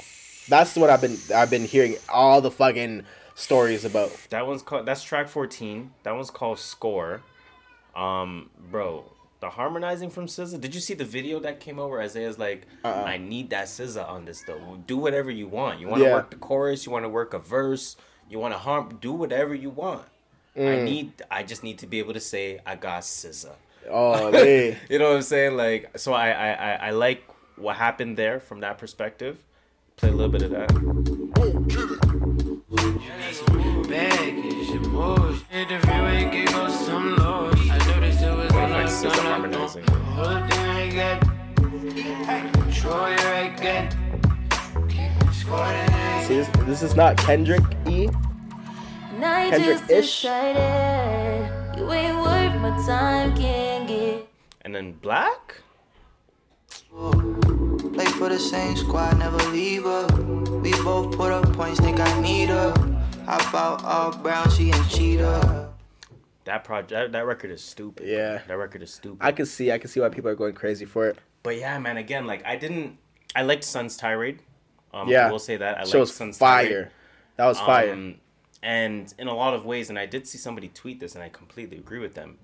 That's 0.48 0.78
what 0.78 0.90
I've 0.90 1.02
been 1.02 1.18
I've 1.36 1.50
been 1.50 1.66
hearing 1.66 1.98
all 2.08 2.40
the 2.40 2.50
fucking 2.52 3.04
stories 3.38 3.86
about. 3.86 4.12
That 4.32 4.46
one's 4.46 4.62
called. 4.62 4.86
That's 4.86 5.04
track 5.04 5.30
fourteen. 5.30 5.92
That 6.04 6.14
one's 6.16 6.30
called 6.32 6.60
Score. 6.60 7.22
Um, 7.96 8.50
bro, 8.70 9.06
the 9.40 9.50
harmonizing 9.50 10.10
from 10.10 10.28
SZA. 10.28 10.60
Did 10.60 10.76
you 10.76 10.82
see 10.82 10.94
the 10.94 11.06
video 11.06 11.40
that 11.40 11.60
came 11.60 11.80
over? 11.80 12.02
Isaiah's 12.02 12.38
like, 12.38 12.64
Uh-uh. 12.84 13.04
I 13.04 13.18
need 13.18 13.50
that 13.52 13.66
SZA 13.68 14.08
on 14.08 14.26
this 14.26 14.44
though. 14.46 14.78
Do 14.86 14.98
whatever 14.98 15.32
you 15.32 15.48
want. 15.48 15.80
You 15.80 15.88
want 15.88 16.02
to 16.02 16.08
Yeah. 16.10 16.14
work 16.16 16.30
the 16.30 16.36
chorus. 16.36 16.86
You 16.86 16.92
want 16.92 17.06
to 17.06 17.10
work 17.10 17.34
a 17.34 17.40
verse. 17.40 17.96
You 18.30 18.40
want 18.40 18.54
to 18.54 18.58
harm. 18.60 18.98
Do 19.02 19.14
whatever 19.14 19.56
you 19.56 19.70
want. 19.70 20.04
I 20.56 20.60
Mm. 20.60 20.84
need. 20.84 21.12
I 21.32 21.44
just 21.44 21.64
need 21.64 21.78
to 21.80 21.88
be 21.88 22.00
able 22.00 22.14
to 22.14 22.20
say 22.20 22.60
I 22.66 22.76
got 22.76 23.04
SZA. 23.04 23.54
Oh, 23.90 24.32
man. 24.32 24.76
you 24.90 25.00
know 25.00 25.10
what 25.10 25.16
I'm 25.18 25.22
saying? 25.22 25.56
Like, 25.56 25.98
so 25.98 26.14
I, 26.14 26.30
I, 26.32 26.50
I, 26.52 26.74
I 26.88 26.90
like 26.92 27.24
what 27.56 27.76
happened 27.78 28.18
there 28.18 28.40
from 28.40 28.60
that 28.62 28.78
perspective. 28.78 29.38
Play 29.96 30.10
a 30.10 30.12
little 30.12 30.32
bit 30.32 30.42
of 30.44 30.52
that. 30.52 31.17
Perfect 38.50 38.90
system 38.90 39.26
harmonizing. 39.26 39.84
See, 46.24 46.36
this, 46.36 46.48
this 46.66 46.84
is 46.84 46.96
not 46.96 47.18
Kendrick 47.18 47.64
E. 47.88 48.08
And 48.08 49.26
I 49.26 49.50
Kendrick 49.50 49.78
just 49.80 49.90
ish. 49.90 50.22
decided 50.22 51.78
you 51.78 51.92
ain't 51.92 52.18
worth 52.18 52.62
my 52.62 52.70
time, 52.86 53.36
can't 53.36 53.88
get. 53.88 54.28
And 54.62 54.76
then 54.76 54.96
6LACK? 55.02 55.62
Play 57.94 58.06
for 58.06 58.30
the 58.30 58.38
same 58.38 58.76
squad, 58.76 59.18
never 59.18 59.38
leave 59.52 59.84
her. 59.84 60.08
We 60.62 60.72
both 60.84 61.16
put 61.18 61.32
up 61.32 61.52
points, 61.54 61.80
think 61.80 62.00
I 62.00 62.22
need 62.22 62.50
her. 62.50 62.97
Hop 63.28 63.54
out 63.54 63.84
all 63.84 64.12
brown, 64.18 64.50
she 64.52 64.72
ain't 64.72 64.90
cheater. 64.90 65.70
That 66.46 66.64
project, 66.64 66.92
that, 66.92 67.12
that 67.12 67.26
record 67.26 67.52
is 67.52 67.62
stupid. 67.62 68.08
Yeah. 68.08 68.40
That 68.48 68.58
record 68.58 68.82
is 68.84 68.94
stupid. 68.94 69.18
I 69.20 69.34
can 69.34 69.46
see, 69.46 69.70
I 69.72 69.78
can 69.78 69.90
see 69.90 70.00
why 70.00 70.08
people 70.08 70.30
are 70.32 70.36
going 70.36 70.54
crazy 70.54 70.86
for 70.86 71.08
it. 71.10 71.18
But 71.44 71.58
yeah, 71.58 71.78
man, 71.78 71.98
again, 71.98 72.26
like 72.26 72.46
I 72.46 72.56
didn't, 72.56 72.98
I 73.36 73.42
liked 73.42 73.66
Sun's 73.66 73.98
tirade. 73.98 74.40
Um, 74.94 75.10
Yeah. 75.10 75.28
I 75.28 75.32
will 75.32 75.40
say 75.40 75.58
that 75.58 75.78
I 75.78 75.84
Show 75.84 75.98
liked 75.98 76.00
was 76.00 76.16
Sun's 76.16 76.38
fire. 76.38 76.70
tirade. 76.70 76.88
That 77.36 77.46
was 77.48 77.60
fire. 77.60 77.92
Um, 77.92 78.16
and 78.64 79.14
in 79.20 79.28
a 79.28 79.34
lot 79.36 79.54
of 79.54 79.66
ways, 79.66 79.90
and 79.90 80.00
I 80.00 80.06
did 80.06 80.26
see 80.26 80.38
somebody 80.38 80.70
tweet 80.70 81.00
this, 81.02 81.14
and 81.14 81.24
I 81.24 81.28
completely 81.30 81.78
agree 81.78 82.00
with 82.00 82.14
them. 82.16 82.38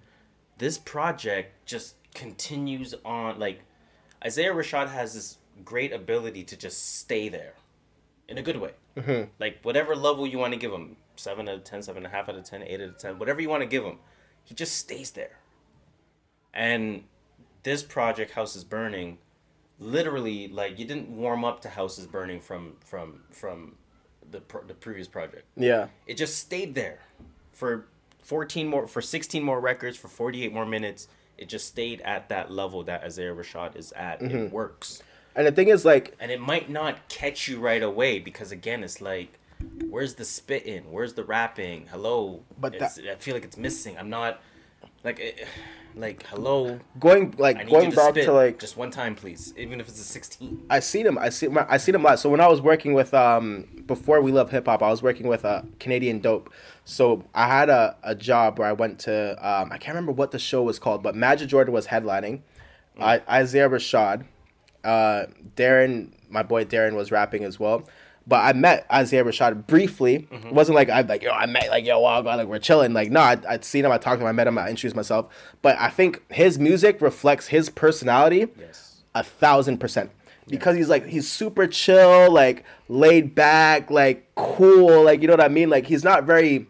This 0.57 0.77
project 0.77 1.65
just 1.65 1.95
continues 2.13 2.93
on. 3.05 3.39
Like 3.39 3.61
Isaiah 4.25 4.53
Rashad 4.53 4.89
has 4.89 5.13
this 5.13 5.37
great 5.63 5.93
ability 5.93 6.43
to 6.43 6.57
just 6.57 6.97
stay 6.99 7.29
there, 7.29 7.53
in 8.33 8.39
a 8.39 8.41
good 8.41 8.57
way. 8.57 8.71
Mhm. 8.97 9.29
Like 9.39 9.59
whatever 9.61 9.95
level 9.95 10.25
you 10.25 10.39
want 10.39 10.53
to 10.53 10.59
give 10.59 10.71
him, 10.73 10.97
seven 11.15 11.47
out 11.47 11.55
of 11.55 11.63
ten, 11.63 11.83
seven 11.83 12.03
and 12.03 12.11
a 12.13 12.15
half 12.17 12.27
out 12.27 12.35
of 12.35 12.43
ten, 12.43 12.63
eight 12.63 12.81
out 12.81 12.89
of 12.89 12.97
ten, 12.97 13.19
whatever 13.19 13.39
you 13.41 13.47
want 13.49 13.61
to 13.61 13.67
give 13.67 13.83
him, 13.83 13.99
he 14.43 14.55
just 14.55 14.75
stays 14.75 15.11
there. 15.11 15.37
And 16.53 17.03
this 17.63 17.83
project, 17.83 18.31
House 18.31 18.55
is 18.55 18.63
Burning, 18.63 19.19
literally 19.79 20.47
like 20.47 20.77
you 20.79 20.85
didn't 20.85 21.09
warm 21.09 21.45
up 21.45 21.61
to 21.61 21.69
House 21.69 21.97
is 21.99 22.07
Burning 22.07 22.39
from 22.41 22.75
from 22.79 23.21
from 23.31 23.75
the 24.29 24.41
pro- 24.41 24.63
the 24.63 24.73
previous 24.73 25.07
project. 25.07 25.45
Yeah. 25.55 25.87
It 26.07 26.15
just 26.17 26.37
stayed 26.39 26.73
there 26.75 26.99
for 27.51 27.85
14 28.23 28.67
more 28.67 28.87
for 28.87 29.01
16 29.01 29.43
more 29.43 29.59
records 29.59 29.95
for 29.97 30.07
48 30.07 30.51
more 30.53 30.65
minutes. 30.65 31.07
It 31.37 31.49
just 31.49 31.67
stayed 31.67 32.01
at 32.01 32.29
that 32.29 32.51
level 32.51 32.83
that 32.83 33.03
Isaiah 33.03 33.33
Rashad 33.35 33.75
is 33.75 33.91
at. 33.93 34.21
Mhm. 34.21 34.45
It 34.47 34.51
works. 34.51 35.03
And 35.35 35.47
the 35.47 35.51
thing 35.51 35.69
is, 35.69 35.83
like, 35.85 36.15
And 36.19 36.31
it 36.31 36.39
might 36.39 36.69
not 36.69 37.07
catch 37.09 37.47
you 37.47 37.59
right 37.59 37.81
away 37.81 38.19
because 38.19 38.51
again, 38.51 38.83
it's 38.83 39.01
like, 39.01 39.39
where's 39.89 40.15
the 40.15 40.25
spitting? 40.25 40.91
Where's 40.91 41.13
the 41.13 41.23
rapping? 41.23 41.87
Hello. 41.91 42.43
But 42.59 42.75
It's- 42.75 42.99
I 42.99 43.15
feel 43.15 43.33
like 43.33 43.43
it's 43.45 43.57
missing. 43.57 43.97
I'm 43.97 44.09
not 44.09 44.41
like, 45.03 45.19
eh, 45.19 45.45
like 45.95 46.23
hello. 46.27 46.79
Going- 46.99 47.33
like, 47.37 47.67
going 47.69 47.91
to 47.91 47.95
back 47.95 48.13
to, 48.15 48.31
like- 48.31 48.59
just 48.59 48.77
one 48.77 48.89
time, 48.91 49.15
please, 49.15 49.53
even 49.57 49.79
if 49.79 49.87
it's 49.87 49.99
a 49.99 50.03
16. 50.03 50.65
I 50.69 50.79
seen 50.79 51.05
him. 51.05 51.17
I 51.17 51.29
see. 51.29 51.47
I 51.69 51.77
seen 51.77 51.95
him 51.95 52.03
live. 52.03 52.19
So 52.19 52.29
when 52.29 52.39
I 52.41 52.47
was 52.47 52.61
working 52.61 52.93
with 52.93 53.13
um 53.13 53.67
before 53.85 54.21
we 54.21 54.31
love 54.31 54.49
hip 54.51 54.65
hop, 54.65 54.81
I 54.83 54.89
was 54.89 55.01
working 55.03 55.27
with 55.27 55.45
uh, 55.45 55.61
Canadian 55.79 56.19
Dope. 56.19 56.51
So 56.85 57.23
I 57.33 57.47
had 57.47 57.69
a, 57.69 57.95
a 58.03 58.15
job 58.15 58.59
where 58.59 58.67
I 58.67 58.73
went 58.73 58.99
to 58.99 59.31
um 59.45 59.71
I 59.71 59.77
can't 59.77 59.95
remember 59.95 60.11
what 60.11 60.31
the 60.31 60.39
show 60.39 60.63
was 60.63 60.79
called, 60.79 61.03
but 61.03 61.15
Magic 61.15 61.47
Jordan 61.49 61.73
was 61.73 61.87
headlining. 61.87 62.41
I, 62.99 63.21
Isaiah 63.29 63.69
Rashad, 63.69 64.25
uh, 64.83 65.25
Darren, 65.55 66.11
my 66.29 66.43
boy 66.43 66.65
Darren 66.65 66.95
was 66.95 67.11
rapping 67.11 67.43
as 67.43 67.59
well. 67.59 67.87
But 68.25 68.37
I 68.37 68.53
met 68.53 68.85
Isaiah 68.91 69.25
Rashad 69.25 69.67
briefly. 69.67 70.27
It 70.31 70.53
wasn't 70.53 70.75
like 70.75 70.89
I 70.89 71.01
like 71.01 71.23
yo 71.23 71.31
I 71.31 71.45
met 71.45 71.69
like 71.69 71.85
yo 71.85 71.99
wow 71.99 72.21
God 72.21 72.37
like 72.37 72.47
we're 72.47 72.57
chilling 72.59 72.93
like 72.93 73.11
no 73.11 73.19
I'd, 73.19 73.45
I'd 73.45 73.65
seen 73.65 73.83
him 73.83 73.91
I 73.91 73.97
talked 73.97 74.19
to 74.19 74.25
him 74.25 74.29
I 74.29 74.31
met 74.31 74.47
him 74.47 74.57
I 74.57 74.69
introduced 74.69 74.95
myself. 74.95 75.27
But 75.61 75.77
I 75.77 75.89
think 75.89 76.23
his 76.31 76.57
music 76.57 77.01
reflects 77.01 77.47
his 77.47 77.69
personality. 77.69 78.47
Yes. 78.57 79.01
A 79.13 79.23
thousand 79.23 79.79
percent 79.79 80.09
because 80.47 80.75
he's 80.75 80.89
like 80.89 81.05
he's 81.05 81.29
super 81.29 81.67
chill 81.67 82.31
like 82.31 82.63
laid 82.89 83.35
back 83.35 83.89
like 83.91 84.29
cool 84.35 85.03
like 85.03 85.21
you 85.21 85.27
know 85.27 85.33
what 85.33 85.41
I 85.43 85.47
mean 85.47 85.69
like 85.69 85.85
he's 85.85 86.03
not 86.03 86.23
very 86.23 86.67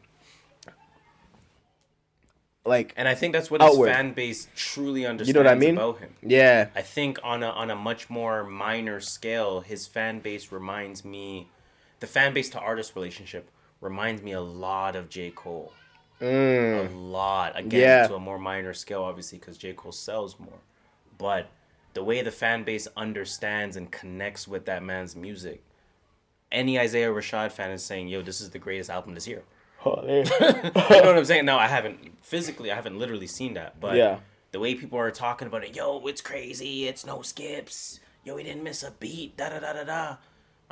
like 2.65 2.93
And 2.95 3.07
I 3.07 3.15
think 3.15 3.33
that's 3.33 3.51
what 3.51 3.61
outward. 3.61 3.87
his 3.89 3.95
fan 3.95 4.13
base 4.13 4.47
truly 4.55 5.05
understands 5.05 5.27
You 5.27 5.33
know 5.33 5.49
what 5.49 5.55
I 5.55 5.59
mean? 5.59 5.77
about 5.77 5.99
him. 5.99 6.13
Yeah. 6.21 6.69
I 6.75 6.81
think 6.81 7.19
on 7.23 7.43
a 7.43 7.49
on 7.49 7.69
a 7.69 7.75
much 7.75 8.09
more 8.09 8.43
minor 8.43 8.99
scale, 8.99 9.61
his 9.61 9.87
fan 9.87 10.19
base 10.19 10.51
reminds 10.51 11.03
me, 11.03 11.49
the 11.99 12.07
fan 12.07 12.33
base 12.33 12.49
to 12.51 12.59
artist 12.59 12.95
relationship 12.95 13.49
reminds 13.81 14.21
me 14.21 14.31
a 14.31 14.41
lot 14.41 14.95
of 14.95 15.09
J 15.09 15.31
Cole. 15.31 15.73
Mm. 16.21 16.89
A 16.89 16.95
lot. 16.97 17.57
Again, 17.59 17.81
Yeah. 17.81 18.07
to 18.07 18.15
a 18.15 18.19
more 18.19 18.39
minor 18.39 18.73
scale, 18.73 19.03
obviously, 19.03 19.39
because 19.39 19.57
J 19.57 19.73
Cole 19.73 19.91
sells 19.91 20.39
more. 20.39 20.59
But 21.17 21.49
the 21.93 22.03
way 22.03 22.21
the 22.21 22.31
fan 22.31 22.63
base 22.63 22.87
understands 22.95 23.75
and 23.75 23.91
connects 23.91 24.47
with 24.47 24.65
that 24.65 24.83
man's 24.83 25.15
music, 25.15 25.61
any 26.51 26.79
Isaiah 26.79 27.09
Rashad 27.09 27.51
fan 27.51 27.71
is 27.71 27.83
saying, 27.83 28.07
"Yo, 28.07 28.21
this 28.21 28.39
is 28.41 28.51
the 28.51 28.59
greatest 28.59 28.89
album 28.89 29.15
this 29.15 29.27
year." 29.27 29.43
Oh, 29.85 30.01
you 30.07 30.23
know 30.23 30.71
what 30.73 31.17
I'm 31.17 31.25
saying? 31.25 31.45
No, 31.45 31.57
I 31.57 31.67
haven't 31.67 32.23
physically, 32.23 32.71
I 32.71 32.75
haven't 32.75 32.97
literally 32.97 33.27
seen 33.27 33.53
that, 33.55 33.79
but 33.79 33.95
Yeah. 33.97 34.19
the 34.51 34.59
way 34.59 34.75
people 34.75 34.97
are 34.99 35.11
talking 35.11 35.47
about 35.47 35.63
it, 35.63 35.75
yo, 35.75 36.05
it's 36.07 36.21
crazy, 36.21 36.87
it's 36.87 37.05
no 37.05 37.21
skips, 37.21 37.99
yo, 38.23 38.37
he 38.37 38.43
didn't 38.43 38.63
miss 38.63 38.83
a 38.83 38.91
beat, 38.91 39.35
da 39.37 39.49
da 39.49 39.59
da 39.59 39.73
da 39.73 39.83
da. 39.83 40.15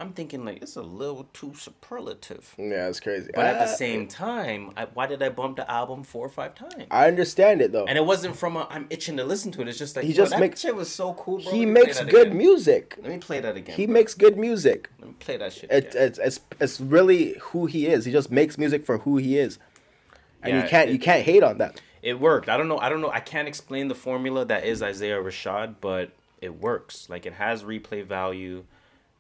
I'm 0.02 0.14
thinking 0.14 0.44
like 0.44 0.62
it's 0.64 0.76
a 0.78 0.82
little 0.82 1.26
too 1.32 1.54
superlative. 1.56 2.56
Yeah, 2.58 2.88
it's 2.88 3.00
crazy. 3.00 3.30
But 3.36 3.46
at 3.46 3.60
the 3.60 3.68
same 3.68 4.08
time, 4.08 4.72
I, 4.76 4.86
why 4.86 5.06
did 5.06 5.22
I 5.22 5.30
bump 5.30 5.58
the 5.58 5.70
album 5.70 6.04
four 6.04 6.26
or 6.26 6.30
five 6.30 6.56
times? 6.56 6.88
I 6.90 7.08
understand 7.08 7.62
it 7.62 7.72
though. 7.72 7.86
And 7.86 7.98
it 7.98 8.06
wasn't 8.06 8.36
from 8.36 8.58
a 8.58 8.68
I'm 8.72 8.88
itching 8.90 9.18
to 9.18 9.24
listen 9.24 9.52
to 9.54 9.62
it. 9.62 9.68
It's 9.68 9.78
just 9.78 9.96
like 9.96 10.06
He 10.06 10.14
just 10.14 10.38
makes- 10.40 10.62
shit 10.62 10.76
was 10.76 10.92
so 10.92 11.14
cool, 11.14 11.38
bro. 11.40 11.52
he 11.52 11.60
Let 11.66 11.68
me 11.68 11.74
play 11.74 11.84
makes 11.86 12.00
good 12.02 12.28
again. 12.28 12.38
music. 12.38 12.96
Let 13.02 13.12
me 13.12 13.18
play 13.20 13.40
that 13.42 13.56
again. 13.56 13.76
He 13.76 13.86
bro. 13.86 13.94
makes 13.94 14.14
good 14.16 14.38
music. 14.38 14.90
Let 15.00 15.08
me 15.10 15.16
play 15.20 15.38
that 15.38 15.54
shit. 15.54 15.72
It, 15.72 15.86
again. 15.92 16.04
it's 16.08 16.18
it's 16.20 16.40
it's 16.60 16.82
really 16.82 17.36
who 17.40 17.68
he 17.68 17.86
is. 17.86 18.06
He 18.06 18.12
just 18.12 18.32
makes 18.32 18.58
music 18.58 18.86
for 18.86 18.98
who 18.98 19.18
he 19.18 19.38
is, 19.38 19.60
and 20.42 20.56
Yeah, 20.56 20.64
you 20.64 20.68
can't 20.70 20.90
it- 20.90 20.94
you 20.94 21.00
can't 21.00 21.24
hate 21.24 21.44
on 21.44 21.60
that. 21.60 21.80
It 22.02 22.20
worked. 22.20 22.50
I 22.50 22.58
don't 22.58 22.68
know. 22.68 22.80
I 22.80 22.90
don't 22.90 23.02
know. 23.02 23.12
I 23.12 23.20
can't 23.20 23.48
explain 23.48 23.88
the 23.88 23.94
formula 23.94 24.44
that 24.46 24.66
is 24.66 24.82
Isaiah 24.82 25.22
Rashad, 25.22 25.76
but 25.80 26.10
it 26.42 26.60
works. 26.60 27.08
Like 27.08 27.28
it 27.28 27.34
has 27.34 27.62
replay 27.64 28.04
value. 28.04 28.64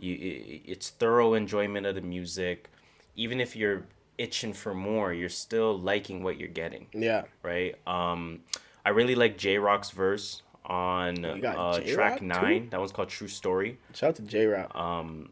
You, 0.01 0.15
it, 0.15 0.61
it's 0.65 0.89
thorough 0.89 1.33
enjoyment 1.35 1.85
of 1.85 1.95
the 1.95 2.01
music. 2.01 2.69
Even 3.15 3.39
if 3.39 3.55
you're 3.55 3.85
itching 4.17 4.53
for 4.53 4.73
more, 4.73 5.13
you're 5.13 5.29
still 5.29 5.77
liking 5.79 6.23
what 6.23 6.37
you're 6.37 6.49
getting. 6.49 6.87
Yeah. 6.93 7.23
Right. 7.43 7.75
Um, 7.87 8.39
I 8.85 8.89
really 8.89 9.15
like 9.15 9.37
Jay 9.37 9.57
Rock's 9.57 9.91
verse 9.91 10.41
on 10.65 11.23
uh, 11.25 11.35
Jay 11.79 11.95
Rock, 11.95 11.95
track 11.95 12.19
too? 12.19 12.25
nine. 12.25 12.69
That 12.71 12.79
one's 12.79 12.91
called 12.91 13.09
True 13.09 13.27
Story. 13.27 13.77
Shout 13.93 14.09
out 14.09 14.15
to 14.15 14.21
Jay 14.23 14.45
Rock. 14.45 14.75
Um, 14.75 15.29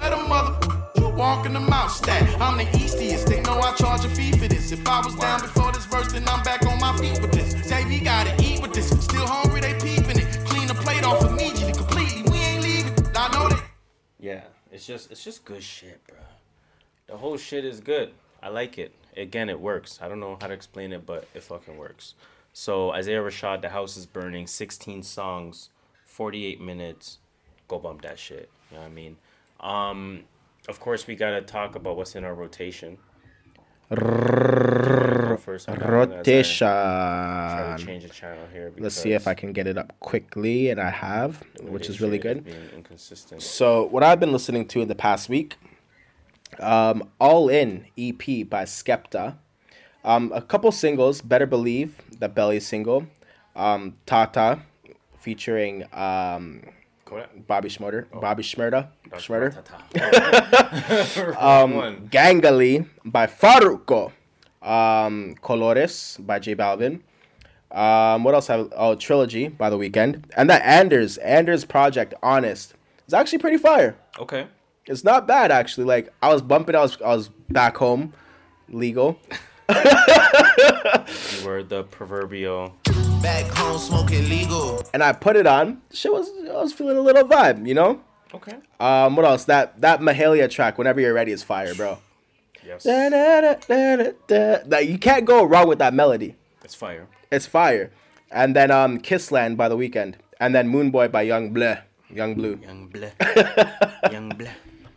Let 0.00 0.12
a 0.12 0.16
mother 0.28 0.56
you 0.96 1.08
walk 1.10 1.46
in 1.46 1.52
the 1.52 1.60
mouth 1.60 1.92
stack. 1.92 2.22
I'm 2.40 2.56
the 2.56 2.64
eastiest. 2.78 3.26
They 3.26 3.40
know 3.42 3.58
I 3.60 3.74
charge 3.74 4.04
a 4.04 4.08
fee 4.08 4.32
for 4.32 4.48
this. 4.48 4.72
If 4.72 4.86
I 4.88 5.00
was 5.04 5.14
down 5.16 5.40
before 5.40 5.72
this 5.72 5.84
verse, 5.86 6.12
then 6.12 6.26
I'm 6.28 6.42
back 6.42 6.64
on 6.66 6.78
my 6.78 6.96
feet 6.98 7.20
with 7.20 7.32
this. 7.32 7.52
Say 7.68 7.84
we 7.84 8.00
gotta 8.00 8.34
eat 8.42 8.60
with 8.62 8.72
this. 8.72 8.88
Still 9.04 9.26
hungry, 9.26 9.55
off 11.06 11.24
immediately, 11.24 11.72
completely. 11.72 12.22
We 12.30 12.38
ain't 12.38 12.62
leaving. 12.62 13.06
I 13.14 13.32
know 13.32 13.48
that. 13.48 13.64
Yeah, 14.18 14.42
it's 14.72 14.86
just 14.86 15.10
it's 15.12 15.22
just 15.22 15.44
good 15.44 15.62
shit, 15.62 16.04
bro. 16.06 16.18
The 17.06 17.16
whole 17.16 17.36
shit 17.36 17.64
is 17.64 17.80
good. 17.80 18.10
I 18.42 18.48
like 18.48 18.76
it. 18.78 18.92
Again, 19.16 19.48
it 19.48 19.60
works. 19.60 20.00
I 20.02 20.08
don't 20.08 20.20
know 20.20 20.36
how 20.40 20.48
to 20.48 20.52
explain 20.52 20.92
it, 20.92 21.06
but 21.06 21.28
it 21.32 21.42
fucking 21.42 21.78
works. 21.78 22.14
So 22.52 22.90
Isaiah 22.90 23.20
Rashad, 23.20 23.62
The 23.62 23.68
House 23.68 23.96
is 23.96 24.06
Burning, 24.06 24.46
16 24.46 25.02
songs, 25.02 25.70
48 26.04 26.60
minutes. 26.60 27.18
Go 27.68 27.78
bump 27.78 28.02
that 28.02 28.18
shit. 28.18 28.50
You 28.70 28.76
know 28.76 28.82
what 28.82 28.90
I 28.90 28.92
mean? 28.92 29.16
Um, 29.60 30.24
of 30.68 30.80
course, 30.80 31.06
we 31.06 31.14
gotta 31.14 31.42
talk 31.42 31.76
about 31.76 31.96
what's 31.96 32.16
in 32.16 32.24
our 32.24 32.34
rotation. 32.34 32.98
First 35.46 35.68
on 35.68 35.78
that 35.78 35.84
one 35.88 35.94
as 35.94 36.08
I 36.08 36.16
Rotation. 36.16 36.66
Try 36.66 37.76
to 37.78 37.86
change 37.86 38.02
the 38.02 38.08
channel 38.08 38.48
here. 38.52 38.72
Let's 38.78 38.96
see 38.96 39.12
if 39.12 39.28
I 39.28 39.34
can 39.34 39.52
get 39.52 39.68
it 39.68 39.78
up 39.78 39.92
quickly, 40.00 40.70
and 40.70 40.80
I 40.80 40.90
have, 40.90 41.40
which 41.62 41.88
is 41.88 42.00
really 42.00 42.18
good. 42.18 42.52
So 43.38 43.84
what 43.84 44.02
I've 44.02 44.18
been 44.18 44.32
listening 44.32 44.66
to 44.66 44.80
in 44.80 44.88
the 44.88 44.96
past 44.96 45.28
week, 45.28 45.54
um, 46.58 47.08
All 47.20 47.48
In 47.48 47.86
EP 47.96 48.18
by 48.50 48.64
Skepta, 48.64 49.36
um, 50.04 50.32
a 50.34 50.42
couple 50.42 50.72
singles, 50.72 51.22
Better 51.22 51.46
Believe, 51.46 51.94
the 52.18 52.28
Belly 52.28 52.58
single, 52.58 53.06
um, 53.54 53.94
Tata, 54.04 54.58
featuring 55.20 55.84
um, 55.92 56.62
Bobby 57.46 57.68
Schmurder, 57.68 58.06
Bobby 58.10 58.42
Shmurda. 58.42 58.88
Schmurder, 59.12 59.54
um. 61.40 62.08
Gangalee 62.08 62.84
by 63.04 63.28
Farruko, 63.28 64.10
Um, 64.66 65.36
Colores 65.42 66.18
by 66.26 66.38
J 66.38 66.54
Balvin. 66.56 67.00
Um, 67.70 68.24
what 68.24 68.34
else? 68.34 68.46
Have 68.48 68.72
oh 68.76 68.94
Trilogy 68.96 69.48
by 69.48 69.70
the 69.70 69.78
Weeknd, 69.78 70.24
and 70.36 70.50
that 70.50 70.62
Anders 70.62 71.18
Anders 71.18 71.64
project 71.64 72.14
Honest. 72.22 72.74
It's 73.04 73.14
actually 73.14 73.38
pretty 73.38 73.58
fire. 73.58 73.96
Okay. 74.18 74.46
It's 74.86 75.04
not 75.04 75.26
bad 75.26 75.50
actually. 75.50 75.84
Like 75.84 76.12
I 76.22 76.32
was 76.32 76.42
bumping, 76.42 76.74
I 76.74 76.80
was 76.80 77.00
I 77.00 77.14
was 77.14 77.28
back 77.48 77.76
home, 77.76 78.12
legal. 78.68 79.18
You 79.68 81.46
were 81.46 81.62
the 81.62 81.84
proverbial. 81.84 82.74
Back 83.22 83.46
home 83.56 83.78
smoking 83.78 84.28
legal. 84.28 84.82
and 84.94 85.02
I 85.02 85.12
put 85.12 85.36
it 85.36 85.46
on. 85.46 85.82
Shit 85.92 86.12
was 86.12 86.28
I 86.48 86.52
was 86.62 86.72
feeling 86.72 86.96
a 86.96 87.00
little 87.00 87.24
vibe, 87.24 87.66
you 87.66 87.74
know. 87.74 88.00
Okay. 88.34 88.56
Um, 88.80 89.16
what 89.16 89.24
else? 89.24 89.44
That 89.44 89.80
that 89.80 90.00
Mahalia 90.00 90.48
track, 90.50 90.78
"Whenever 90.78 91.00
You're 91.00 91.14
Ready," 91.14 91.32
is 91.32 91.42
fire, 91.42 91.74
bro. 91.74 91.98
Yes. 92.66 92.82
Da, 92.82 93.08
da, 93.08 93.40
da, 93.40 93.54
da, 93.96 94.12
da, 94.26 94.58
da. 94.66 94.78
You 94.78 94.98
can't 94.98 95.24
go 95.24 95.44
wrong 95.44 95.68
with 95.68 95.78
that 95.78 95.94
melody. 95.94 96.34
It's 96.64 96.74
fire. 96.74 97.06
It's 97.30 97.46
fire. 97.46 97.92
And 98.30 98.56
then 98.56 98.72
um, 98.72 98.98
"Kissland" 98.98 99.56
by 99.56 99.68
the 99.68 99.76
Weeknd, 99.76 100.14
and 100.40 100.52
then 100.54 100.68
"Moon 100.68 100.90
Boy" 100.90 101.06
by 101.06 101.22
Young 101.22 101.54
Bleh, 101.54 101.82
Yung 102.10 102.34
Bleu. 102.34 102.58
Young 102.60 102.88
Bleh. 102.88 103.12
Young 104.12 104.32
Bleh. 104.32 104.50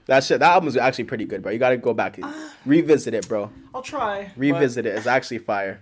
That 0.07 0.23
shit. 0.23 0.39
That 0.39 0.51
album's 0.51 0.77
actually 0.77 1.03
pretty 1.03 1.25
good, 1.25 1.43
bro. 1.43 1.51
You 1.51 1.59
gotta 1.59 1.77
go 1.77 1.93
back, 1.93 2.17
revisit 2.65 3.13
it, 3.13 3.27
bro. 3.27 3.51
I'll 3.75 3.83
try. 3.83 4.31
Revisit 4.35 4.87
it. 4.87 4.95
It's 4.95 5.05
actually 5.05 5.37
fire. 5.37 5.81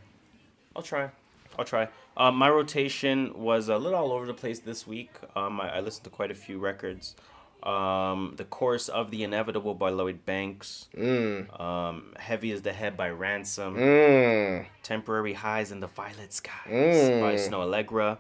I'll 0.76 0.82
try. 0.82 1.10
I'll 1.58 1.66
try. 1.66 1.88
Um, 2.18 2.36
my 2.36 2.50
rotation 2.50 3.32
was 3.36 3.70
a 3.70 3.78
little 3.78 3.98
all 3.98 4.12
over 4.12 4.26
the 4.26 4.34
place 4.34 4.60
this 4.60 4.86
week. 4.86 5.12
Um, 5.36 5.62
I, 5.62 5.78
I 5.78 5.80
listened 5.80 6.04
to 6.04 6.10
quite 6.10 6.32
a 6.32 6.36
few 6.36 6.60
records. 6.60 7.16
Um, 7.64 8.34
the 8.38 8.46
Course 8.46 8.88
of 8.88 9.12
the 9.12 9.24
Inevitable 9.24 9.74
by 9.74 9.90
Lloyd 9.90 10.26
Banks. 10.26 10.88
Mm. 10.96 11.60
Um, 11.60 12.14
Heavy 12.18 12.52
as 12.52 12.62
the 12.62 12.72
Head 12.72 12.96
by 12.96 13.10
Ransom. 13.10 13.76
Mm. 13.76 14.66
Temporary 14.84 15.34
Highs 15.34 15.72
in 15.72 15.80
the 15.80 15.88
Violet 15.88 16.32
Skies 16.32 16.70
Mm. 16.70 17.22
by 17.22 17.34
Snoh 17.36 17.66
Aalegra. 17.68 18.20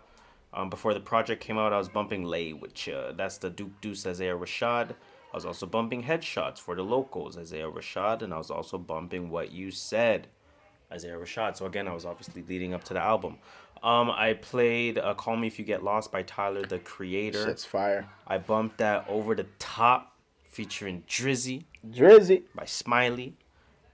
Um, 0.53 0.69
before 0.69 0.93
the 0.93 0.99
project 0.99 1.41
came 1.43 1.57
out, 1.57 1.71
I 1.71 1.77
was 1.77 1.87
bumping 1.87 2.23
Lay, 2.23 2.51
which 2.51 2.89
uh, 2.89 3.11
that's 3.11 3.37
the 3.37 3.49
Duke 3.49 3.79
Deuce 3.79 4.05
Isaiah 4.07 4.35
Rashad. 4.35 4.91
I 5.31 5.35
was 5.37 5.45
also 5.45 5.65
bumping 5.65 6.03
Headshots 6.03 6.57
for 6.57 6.73
the 6.73 6.81
locals, 6.83 7.37
Isaiah 7.37 7.69
Rashad, 7.69 8.21
and 8.23 8.33
I 8.33 8.37
was 8.37 8.49
also 8.49 8.77
bumping 8.77 9.29
What 9.29 9.51
You 9.51 9.69
Said, 9.71 10.27
Isaiah 10.91 11.17
Rashad. 11.17 11.57
So 11.57 11.65
again, 11.67 11.87
I 11.87 11.93
was 11.93 12.05
obviously 12.05 12.43
leading 12.47 12.73
up 12.73 12.83
to 12.85 12.93
the 12.93 13.01
album. 13.01 13.37
Um, 13.83 14.09
I 14.09 14.33
played 14.33 14.97
uh, 14.97 15.13
"Call 15.13 15.35
Me 15.37 15.47
If 15.47 15.59
You 15.59 15.65
Get 15.65 15.83
Lost" 15.83 16.11
by 16.11 16.23
Tyler 16.23 16.63
the 16.63 16.79
Creator. 16.79 17.45
Shit's 17.45 17.65
fire. 17.65 18.07
I 18.27 18.37
bumped 18.37 18.77
that 18.79 19.05
"Over 19.07 19.35
the 19.35 19.45
Top" 19.59 20.13
featuring 20.43 21.03
Drizzy. 21.07 21.65
Drizzy. 21.89 22.43
by 22.55 22.65
Smiley. 22.65 23.33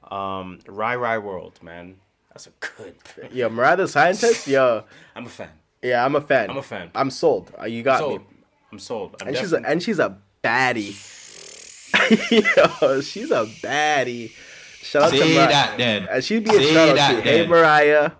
Um, 0.09 0.59
Ry 0.67 0.95
Ry 0.95 1.17
World, 1.17 1.59
man, 1.61 1.95
that's 2.29 2.47
a 2.47 2.51
good. 2.59 2.99
Thing. 3.01 3.29
Yo, 3.33 3.49
Mariah 3.49 3.77
the 3.77 3.87
Scientist. 3.87 4.47
Yo, 4.55 4.83
I'm 5.15 5.25
a 5.25 5.29
fan. 5.29 5.49
yeah, 5.81 6.03
I'm 6.05 6.15
a 6.15 6.21
fan. 6.21 6.49
I'm 6.49 6.57
a 6.57 6.61
fan. 6.63 6.91
I'm 6.95 7.09
sold. 7.09 7.51
Uh, 7.59 7.65
you 7.65 7.83
got 7.83 7.99
sold. 7.99 8.21
me. 8.21 8.27
I'm 8.71 8.79
sold. 8.79 9.15
I'm 9.21 9.27
and 9.29 9.37
she's 9.37 9.53
a, 9.53 9.57
and 9.57 9.81
she's 9.83 9.99
a 9.99 10.17
baddie. 10.43 10.95
Yo, 12.81 13.01
she's 13.01 13.31
a 13.31 13.45
baddie. 13.61 14.31
Shout 14.81 15.03
out 15.03 15.11
to 15.11 15.17
Say 15.19 15.33
Mariah. 15.35 15.47
that 15.49 15.77
then. 15.77 16.07
And 16.09 16.23
she'd 16.23 16.43
be 16.43 16.55
a 16.55 16.61
shout 16.73 16.89
out 16.89 16.95
that 16.95 17.15
to 17.15 17.21
Hey. 17.21 17.47
Mariah. 17.47 18.11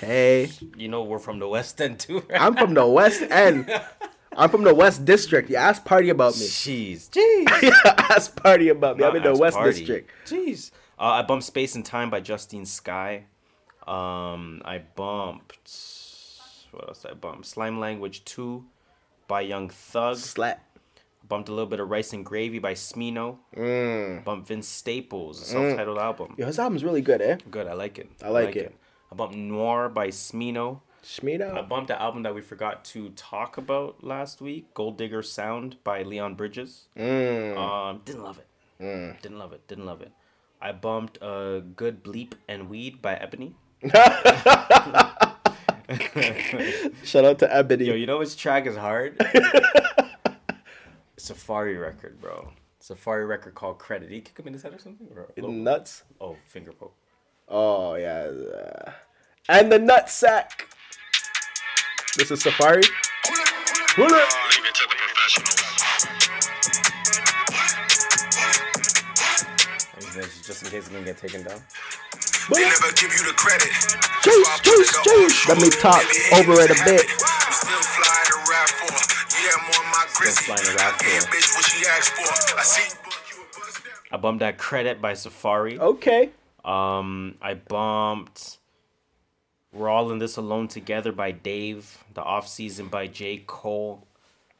Hey, 0.00 0.50
you 0.76 0.88
know 0.88 1.02
we're 1.02 1.18
from 1.18 1.38
the 1.38 1.48
West 1.48 1.80
End 1.80 1.98
too. 1.98 2.20
Right? 2.28 2.40
I'm 2.40 2.54
from 2.56 2.74
the 2.74 2.86
West 2.86 3.22
End. 3.22 3.68
I'm 4.36 4.48
from 4.50 4.62
the 4.62 4.74
West 4.74 5.04
District. 5.04 5.50
You 5.50 5.56
ask 5.56 5.84
party 5.84 6.10
about 6.10 6.34
me. 6.36 6.42
Jeez, 6.46 7.08
jeez. 7.10 7.62
yeah, 7.62 7.94
ask 8.10 8.40
party 8.40 8.68
about 8.68 8.96
me. 8.98 9.04
I'm 9.04 9.16
in 9.16 9.22
the 9.24 9.34
West 9.36 9.56
Party. 9.56 9.78
District. 9.80 10.10
Jeez. 10.26 10.70
Uh, 10.98 11.02
I 11.04 11.22
bumped 11.22 11.44
Space 11.44 11.74
and 11.74 11.84
Time 11.84 12.10
by 12.10 12.20
Justine 12.20 12.64
Skye. 12.64 13.24
Um, 13.86 14.62
I 14.64 14.78
bumped. 14.94 15.70
What 16.70 16.88
else 16.88 17.02
did 17.02 17.10
I 17.12 17.14
bump? 17.14 17.44
Slime 17.46 17.80
Language 17.80 18.24
2 18.26 18.64
by 19.26 19.40
Young 19.40 19.70
Thug. 19.70 20.16
Slap. 20.18 20.62
Bumped 21.28 21.48
a 21.48 21.52
little 21.52 21.66
bit 21.68 21.80
of 21.80 21.90
Rice 21.90 22.12
and 22.12 22.24
Gravy 22.24 22.58
by 22.58 22.74
Smino. 22.74 23.38
Mm. 23.56 24.24
Bumped 24.24 24.48
Vince 24.48 24.68
Staples, 24.68 25.42
a 25.42 25.44
Mm. 25.44 25.48
self-titled 25.68 25.98
album. 25.98 26.34
Yo, 26.38 26.46
his 26.46 26.58
album's 26.58 26.84
really 26.84 27.02
good, 27.02 27.20
eh? 27.20 27.36
Good, 27.50 27.66
I 27.66 27.72
like 27.74 27.98
it. 27.98 28.08
I 28.22 28.28
like 28.28 28.54
it. 28.56 28.74
I 29.10 29.14
bumped 29.14 29.36
Noir 29.36 29.88
by 29.88 30.08
Smino. 30.08 30.80
Smino. 31.02 31.56
I 31.56 31.62
bumped 31.62 31.88
the 31.88 32.00
album 32.00 32.22
that 32.24 32.34
we 32.34 32.42
forgot 32.42 32.84
to 32.86 33.08
talk 33.10 33.56
about 33.56 34.04
last 34.04 34.40
week, 34.40 34.74
Gold 34.74 34.98
Digger 34.98 35.22
Sound 35.22 35.76
by 35.82 36.02
Leon 36.02 36.34
Bridges. 36.34 36.88
Mm. 36.96 37.56
Um, 37.56 38.02
didn't 38.04 38.22
love 38.22 38.38
it. 38.38 38.46
Mm. 38.80 39.20
Didn't 39.22 39.38
love 39.38 39.52
it. 39.52 39.66
Didn't 39.66 39.86
love 39.86 40.02
it. 40.02 40.12
I 40.60 40.72
bumped 40.72 41.22
uh, 41.22 41.60
Good 41.60 42.02
Bleep 42.04 42.32
and 42.48 42.68
Weed 42.68 43.00
by 43.00 43.14
Ebony. 43.14 43.54
Shout 47.04 47.24
out 47.24 47.38
to 47.38 47.54
Ebony. 47.54 47.86
Yo, 47.86 47.94
you 47.94 48.06
know 48.06 48.18
which 48.18 48.36
track 48.36 48.66
is 48.66 48.76
hard? 48.76 49.16
Safaree 51.16 51.80
record, 51.80 52.20
bro. 52.20 52.52
Safaree 52.82 53.26
record 53.28 53.54
called 53.54 53.78
Credit. 53.78 54.10
He 54.10 54.20
kick 54.20 54.38
him 54.38 54.48
in 54.48 54.52
his 54.52 54.62
head 54.62 54.74
or 54.74 54.78
something? 54.78 55.08
Or? 55.14 55.28
Nuts. 55.36 56.02
Oh, 56.20 56.36
finger 56.46 56.72
poke. 56.72 56.94
Oh 57.50 57.94
yeah. 57.94 58.30
And 59.48 59.72
the 59.72 59.78
nut 59.78 60.10
sack. 60.10 60.68
This 62.16 62.30
is 62.30 62.42
Safaree. 62.42 62.84
Pull 63.94 64.06
it. 64.06 64.28
Is 69.98 70.14
this 70.14 70.46
Just 70.46 70.62
in 70.64 70.70
case 70.70 70.80
it's 70.84 70.88
gonna 70.88 71.04
get 71.04 71.16
taken 71.16 71.42
down. 71.42 71.60
They 72.52 72.64
never 72.64 72.92
give 72.96 73.12
you 73.12 73.24
the 73.24 73.34
credit. 73.36 73.68
Jeez, 74.24 74.44
jeez, 74.64 74.88
jeez. 75.04 75.48
Let 75.48 75.58
me 75.60 75.70
talk 75.70 76.04
over 76.36 76.60
it 76.60 76.70
a 76.70 76.78
bit. 76.84 77.04
I'm 77.04 77.52
Still 77.52 77.80
flying 77.80 78.30
a 78.32 78.38
rap 78.48 78.68
for. 78.68 78.92
Yeah, 79.36 79.56
I'm 79.56 79.64
on 79.72 79.84
my 79.92 80.06
grizzly. 80.14 80.56
flying 80.56 80.76
a 80.76 80.92
for. 80.96 81.28
bitch, 81.28 81.54
what 81.56 81.64
she 81.64 81.86
asked 81.86 82.12
for. 82.12 82.58
I 82.58 82.62
see 82.62 82.98
I 84.10 84.16
bumped 84.16 84.40
that 84.40 84.56
Credit 84.56 85.02
by 85.02 85.12
Safaree. 85.12 85.78
Okay. 85.78 86.30
Um, 86.68 87.36
I 87.40 87.54
bumped 87.54 88.58
We're 89.72 89.88
All 89.88 90.10
in 90.12 90.18
This 90.18 90.36
Alone 90.36 90.68
Together 90.68 91.12
by 91.12 91.30
Dave. 91.32 92.04
The 92.14 92.22
Off 92.22 92.46
Season 92.46 92.88
by 92.88 93.06
J. 93.06 93.42
Cole. 93.46 94.06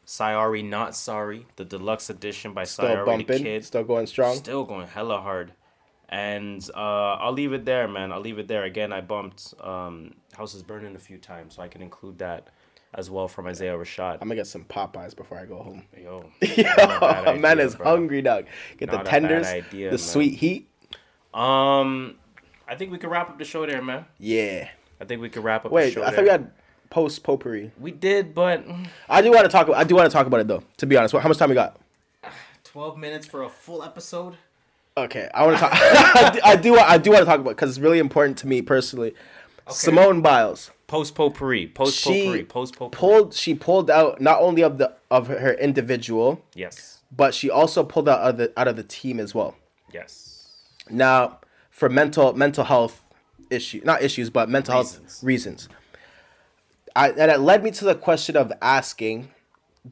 Sayari 0.06 0.64
Not 0.64 0.96
Sorry. 0.96 1.46
The 1.56 1.64
deluxe 1.64 2.08
edition 2.08 2.54
by 2.54 2.64
Still 2.64 2.86
Sayari 2.86 3.04
bumping. 3.06 3.42
Kid. 3.42 3.64
Still 3.64 3.84
going 3.84 4.06
strong. 4.06 4.36
Still 4.36 4.64
going 4.64 4.86
hella 4.86 5.20
hard. 5.20 5.52
And 6.08 6.66
uh, 6.74 7.14
I'll 7.20 7.32
leave 7.34 7.52
it 7.52 7.66
there, 7.66 7.86
man. 7.86 8.12
I'll 8.12 8.20
leave 8.20 8.38
it 8.38 8.48
there. 8.48 8.64
Again, 8.64 8.90
I 8.94 9.02
bumped 9.02 9.52
um, 9.60 10.14
House 10.34 10.54
is 10.54 10.62
Burning 10.62 10.96
a 10.96 10.98
few 10.98 11.18
times, 11.18 11.56
so 11.56 11.62
I 11.62 11.68
can 11.68 11.82
include 11.82 12.18
that 12.20 12.48
as 12.94 13.10
well 13.10 13.28
from 13.28 13.46
Isaiah 13.46 13.76
Rashad. 13.76 14.14
I'm 14.14 14.20
gonna 14.20 14.36
get 14.36 14.46
some 14.46 14.64
Popeyes 14.64 15.14
before 15.14 15.38
I 15.38 15.44
go 15.44 15.58
home. 15.62 15.82
Yo, 16.02 16.24
Yo, 16.40 16.62
not 16.62 17.02
a 17.02 17.24
bad 17.24 17.40
man 17.40 17.58
is 17.60 17.76
bro. 17.76 17.84
hungry, 17.84 18.22
dog. 18.22 18.46
Get 18.78 18.90
Not 18.90 19.04
the 19.04 19.10
tenders, 19.10 19.46
idea, 19.48 19.88
the 19.90 19.96
man. 19.96 19.98
sweet 19.98 20.38
heat. 20.38 20.70
Um, 21.34 22.16
I 22.66 22.74
think 22.74 22.90
we 22.92 22.98
could 22.98 23.10
wrap 23.10 23.28
up 23.30 23.38
the 23.38 23.44
show 23.44 23.66
there, 23.66 23.82
man. 23.82 24.04
Yeah. 24.18 24.68
I 25.00 25.04
think 25.04 25.20
we 25.20 25.28
could 25.28 25.44
wrap 25.44 25.64
up. 25.64 25.70
the 25.70 25.74
Wait, 25.74 25.92
show 25.92 26.02
I 26.02 26.06
there. 26.06 26.14
thought 26.16 26.24
we 26.24 26.30
had 26.30 26.50
post 26.90 27.22
potpourri. 27.22 27.70
We 27.78 27.90
did, 27.92 28.34
but 28.34 28.64
I 29.08 29.22
do 29.22 29.30
want 29.30 29.44
to 29.44 29.48
talk. 29.50 29.68
I 29.70 29.84
do 29.84 29.94
want 29.94 30.10
to 30.10 30.12
talk 30.12 30.26
about 30.26 30.40
it 30.40 30.48
though. 30.48 30.62
To 30.78 30.86
be 30.86 30.96
honest, 30.96 31.14
how 31.14 31.28
much 31.28 31.38
time 31.38 31.50
we 31.50 31.54
got? 31.54 31.78
twelve 32.64 32.96
minutes 32.98 33.26
for 33.26 33.42
a 33.42 33.48
full 33.48 33.82
episode. 33.82 34.36
Okay, 34.96 35.28
I 35.32 35.46
want 35.46 35.56
to 35.58 35.60
talk. 35.60 35.72
I 35.74 36.30
do- 36.34 36.40
I 36.44 36.56
do. 36.56 36.76
I 36.78 36.98
do 36.98 37.10
want 37.12 37.20
to 37.22 37.26
talk 37.26 37.38
about 37.40 37.50
because 37.50 37.70
it's 37.70 37.78
really 37.78 37.98
important 38.00 38.38
to 38.38 38.48
me 38.48 38.62
personally. 38.62 39.14
Simone 39.68 40.22
Biles. 40.22 40.70
Post 40.88 41.14
potpourri, 41.14 41.66
post 41.68 41.94
She 41.98 42.22
potpourri, 42.22 42.44
post 42.44 42.76
potpourri. 42.76 42.90
pulled. 42.98 43.34
She 43.34 43.54
pulled 43.54 43.90
out 43.90 44.20
not 44.20 44.40
only 44.40 44.62
of 44.62 44.78
the 44.78 44.94
of 45.10 45.28
her 45.28 45.52
individual, 45.54 46.42
Yes, 46.54 46.98
but 47.14 47.34
she 47.34 47.50
also 47.50 47.84
pulled 47.84 48.08
out 48.08 48.20
of 48.22 48.38
the 48.38 48.52
out 48.58 48.66
of 48.66 48.76
the 48.76 48.82
team 48.82 49.20
as 49.20 49.34
well. 49.34 49.54
yes. 49.92 50.37
Now, 50.90 51.40
for 51.70 51.88
mental 51.88 52.32
mental 52.34 52.64
health 52.64 53.04
issue, 53.50 53.80
not 53.84 54.02
issues, 54.02 54.30
but 54.30 54.48
mental 54.48 54.74
health 54.74 55.22
reasons. 55.22 55.68
I, 56.96 57.10
and 57.10 57.30
it 57.30 57.40
led 57.40 57.62
me 57.62 57.70
to 57.72 57.84
the 57.84 57.94
question 57.94 58.36
of 58.36 58.52
asking: 58.60 59.30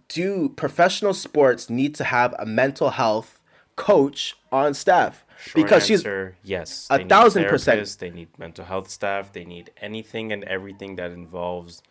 Do 0.08 0.48
professional 0.50 1.14
sports 1.14 1.70
need 1.70 1.94
to 1.96 2.04
have 2.04 2.34
a 2.38 2.46
mental 2.46 2.90
health 2.90 3.40
coach 3.76 4.36
on 4.50 4.74
staff? 4.74 5.24
Short 5.38 5.70
answer, 5.70 6.36
yes. 6.42 6.86
a 6.90 7.04
thousand 7.04 7.44
percent. 7.44 7.96
They 8.00 8.10
need 8.10 8.28
mental 8.38 8.64
health 8.64 8.88
staff. 8.88 9.32
They 9.32 9.44
need 9.44 9.70
anything 9.80 10.32
and 10.32 10.42
everything 10.44 10.96
that 10.96 11.10
involves 11.12 11.82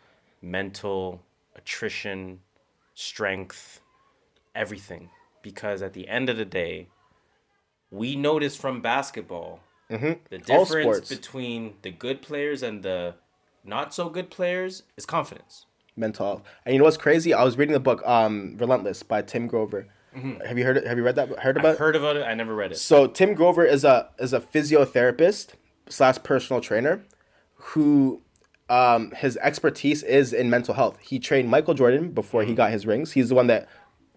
mental 0.42 1.22
attrition, 1.54 2.40
strength, 2.94 3.80
everything. 4.54 5.10
Because 5.42 5.80
at 5.80 5.92
the 5.92 6.08
end 6.08 6.28
of 6.28 6.36
the 6.36 6.44
day, 6.44 6.88
we 7.90 8.16
notice 8.16 8.56
from 8.56 8.80
basketball 8.80 9.60
Mhm. 9.90 10.18
the 10.30 10.38
difference 10.38 11.08
between 11.08 11.74
the 11.82 11.90
good 11.90 12.20
players 12.22 12.62
and 12.62 12.82
the 12.82 13.14
not 13.64 13.94
so 13.94 14.08
good 14.08 14.30
players 14.30 14.82
is 14.96 15.06
confidence. 15.06 15.66
mental 15.98 16.26
health. 16.26 16.42
And 16.66 16.74
you 16.74 16.78
know 16.78 16.84
what's 16.84 16.98
crazy? 16.98 17.32
I 17.32 17.42
was 17.42 17.56
reading 17.56 17.72
the 17.72 17.80
book 17.80 18.06
um, 18.06 18.56
"Relentless" 18.58 19.02
by 19.02 19.22
Tim 19.22 19.46
Grover. 19.46 19.86
Mhm. 20.14 20.44
Have 20.46 20.58
you 20.58 20.64
heard? 20.64 20.76
It? 20.76 20.86
Have 20.86 20.98
you 20.98 21.04
read 21.04 21.16
that? 21.16 21.30
Heard 21.38 21.56
about? 21.56 21.72
I've 21.72 21.78
heard 21.78 21.96
about 21.96 22.16
it. 22.16 22.22
I 22.24 22.34
never 22.34 22.54
read 22.54 22.72
it. 22.72 22.76
So 22.76 23.06
Tim 23.06 23.32
Grover 23.34 23.64
is 23.64 23.82
a 23.84 24.10
is 24.18 24.34
a 24.34 24.40
physiotherapist, 24.40 25.54
slash 25.88 26.16
personal 26.22 26.60
trainer 26.60 27.02
who 27.54 28.20
um, 28.68 29.12
his 29.12 29.36
expertise 29.38 30.02
is 30.02 30.32
in 30.32 30.50
mental 30.50 30.74
health. 30.74 30.98
He 31.00 31.18
trained 31.18 31.48
Michael 31.48 31.72
Jordan 31.74 32.10
before 32.10 32.42
he 32.42 32.52
got 32.52 32.72
his 32.72 32.84
rings. 32.84 33.12
He's 33.12 33.28
the 33.30 33.34
one 33.36 33.46
that 33.46 33.68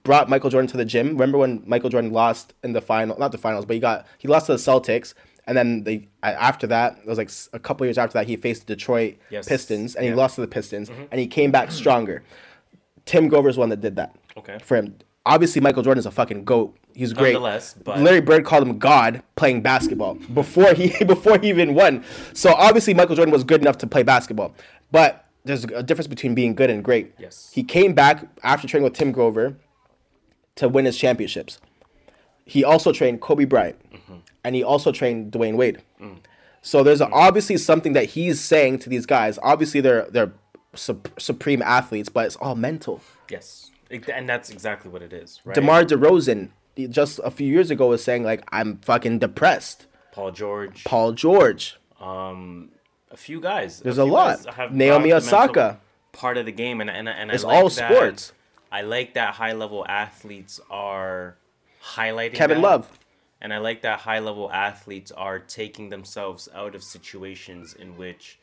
brought 0.03 0.29
Michael 0.29 0.49
Jordan 0.49 0.67
to 0.69 0.77
the 0.77 0.85
gym. 0.85 1.09
Remember 1.09 1.37
when 1.37 1.63
Michael 1.65 1.89
Jordan 1.89 2.11
lost 2.11 2.53
in 2.63 2.73
the 2.73 2.81
final, 2.81 3.17
not 3.19 3.31
the 3.31 3.37
finals, 3.37 3.65
but 3.65 3.73
he 3.73 3.79
got 3.79 4.05
he 4.17 4.27
lost 4.27 4.45
to 4.47 4.53
the 4.53 4.57
Celtics, 4.57 5.13
and 5.45 5.57
then 5.57 5.83
they 5.83 6.07
after 6.23 6.67
that 6.67 6.97
it 6.99 7.05
was 7.07 7.17
like 7.17 7.29
a 7.53 7.59
couple 7.59 7.85
years 7.85 7.97
after 7.97 8.13
that 8.13 8.27
he 8.27 8.35
faced 8.35 8.67
the 8.67 8.75
Detroit 8.75 9.15
Yes. 9.29 9.47
Pistons 9.47 9.95
and 9.95 10.05
he 10.05 10.13
lost 10.13 10.35
to 10.35 10.41
the 10.41 10.47
Pistons 10.47 10.89
Mhm. 10.89 11.07
and 11.11 11.19
he 11.19 11.27
came 11.27 11.51
back 11.51 11.71
stronger. 11.71 12.23
Tim 13.05 13.27
Grover's 13.27 13.57
one 13.57 13.69
that 13.69 13.81
did 13.81 13.95
that. 13.95 14.15
Okay. 14.37 14.57
For 14.63 14.77
him, 14.77 14.95
obviously 15.25 15.61
Michael 15.61 15.83
Jordan 15.83 15.99
is 15.99 16.05
a 16.05 16.11
fucking 16.11 16.43
goat. 16.45 16.75
He's 16.93 17.13
great. 17.13 17.33
Nonetheless, 17.33 17.75
but- 17.83 17.99
Larry 17.99 18.21
Bird 18.21 18.45
called 18.45 18.67
him 18.67 18.77
God 18.77 19.23
playing 19.35 19.61
basketball 19.61 20.15
before 20.33 20.73
he 20.73 20.93
before 21.05 21.37
he 21.39 21.49
even 21.49 21.73
won. 21.73 22.03
So 22.33 22.53
obviously 22.53 22.93
Michael 22.93 23.15
Jordan 23.15 23.31
was 23.31 23.43
good 23.43 23.61
enough 23.61 23.77
to 23.79 23.87
play 23.87 24.03
basketball. 24.03 24.53
But 24.91 25.25
there's 25.45 25.63
a 25.63 25.81
difference 25.83 26.07
between 26.07 26.35
being 26.35 26.53
good 26.53 26.69
and 26.69 26.83
great. 26.83 27.13
Yes. 27.17 27.49
He 27.53 27.63
came 27.63 27.93
back 27.93 28.25
after 28.43 28.67
training 28.67 28.83
with 28.83 28.93
Tim 28.93 29.11
Grover 29.11 29.55
to 30.59 30.67
win 30.67 30.85
his 30.85 30.97
championships. 30.97 31.59
He 32.45 32.63
also 32.63 32.91
trained 32.91 33.21
Kobe 33.21 33.45
Bryant, 33.45 33.77
and 34.43 34.55
he 34.55 34.63
also 34.63 34.91
trained 34.91 35.31
Dwyane 35.31 35.55
Wade. 35.55 35.81
So 36.61 36.83
there's 36.83 36.99
a, 36.99 37.09
obviously 37.09 37.55
something 37.57 37.93
that 37.93 38.05
he's 38.05 38.41
saying 38.41 38.79
to 38.79 38.89
these 38.89 39.05
guys. 39.05 39.39
Obviously 39.41 39.79
they're 39.79 40.07
they're 40.09 40.33
sup- 40.75 41.17
supreme 41.19 41.61
athletes, 41.61 42.09
but 42.09 42.25
it's 42.25 42.35
all 42.35 42.55
mental. 42.55 43.01
Yes, 43.29 43.71
and 43.89 44.27
that's 44.27 44.49
exactly 44.49 44.91
what 44.91 45.01
it 45.01 45.13
is. 45.13 45.39
Right? 45.45 45.55
DeMar 45.55 45.83
DeRozan 45.85 46.49
just 46.89 47.19
a 47.23 47.31
few 47.31 47.47
years 47.47 47.71
ago 47.71 47.87
was 47.87 48.03
saying 48.03 48.23
like 48.23 48.43
I'm 48.51 48.77
fucking 48.79 49.19
depressed. 49.19 49.87
Paul 50.11 50.31
George. 50.31 50.83
Paul 50.83 51.13
George. 51.13 51.77
Um, 52.01 52.69
a 53.11 53.17
few 53.17 53.39
guys. 53.39 53.79
There's 53.79 53.97
a 53.97 54.03
a 54.03 54.03
lot. 54.03 54.45
Naomi 54.73 54.75
brought 54.89 54.99
the 54.99 55.07
mental 55.07 55.17
Osaka. 55.17 55.79
Part 56.11 56.37
of 56.37 56.45
the 56.45 56.51
game, 56.51 56.81
and 56.81 56.89
and 56.89 57.07
and 57.07 57.31
It's 57.31 57.45
like 57.45 57.55
all 57.55 57.69
sports. 57.69 58.33
I 58.71 58.81
like 58.81 59.13
that 59.15 59.35
high 59.35 59.53
level 59.53 59.85
athletes 59.87 60.59
are 60.69 61.37
highlighting 61.83 62.35
Kevin 62.35 62.61
that. 62.61 62.67
Love. 62.67 62.99
and 63.41 63.53
I 63.53 63.57
like 63.57 63.81
that 63.81 63.99
high 63.99 64.19
level 64.19 64.51
athletes 64.51 65.11
are 65.11 65.39
taking 65.39 65.89
themselves 65.89 66.47
out 66.53 66.75
of 66.75 66.83
situations 66.83 67.73
in 67.73 67.97
which 67.97 68.39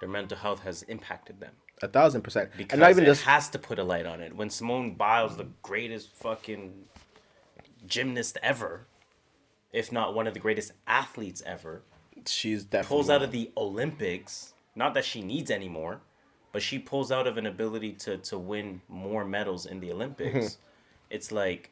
their 0.00 0.08
mental 0.08 0.36
health 0.38 0.60
has 0.60 0.82
impacted 0.84 1.40
them. 1.40 1.52
A 1.82 1.88
thousand 1.88 2.22
percent. 2.22 2.50
Because 2.56 2.72
And 2.74 2.80
not 2.80 2.90
even 2.90 3.04
it 3.04 3.06
just 3.06 3.24
has 3.24 3.48
to 3.50 3.58
put 3.58 3.78
a 3.78 3.84
light 3.84 4.06
on 4.06 4.20
it. 4.20 4.34
When 4.36 4.48
Simone 4.48 4.94
Biles, 4.94 5.36
the 5.36 5.48
greatest 5.62 6.10
fucking 6.12 6.72
gymnast 7.86 8.38
ever, 8.42 8.86
if 9.72 9.90
not 9.90 10.14
one 10.14 10.26
of 10.26 10.34
the 10.34 10.40
greatest 10.40 10.72
athletes 10.86 11.42
ever, 11.44 11.82
she's 12.26 12.64
definitely 12.64 12.96
pulls 12.96 13.10
out 13.10 13.22
of 13.22 13.32
the 13.32 13.50
Olympics. 13.56 14.52
Not 14.76 14.94
that 14.94 15.04
she 15.04 15.20
needs 15.20 15.50
anymore, 15.50 16.00
but 16.54 16.62
she 16.62 16.78
pulls 16.78 17.10
out 17.10 17.26
of 17.26 17.36
an 17.36 17.46
ability 17.46 17.92
to 17.92 18.16
to 18.18 18.38
win 18.38 18.80
more 18.88 19.24
medals 19.26 19.66
in 19.66 19.80
the 19.80 19.92
Olympics. 19.92 20.56
It's 21.10 21.30
like, 21.30 21.70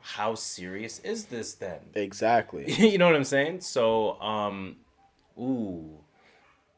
how 0.00 0.34
serious 0.34 0.98
is 0.98 1.26
this 1.26 1.54
then? 1.54 1.78
Exactly. 1.94 2.70
you 2.90 2.98
know 2.98 3.06
what 3.06 3.14
I'm 3.14 3.24
saying? 3.24 3.60
So, 3.60 4.20
um, 4.20 4.76
ooh, 5.38 5.88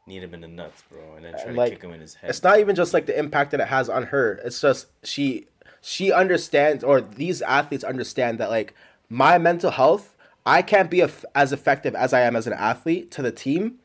need 0.07 0.23
him 0.23 0.35
in 0.35 0.43
the 0.43 0.47
nuts, 0.49 0.85
bro, 0.89 1.17
and 1.17 1.25
then 1.25 1.33
try 1.33 1.43
And, 1.43 1.55
to 1.55 1.59
like 1.59 1.73
kick 1.73 1.83
him 1.83 1.93
in 1.93 2.01
his 2.01 2.15
head. 2.15 2.31
it's 2.31 2.43
not 2.43 2.61
even 2.61 2.77
just 2.77 2.93
like 2.95 3.07
the 3.07 3.19
impact 3.19 3.51
that 3.53 3.59
it 3.61 3.67
has 3.69 3.89
on 3.89 4.05
her. 4.05 4.35
It's 4.45 4.61
just 4.61 4.87
she 5.03 5.47
she 5.81 6.13
understands 6.13 6.85
or 6.85 7.01
these 7.01 7.43
athletes 7.43 7.83
understand 7.83 8.39
that 8.39 8.51
like 8.51 8.75
my 9.09 9.39
mental 9.39 9.71
health, 9.73 10.15
I 10.47 10.63
can't 10.63 10.91
be 10.91 11.03
as 11.35 11.53
effective 11.53 11.95
as 11.97 12.13
I 12.13 12.21
am 12.21 12.37
as 12.37 12.47
an 12.47 12.53
athlete 12.53 13.11
to 13.13 13.23
the 13.23 13.33
team 13.33 13.81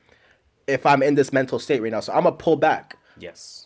if 0.68 0.86
I'm 0.86 1.02
in 1.02 1.16
this 1.16 1.34
mental 1.34 1.58
state 1.58 1.82
right 1.82 1.92
now. 1.92 2.02
So 2.02 2.14
I'm 2.14 2.24
gonna 2.24 2.36
pull 2.36 2.58
back. 2.58 2.98
Yes. 3.20 3.66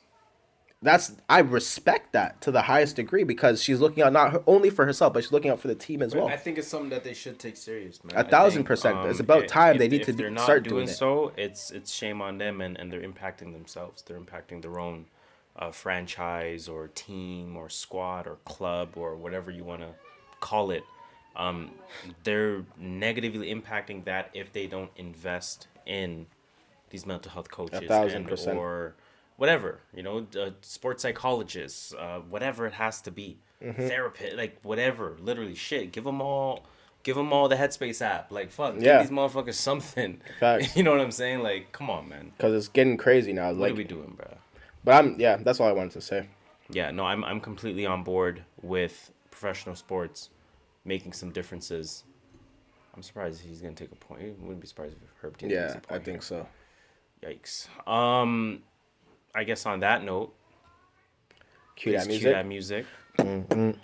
That's 0.81 1.13
I 1.30 1.39
respect 1.39 2.11
that 2.11 2.41
to 2.41 2.51
the 2.51 2.63
highest 2.63 2.97
degree 2.97 3.23
because 3.23 3.63
she's 3.63 3.80
looking 3.80 4.03
out 4.03 4.11
not 4.11 4.34
her, 4.34 4.43
only 4.45 4.69
for 4.69 4.85
herself, 4.85 5.13
but 5.13 5.23
she's 5.23 5.31
looking 5.31 5.49
out 5.49 5.61
for 5.61 5.69
the 5.69 5.75
team 5.75 6.01
as 6.01 6.13
well. 6.13 6.27
I 6.27 6.35
think 6.35 6.57
it's 6.57 6.67
something 6.67 6.89
that 6.89 7.05
they 7.05 7.13
should 7.13 7.39
take 7.39 7.55
serious, 7.55 8.03
man. 8.03 8.17
A 8.17 8.27
I 8.27 8.30
thousand 8.30 8.59
think, 8.59 8.67
percent. 8.67 8.97
Um, 8.97 9.09
it's 9.09 9.21
about 9.21 9.43
i- 9.43 9.47
time 9.47 9.77
they 9.77 9.88
need 9.88 10.01
if 10.01 10.07
to 10.07 10.11
they're 10.13 10.27
do, 10.27 10.34
not 10.35 10.43
start 10.43 10.63
doing 10.63 10.75
doing 10.75 10.89
it. 10.89 10.93
so. 10.93 11.31
It's 11.38 11.71
it's 11.71 11.89
shame 11.93 12.21
on 12.21 12.38
them, 12.38 12.59
and, 12.59 12.77
and 12.77 12.91
they're 12.91 13.01
impacting 13.01 13.53
themselves. 13.53 14.01
They're 14.01 14.19
impacting 14.19 14.61
their 14.61 14.77
own 14.77 15.05
uh, 15.55 15.71
franchise 15.71 16.67
or 16.67 16.89
team 16.89 17.55
or 17.55 17.69
squad 17.69 18.27
or 18.27 18.35
club 18.43 18.89
or 18.97 19.15
whatever 19.15 19.51
you 19.51 19.63
want 19.63 19.81
to 19.81 19.89
call 20.41 20.69
it. 20.71 20.84
Um, 21.38 21.71
they're 22.25 22.65
negatively 22.77 23.55
impacting 23.55 24.03
that 24.03 24.31
if 24.34 24.51
they 24.51 24.67
don't 24.67 24.91
invest 24.97 25.67
in 25.85 26.25
these 26.89 27.05
mental 27.05 27.31
health 27.31 27.49
coaches 27.49 27.88
thousand 27.88 28.17
and 28.17 28.27
percent. 28.27 28.57
or 28.57 28.95
whatever 29.38 29.80
you 29.95 30.03
know, 30.03 30.26
uh, 30.39 30.51
sports 30.61 31.01
psychologists, 31.03 31.93
uh, 31.93 32.19
whatever 32.30 32.65
it 32.68 32.73
has 32.73 33.01
to 33.01 33.11
be, 33.11 33.38
Mhm. 33.61 33.76
therapist, 33.88 34.35
like 34.35 34.60
whatever. 34.61 35.15
Literally, 35.19 35.55
shit. 35.55 35.91
Give 35.91 36.03
them 36.03 36.22
all. 36.22 36.65
Give 37.03 37.15
them 37.18 37.34
all 37.34 37.49
the 37.49 37.55
Headspace 37.57 38.01
app. 38.01 38.31
Like, 38.31 38.49
fuck, 38.51 38.76
Yeah. 38.80 38.99
give 38.99 39.10
these 39.10 39.18
motherfuckers 39.18 39.55
something. 39.55 40.22
Facts. 40.39 40.76
You 40.77 40.84
know 40.84 40.91
what 40.91 41.01
I'm 41.01 41.11
saying? 41.11 41.39
Like, 41.41 41.72
come 41.73 41.89
on, 41.89 42.07
man. 42.07 42.31
Because 42.38 42.53
it's 42.53 42.68
getting 42.69 42.95
crazy 42.97 43.34
now. 43.34 43.49
like, 43.51 43.60
What 43.60 43.72
are 43.72 43.76
we 43.76 43.84
doing, 43.84 44.14
bro? 44.15 44.38
But 44.85 44.93
I'm 44.95 45.19
yeah, 45.19 45.35
that's 45.38 45.60
all 45.60 45.68
I 45.68 45.73
wanted 45.73 45.91
to 45.93 46.01
say. 46.01 46.27
Yeah, 46.69 46.91
no, 46.91 47.05
I'm 47.05 47.23
I'm 47.26 47.39
completely 47.41 47.85
on 47.85 48.03
board 48.03 48.43
with 48.61 49.11
professional 49.31 49.76
sports 49.76 50.30
making 50.85 51.14
some 51.14 51.31
differences. 51.31 52.03
I'm 52.95 53.01
surprised 53.03 53.41
he's 53.41 53.61
gonna 53.61 53.73
take 53.76 53.91
a 53.91 53.95
point. 53.95 54.22
I 54.22 54.26
wouldn't 54.41 54.61
be 54.61 54.68
surprised 54.68 54.95
if 54.95 55.10
Herb 55.22 55.38
Dean 55.38 55.49
Yeah, 55.49 55.69
a 55.69 55.73
point 55.73 55.85
I 55.89 55.95
think 55.99 56.05
here. 56.05 56.22
so. 56.22 56.47
Yikes. 57.22 57.68
Um, 57.88 58.64
I 59.35 59.43
guess 59.43 59.65
on 59.65 59.80
that 59.80 60.03
note, 60.03 60.34
Cue 61.76 61.93
that 61.93 62.07
please 62.07 62.45
music. 62.45 62.45
music. 62.45 62.85
Mm-mm. 63.18 63.76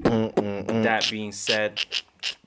Mm-mm-mm. 0.00 0.82
That 0.82 1.08
being 1.10 1.32
said, 1.32 1.84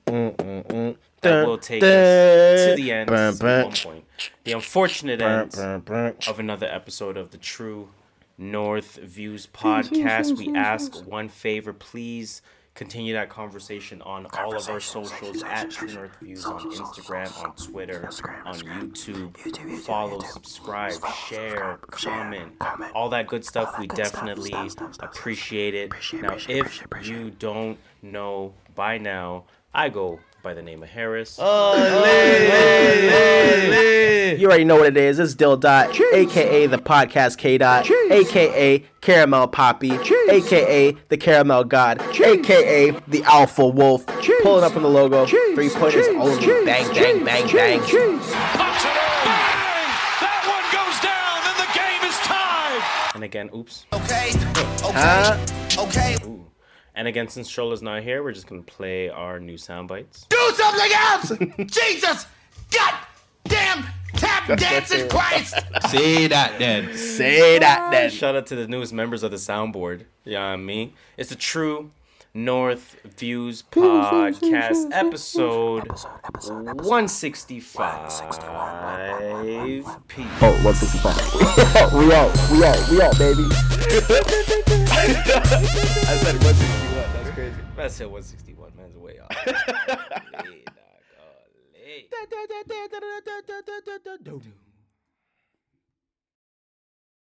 that 0.06 1.46
will 1.46 1.58
take 1.58 1.82
us 1.82 2.66
to 2.66 2.74
the 2.76 2.92
end 2.92 3.08
Brr, 3.08 3.16
at 3.16 3.64
one 3.64 3.72
point. 3.72 4.04
The 4.44 4.52
unfortunate 4.52 5.20
end 5.20 5.52
brr, 5.52 5.78
brr. 5.78 6.14
of 6.28 6.38
another 6.38 6.66
episode 6.66 7.16
of 7.16 7.30
the 7.30 7.38
True 7.38 7.88
North 8.36 8.96
Views 8.96 9.46
podcast. 9.46 10.36
We 10.36 10.54
ask 10.56 11.06
one 11.06 11.28
favor, 11.28 11.72
please 11.72 12.42
continue 12.74 13.12
that 13.14 13.30
conversation 13.30 14.02
on 14.02 14.26
all 14.36 14.56
of 14.56 14.68
our 14.68 14.80
socials 14.80 15.42
at 15.44 15.70
True 15.70 15.92
North 15.92 16.18
Views 16.20 16.44
on 16.44 16.60
Instagram, 16.72 17.44
on 17.44 17.54
Twitter, 17.54 18.08
on 18.44 18.54
YouTube. 18.56 19.36
Follow, 19.82 20.20
subscribe, 20.20 20.94
share, 21.28 21.78
comment, 21.90 22.52
all 22.94 23.08
that 23.08 23.26
good 23.28 23.44
stuff. 23.44 23.78
We 23.78 23.86
definitely 23.86 24.52
appreciate 24.98 25.74
it. 25.74 25.92
Now, 26.14 26.36
if 26.48 26.82
you 27.02 27.30
don't 27.30 27.78
know 28.02 28.54
by 28.74 28.98
now, 28.98 29.44
I 29.72 29.88
go 29.88 30.18
by 30.44 30.54
the 30.54 30.62
name 30.62 30.82
of 30.82 30.90
Harris. 30.90 31.38
Oh, 31.40 31.74
you 34.38 34.46
already 34.46 34.64
know 34.64 34.76
what 34.76 34.86
it 34.86 34.96
is. 34.98 35.18
It's 35.18 35.34
Dill 35.34 35.56
Dot, 35.56 35.98
aka 36.12 36.66
the 36.66 36.76
podcast 36.76 37.38
K 37.38 37.56
Dot, 37.56 37.90
aka 38.10 38.84
Caramel 39.00 39.48
Poppy, 39.48 39.92
aka 40.28 40.94
the 41.08 41.16
Caramel 41.16 41.64
God, 41.64 42.02
aka 42.20 42.90
the 43.08 43.24
Alpha 43.24 43.66
Wolf. 43.66 44.06
Pulling 44.42 44.64
up 44.64 44.72
from 44.72 44.82
the 44.82 44.90
logo, 44.90 45.24
three 45.26 45.70
pointers 45.70 46.06
only. 46.08 46.46
Bang, 46.66 46.92
bang, 46.92 47.24
bang, 47.24 47.50
bang. 47.50 47.80
And 53.14 53.24
again, 53.24 53.48
oops. 53.54 53.86
Okay. 53.94 54.32
Huh? 54.92 55.38
Okay. 55.78 56.16
Ooh. 56.94 56.98
And 56.98 57.08
again, 57.08 57.28
since 57.28 57.48
Shola's 57.50 57.82
not 57.82 58.02
here, 58.02 58.22
we're 58.22 58.32
just 58.32 58.46
gonna 58.46 58.62
play 58.62 59.08
our 59.08 59.40
new 59.40 59.56
sound 59.58 59.88
bites. 59.88 60.26
Do 60.28 60.52
something 60.54 60.92
else! 60.92 61.32
Jesus! 61.66 62.26
God 62.70 62.94
damn 63.44 63.84
tap 64.14 64.58
dancing 64.58 65.08
Christ! 65.08 65.54
Say 65.88 66.26
that 66.28 66.58
then. 66.58 66.96
Say 66.96 67.58
that 67.58 67.90
then. 67.90 68.10
Shout 68.10 68.36
out 68.36 68.46
to 68.46 68.56
the 68.56 68.66
newest 68.66 68.92
members 68.92 69.22
of 69.22 69.30
the 69.30 69.36
soundboard. 69.36 70.04
Yeah, 70.24 70.32
you 70.32 70.34
know 70.38 70.40
what 70.40 70.52
I 70.52 70.56
mean? 70.56 70.92
It's 71.16 71.30
the 71.30 71.36
True 71.36 71.90
North 72.36 72.96
Views 73.16 73.62
Podcast, 73.62 74.90
episode 74.90 75.86
165. 75.86 78.10
Peace. 80.08 80.26
Oh, 80.42 80.50
165. 80.64 81.92
we 81.94 82.12
out, 82.12 82.34
we 82.50 82.64
out, 82.64 82.88
we 82.90 83.00
out, 83.00 83.16
baby. 83.18 83.44
I 83.46 83.48
said 86.18 86.42
161. 86.42 87.06
That's 87.12 87.30
crazy. 87.30 87.54
I 87.78 87.86
said 87.86 88.08
161, 88.08 88.72
man's 88.76 88.96
way 88.96 89.20
off. 89.20 89.30
Hey, 89.36 89.54
dog, 90.66 90.74
oh, 91.20 91.46
hey. 91.72 92.08